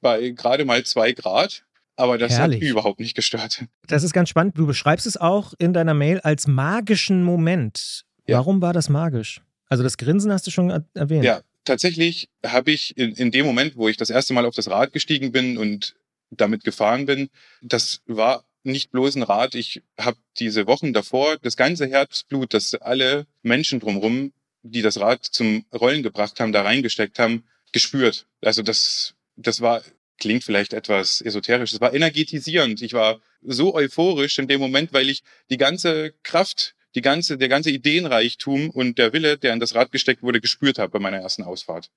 bei 0.00 0.30
gerade 0.30 0.64
mal 0.64 0.84
zwei 0.84 1.12
Grad. 1.12 1.64
Aber 1.96 2.16
das 2.16 2.32
Herrlich. 2.38 2.62
hat 2.62 2.68
überhaupt 2.68 3.00
nicht 3.00 3.16
gestört. 3.16 3.64
Das 3.88 4.04
ist 4.04 4.12
ganz 4.12 4.28
spannend. 4.28 4.56
Du 4.56 4.66
beschreibst 4.66 5.04
es 5.06 5.16
auch 5.16 5.52
in 5.58 5.72
deiner 5.72 5.94
Mail 5.94 6.20
als 6.20 6.46
magischen 6.46 7.24
Moment. 7.24 8.04
Ja. 8.26 8.38
Warum 8.38 8.62
war 8.62 8.72
das 8.72 8.88
magisch? 8.88 9.40
Also 9.68 9.82
das 9.82 9.96
Grinsen 9.96 10.30
hast 10.32 10.46
du 10.46 10.52
schon 10.52 10.84
erwähnt. 10.94 11.24
Ja, 11.24 11.40
tatsächlich 11.64 12.28
habe 12.46 12.70
ich 12.70 12.96
in, 12.96 13.14
in 13.14 13.32
dem 13.32 13.44
Moment, 13.44 13.76
wo 13.76 13.88
ich 13.88 13.96
das 13.96 14.10
erste 14.10 14.32
Mal 14.32 14.46
auf 14.46 14.54
das 14.54 14.70
Rad 14.70 14.92
gestiegen 14.92 15.32
bin 15.32 15.58
und 15.58 15.96
damit 16.30 16.62
gefahren 16.62 17.06
bin, 17.06 17.30
das 17.62 18.00
war 18.06 18.44
nicht 18.62 18.90
bloß 18.90 19.16
ein 19.16 19.22
Rad. 19.22 19.54
Ich 19.54 19.82
habe 19.98 20.18
diese 20.38 20.66
Wochen 20.66 20.92
davor 20.92 21.36
das 21.42 21.56
ganze 21.56 21.86
Herzblut, 21.86 22.54
das 22.54 22.74
alle 22.74 23.26
Menschen 23.42 23.80
drumherum, 23.80 24.32
die 24.62 24.82
das 24.82 25.00
Rad 25.00 25.24
zum 25.24 25.64
Rollen 25.74 26.02
gebracht 26.02 26.38
haben, 26.40 26.52
da 26.52 26.62
reingesteckt 26.62 27.18
haben, 27.18 27.44
gespürt. 27.72 28.26
Also 28.42 28.62
das 28.62 29.14
das 29.38 29.60
war, 29.60 29.82
klingt 30.18 30.44
vielleicht 30.44 30.72
etwas 30.72 31.20
esoterisch, 31.20 31.70
das 31.70 31.80
war 31.80 31.94
energetisierend. 31.94 32.82
Ich 32.82 32.92
war 32.92 33.20
so 33.42 33.74
euphorisch 33.74 34.38
in 34.38 34.48
dem 34.48 34.60
Moment, 34.60 34.92
weil 34.92 35.08
ich 35.08 35.22
die 35.48 35.56
ganze 35.56 36.12
Kraft, 36.22 36.74
die 36.94 37.02
ganze, 37.02 37.38
der 37.38 37.48
ganze 37.48 37.70
Ideenreichtum 37.70 38.70
und 38.70 38.98
der 38.98 39.12
Wille, 39.12 39.38
der 39.38 39.52
in 39.52 39.60
das 39.60 39.74
Rad 39.74 39.92
gesteckt 39.92 40.22
wurde, 40.22 40.40
gespürt 40.40 40.78
habe 40.78 40.92
bei 40.92 40.98
meiner 40.98 41.18
ersten 41.18 41.44
Ausfahrt. 41.44 41.90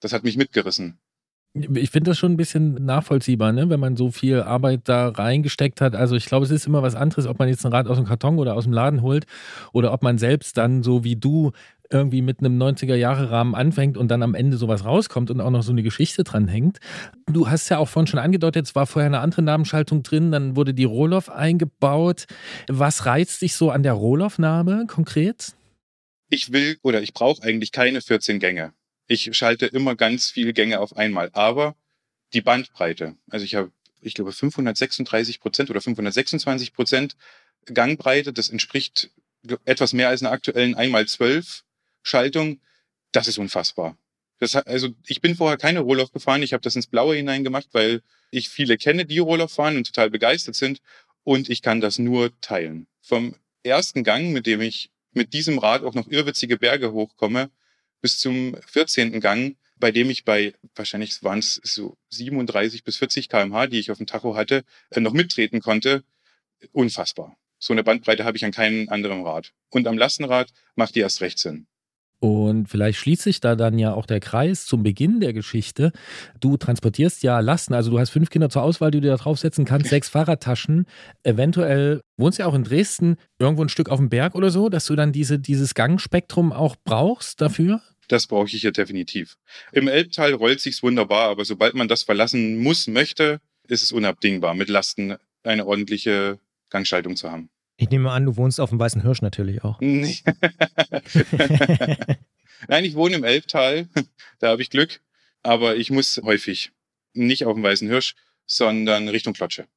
Das 0.00 0.12
hat 0.12 0.24
mich 0.24 0.36
mitgerissen. 0.36 0.98
Ich 1.54 1.90
finde 1.90 2.10
das 2.10 2.18
schon 2.18 2.32
ein 2.32 2.36
bisschen 2.36 2.74
nachvollziehbar, 2.84 3.52
ne? 3.52 3.70
wenn 3.70 3.80
man 3.80 3.96
so 3.96 4.10
viel 4.10 4.42
Arbeit 4.42 4.82
da 4.84 5.08
reingesteckt 5.08 5.80
hat. 5.80 5.94
Also 5.94 6.14
ich 6.14 6.26
glaube, 6.26 6.44
es 6.44 6.50
ist 6.50 6.66
immer 6.66 6.82
was 6.82 6.94
anderes, 6.94 7.26
ob 7.26 7.38
man 7.38 7.48
jetzt 7.48 7.64
ein 7.64 7.72
Rad 7.72 7.88
aus 7.88 7.96
dem 7.96 8.06
Karton 8.06 8.38
oder 8.38 8.54
aus 8.54 8.64
dem 8.64 8.72
Laden 8.72 9.02
holt 9.02 9.26
oder 9.72 9.92
ob 9.92 10.02
man 10.02 10.18
selbst 10.18 10.56
dann 10.58 10.82
so 10.82 11.04
wie 11.04 11.16
du 11.16 11.52
irgendwie 11.90 12.22
mit 12.22 12.40
einem 12.40 12.60
90er-Jahre-Rahmen 12.60 13.54
anfängt 13.54 13.96
und 13.96 14.08
dann 14.08 14.22
am 14.22 14.34
Ende 14.34 14.56
sowas 14.56 14.84
rauskommt 14.84 15.30
und 15.30 15.40
auch 15.40 15.50
noch 15.50 15.62
so 15.62 15.72
eine 15.72 15.82
Geschichte 15.82 16.24
dranhängt. 16.24 16.78
Du 17.26 17.48
hast 17.48 17.68
ja 17.68 17.78
auch 17.78 17.88
vorhin 17.88 18.06
schon 18.06 18.18
angedeutet, 18.18 18.66
es 18.66 18.74
war 18.74 18.86
vorher 18.86 19.06
eine 19.06 19.20
andere 19.20 19.42
Namenschaltung 19.42 20.02
drin, 20.02 20.30
dann 20.30 20.56
wurde 20.56 20.74
die 20.74 20.84
Roloff 20.84 21.30
eingebaut. 21.30 22.26
Was 22.68 23.06
reizt 23.06 23.40
dich 23.42 23.54
so 23.54 23.70
an 23.70 23.82
der 23.82 23.94
Roloff-Name 23.94 24.86
konkret? 24.86 25.54
Ich 26.30 26.52
will 26.52 26.78
oder 26.82 27.00
ich 27.00 27.14
brauche 27.14 27.42
eigentlich 27.42 27.72
keine 27.72 28.02
14 28.02 28.38
Gänge. 28.38 28.74
Ich 29.06 29.30
schalte 29.34 29.66
immer 29.66 29.96
ganz 29.96 30.30
viele 30.30 30.52
Gänge 30.52 30.80
auf 30.80 30.96
einmal, 30.96 31.30
aber 31.32 31.74
die 32.34 32.42
Bandbreite, 32.42 33.14
also 33.30 33.44
ich 33.44 33.54
habe, 33.54 33.72
ich 34.02 34.12
glaube, 34.12 34.32
536 34.32 35.40
Prozent 35.40 35.70
oder 35.70 35.80
526 35.80 36.74
Prozent 36.74 37.16
Gangbreite, 37.72 38.34
das 38.34 38.50
entspricht 38.50 39.10
etwas 39.64 39.94
mehr 39.94 40.08
als 40.10 40.22
einer 40.22 40.32
aktuellen 40.32 40.74
1x12 40.74 41.62
Schaltung, 42.08 42.60
das 43.12 43.28
ist 43.28 43.38
unfassbar. 43.38 43.96
Das, 44.38 44.54
also 44.54 44.88
ich 45.06 45.20
bin 45.20 45.34
vorher 45.34 45.58
keine 45.58 45.80
Rohloff 45.80 46.12
gefahren, 46.12 46.42
ich 46.42 46.52
habe 46.52 46.62
das 46.62 46.76
ins 46.76 46.86
Blaue 46.86 47.16
hineingemacht, 47.16 47.68
weil 47.72 48.02
ich 48.30 48.48
viele 48.48 48.76
kenne, 48.76 49.04
die 49.04 49.18
Rohloff 49.18 49.52
fahren 49.52 49.76
und 49.76 49.86
total 49.86 50.10
begeistert 50.10 50.54
sind 50.54 50.80
und 51.24 51.50
ich 51.50 51.62
kann 51.62 51.80
das 51.80 51.98
nur 51.98 52.30
teilen. 52.40 52.86
Vom 53.00 53.34
ersten 53.62 54.04
Gang, 54.04 54.32
mit 54.32 54.46
dem 54.46 54.60
ich 54.60 54.90
mit 55.12 55.32
diesem 55.32 55.58
Rad 55.58 55.82
auch 55.82 55.94
noch 55.94 56.08
irrwitzige 56.08 56.56
Berge 56.56 56.92
hochkomme, 56.92 57.50
bis 58.00 58.18
zum 58.18 58.56
14. 58.66 59.20
Gang, 59.20 59.56
bei 59.76 59.90
dem 59.90 60.10
ich 60.10 60.24
bei, 60.24 60.54
wahrscheinlich 60.74 61.22
waren 61.22 61.40
es 61.40 61.60
so 61.64 61.96
37 62.10 62.84
bis 62.84 62.96
40 62.98 63.28
kmh, 63.28 63.66
die 63.66 63.78
ich 63.78 63.90
auf 63.90 63.98
dem 63.98 64.06
Tacho 64.06 64.36
hatte, 64.36 64.64
äh, 64.90 65.00
noch 65.00 65.12
mittreten 65.12 65.60
konnte. 65.60 66.04
Unfassbar. 66.72 67.36
So 67.58 67.72
eine 67.72 67.82
Bandbreite 67.82 68.24
habe 68.24 68.36
ich 68.36 68.44
an 68.44 68.52
keinem 68.52 68.88
anderen 68.88 69.24
Rad. 69.24 69.52
Und 69.70 69.86
am 69.86 69.98
Lastenrad 69.98 70.52
macht 70.76 70.94
die 70.94 71.00
erst 71.00 71.20
recht 71.20 71.38
Sinn. 71.38 71.66
Und 72.20 72.68
vielleicht 72.68 72.98
schließt 72.98 73.22
sich 73.22 73.40
da 73.40 73.54
dann 73.54 73.78
ja 73.78 73.94
auch 73.94 74.04
der 74.04 74.18
Kreis 74.18 74.66
zum 74.66 74.82
Beginn 74.82 75.20
der 75.20 75.32
Geschichte. 75.32 75.92
Du 76.40 76.56
transportierst 76.56 77.22
ja 77.22 77.38
Lasten, 77.38 77.74
also 77.74 77.90
du 77.90 77.98
hast 77.98 78.10
fünf 78.10 78.30
Kinder 78.30 78.50
zur 78.50 78.62
Auswahl, 78.62 78.90
die 78.90 79.00
du 79.00 79.08
da 79.08 79.16
draufsetzen 79.16 79.64
kannst, 79.64 79.90
sechs 79.90 80.08
Fahrradtaschen. 80.08 80.86
Eventuell 81.22 82.00
wohnst 82.16 82.38
du 82.38 82.42
ja 82.42 82.48
auch 82.48 82.54
in 82.54 82.64
Dresden, 82.64 83.16
irgendwo 83.38 83.62
ein 83.62 83.68
Stück 83.68 83.88
auf 83.88 83.98
dem 83.98 84.08
Berg 84.08 84.34
oder 84.34 84.50
so, 84.50 84.68
dass 84.68 84.86
du 84.86 84.96
dann 84.96 85.12
diese, 85.12 85.38
dieses 85.38 85.74
Gangspektrum 85.74 86.52
auch 86.52 86.74
brauchst 86.84 87.40
dafür? 87.40 87.82
Das 88.08 88.26
brauche 88.26 88.46
ich 88.46 88.60
hier 88.60 88.72
definitiv. 88.72 89.36
Im 89.70 89.86
Elbtal 89.86 90.32
rollt 90.32 90.60
sich's 90.60 90.82
wunderbar, 90.82 91.28
aber 91.28 91.44
sobald 91.44 91.74
man 91.74 91.88
das 91.88 92.02
verlassen 92.02 92.58
muss, 92.58 92.88
möchte, 92.88 93.40
ist 93.68 93.82
es 93.82 93.92
unabdingbar, 93.92 94.54
mit 94.54 94.68
Lasten 94.68 95.16
eine 95.44 95.66
ordentliche 95.66 96.40
Gangschaltung 96.70 97.16
zu 97.16 97.30
haben. 97.30 97.50
Ich 97.80 97.90
nehme 97.90 98.10
an, 98.10 98.26
du 98.26 98.36
wohnst 98.36 98.60
auf 98.60 98.70
dem 98.70 98.80
Weißen 98.80 99.02
Hirsch 99.02 99.22
natürlich 99.22 99.62
auch. 99.62 99.80
Nein, 102.68 102.84
ich 102.84 102.96
wohne 102.96 103.14
im 103.14 103.22
Elbtal, 103.22 103.86
da 104.40 104.48
habe 104.48 104.62
ich 104.62 104.70
Glück, 104.70 105.00
aber 105.44 105.76
ich 105.76 105.92
muss 105.92 106.20
häufig 106.24 106.72
nicht 107.14 107.44
auf 107.44 107.54
dem 107.54 107.62
Weißen 107.62 107.88
Hirsch, 107.88 108.16
sondern 108.46 109.06
Richtung 109.08 109.32
Klotsche. 109.32 109.68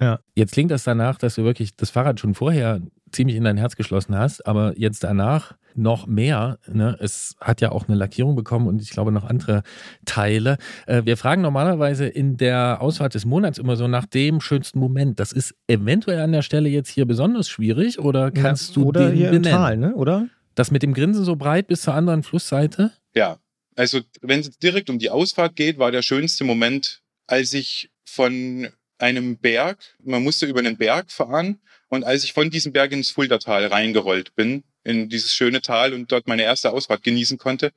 Ja. 0.00 0.20
Jetzt 0.34 0.52
klingt 0.52 0.70
das 0.70 0.84
danach, 0.84 1.18
dass 1.18 1.34
du 1.34 1.44
wirklich 1.44 1.76
das 1.76 1.90
Fahrrad 1.90 2.18
schon 2.20 2.34
vorher 2.34 2.80
ziemlich 3.12 3.36
in 3.36 3.44
dein 3.44 3.56
Herz 3.56 3.76
geschlossen 3.76 4.16
hast, 4.16 4.46
aber 4.46 4.78
jetzt 4.78 5.04
danach 5.04 5.54
noch 5.74 6.06
mehr. 6.06 6.58
Ne? 6.66 6.96
Es 7.00 7.36
hat 7.40 7.60
ja 7.60 7.72
auch 7.72 7.88
eine 7.88 7.96
Lackierung 7.96 8.34
bekommen 8.34 8.66
und 8.66 8.80
ich 8.82 8.90
glaube 8.90 9.12
noch 9.12 9.24
andere 9.24 9.62
Teile. 10.04 10.58
Äh, 10.86 11.02
wir 11.04 11.16
fragen 11.16 11.42
normalerweise 11.42 12.06
in 12.06 12.36
der 12.36 12.78
Ausfahrt 12.80 13.14
des 13.14 13.24
Monats 13.24 13.58
immer 13.58 13.76
so 13.76 13.88
nach 13.88 14.06
dem 14.06 14.40
schönsten 14.40 14.78
Moment. 14.78 15.20
Das 15.20 15.32
ist 15.32 15.54
eventuell 15.66 16.20
an 16.20 16.32
der 16.32 16.42
Stelle 16.42 16.68
jetzt 16.68 16.88
hier 16.88 17.06
besonders 17.06 17.48
schwierig 17.48 17.98
oder 17.98 18.30
kannst 18.30 18.70
ja, 18.70 18.74
du 18.82 18.88
oder 18.88 19.08
den 19.08 19.16
hier 19.16 19.30
benennen? 19.30 19.46
im 19.46 19.52
Tal, 19.52 19.76
ne? 19.76 19.94
oder? 19.94 20.28
Das 20.54 20.70
mit 20.70 20.82
dem 20.82 20.94
Grinsen 20.94 21.24
so 21.24 21.36
breit 21.36 21.68
bis 21.68 21.82
zur 21.82 21.94
anderen 21.94 22.22
Flussseite? 22.22 22.92
Ja, 23.14 23.38
also 23.76 24.00
wenn 24.20 24.40
es 24.40 24.58
direkt 24.58 24.90
um 24.90 24.98
die 24.98 25.10
Ausfahrt 25.10 25.56
geht, 25.56 25.78
war 25.78 25.90
der 25.90 26.02
schönste 26.02 26.44
Moment, 26.44 27.02
als 27.26 27.54
ich 27.54 27.90
von 28.04 28.68
einem 29.00 29.38
Berg, 29.38 29.78
man 30.02 30.22
musste 30.22 30.46
über 30.46 30.60
einen 30.60 30.76
Berg 30.76 31.10
fahren 31.10 31.60
und 31.88 32.04
als 32.04 32.24
ich 32.24 32.32
von 32.32 32.50
diesem 32.50 32.72
Berg 32.72 32.92
ins 32.92 33.10
Fuldatal 33.10 33.66
reingerollt 33.66 34.34
bin, 34.34 34.64
in 34.84 35.08
dieses 35.08 35.34
schöne 35.34 35.60
Tal 35.60 35.92
und 35.92 36.10
dort 36.12 36.26
meine 36.26 36.42
erste 36.42 36.70
Ausfahrt 36.72 37.02
genießen 37.02 37.38
konnte, 37.38 37.72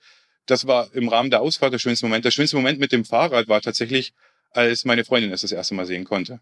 das 0.46 0.68
war 0.68 0.94
im 0.94 1.08
Rahmen 1.08 1.30
der 1.30 1.42
Ausfahrt 1.42 1.74
der 1.74 1.80
schönste 1.80 2.06
Moment. 2.06 2.26
Der 2.26 2.32
schönste 2.32 2.58
Moment 2.58 2.80
mit 2.80 2.92
dem 2.92 3.06
Fahrrad 3.06 3.48
war 3.48 3.62
tatsächlich, 3.62 4.14
als 4.52 4.86
meine 4.86 5.06
Freundin 5.06 5.32
es 5.32 5.42
das 5.42 5.52
erste 5.52 5.74
Mal 5.74 5.86
sehen 5.86 6.04
konnte. 6.04 6.40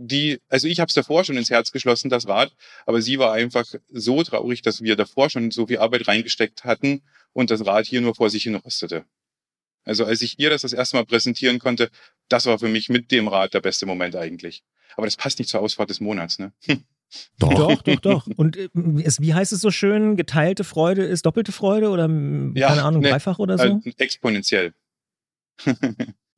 Die, 0.00 0.38
also 0.48 0.68
ich 0.68 0.78
habe 0.78 0.88
es 0.88 0.94
davor 0.94 1.24
schon 1.24 1.36
ins 1.36 1.50
Herz 1.50 1.72
geschlossen, 1.72 2.08
das 2.08 2.28
Rad, 2.28 2.54
aber 2.86 3.02
sie 3.02 3.18
war 3.18 3.32
einfach 3.32 3.66
so 3.88 4.22
traurig, 4.22 4.62
dass 4.62 4.82
wir 4.82 4.94
davor 4.94 5.28
schon 5.28 5.50
so 5.50 5.66
viel 5.66 5.78
Arbeit 5.78 6.06
reingesteckt 6.06 6.64
hatten 6.64 7.02
und 7.32 7.50
das 7.50 7.66
Rad 7.66 7.86
hier 7.86 8.00
nur 8.00 8.14
vor 8.14 8.30
sich 8.30 8.44
hin 8.44 8.54
rostete. 8.54 9.04
Also 9.88 10.04
als 10.04 10.20
ich 10.20 10.38
ihr 10.38 10.50
das 10.50 10.62
das 10.62 10.74
erste 10.74 10.96
Mal 10.96 11.06
präsentieren 11.06 11.58
konnte, 11.58 11.90
das 12.28 12.44
war 12.46 12.58
für 12.58 12.68
mich 12.68 12.90
mit 12.90 13.10
dem 13.10 13.26
Rad 13.26 13.54
der 13.54 13.60
beste 13.60 13.86
Moment 13.86 14.14
eigentlich. 14.16 14.62
Aber 14.96 15.06
das 15.06 15.16
passt 15.16 15.38
nicht 15.38 15.48
zur 15.48 15.60
Ausfahrt 15.60 15.88
des 15.90 16.00
Monats, 16.00 16.38
ne? 16.38 16.52
Doch. 17.38 17.54
doch, 17.54 17.82
doch, 17.82 18.00
doch. 18.00 18.26
Und 18.36 18.58
äh, 18.58 18.68
es, 19.02 19.18
wie 19.18 19.32
heißt 19.32 19.54
es 19.54 19.62
so 19.62 19.70
schön? 19.70 20.18
Geteilte 20.18 20.62
Freude 20.62 21.04
ist 21.04 21.24
doppelte 21.24 21.52
Freude 21.52 21.88
oder 21.88 22.06
ja, 22.54 22.68
keine 22.68 22.82
Ahnung, 22.82 23.00
ne, 23.00 23.08
dreifach 23.08 23.38
oder 23.38 23.56
so? 23.56 23.80
Äh, 23.82 23.94
exponentiell. 23.96 24.74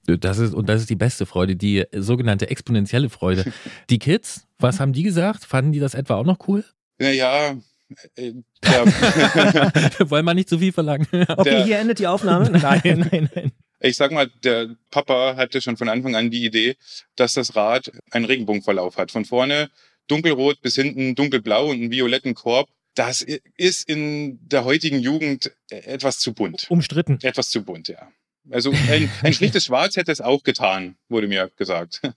Das 0.07 0.39
ist, 0.39 0.55
und 0.55 0.69
das 0.69 0.83
ist 0.83 0.89
die 0.89 0.95
beste 0.95 1.27
Freude, 1.27 1.57
die 1.57 1.87
sogenannte 1.93 2.49
exponentielle 2.51 3.11
Freude. 3.11 3.53
Die 3.91 3.99
Kids, 3.99 4.47
was 4.61 4.79
haben 4.79 4.93
die 4.93 5.03
gesagt? 5.03 5.45
Fanden 5.45 5.73
die 5.73 5.81
das 5.81 5.95
etwa 5.95 6.15
auch 6.15 6.25
noch 6.25 6.47
cool? 6.47 6.65
Naja, 7.01 7.51
äh, 7.51 7.57
Wollen 10.11 10.25
wir 10.25 10.35
nicht 10.35 10.49
zu 10.49 10.59
viel 10.59 10.73
verlangen. 10.73 11.07
okay, 11.13 11.45
der, 11.45 11.65
hier 11.65 11.79
endet 11.79 11.99
die 11.99 12.07
Aufnahme. 12.07 12.51
Nein, 12.51 13.09
nein, 13.11 13.31
nein. 13.35 13.53
Ich 13.81 13.97
sag 13.97 14.13
mal, 14.13 14.29
der 14.45 14.77
Papa 14.91 15.37
hatte 15.37 15.61
schon 15.61 15.77
von 15.77 15.89
Anfang 15.89 16.15
an 16.15 16.31
die 16.31 16.45
Idee, 16.45 16.77
dass 17.17 17.35
das 17.35 17.57
Rad 17.57 17.91
einen 18.11 18.27
Regenbogenverlauf 18.27 18.99
hat. 18.99 19.11
Von 19.11 19.25
vorne 19.25 19.71
dunkelrot 20.07 20.61
bis 20.61 20.75
hinten 20.75 21.15
dunkelblau 21.15 21.71
und 21.71 21.77
einen 21.77 21.91
violetten 21.91 22.35
Korb. 22.35 22.69
Das 22.95 23.23
ist 23.23 23.89
in 23.89 24.39
der 24.47 24.65
heutigen 24.65 25.01
Jugend 25.01 25.53
etwas 25.71 26.19
zu 26.19 26.35
bunt. 26.35 26.71
Umstritten. 26.71 27.19
Etwas 27.23 27.49
zu 27.49 27.63
bunt, 27.63 27.89
ja. 27.89 28.11
Also 28.51 28.71
ein, 28.71 29.11
ein 29.23 29.33
schlichtes 29.33 29.65
Schwarz 29.67 29.97
hätte 29.97 30.11
es 30.13 30.21
auch 30.21 30.43
getan, 30.43 30.97
wurde 31.09 31.29
mir 31.29 31.51
gesagt. 31.57 32.01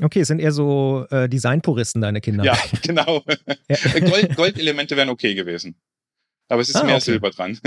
Okay, 0.00 0.20
es 0.20 0.28
sind 0.28 0.38
eher 0.38 0.52
so 0.52 1.06
äh, 1.10 1.28
Designpuristen, 1.28 2.00
deine 2.00 2.22
Kinder. 2.22 2.44
Ja, 2.44 2.56
genau. 2.82 3.22
Ja. 3.68 4.00
Gold, 4.00 4.34
Goldelemente 4.34 4.96
wären 4.96 5.10
okay 5.10 5.34
gewesen. 5.34 5.74
Aber 6.48 6.62
es 6.62 6.70
ist 6.70 6.76
ah, 6.76 6.84
mehr 6.84 6.94
okay. 6.94 7.04
Silber 7.04 7.28
dran. 7.28 7.58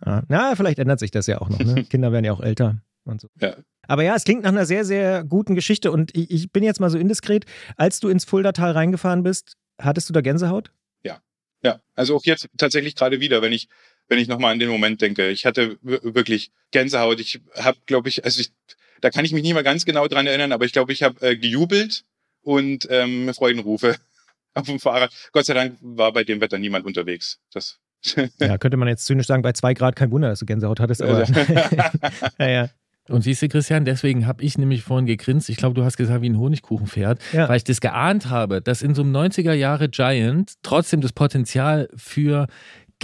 Ah, 0.00 0.22
na, 0.28 0.56
vielleicht 0.56 0.78
ändert 0.78 0.98
sich 0.98 1.10
das 1.10 1.26
ja 1.26 1.40
auch 1.40 1.48
noch. 1.48 1.60
Ne? 1.60 1.84
Kinder 1.88 2.12
werden 2.12 2.24
ja 2.24 2.32
auch 2.32 2.40
älter 2.40 2.82
und 3.04 3.20
so. 3.20 3.28
Ja. 3.40 3.56
Aber 3.86 4.02
ja, 4.02 4.14
es 4.16 4.24
klingt 4.24 4.42
nach 4.42 4.50
einer 4.50 4.66
sehr, 4.66 4.84
sehr 4.84 5.24
guten 5.24 5.54
Geschichte. 5.54 5.92
Und 5.92 6.16
ich, 6.16 6.30
ich 6.30 6.52
bin 6.52 6.64
jetzt 6.64 6.80
mal 6.80 6.90
so 6.90 6.98
indiskret. 6.98 7.44
Als 7.76 8.00
du 8.00 8.08
ins 8.08 8.24
Fuldatal 8.24 8.72
reingefahren 8.72 9.22
bist, 9.22 9.56
hattest 9.80 10.08
du 10.08 10.12
da 10.12 10.20
Gänsehaut? 10.20 10.72
Ja. 11.04 11.20
Ja. 11.62 11.80
Also 11.94 12.16
auch 12.16 12.24
jetzt 12.24 12.48
tatsächlich 12.58 12.96
gerade 12.96 13.20
wieder, 13.20 13.40
wenn 13.40 13.52
ich, 13.52 13.68
wenn 14.08 14.18
ich 14.18 14.28
nochmal 14.28 14.52
an 14.52 14.58
den 14.58 14.68
Moment 14.68 15.00
denke. 15.00 15.30
Ich 15.30 15.46
hatte 15.46 15.78
wirklich 15.82 16.52
Gänsehaut. 16.70 17.20
Ich 17.20 17.40
habe, 17.56 17.78
glaube 17.86 18.08
ich, 18.08 18.24
also 18.24 18.40
ich, 18.40 18.52
da 19.00 19.10
kann 19.10 19.24
ich 19.24 19.32
mich 19.32 19.42
nicht 19.42 19.54
mehr 19.54 19.62
ganz 19.62 19.84
genau 19.84 20.08
dran 20.08 20.26
erinnern, 20.26 20.52
aber 20.52 20.64
ich 20.64 20.72
glaube, 20.72 20.92
ich 20.92 21.02
habe 21.02 21.26
äh, 21.26 21.36
gejubelt 21.36 22.04
und 22.42 22.86
ähm, 22.90 23.32
Freudenrufe 23.34 23.96
auf 24.54 24.66
dem 24.66 24.80
Fahrrad. 24.80 25.12
Gott 25.32 25.46
sei 25.46 25.54
Dank 25.54 25.76
war 25.80 26.12
bei 26.12 26.24
dem 26.24 26.40
Wetter 26.40 26.58
niemand 26.58 26.84
unterwegs. 26.84 27.40
Das 27.52 27.80
ja, 28.38 28.58
könnte 28.58 28.76
man 28.76 28.88
jetzt 28.88 29.06
zynisch 29.06 29.26
sagen, 29.26 29.42
bei 29.42 29.52
zwei 29.52 29.74
Grad 29.74 29.96
kein 29.96 30.10
Wunder, 30.10 30.28
dass 30.28 30.40
du 30.40 30.46
Gänsehaut 30.46 30.80
hattest, 30.80 31.02
aber. 31.02 31.24
ja, 32.38 32.48
ja. 32.48 32.70
Und 33.08 33.20
siehst 33.20 33.42
du, 33.42 33.48
Christian, 33.48 33.84
deswegen 33.84 34.26
habe 34.26 34.42
ich 34.42 34.56
nämlich 34.56 34.82
vorhin 34.82 35.04
gegrinst. 35.04 35.50
Ich 35.50 35.58
glaube, 35.58 35.74
du 35.74 35.84
hast 35.84 35.98
gesagt, 35.98 36.22
wie 36.22 36.30
ein 36.30 36.38
Honigkuchenpferd, 36.38 37.20
ja. 37.32 37.48
weil 37.50 37.58
ich 37.58 37.64
das 37.64 37.82
geahnt 37.82 38.30
habe, 38.30 38.62
dass 38.62 38.80
in 38.80 38.94
so 38.94 39.02
einem 39.02 39.14
90er 39.14 39.52
Jahre 39.52 39.90
Giant 39.90 40.54
trotzdem 40.62 41.02
das 41.02 41.12
Potenzial 41.12 41.90
für 41.94 42.46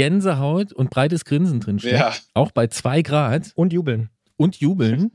Gänsehaut 0.01 0.73
und 0.73 0.89
breites 0.89 1.27
Grinsen 1.27 1.61
drinsteht. 1.61 1.93
Ja. 1.93 2.15
Auch 2.33 2.53
bei 2.53 2.69
zwei 2.69 3.03
Grad. 3.03 3.53
Und 3.55 3.75
jubeln. 3.75 4.09
Und 4.39 4.57
jubeln. 4.57 5.11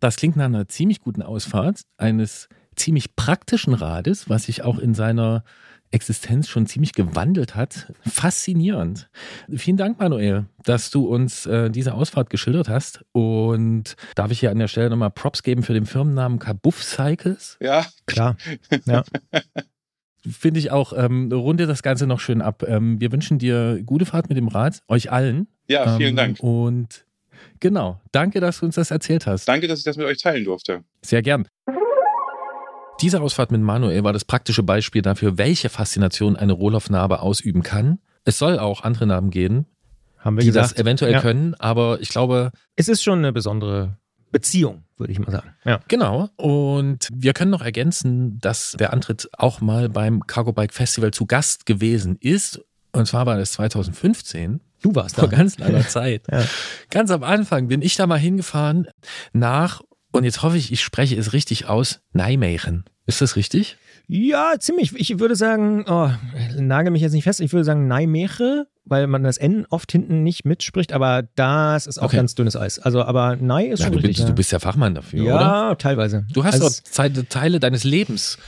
Das 0.00 0.16
klingt 0.16 0.36
nach 0.36 0.46
einer 0.46 0.66
ziemlich 0.68 1.00
guten 1.00 1.20
Ausfahrt 1.20 1.82
eines 1.98 2.48
ziemlich 2.74 3.14
praktischen 3.14 3.74
Rades, 3.74 4.30
was 4.30 4.44
sich 4.44 4.64
auch 4.64 4.78
in 4.78 4.94
seiner 4.94 5.44
Existenz 5.90 6.48
schon 6.48 6.64
ziemlich 6.64 6.94
gewandelt 6.94 7.54
hat. 7.54 7.92
Faszinierend. 8.08 9.10
Vielen 9.54 9.76
Dank, 9.76 9.98
Manuel, 10.00 10.46
dass 10.64 10.90
du 10.90 11.06
uns 11.06 11.44
äh, 11.44 11.68
diese 11.68 11.92
Ausfahrt 11.92 12.30
geschildert 12.30 12.70
hast. 12.70 13.04
Und 13.12 13.96
darf 14.14 14.30
ich 14.30 14.40
hier 14.40 14.50
an 14.50 14.58
der 14.58 14.68
Stelle 14.68 14.88
nochmal 14.88 15.10
Props 15.10 15.42
geben 15.42 15.62
für 15.62 15.74
den 15.74 15.84
Firmennamen 15.84 16.38
Kabuff 16.38 16.82
Cycles? 16.82 17.58
Ja. 17.60 17.84
Klar. 18.06 18.38
Ja. 18.86 19.04
Finde 20.28 20.60
ich 20.60 20.70
auch, 20.70 20.92
ähm, 20.96 21.30
runde 21.32 21.66
das 21.66 21.82
Ganze 21.82 22.06
noch 22.06 22.20
schön 22.20 22.42
ab. 22.42 22.62
Ähm, 22.66 23.00
wir 23.00 23.10
wünschen 23.12 23.38
dir 23.38 23.82
gute 23.84 24.06
Fahrt 24.06 24.28
mit 24.28 24.38
dem 24.38 24.48
Rad, 24.48 24.80
euch 24.88 25.10
allen. 25.10 25.48
Ja, 25.68 25.96
vielen 25.96 26.10
ähm, 26.10 26.16
Dank. 26.16 26.40
Und 26.40 27.04
Genau. 27.60 28.00
Danke, 28.12 28.40
dass 28.40 28.60
du 28.60 28.66
uns 28.66 28.76
das 28.76 28.90
erzählt 28.90 29.26
hast. 29.26 29.46
Danke, 29.48 29.66
dass 29.66 29.80
ich 29.80 29.84
das 29.84 29.96
mit 29.96 30.06
euch 30.06 30.18
teilen 30.18 30.44
durfte. 30.44 30.84
Sehr 31.04 31.22
gern. 31.22 31.48
Diese 33.00 33.20
Ausfahrt 33.20 33.50
mit 33.50 33.60
Manuel 33.60 34.04
war 34.04 34.12
das 34.12 34.24
praktische 34.24 34.62
Beispiel 34.62 35.02
dafür, 35.02 35.38
welche 35.38 35.68
Faszination 35.68 36.36
eine 36.36 36.52
Rohloff-Narbe 36.52 37.20
ausüben 37.20 37.62
kann. 37.62 37.98
Es 38.24 38.38
soll 38.38 38.58
auch 38.58 38.82
andere 38.82 39.06
Narben 39.06 39.30
geben, 39.30 39.66
Haben 40.18 40.36
wir 40.36 40.42
die 40.42 40.46
gesagt. 40.48 40.72
das 40.72 40.78
eventuell 40.78 41.12
Ja. 41.14 41.20
können, 41.20 41.54
aber 41.58 42.00
ich 42.00 42.10
glaube, 42.10 42.52
Es 42.76 42.88
ist 42.88 43.02
schon 43.02 43.18
eine 43.18 43.32
besondere 43.32 43.98
Beziehung, 44.32 44.82
würde 44.96 45.12
ich 45.12 45.18
mal 45.18 45.30
sagen. 45.30 45.50
Ja. 45.64 45.80
genau. 45.88 46.30
Und 46.36 47.08
wir 47.12 47.32
können 47.34 47.50
noch 47.50 47.62
ergänzen, 47.62 48.38
dass 48.40 48.72
der 48.72 48.92
Antritt 48.92 49.28
auch 49.36 49.60
mal 49.60 49.88
beim 49.88 50.26
Cargo 50.26 50.52
Bike 50.52 50.72
Festival 50.72 51.12
zu 51.12 51.26
Gast 51.26 51.66
gewesen 51.66 52.16
ist. 52.20 52.60
Und 52.92 53.06
zwar 53.06 53.26
war 53.26 53.36
das 53.38 53.52
2015. 53.52 54.60
Du 54.82 54.94
warst 54.94 55.14
Vor 55.14 55.28
da. 55.28 55.36
ganz 55.36 55.58
langer 55.58 55.86
Zeit. 55.88 56.24
Ja. 56.30 56.44
Ganz 56.90 57.10
am 57.10 57.22
Anfang 57.22 57.68
bin 57.68 57.82
ich 57.82 57.94
da 57.96 58.06
mal 58.06 58.18
hingefahren 58.18 58.88
nach, 59.32 59.80
und 60.12 60.24
jetzt 60.24 60.42
hoffe 60.42 60.56
ich, 60.56 60.72
ich 60.72 60.80
spreche 60.82 61.16
es 61.16 61.32
richtig 61.32 61.66
aus, 61.66 62.00
Nijmegen. 62.12 62.84
Ist 63.06 63.20
das 63.20 63.34
richtig? 63.36 63.76
Ja, 64.06 64.54
ziemlich. 64.58 64.92
Ich 64.96 65.18
würde 65.18 65.36
sagen, 65.36 65.84
oh, 65.88 66.10
nagel 66.56 66.90
mich 66.92 67.02
jetzt 67.02 67.12
nicht 67.12 67.24
fest, 67.24 67.40
ich 67.40 67.52
würde 67.52 67.64
sagen 67.64 67.86
Nijmegen, 67.88 68.64
weil 68.84 69.06
man 69.06 69.22
das 69.22 69.38
N 69.38 69.64
oft 69.70 69.90
hinten 69.90 70.22
nicht 70.22 70.44
mitspricht, 70.44 70.92
aber 70.92 71.22
das 71.34 71.86
ist 71.86 71.98
auch 71.98 72.06
Okay. 72.06 72.16
ganz 72.16 72.34
dünnes 72.34 72.56
Eis. 72.56 72.78
Also, 72.78 73.02
aber 73.04 73.36
Nij 73.36 73.68
ist 73.68 73.80
Ja, 73.80 73.86
schon 73.86 73.92
du, 73.94 73.98
richtig. 73.98 74.16
bist, 74.18 74.28
du 74.28 74.34
bist 74.34 74.52
ja 74.52 74.58
Fachmann 74.58 74.94
dafür, 74.94 75.24
ja, 75.24 75.34
oder? 75.34 75.42
ja 75.44 75.74
teilweise. 75.76 76.26
Du 76.32 76.44
hast 76.44 76.54
also, 76.54 76.66
dort 76.66 76.74
Zeit, 76.88 77.30
Teile 77.30 77.58
deines 77.60 77.84
Lebens, 77.84 78.38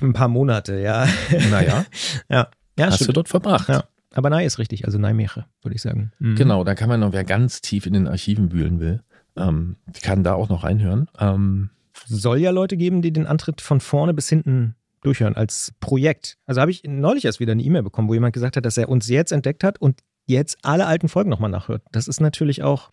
ein 0.00 0.12
paar 0.12 0.28
Monate, 0.28 0.80
ja. 0.80 1.06
naja, 1.50 1.84
ja. 2.28 2.48
Ja, 2.78 2.86
hast 2.86 3.00
du 3.00 3.04
stimmt. 3.04 3.16
dort 3.18 3.28
verbracht. 3.28 3.68
Ja. 3.68 3.84
Aber 4.12 4.30
Nij 4.30 4.44
ist 4.46 4.58
richtig, 4.58 4.86
also 4.86 4.98
Nijmegen, 4.98 5.44
würde 5.62 5.74
ich 5.76 5.82
sagen. 5.82 6.12
Mhm. 6.18 6.34
Genau, 6.36 6.64
da 6.64 6.74
kann 6.74 6.88
man 6.88 6.98
noch, 7.00 7.12
wer 7.12 7.24
ganz 7.24 7.60
tief 7.60 7.86
in 7.86 7.92
den 7.92 8.08
Archiven 8.08 8.52
wühlen 8.52 8.80
will, 8.80 9.02
ähm, 9.36 9.76
kann 10.02 10.24
da 10.24 10.34
auch 10.34 10.48
noch 10.48 10.64
reinhören. 10.64 11.08
Ähm, 11.18 11.70
Soll 12.06 12.38
ja 12.38 12.50
Leute 12.50 12.76
geben, 12.76 13.02
die 13.02 13.12
den 13.12 13.26
Antritt 13.26 13.60
von 13.60 13.80
vorne 13.80 14.14
bis 14.14 14.28
hinten 14.28 14.74
durchhören 15.02 15.36
als 15.36 15.72
Projekt. 15.80 16.36
Also 16.46 16.60
habe 16.60 16.70
ich 16.70 16.82
neulich 16.84 17.24
erst 17.24 17.40
wieder 17.40 17.52
eine 17.52 17.62
E-Mail 17.62 17.82
bekommen, 17.82 18.08
wo 18.08 18.14
jemand 18.14 18.34
gesagt 18.34 18.56
hat, 18.56 18.64
dass 18.64 18.76
er 18.76 18.88
uns 18.88 19.08
jetzt 19.08 19.32
entdeckt 19.32 19.64
hat 19.64 19.80
und 19.80 20.00
jetzt 20.26 20.58
alle 20.62 20.86
alten 20.86 21.08
Folgen 21.08 21.30
nochmal 21.30 21.50
nachhört. 21.50 21.82
Das 21.92 22.08
ist 22.08 22.20
natürlich 22.20 22.62
auch 22.62 22.90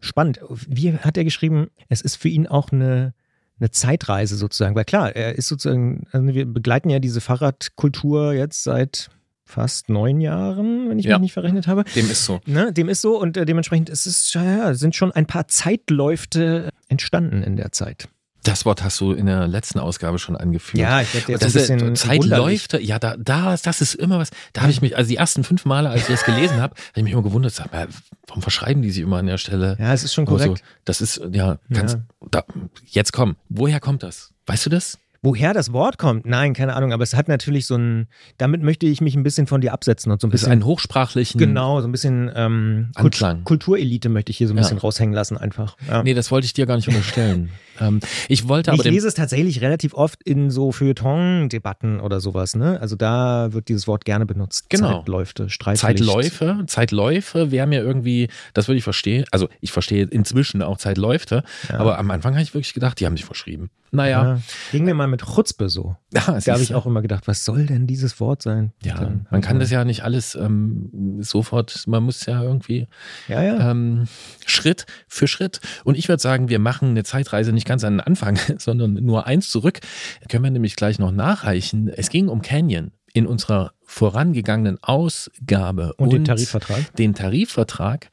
spannend. 0.00 0.40
Wie 0.48 0.92
hat 0.94 1.16
er 1.16 1.24
geschrieben, 1.24 1.68
es 1.88 2.00
ist 2.00 2.16
für 2.16 2.28
ihn 2.28 2.46
auch 2.46 2.70
eine, 2.70 3.14
eine 3.58 3.70
Zeitreise 3.70 4.36
sozusagen. 4.36 4.74
Weil 4.74 4.84
klar, 4.84 5.14
er 5.14 5.36
ist 5.36 5.48
sozusagen, 5.48 6.06
also 6.12 6.26
wir 6.26 6.46
begleiten 6.46 6.90
ja 6.90 6.98
diese 6.98 7.20
Fahrradkultur 7.20 8.32
jetzt 8.32 8.62
seit 8.62 9.10
fast 9.46 9.88
neun 9.88 10.20
Jahren, 10.20 10.88
wenn 10.90 10.98
ich 10.98 11.06
Ja. 11.06 11.16
mich 11.18 11.22
nicht 11.26 11.32
verrechnet 11.32 11.66
habe. 11.68 11.84
dem 11.94 12.10
ist 12.10 12.24
so. 12.24 12.40
Ne, 12.46 12.72
dem 12.72 12.88
ist 12.88 13.00
so 13.00 13.18
und 13.20 13.36
äh, 13.36 13.46
dementsprechend 13.46 13.88
ist 13.88 14.04
es, 14.06 14.32
ja, 14.34 14.74
sind 14.74 14.94
schon 14.96 15.12
ein 15.12 15.26
paar 15.26 15.46
Zeitläufte 15.48 16.70
entstanden 16.88 17.42
in 17.42 17.56
der 17.56 17.72
Zeit. 17.72 18.08
Das 18.42 18.64
Wort 18.64 18.84
hast 18.84 19.00
du 19.00 19.10
in 19.12 19.26
der 19.26 19.48
letzten 19.48 19.80
Ausgabe 19.80 20.20
schon 20.20 20.36
angeführt. 20.36 20.80
Ja, 20.80 21.00
ich 21.00 21.12
werde 21.14 21.32
jetzt 21.32 21.42
das 21.42 21.56
ein 21.68 21.78
bisschen. 21.78 21.96
Zeitläufe, 21.96 22.80
ja, 22.80 23.00
da, 23.00 23.16
da, 23.16 23.56
das 23.60 23.80
ist 23.80 23.94
immer 23.96 24.18
was. 24.20 24.30
Da 24.52 24.60
habe 24.62 24.70
ich 24.70 24.80
mich, 24.80 24.96
also 24.96 25.08
die 25.08 25.16
ersten 25.16 25.42
fünf 25.42 25.64
Male, 25.64 25.88
als 25.90 26.02
ich 26.02 26.06
das 26.08 26.24
gelesen 26.24 26.60
habe, 26.60 26.74
habe 26.90 26.90
ich 26.94 27.02
mich 27.02 27.12
immer 27.12 27.24
gewundert, 27.24 27.54
sag 27.54 27.72
mal, 27.72 27.88
warum 28.28 28.42
verschreiben 28.42 28.82
die 28.82 28.90
sich 28.92 29.02
immer 29.02 29.16
an 29.16 29.26
der 29.26 29.38
Stelle? 29.38 29.76
Ja, 29.80 29.92
es 29.92 30.04
ist 30.04 30.14
schon 30.14 30.26
korrekt. 30.26 30.58
So, 30.58 30.64
das 30.84 31.00
ist, 31.00 31.20
ja, 31.32 31.58
ganz, 31.72 31.94
Ja. 31.94 32.00
Da, 32.30 32.44
jetzt 32.86 33.12
komm, 33.12 33.34
woher 33.48 33.80
kommt 33.80 34.04
das? 34.04 34.32
Weißt 34.46 34.64
du 34.66 34.70
das? 34.70 34.96
Woher 35.22 35.54
das 35.54 35.72
Wort 35.72 35.98
kommt? 35.98 36.26
Nein, 36.26 36.52
keine 36.54 36.74
Ahnung, 36.74 36.92
aber 36.92 37.02
es 37.02 37.14
hat 37.14 37.28
natürlich 37.28 37.66
so 37.66 37.76
ein, 37.76 38.06
damit 38.38 38.62
möchte 38.62 38.86
ich 38.86 39.00
mich 39.00 39.14
ein 39.16 39.22
bisschen 39.22 39.46
von 39.46 39.60
dir 39.60 39.72
absetzen 39.72 40.12
und 40.12 40.20
so 40.20 40.26
ein 40.26 40.30
bisschen. 40.30 40.52
ein 40.52 40.64
hochsprachlichen. 40.64 41.38
Genau, 41.38 41.80
so 41.80 41.88
ein 41.88 41.92
bisschen 41.92 42.30
ähm, 42.34 42.90
Anklang. 42.94 43.44
Kulturelite 43.44 44.08
möchte 44.08 44.30
ich 44.30 44.38
hier 44.38 44.46
so 44.48 44.54
ein 44.54 44.56
Ja. 44.56 44.62
bisschen 44.62 44.78
raushängen 44.78 45.14
lassen, 45.14 45.36
einfach. 45.36 45.76
Ja. 45.88 46.02
Nee, 46.02 46.14
das 46.14 46.30
wollte 46.30 46.44
ich 46.46 46.52
dir 46.52 46.66
gar 46.66 46.76
nicht 46.76 46.88
unterstellen. 46.88 47.50
ähm, 47.80 48.00
ich 48.28 48.48
wollte 48.48 48.72
aber 48.72 48.84
ich 48.84 48.90
lese 48.90 49.08
es 49.08 49.14
tatsächlich 49.14 49.60
relativ 49.60 49.94
oft 49.94 50.22
in 50.22 50.50
so 50.50 50.72
Feuilleton-Debatten 50.72 52.00
oder 52.00 52.20
sowas, 52.20 52.54
ne? 52.56 52.80
Also 52.80 52.96
da 52.96 53.52
wird 53.52 53.68
dieses 53.68 53.86
Wort 53.86 54.04
gerne 54.04 54.26
benutzt. 54.26 54.68
Genau. 54.70 54.98
Zeitläufte, 54.98 55.50
Streitlicht. 55.50 55.80
Zeitläufe, 56.04 56.64
Zeitläufe 56.66 57.50
wäre 57.50 57.66
mir 57.66 57.80
irgendwie, 57.82 58.28
das 58.54 58.68
würde 58.68 58.78
ich 58.78 58.84
verstehen. 58.84 59.24
Also 59.30 59.48
ich 59.60 59.72
verstehe 59.72 60.04
inzwischen 60.04 60.62
auch 60.62 60.78
Zeitläufe, 60.78 61.42
Ja. 61.68 61.78
aber 61.78 61.98
am 61.98 62.10
Anfang 62.10 62.34
habe 62.34 62.42
ich 62.42 62.54
wirklich 62.54 62.74
gedacht, 62.74 63.00
die 63.00 63.06
haben 63.06 63.16
sich 63.16 63.24
verschrieben. 63.26 63.70
Naja, 63.92 64.22
Ja. 64.24 64.40
Ging 64.72 64.84
mir 64.84 64.94
mal 64.94 65.05
mit 65.06 65.22
Chutzpe 65.24 65.68
so. 65.68 65.96
ja, 66.12 66.38
Da 66.44 66.52
habe 66.54 66.62
ich 66.62 66.74
auch 66.74 66.86
immer 66.86 67.02
gedacht, 67.02 67.26
was 67.28 67.44
soll 67.44 67.66
denn 67.66 67.86
dieses 67.86 68.20
Wort 68.20 68.42
sein? 68.42 68.72
Ja, 68.82 68.94
Dann- 69.00 69.26
man 69.30 69.40
kann 69.40 69.58
das 69.58 69.70
ja 69.70 69.84
nicht 69.84 70.02
alles 70.04 70.34
ähm, 70.34 71.18
sofort, 71.20 71.84
man 71.86 72.02
muss 72.02 72.26
ja 72.26 72.42
irgendwie 72.42 72.86
Ja, 73.28 73.42
ja. 73.42 73.70
ähm, 73.70 74.06
Schritt 74.46 74.86
für 75.08 75.26
Schritt. 75.28 75.60
Und 75.84 75.96
ich 75.96 76.08
würde 76.08 76.22
sagen, 76.22 76.48
wir 76.48 76.58
machen 76.58 76.90
eine 76.90 77.04
Zeitreise 77.04 77.52
nicht 77.52 77.66
ganz 77.66 77.84
an 77.84 77.94
den 77.94 78.00
Anfang, 78.00 78.38
sondern 78.58 78.94
nur 78.94 79.26
eins 79.26 79.50
zurück. 79.50 79.80
Können 80.28 80.44
wir 80.44 80.50
nämlich 80.50 80.76
gleich 80.76 80.98
noch 80.98 81.12
nachreichen. 81.12 81.88
Es 81.88 82.10
ging 82.10 82.28
um 82.28 82.42
Canyon 82.42 82.92
in 83.12 83.26
unserer 83.26 83.72
vorangegangenen 83.82 84.78
Ausgabe 84.82 85.94
Und 85.96 86.12
den 86.12 86.24
Tarifvertrag. 86.24 86.94
den 86.96 87.14
Tarifvertrag. 87.14 88.08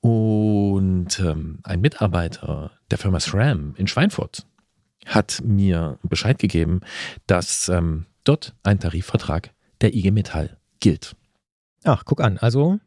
Und 0.00 1.18
ähm, 1.20 1.58
ein 1.64 1.80
Mitarbeiter 1.80 2.70
der 2.90 2.98
Firma 2.98 3.18
SRAM 3.20 3.74
in 3.76 3.86
Schweinfurt 3.86 4.46
hat 5.06 5.40
mir 5.44 5.98
Bescheid 6.02 6.38
gegeben, 6.38 6.80
dass 7.26 7.68
ähm, 7.68 8.06
dort 8.24 8.54
ein 8.62 8.78
Tarifvertrag 8.80 9.54
der 9.80 9.94
IG 9.94 10.10
Metall 10.10 10.58
gilt. 10.80 11.16
Ach, 11.84 12.04
guck 12.04 12.20
an. 12.20 12.38
Also 12.38 12.78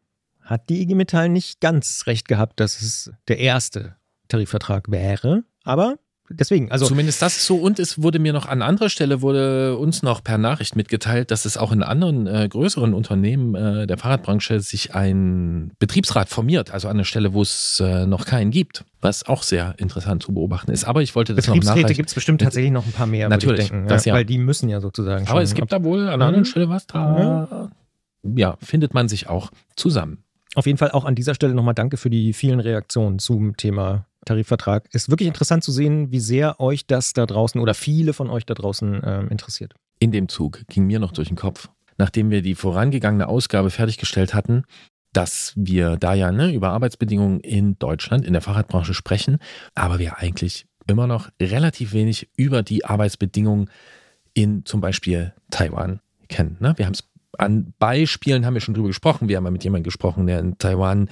hat 0.41 0.69
die 0.69 0.81
IG 0.81 0.95
Metall 0.95 1.29
nicht 1.29 1.61
ganz 1.61 2.03
recht 2.05 2.27
gehabt, 2.27 2.59
dass 2.59 2.81
es 2.81 3.11
der 3.27 3.39
erste 3.39 3.95
Tarifvertrag 4.27 4.91
wäre. 4.91 5.43
Aber 5.63 5.97
deswegen, 6.29 6.71
also 6.71 6.85
Zumindest 6.85 7.21
das 7.21 7.37
ist 7.37 7.45
so. 7.45 7.57
Und 7.57 7.79
es 7.79 8.01
wurde 8.01 8.19
mir 8.19 8.33
noch 8.33 8.45
an 8.47 8.61
anderer 8.61 8.89
Stelle, 8.89 9.21
wurde 9.21 9.77
uns 9.77 10.03
noch 10.03 10.23
per 10.23 10.37
Nachricht 10.37 10.75
mitgeteilt, 10.75 11.31
dass 11.31 11.45
es 11.45 11.57
auch 11.57 11.71
in 11.71 11.83
anderen 11.83 12.27
äh, 12.27 12.47
größeren 12.49 12.93
Unternehmen 12.93 13.55
äh, 13.55 13.87
der 13.87 13.97
Fahrradbranche 13.97 14.59
sich 14.59 14.95
ein 14.95 15.71
Betriebsrat 15.79 16.29
formiert, 16.29 16.71
also 16.71 16.87
an 16.87 16.97
der 16.97 17.03
Stelle, 17.03 17.33
wo 17.33 17.41
es 17.41 17.79
äh, 17.79 18.05
noch 18.05 18.25
keinen 18.25 18.51
gibt, 18.51 18.85
was 19.01 19.25
auch 19.25 19.43
sehr 19.43 19.75
interessant 19.77 20.23
zu 20.23 20.33
beobachten 20.33 20.71
ist. 20.71 20.85
Aber 20.85 21.01
ich 21.01 21.15
wollte 21.15 21.33
das 21.35 21.47
noch 21.47 21.53
Betriebsräte 21.55 21.81
nachreichen. 21.81 21.95
gibt 21.97 22.09
es 22.09 22.15
bestimmt 22.15 22.41
tatsächlich 22.41 22.71
noch 22.71 22.85
ein 22.85 22.91
paar 22.91 23.07
mehr, 23.07 23.29
Natürlich, 23.29 23.65
ich 23.65 23.69
denken. 23.71 23.87
das 23.87 24.05
ja. 24.05 24.13
Weil 24.13 24.25
die 24.25 24.37
müssen 24.37 24.69
ja 24.69 24.81
sozusagen 24.81 25.25
schon. 25.25 25.31
Aber 25.31 25.41
es 25.41 25.53
gibt 25.53 25.71
da 25.71 25.83
wohl 25.83 26.01
an 26.01 26.07
einer 26.07 26.15
Mhm. 26.17 26.21
anderen 26.23 26.45
Stelle 26.45 26.69
was, 26.69 26.87
da 26.87 27.69
ja, 28.35 28.57
findet 28.61 28.93
man 28.93 29.07
sich 29.07 29.27
auch 29.29 29.51
zusammen. 29.75 30.23
Auf 30.55 30.65
jeden 30.65 30.77
Fall 30.77 30.91
auch 30.91 31.05
an 31.05 31.15
dieser 31.15 31.35
Stelle 31.35 31.53
nochmal 31.53 31.73
danke 31.75 31.95
für 31.97 32.09
die 32.09 32.33
vielen 32.33 32.59
Reaktionen 32.59 33.19
zum 33.19 33.55
Thema 33.55 34.07
Tarifvertrag. 34.29 34.87
Ist 34.93 35.09
wirklich 35.09 35.27
interessant 35.27 35.63
zu 35.63 35.71
sehen, 35.71 36.11
wie 36.11 36.19
sehr 36.19 36.59
euch 36.59 36.85
das 36.85 37.13
da 37.13 37.25
draußen 37.25 37.59
oder 37.59 37.73
viele 37.73 38.13
von 38.13 38.29
euch 38.29 38.45
da 38.45 38.53
draußen 38.53 39.01
ähm, 39.03 39.27
interessiert. 39.29 39.73
In 39.99 40.11
dem 40.11 40.29
Zug 40.29 40.63
ging 40.67 40.85
mir 40.85 40.99
noch 40.99 41.11
durch 41.11 41.27
den 41.27 41.37
Kopf, 41.37 41.69
nachdem 41.97 42.29
wir 42.29 42.41
die 42.41 42.55
vorangegangene 42.55 43.27
Ausgabe 43.27 43.69
fertiggestellt 43.69 44.33
hatten, 44.33 44.63
dass 45.13 45.53
wir 45.55 45.97
da 45.97 46.13
ja 46.13 46.31
ne, 46.31 46.53
über 46.53 46.69
Arbeitsbedingungen 46.69 47.39
in 47.39 47.77
Deutschland, 47.79 48.25
in 48.25 48.33
der 48.33 48.41
Fahrradbranche 48.41 48.93
sprechen, 48.93 49.39
aber 49.73 49.99
wir 49.99 50.17
eigentlich 50.17 50.65
immer 50.87 51.07
noch 51.07 51.29
relativ 51.41 51.93
wenig 51.93 52.29
über 52.37 52.63
die 52.63 52.85
Arbeitsbedingungen 52.85 53.69
in 54.33 54.65
zum 54.65 54.81
Beispiel 54.81 55.33
Taiwan 55.49 56.01
kennen. 56.27 56.57
Ne? 56.59 56.73
Wir 56.77 56.85
haben 56.85 56.93
es 56.93 57.08
an 57.37 57.73
Beispielen 57.79 58.45
haben 58.45 58.53
wir 58.53 58.61
schon 58.61 58.73
drüber 58.73 58.87
gesprochen. 58.87 59.29
Wir 59.29 59.37
haben 59.37 59.43
mal 59.43 59.51
mit 59.51 59.63
jemandem 59.63 59.83
gesprochen, 59.83 60.27
der 60.27 60.39
in 60.39 60.57
Taiwan 60.57 61.09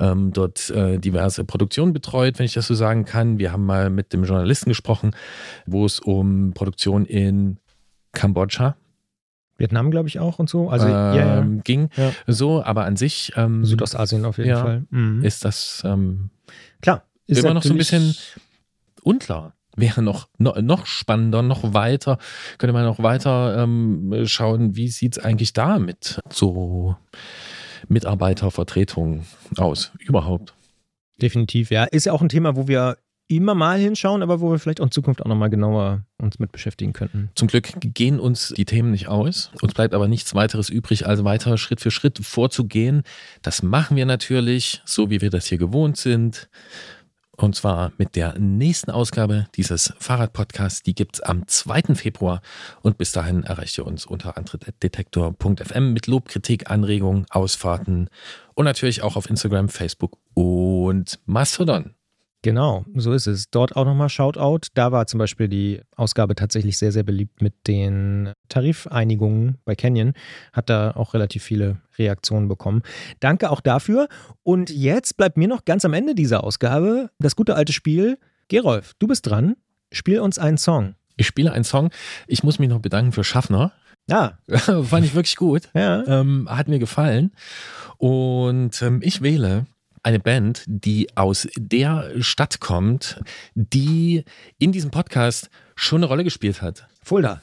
ähm, 0.00 0.32
dort 0.32 0.70
äh, 0.70 0.98
diverse 0.98 1.44
Produktionen 1.44 1.92
betreut, 1.92 2.38
wenn 2.38 2.46
ich 2.46 2.54
das 2.54 2.66
so 2.66 2.74
sagen 2.74 3.04
kann. 3.04 3.38
Wir 3.38 3.52
haben 3.52 3.66
mal 3.66 3.90
mit 3.90 4.12
dem 4.12 4.24
Journalisten 4.24 4.70
gesprochen, 4.70 5.12
wo 5.66 5.84
es 5.84 6.00
um 6.00 6.52
Produktion 6.54 7.04
in 7.04 7.58
Kambodscha 8.12 8.76
Vietnam, 9.58 9.90
glaube 9.90 10.08
ich, 10.08 10.20
auch 10.20 10.38
und 10.38 10.48
so. 10.48 10.70
Also, 10.70 10.86
ja, 10.88 11.14
ja. 11.14 11.38
ähm, 11.40 11.62
ging. 11.64 11.90
Ja. 11.96 12.12
So, 12.28 12.62
aber 12.62 12.84
an 12.84 12.96
sich 12.96 13.32
ähm, 13.36 13.64
Südostasien 13.64 14.24
auf 14.24 14.38
jeden 14.38 14.56
Fall. 14.56 14.84
Mhm. 14.90 15.24
ist 15.24 15.44
das 15.44 15.82
ähm, 15.84 16.30
Klar. 16.80 17.02
Ist 17.26 17.42
immer 17.42 17.54
noch 17.54 17.62
so 17.62 17.74
ein 17.74 17.76
natürlich- 17.76 18.34
unklar. 19.02 19.54
Wäre 19.78 20.02
noch, 20.02 20.28
noch, 20.38 20.60
noch 20.60 20.86
spannender, 20.86 21.42
noch 21.42 21.72
weiter, 21.72 22.18
könnte 22.58 22.72
man 22.72 22.84
noch 22.84 23.02
weiter 23.02 23.62
ähm, 23.62 24.24
schauen, 24.26 24.76
wie 24.76 24.88
sieht 24.88 25.16
es 25.16 25.24
eigentlich 25.24 25.52
da 25.52 25.78
mit 25.78 26.20
so 26.30 26.96
Mitarbeitervertretung 27.88 29.24
aus 29.56 29.92
überhaupt. 30.00 30.54
Definitiv, 31.20 31.70
ja. 31.70 31.84
Ist 31.84 32.06
ja 32.06 32.12
auch 32.12 32.22
ein 32.22 32.28
Thema, 32.28 32.56
wo 32.56 32.68
wir 32.68 32.96
immer 33.28 33.54
mal 33.54 33.78
hinschauen, 33.78 34.22
aber 34.22 34.40
wo 34.40 34.50
wir 34.50 34.58
vielleicht 34.58 34.80
auch 34.80 34.86
in 34.86 34.90
Zukunft 34.90 35.22
auch 35.22 35.28
nochmal 35.28 35.50
genauer 35.50 36.02
uns 36.16 36.38
mit 36.38 36.50
beschäftigen 36.50 36.94
könnten. 36.94 37.30
Zum 37.34 37.48
Glück 37.48 37.68
gehen 37.80 38.18
uns 38.18 38.54
die 38.56 38.64
Themen 38.64 38.90
nicht 38.90 39.08
aus. 39.08 39.50
Uns 39.60 39.74
bleibt 39.74 39.94
aber 39.94 40.08
nichts 40.08 40.34
weiteres 40.34 40.70
übrig, 40.70 41.06
als 41.06 41.22
weiter 41.24 41.58
Schritt 41.58 41.80
für 41.80 41.90
Schritt 41.90 42.18
vorzugehen. 42.24 43.02
Das 43.42 43.62
machen 43.62 43.96
wir 43.96 44.06
natürlich, 44.06 44.80
so 44.86 45.10
wie 45.10 45.20
wir 45.20 45.30
das 45.30 45.46
hier 45.46 45.58
gewohnt 45.58 45.98
sind. 45.98 46.48
Und 47.40 47.54
zwar 47.54 47.92
mit 47.98 48.16
der 48.16 48.36
nächsten 48.38 48.90
Ausgabe 48.90 49.46
dieses 49.54 49.94
Fahrradpodcasts. 49.98 50.82
Die 50.82 50.94
gibt 50.94 51.16
es 51.16 51.20
am 51.20 51.46
2. 51.46 51.94
Februar. 51.94 52.42
Und 52.82 52.98
bis 52.98 53.12
dahin 53.12 53.44
erreicht 53.44 53.78
ihr 53.78 53.86
uns 53.86 54.06
unter 54.06 54.36
antrittdetektor.fm 54.36 55.92
mit 55.92 56.08
Lob, 56.08 56.28
Kritik, 56.28 56.68
Anregungen, 56.68 57.26
Ausfahrten 57.30 58.10
und 58.54 58.64
natürlich 58.64 59.02
auch 59.02 59.14
auf 59.14 59.30
Instagram, 59.30 59.68
Facebook 59.68 60.18
und 60.34 61.20
Mastodon. 61.26 61.94
Genau, 62.42 62.84
so 62.94 63.12
ist 63.12 63.26
es. 63.26 63.50
Dort 63.50 63.74
auch 63.74 63.84
nochmal 63.84 64.08
Shoutout. 64.08 64.68
Da 64.74 64.92
war 64.92 65.06
zum 65.08 65.18
Beispiel 65.18 65.48
die 65.48 65.80
Ausgabe 65.96 66.36
tatsächlich 66.36 66.78
sehr, 66.78 66.92
sehr 66.92 67.02
beliebt 67.02 67.42
mit 67.42 67.54
den 67.66 68.32
Tarifeinigungen 68.48 69.58
bei 69.64 69.74
Canyon. 69.74 70.12
Hat 70.52 70.70
da 70.70 70.92
auch 70.92 71.14
relativ 71.14 71.42
viele 71.42 71.80
Reaktionen 71.98 72.46
bekommen. 72.46 72.82
Danke 73.18 73.50
auch 73.50 73.60
dafür. 73.60 74.06
Und 74.44 74.70
jetzt 74.70 75.16
bleibt 75.16 75.36
mir 75.36 75.48
noch 75.48 75.64
ganz 75.64 75.84
am 75.84 75.92
Ende 75.94 76.14
dieser 76.14 76.44
Ausgabe 76.44 77.10
das 77.18 77.34
gute 77.34 77.56
alte 77.56 77.72
Spiel. 77.72 78.18
Gerolf, 78.46 78.92
du 79.00 79.08
bist 79.08 79.26
dran. 79.26 79.56
Spiel 79.90 80.20
uns 80.20 80.38
einen 80.38 80.58
Song. 80.58 80.94
Ich 81.16 81.26
spiele 81.26 81.50
einen 81.52 81.64
Song. 81.64 81.90
Ich 82.28 82.44
muss 82.44 82.60
mich 82.60 82.68
noch 82.68 82.80
bedanken 82.80 83.10
für 83.10 83.24
Schaffner. 83.24 83.72
Ja. 84.08 84.38
Fand 84.48 85.04
ich 85.04 85.14
wirklich 85.14 85.36
gut. 85.36 85.68
Ja. 85.74 86.06
Ähm, 86.06 86.46
hat 86.48 86.68
mir 86.68 86.78
gefallen. 86.78 87.32
Und 87.96 88.80
ähm, 88.80 89.00
ich 89.02 89.22
wähle 89.22 89.66
eine 90.08 90.18
Band, 90.20 90.64
die 90.66 91.14
aus 91.18 91.46
der 91.58 92.10
Stadt 92.20 92.60
kommt, 92.60 93.20
die 93.54 94.24
in 94.58 94.72
diesem 94.72 94.90
Podcast 94.90 95.50
schon 95.76 95.98
eine 95.98 96.06
Rolle 96.06 96.24
gespielt 96.24 96.62
hat. 96.62 96.88
Fulda. 97.02 97.42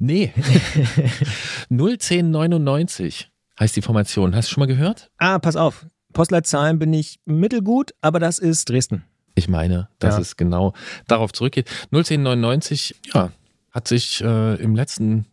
Nee. 0.00 0.32
01099 1.70 3.30
heißt 3.60 3.76
die 3.76 3.82
Formation. 3.82 4.34
Hast 4.34 4.48
du 4.48 4.54
schon 4.54 4.60
mal 4.62 4.66
gehört? 4.66 5.10
Ah, 5.18 5.38
pass 5.38 5.54
auf. 5.56 5.86
Postleitzahlen 6.12 6.78
bin 6.80 6.92
ich 6.92 7.20
mittelgut, 7.26 7.92
aber 8.00 8.18
das 8.18 8.38
ist 8.40 8.68
Dresden. 8.68 9.04
Ich 9.36 9.48
meine, 9.48 9.88
dass 10.00 10.16
Ja. 10.16 10.20
es 10.20 10.36
genau 10.36 10.72
darauf 11.06 11.32
zurückgeht. 11.32 11.68
01099, 11.92 12.96
ja, 13.14 13.30
hat 13.70 13.86
sich 13.86 14.20
äh, 14.20 14.54
im 14.56 14.74
letzten 14.74 15.26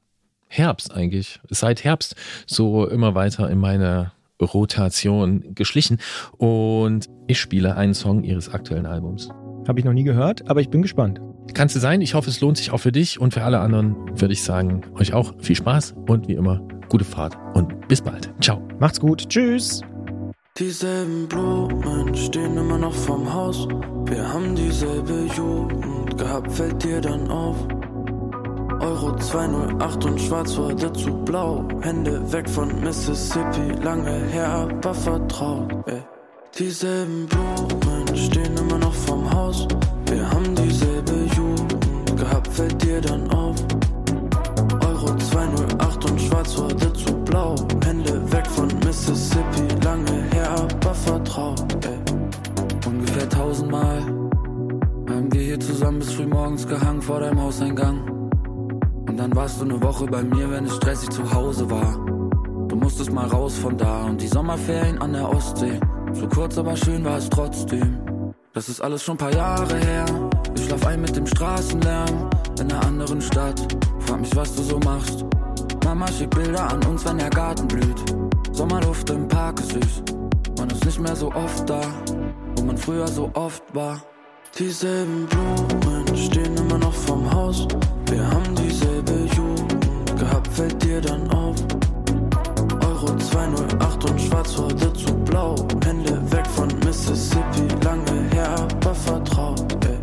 Herbst 0.47 0.93
eigentlich, 0.93 1.39
seit 1.49 1.83
Herbst, 1.83 2.15
so 2.45 2.85
immer 2.87 3.15
weiter 3.15 3.49
in 3.49 3.57
meine 3.57 4.11
Rotation 4.39 5.55
geschlichen. 5.55 5.99
Und 6.37 7.07
ich 7.27 7.39
spiele 7.39 7.75
einen 7.75 7.93
Song 7.93 8.23
ihres 8.23 8.49
aktuellen 8.49 8.85
Albums. 8.85 9.29
Habe 9.67 9.79
ich 9.79 9.85
noch 9.85 9.93
nie 9.93 10.03
gehört, 10.03 10.49
aber 10.49 10.61
ich 10.61 10.69
bin 10.69 10.81
gespannt. 10.81 11.19
Kannst 11.53 11.75
du 11.75 11.79
sein. 11.79 12.01
Ich 12.01 12.13
hoffe, 12.13 12.29
es 12.29 12.41
lohnt 12.41 12.57
sich 12.57 12.71
auch 12.71 12.79
für 12.79 12.91
dich 12.91 13.19
und 13.19 13.33
für 13.33 13.43
alle 13.43 13.59
anderen 13.59 13.95
würde 14.19 14.33
ich 14.33 14.43
sagen, 14.43 14.81
euch 14.95 15.13
auch 15.13 15.33
viel 15.39 15.55
Spaß 15.55 15.95
und 16.07 16.27
wie 16.27 16.33
immer, 16.33 16.61
gute 16.89 17.05
Fahrt 17.05 17.37
und 17.53 17.87
bis 17.87 18.01
bald. 18.01 18.33
Ciao. 18.41 18.61
Macht's 18.79 18.99
gut. 18.99 19.29
Tschüss. 19.29 19.81
Dieselben 20.57 21.27
Blumen 21.27 22.15
stehen 22.15 22.57
immer 22.57 22.77
noch 22.77 22.93
vorm 22.93 23.31
Haus. 23.33 23.67
Wir 24.05 24.31
haben 24.31 24.55
dieselbe 24.55 25.27
Jugend 25.35 26.17
gehabt, 26.17 26.51
fällt 26.51 26.81
dir 26.83 27.01
dann 27.01 27.29
auf. 27.29 27.57
Euro 28.85 29.15
208 29.15 30.05
und 30.05 30.21
schwarz 30.21 30.55
wurde 30.57 30.93
zu 30.93 31.11
blau. 31.25 31.67
Hände 31.81 32.21
weg 32.31 32.47
von 32.47 32.67
Mississippi, 32.81 33.71
lange 33.81 34.11
her, 34.27 34.47
aber 34.47 34.93
vertraut. 34.93 35.73
Ey. 35.87 36.03
Dieselben 36.59 37.25
Blumen 37.25 38.15
stehen 38.15 38.55
immer 38.55 38.77
noch 38.77 38.93
vorm 38.93 39.27
Haus. 39.33 39.67
Wir 40.05 40.29
haben 40.29 40.53
dieselbe 40.53 41.15
Jugend 41.35 42.15
gehabt, 42.15 42.47
fällt 42.47 42.83
dir 42.83 43.01
dann 43.01 43.27
auf. 43.31 43.55
Euro 44.85 45.15
208 45.17 46.11
und 46.11 46.21
schwarz 46.21 46.55
wurde 46.55 46.93
zu 46.93 47.13
blau. 47.23 47.55
Hände 47.83 48.31
weg 48.31 48.45
von 48.45 48.67
Mississippi, 48.85 49.65
lange 49.83 50.13
her, 50.31 50.51
aber 50.51 50.93
vertraut. 50.93 51.85
Ey. 51.87 51.97
Ungefähr 52.85 53.29
tausendmal 53.29 54.03
haben 55.09 55.33
wir 55.33 55.41
hier 55.41 55.59
zusammen 55.59 55.97
bis 55.97 56.13
früh 56.13 56.27
morgens 56.27 56.67
gehangen 56.67 57.01
vor 57.01 57.19
deinem 57.19 57.41
Hauseingang. 57.41 58.24
Und 59.15 59.21
dann 59.21 59.35
warst 59.37 59.61
du 59.61 59.63
eine 59.63 59.81
Woche 59.81 60.07
bei 60.07 60.21
mir, 60.23 60.51
wenn 60.51 60.65
es 60.65 60.75
stressig 60.75 61.09
zu 61.09 61.33
Hause 61.33 61.71
war. 61.71 62.05
Du 62.67 62.75
musstest 62.75 63.13
mal 63.13 63.25
raus 63.27 63.57
von 63.57 63.77
da 63.77 64.03
und 64.03 64.19
die 64.19 64.27
Sommerferien 64.27 65.01
an 65.01 65.13
der 65.13 65.29
Ostsee. 65.29 65.79
So 66.11 66.27
kurz, 66.27 66.57
aber 66.57 66.75
schön 66.75 67.05
war 67.05 67.17
es 67.17 67.29
trotzdem. 67.29 67.97
Das 68.51 68.67
ist 68.67 68.81
alles 68.81 69.03
schon 69.03 69.15
paar 69.15 69.33
Jahre 69.33 69.77
her. 69.77 70.03
Ich 70.57 70.65
schlaf 70.65 70.85
ein 70.85 70.99
mit 70.99 71.15
dem 71.15 71.25
Straßenlärm 71.25 72.29
in 72.59 72.69
einer 72.69 72.85
anderen 72.85 73.21
Stadt. 73.21 73.57
Frag 73.99 74.19
mich, 74.19 74.35
was 74.35 74.53
du 74.53 74.63
so 74.63 74.79
machst. 74.79 75.23
Mama 75.85 76.07
schickt 76.09 76.35
Bilder 76.35 76.69
an 76.69 76.83
uns, 76.83 77.05
wenn 77.05 77.17
der 77.17 77.29
Garten 77.29 77.69
blüht. 77.69 78.17
Sommerluft 78.51 79.09
im 79.11 79.29
Park 79.29 79.61
ist 79.61 79.71
süß. 79.71 80.03
Man 80.57 80.69
ist 80.71 80.83
nicht 80.83 80.99
mehr 80.99 81.15
so 81.15 81.31
oft 81.31 81.69
da, 81.69 81.79
wo 82.57 82.65
man 82.65 82.77
früher 82.77 83.07
so 83.07 83.31
oft 83.33 83.63
war. 83.73 84.01
Dieselben 84.59 85.25
Blumen 85.27 86.17
stehen 86.17 86.57
immer 86.57 86.79
noch 86.79 86.93
vorm 86.93 87.33
Haus. 87.33 87.65
Wir 88.07 88.29
haben 88.29 88.55
dieselbe 88.85 89.35
Jugend 89.35 90.19
gehabt, 90.19 90.47
fällt 90.49 90.83
dir 90.83 91.01
dann 91.01 91.29
auf. 91.31 91.55
Euro 92.85 93.17
208 93.17 94.09
und 94.09 94.21
schwarz 94.21 94.57
wurde 94.57 94.93
zu 94.93 95.13
blau. 95.25 95.55
Hände 95.83 96.21
weg 96.31 96.47
von 96.47 96.67
Mississippi, 96.85 97.67
lange 97.83 98.29
her, 98.31 98.55
aber 98.55 98.95
vertraut. 98.95 99.85
Ey. 99.85 99.97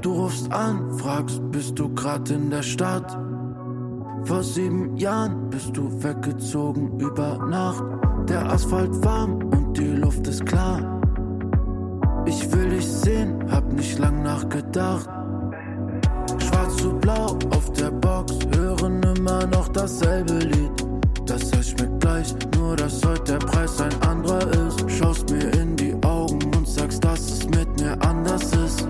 Du 0.00 0.12
rufst 0.12 0.52
an, 0.52 0.92
fragst, 0.98 1.40
bist 1.50 1.78
du 1.78 1.92
grad 1.94 2.30
in 2.30 2.50
der 2.50 2.62
Stadt? 2.62 3.18
Vor 4.24 4.42
sieben 4.42 4.96
Jahren 4.96 5.50
bist 5.50 5.76
du 5.76 5.90
weggezogen 6.02 6.98
über 6.98 7.38
Nacht. 7.46 7.84
Der 8.28 8.50
Asphalt 8.50 9.04
warm 9.04 9.42
und 9.52 9.78
die 9.78 9.92
Luft 9.92 10.26
ist 10.26 10.44
klar. 10.46 10.80
Ich 12.26 12.52
will 12.52 12.70
dich 12.70 12.86
sehen, 12.86 13.44
hab 13.50 13.72
nicht 13.72 13.98
lang 14.00 14.22
nachgedacht. 14.22 15.08
Schwarz 16.66 16.76
zu 16.76 16.90
blau 16.90 17.38
auf 17.50 17.72
der 17.72 17.90
Box, 17.90 18.34
hören 18.56 19.02
immer 19.02 19.46
noch 19.46 19.68
dasselbe 19.68 20.34
Lied. 20.34 20.70
Das 21.24 21.52
heißt, 21.52 21.70
schmeckt 21.70 22.00
gleich, 22.00 22.34
nur 22.56 22.76
dass 22.76 23.04
heute 23.04 23.32
der 23.32 23.38
Preis 23.38 23.80
ein 23.80 24.02
anderer 24.02 24.46
ist. 24.66 24.84
Schaust 24.90 25.30
mir 25.30 25.52
in 25.54 25.76
die 25.76 25.94
Augen 26.04 26.42
und 26.56 26.66
sagst, 26.68 27.04
dass 27.04 27.20
es 27.20 27.46
mit 27.46 27.80
mir 27.80 27.96
anders 28.02 28.52
ist. 28.64 28.86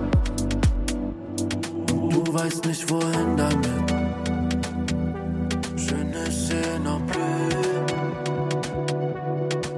Und 1.93 2.11
du 2.13 2.33
weißt 2.33 2.65
nicht, 2.67 2.91
wohin 2.91 3.37
damit. 3.37 3.69
Je 5.77 6.05
ne 6.05 6.31
sais 6.31 6.79
non 6.83 7.03
plus 7.07 7.57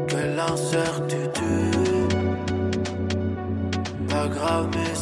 que 0.06 0.36
l'incertitude. 0.36 2.16
Pas 4.08 4.28
grave, 4.28 4.68
mais 4.74 4.97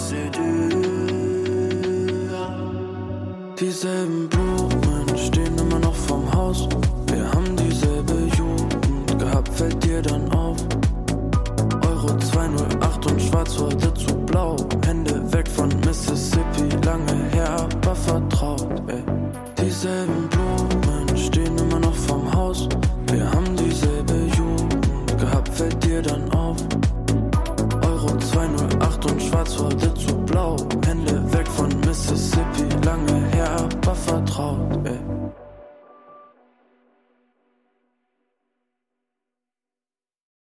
Dieselben 3.58 4.28
Blumen 4.28 5.16
stehen 5.16 5.56
immer 5.56 5.78
noch 5.78 5.94
vorm 5.94 6.30
Haus. 6.34 6.68
Wir 7.10 7.24
haben 7.32 7.56
dieselbe 7.56 8.12
Jugend 8.36 9.18
gehabt, 9.18 9.48
fällt 9.48 9.82
dir 9.82 10.02
dann 10.02 10.30
auf. 10.32 10.58
Euro 11.86 12.18
208 12.18 13.10
und 13.10 13.22
schwarz 13.22 13.58
wurde 13.58 13.94
zu 13.94 14.14
blau. 14.26 14.56
Hände 14.84 15.32
weg 15.32 15.48
von 15.48 15.70
Mississippi, 15.86 16.68
lange 16.84 17.14
her, 17.32 17.48
aber 17.48 17.94
vertraut. 17.94 18.68
Ey. 18.88 19.02
Dieselben 19.58 20.25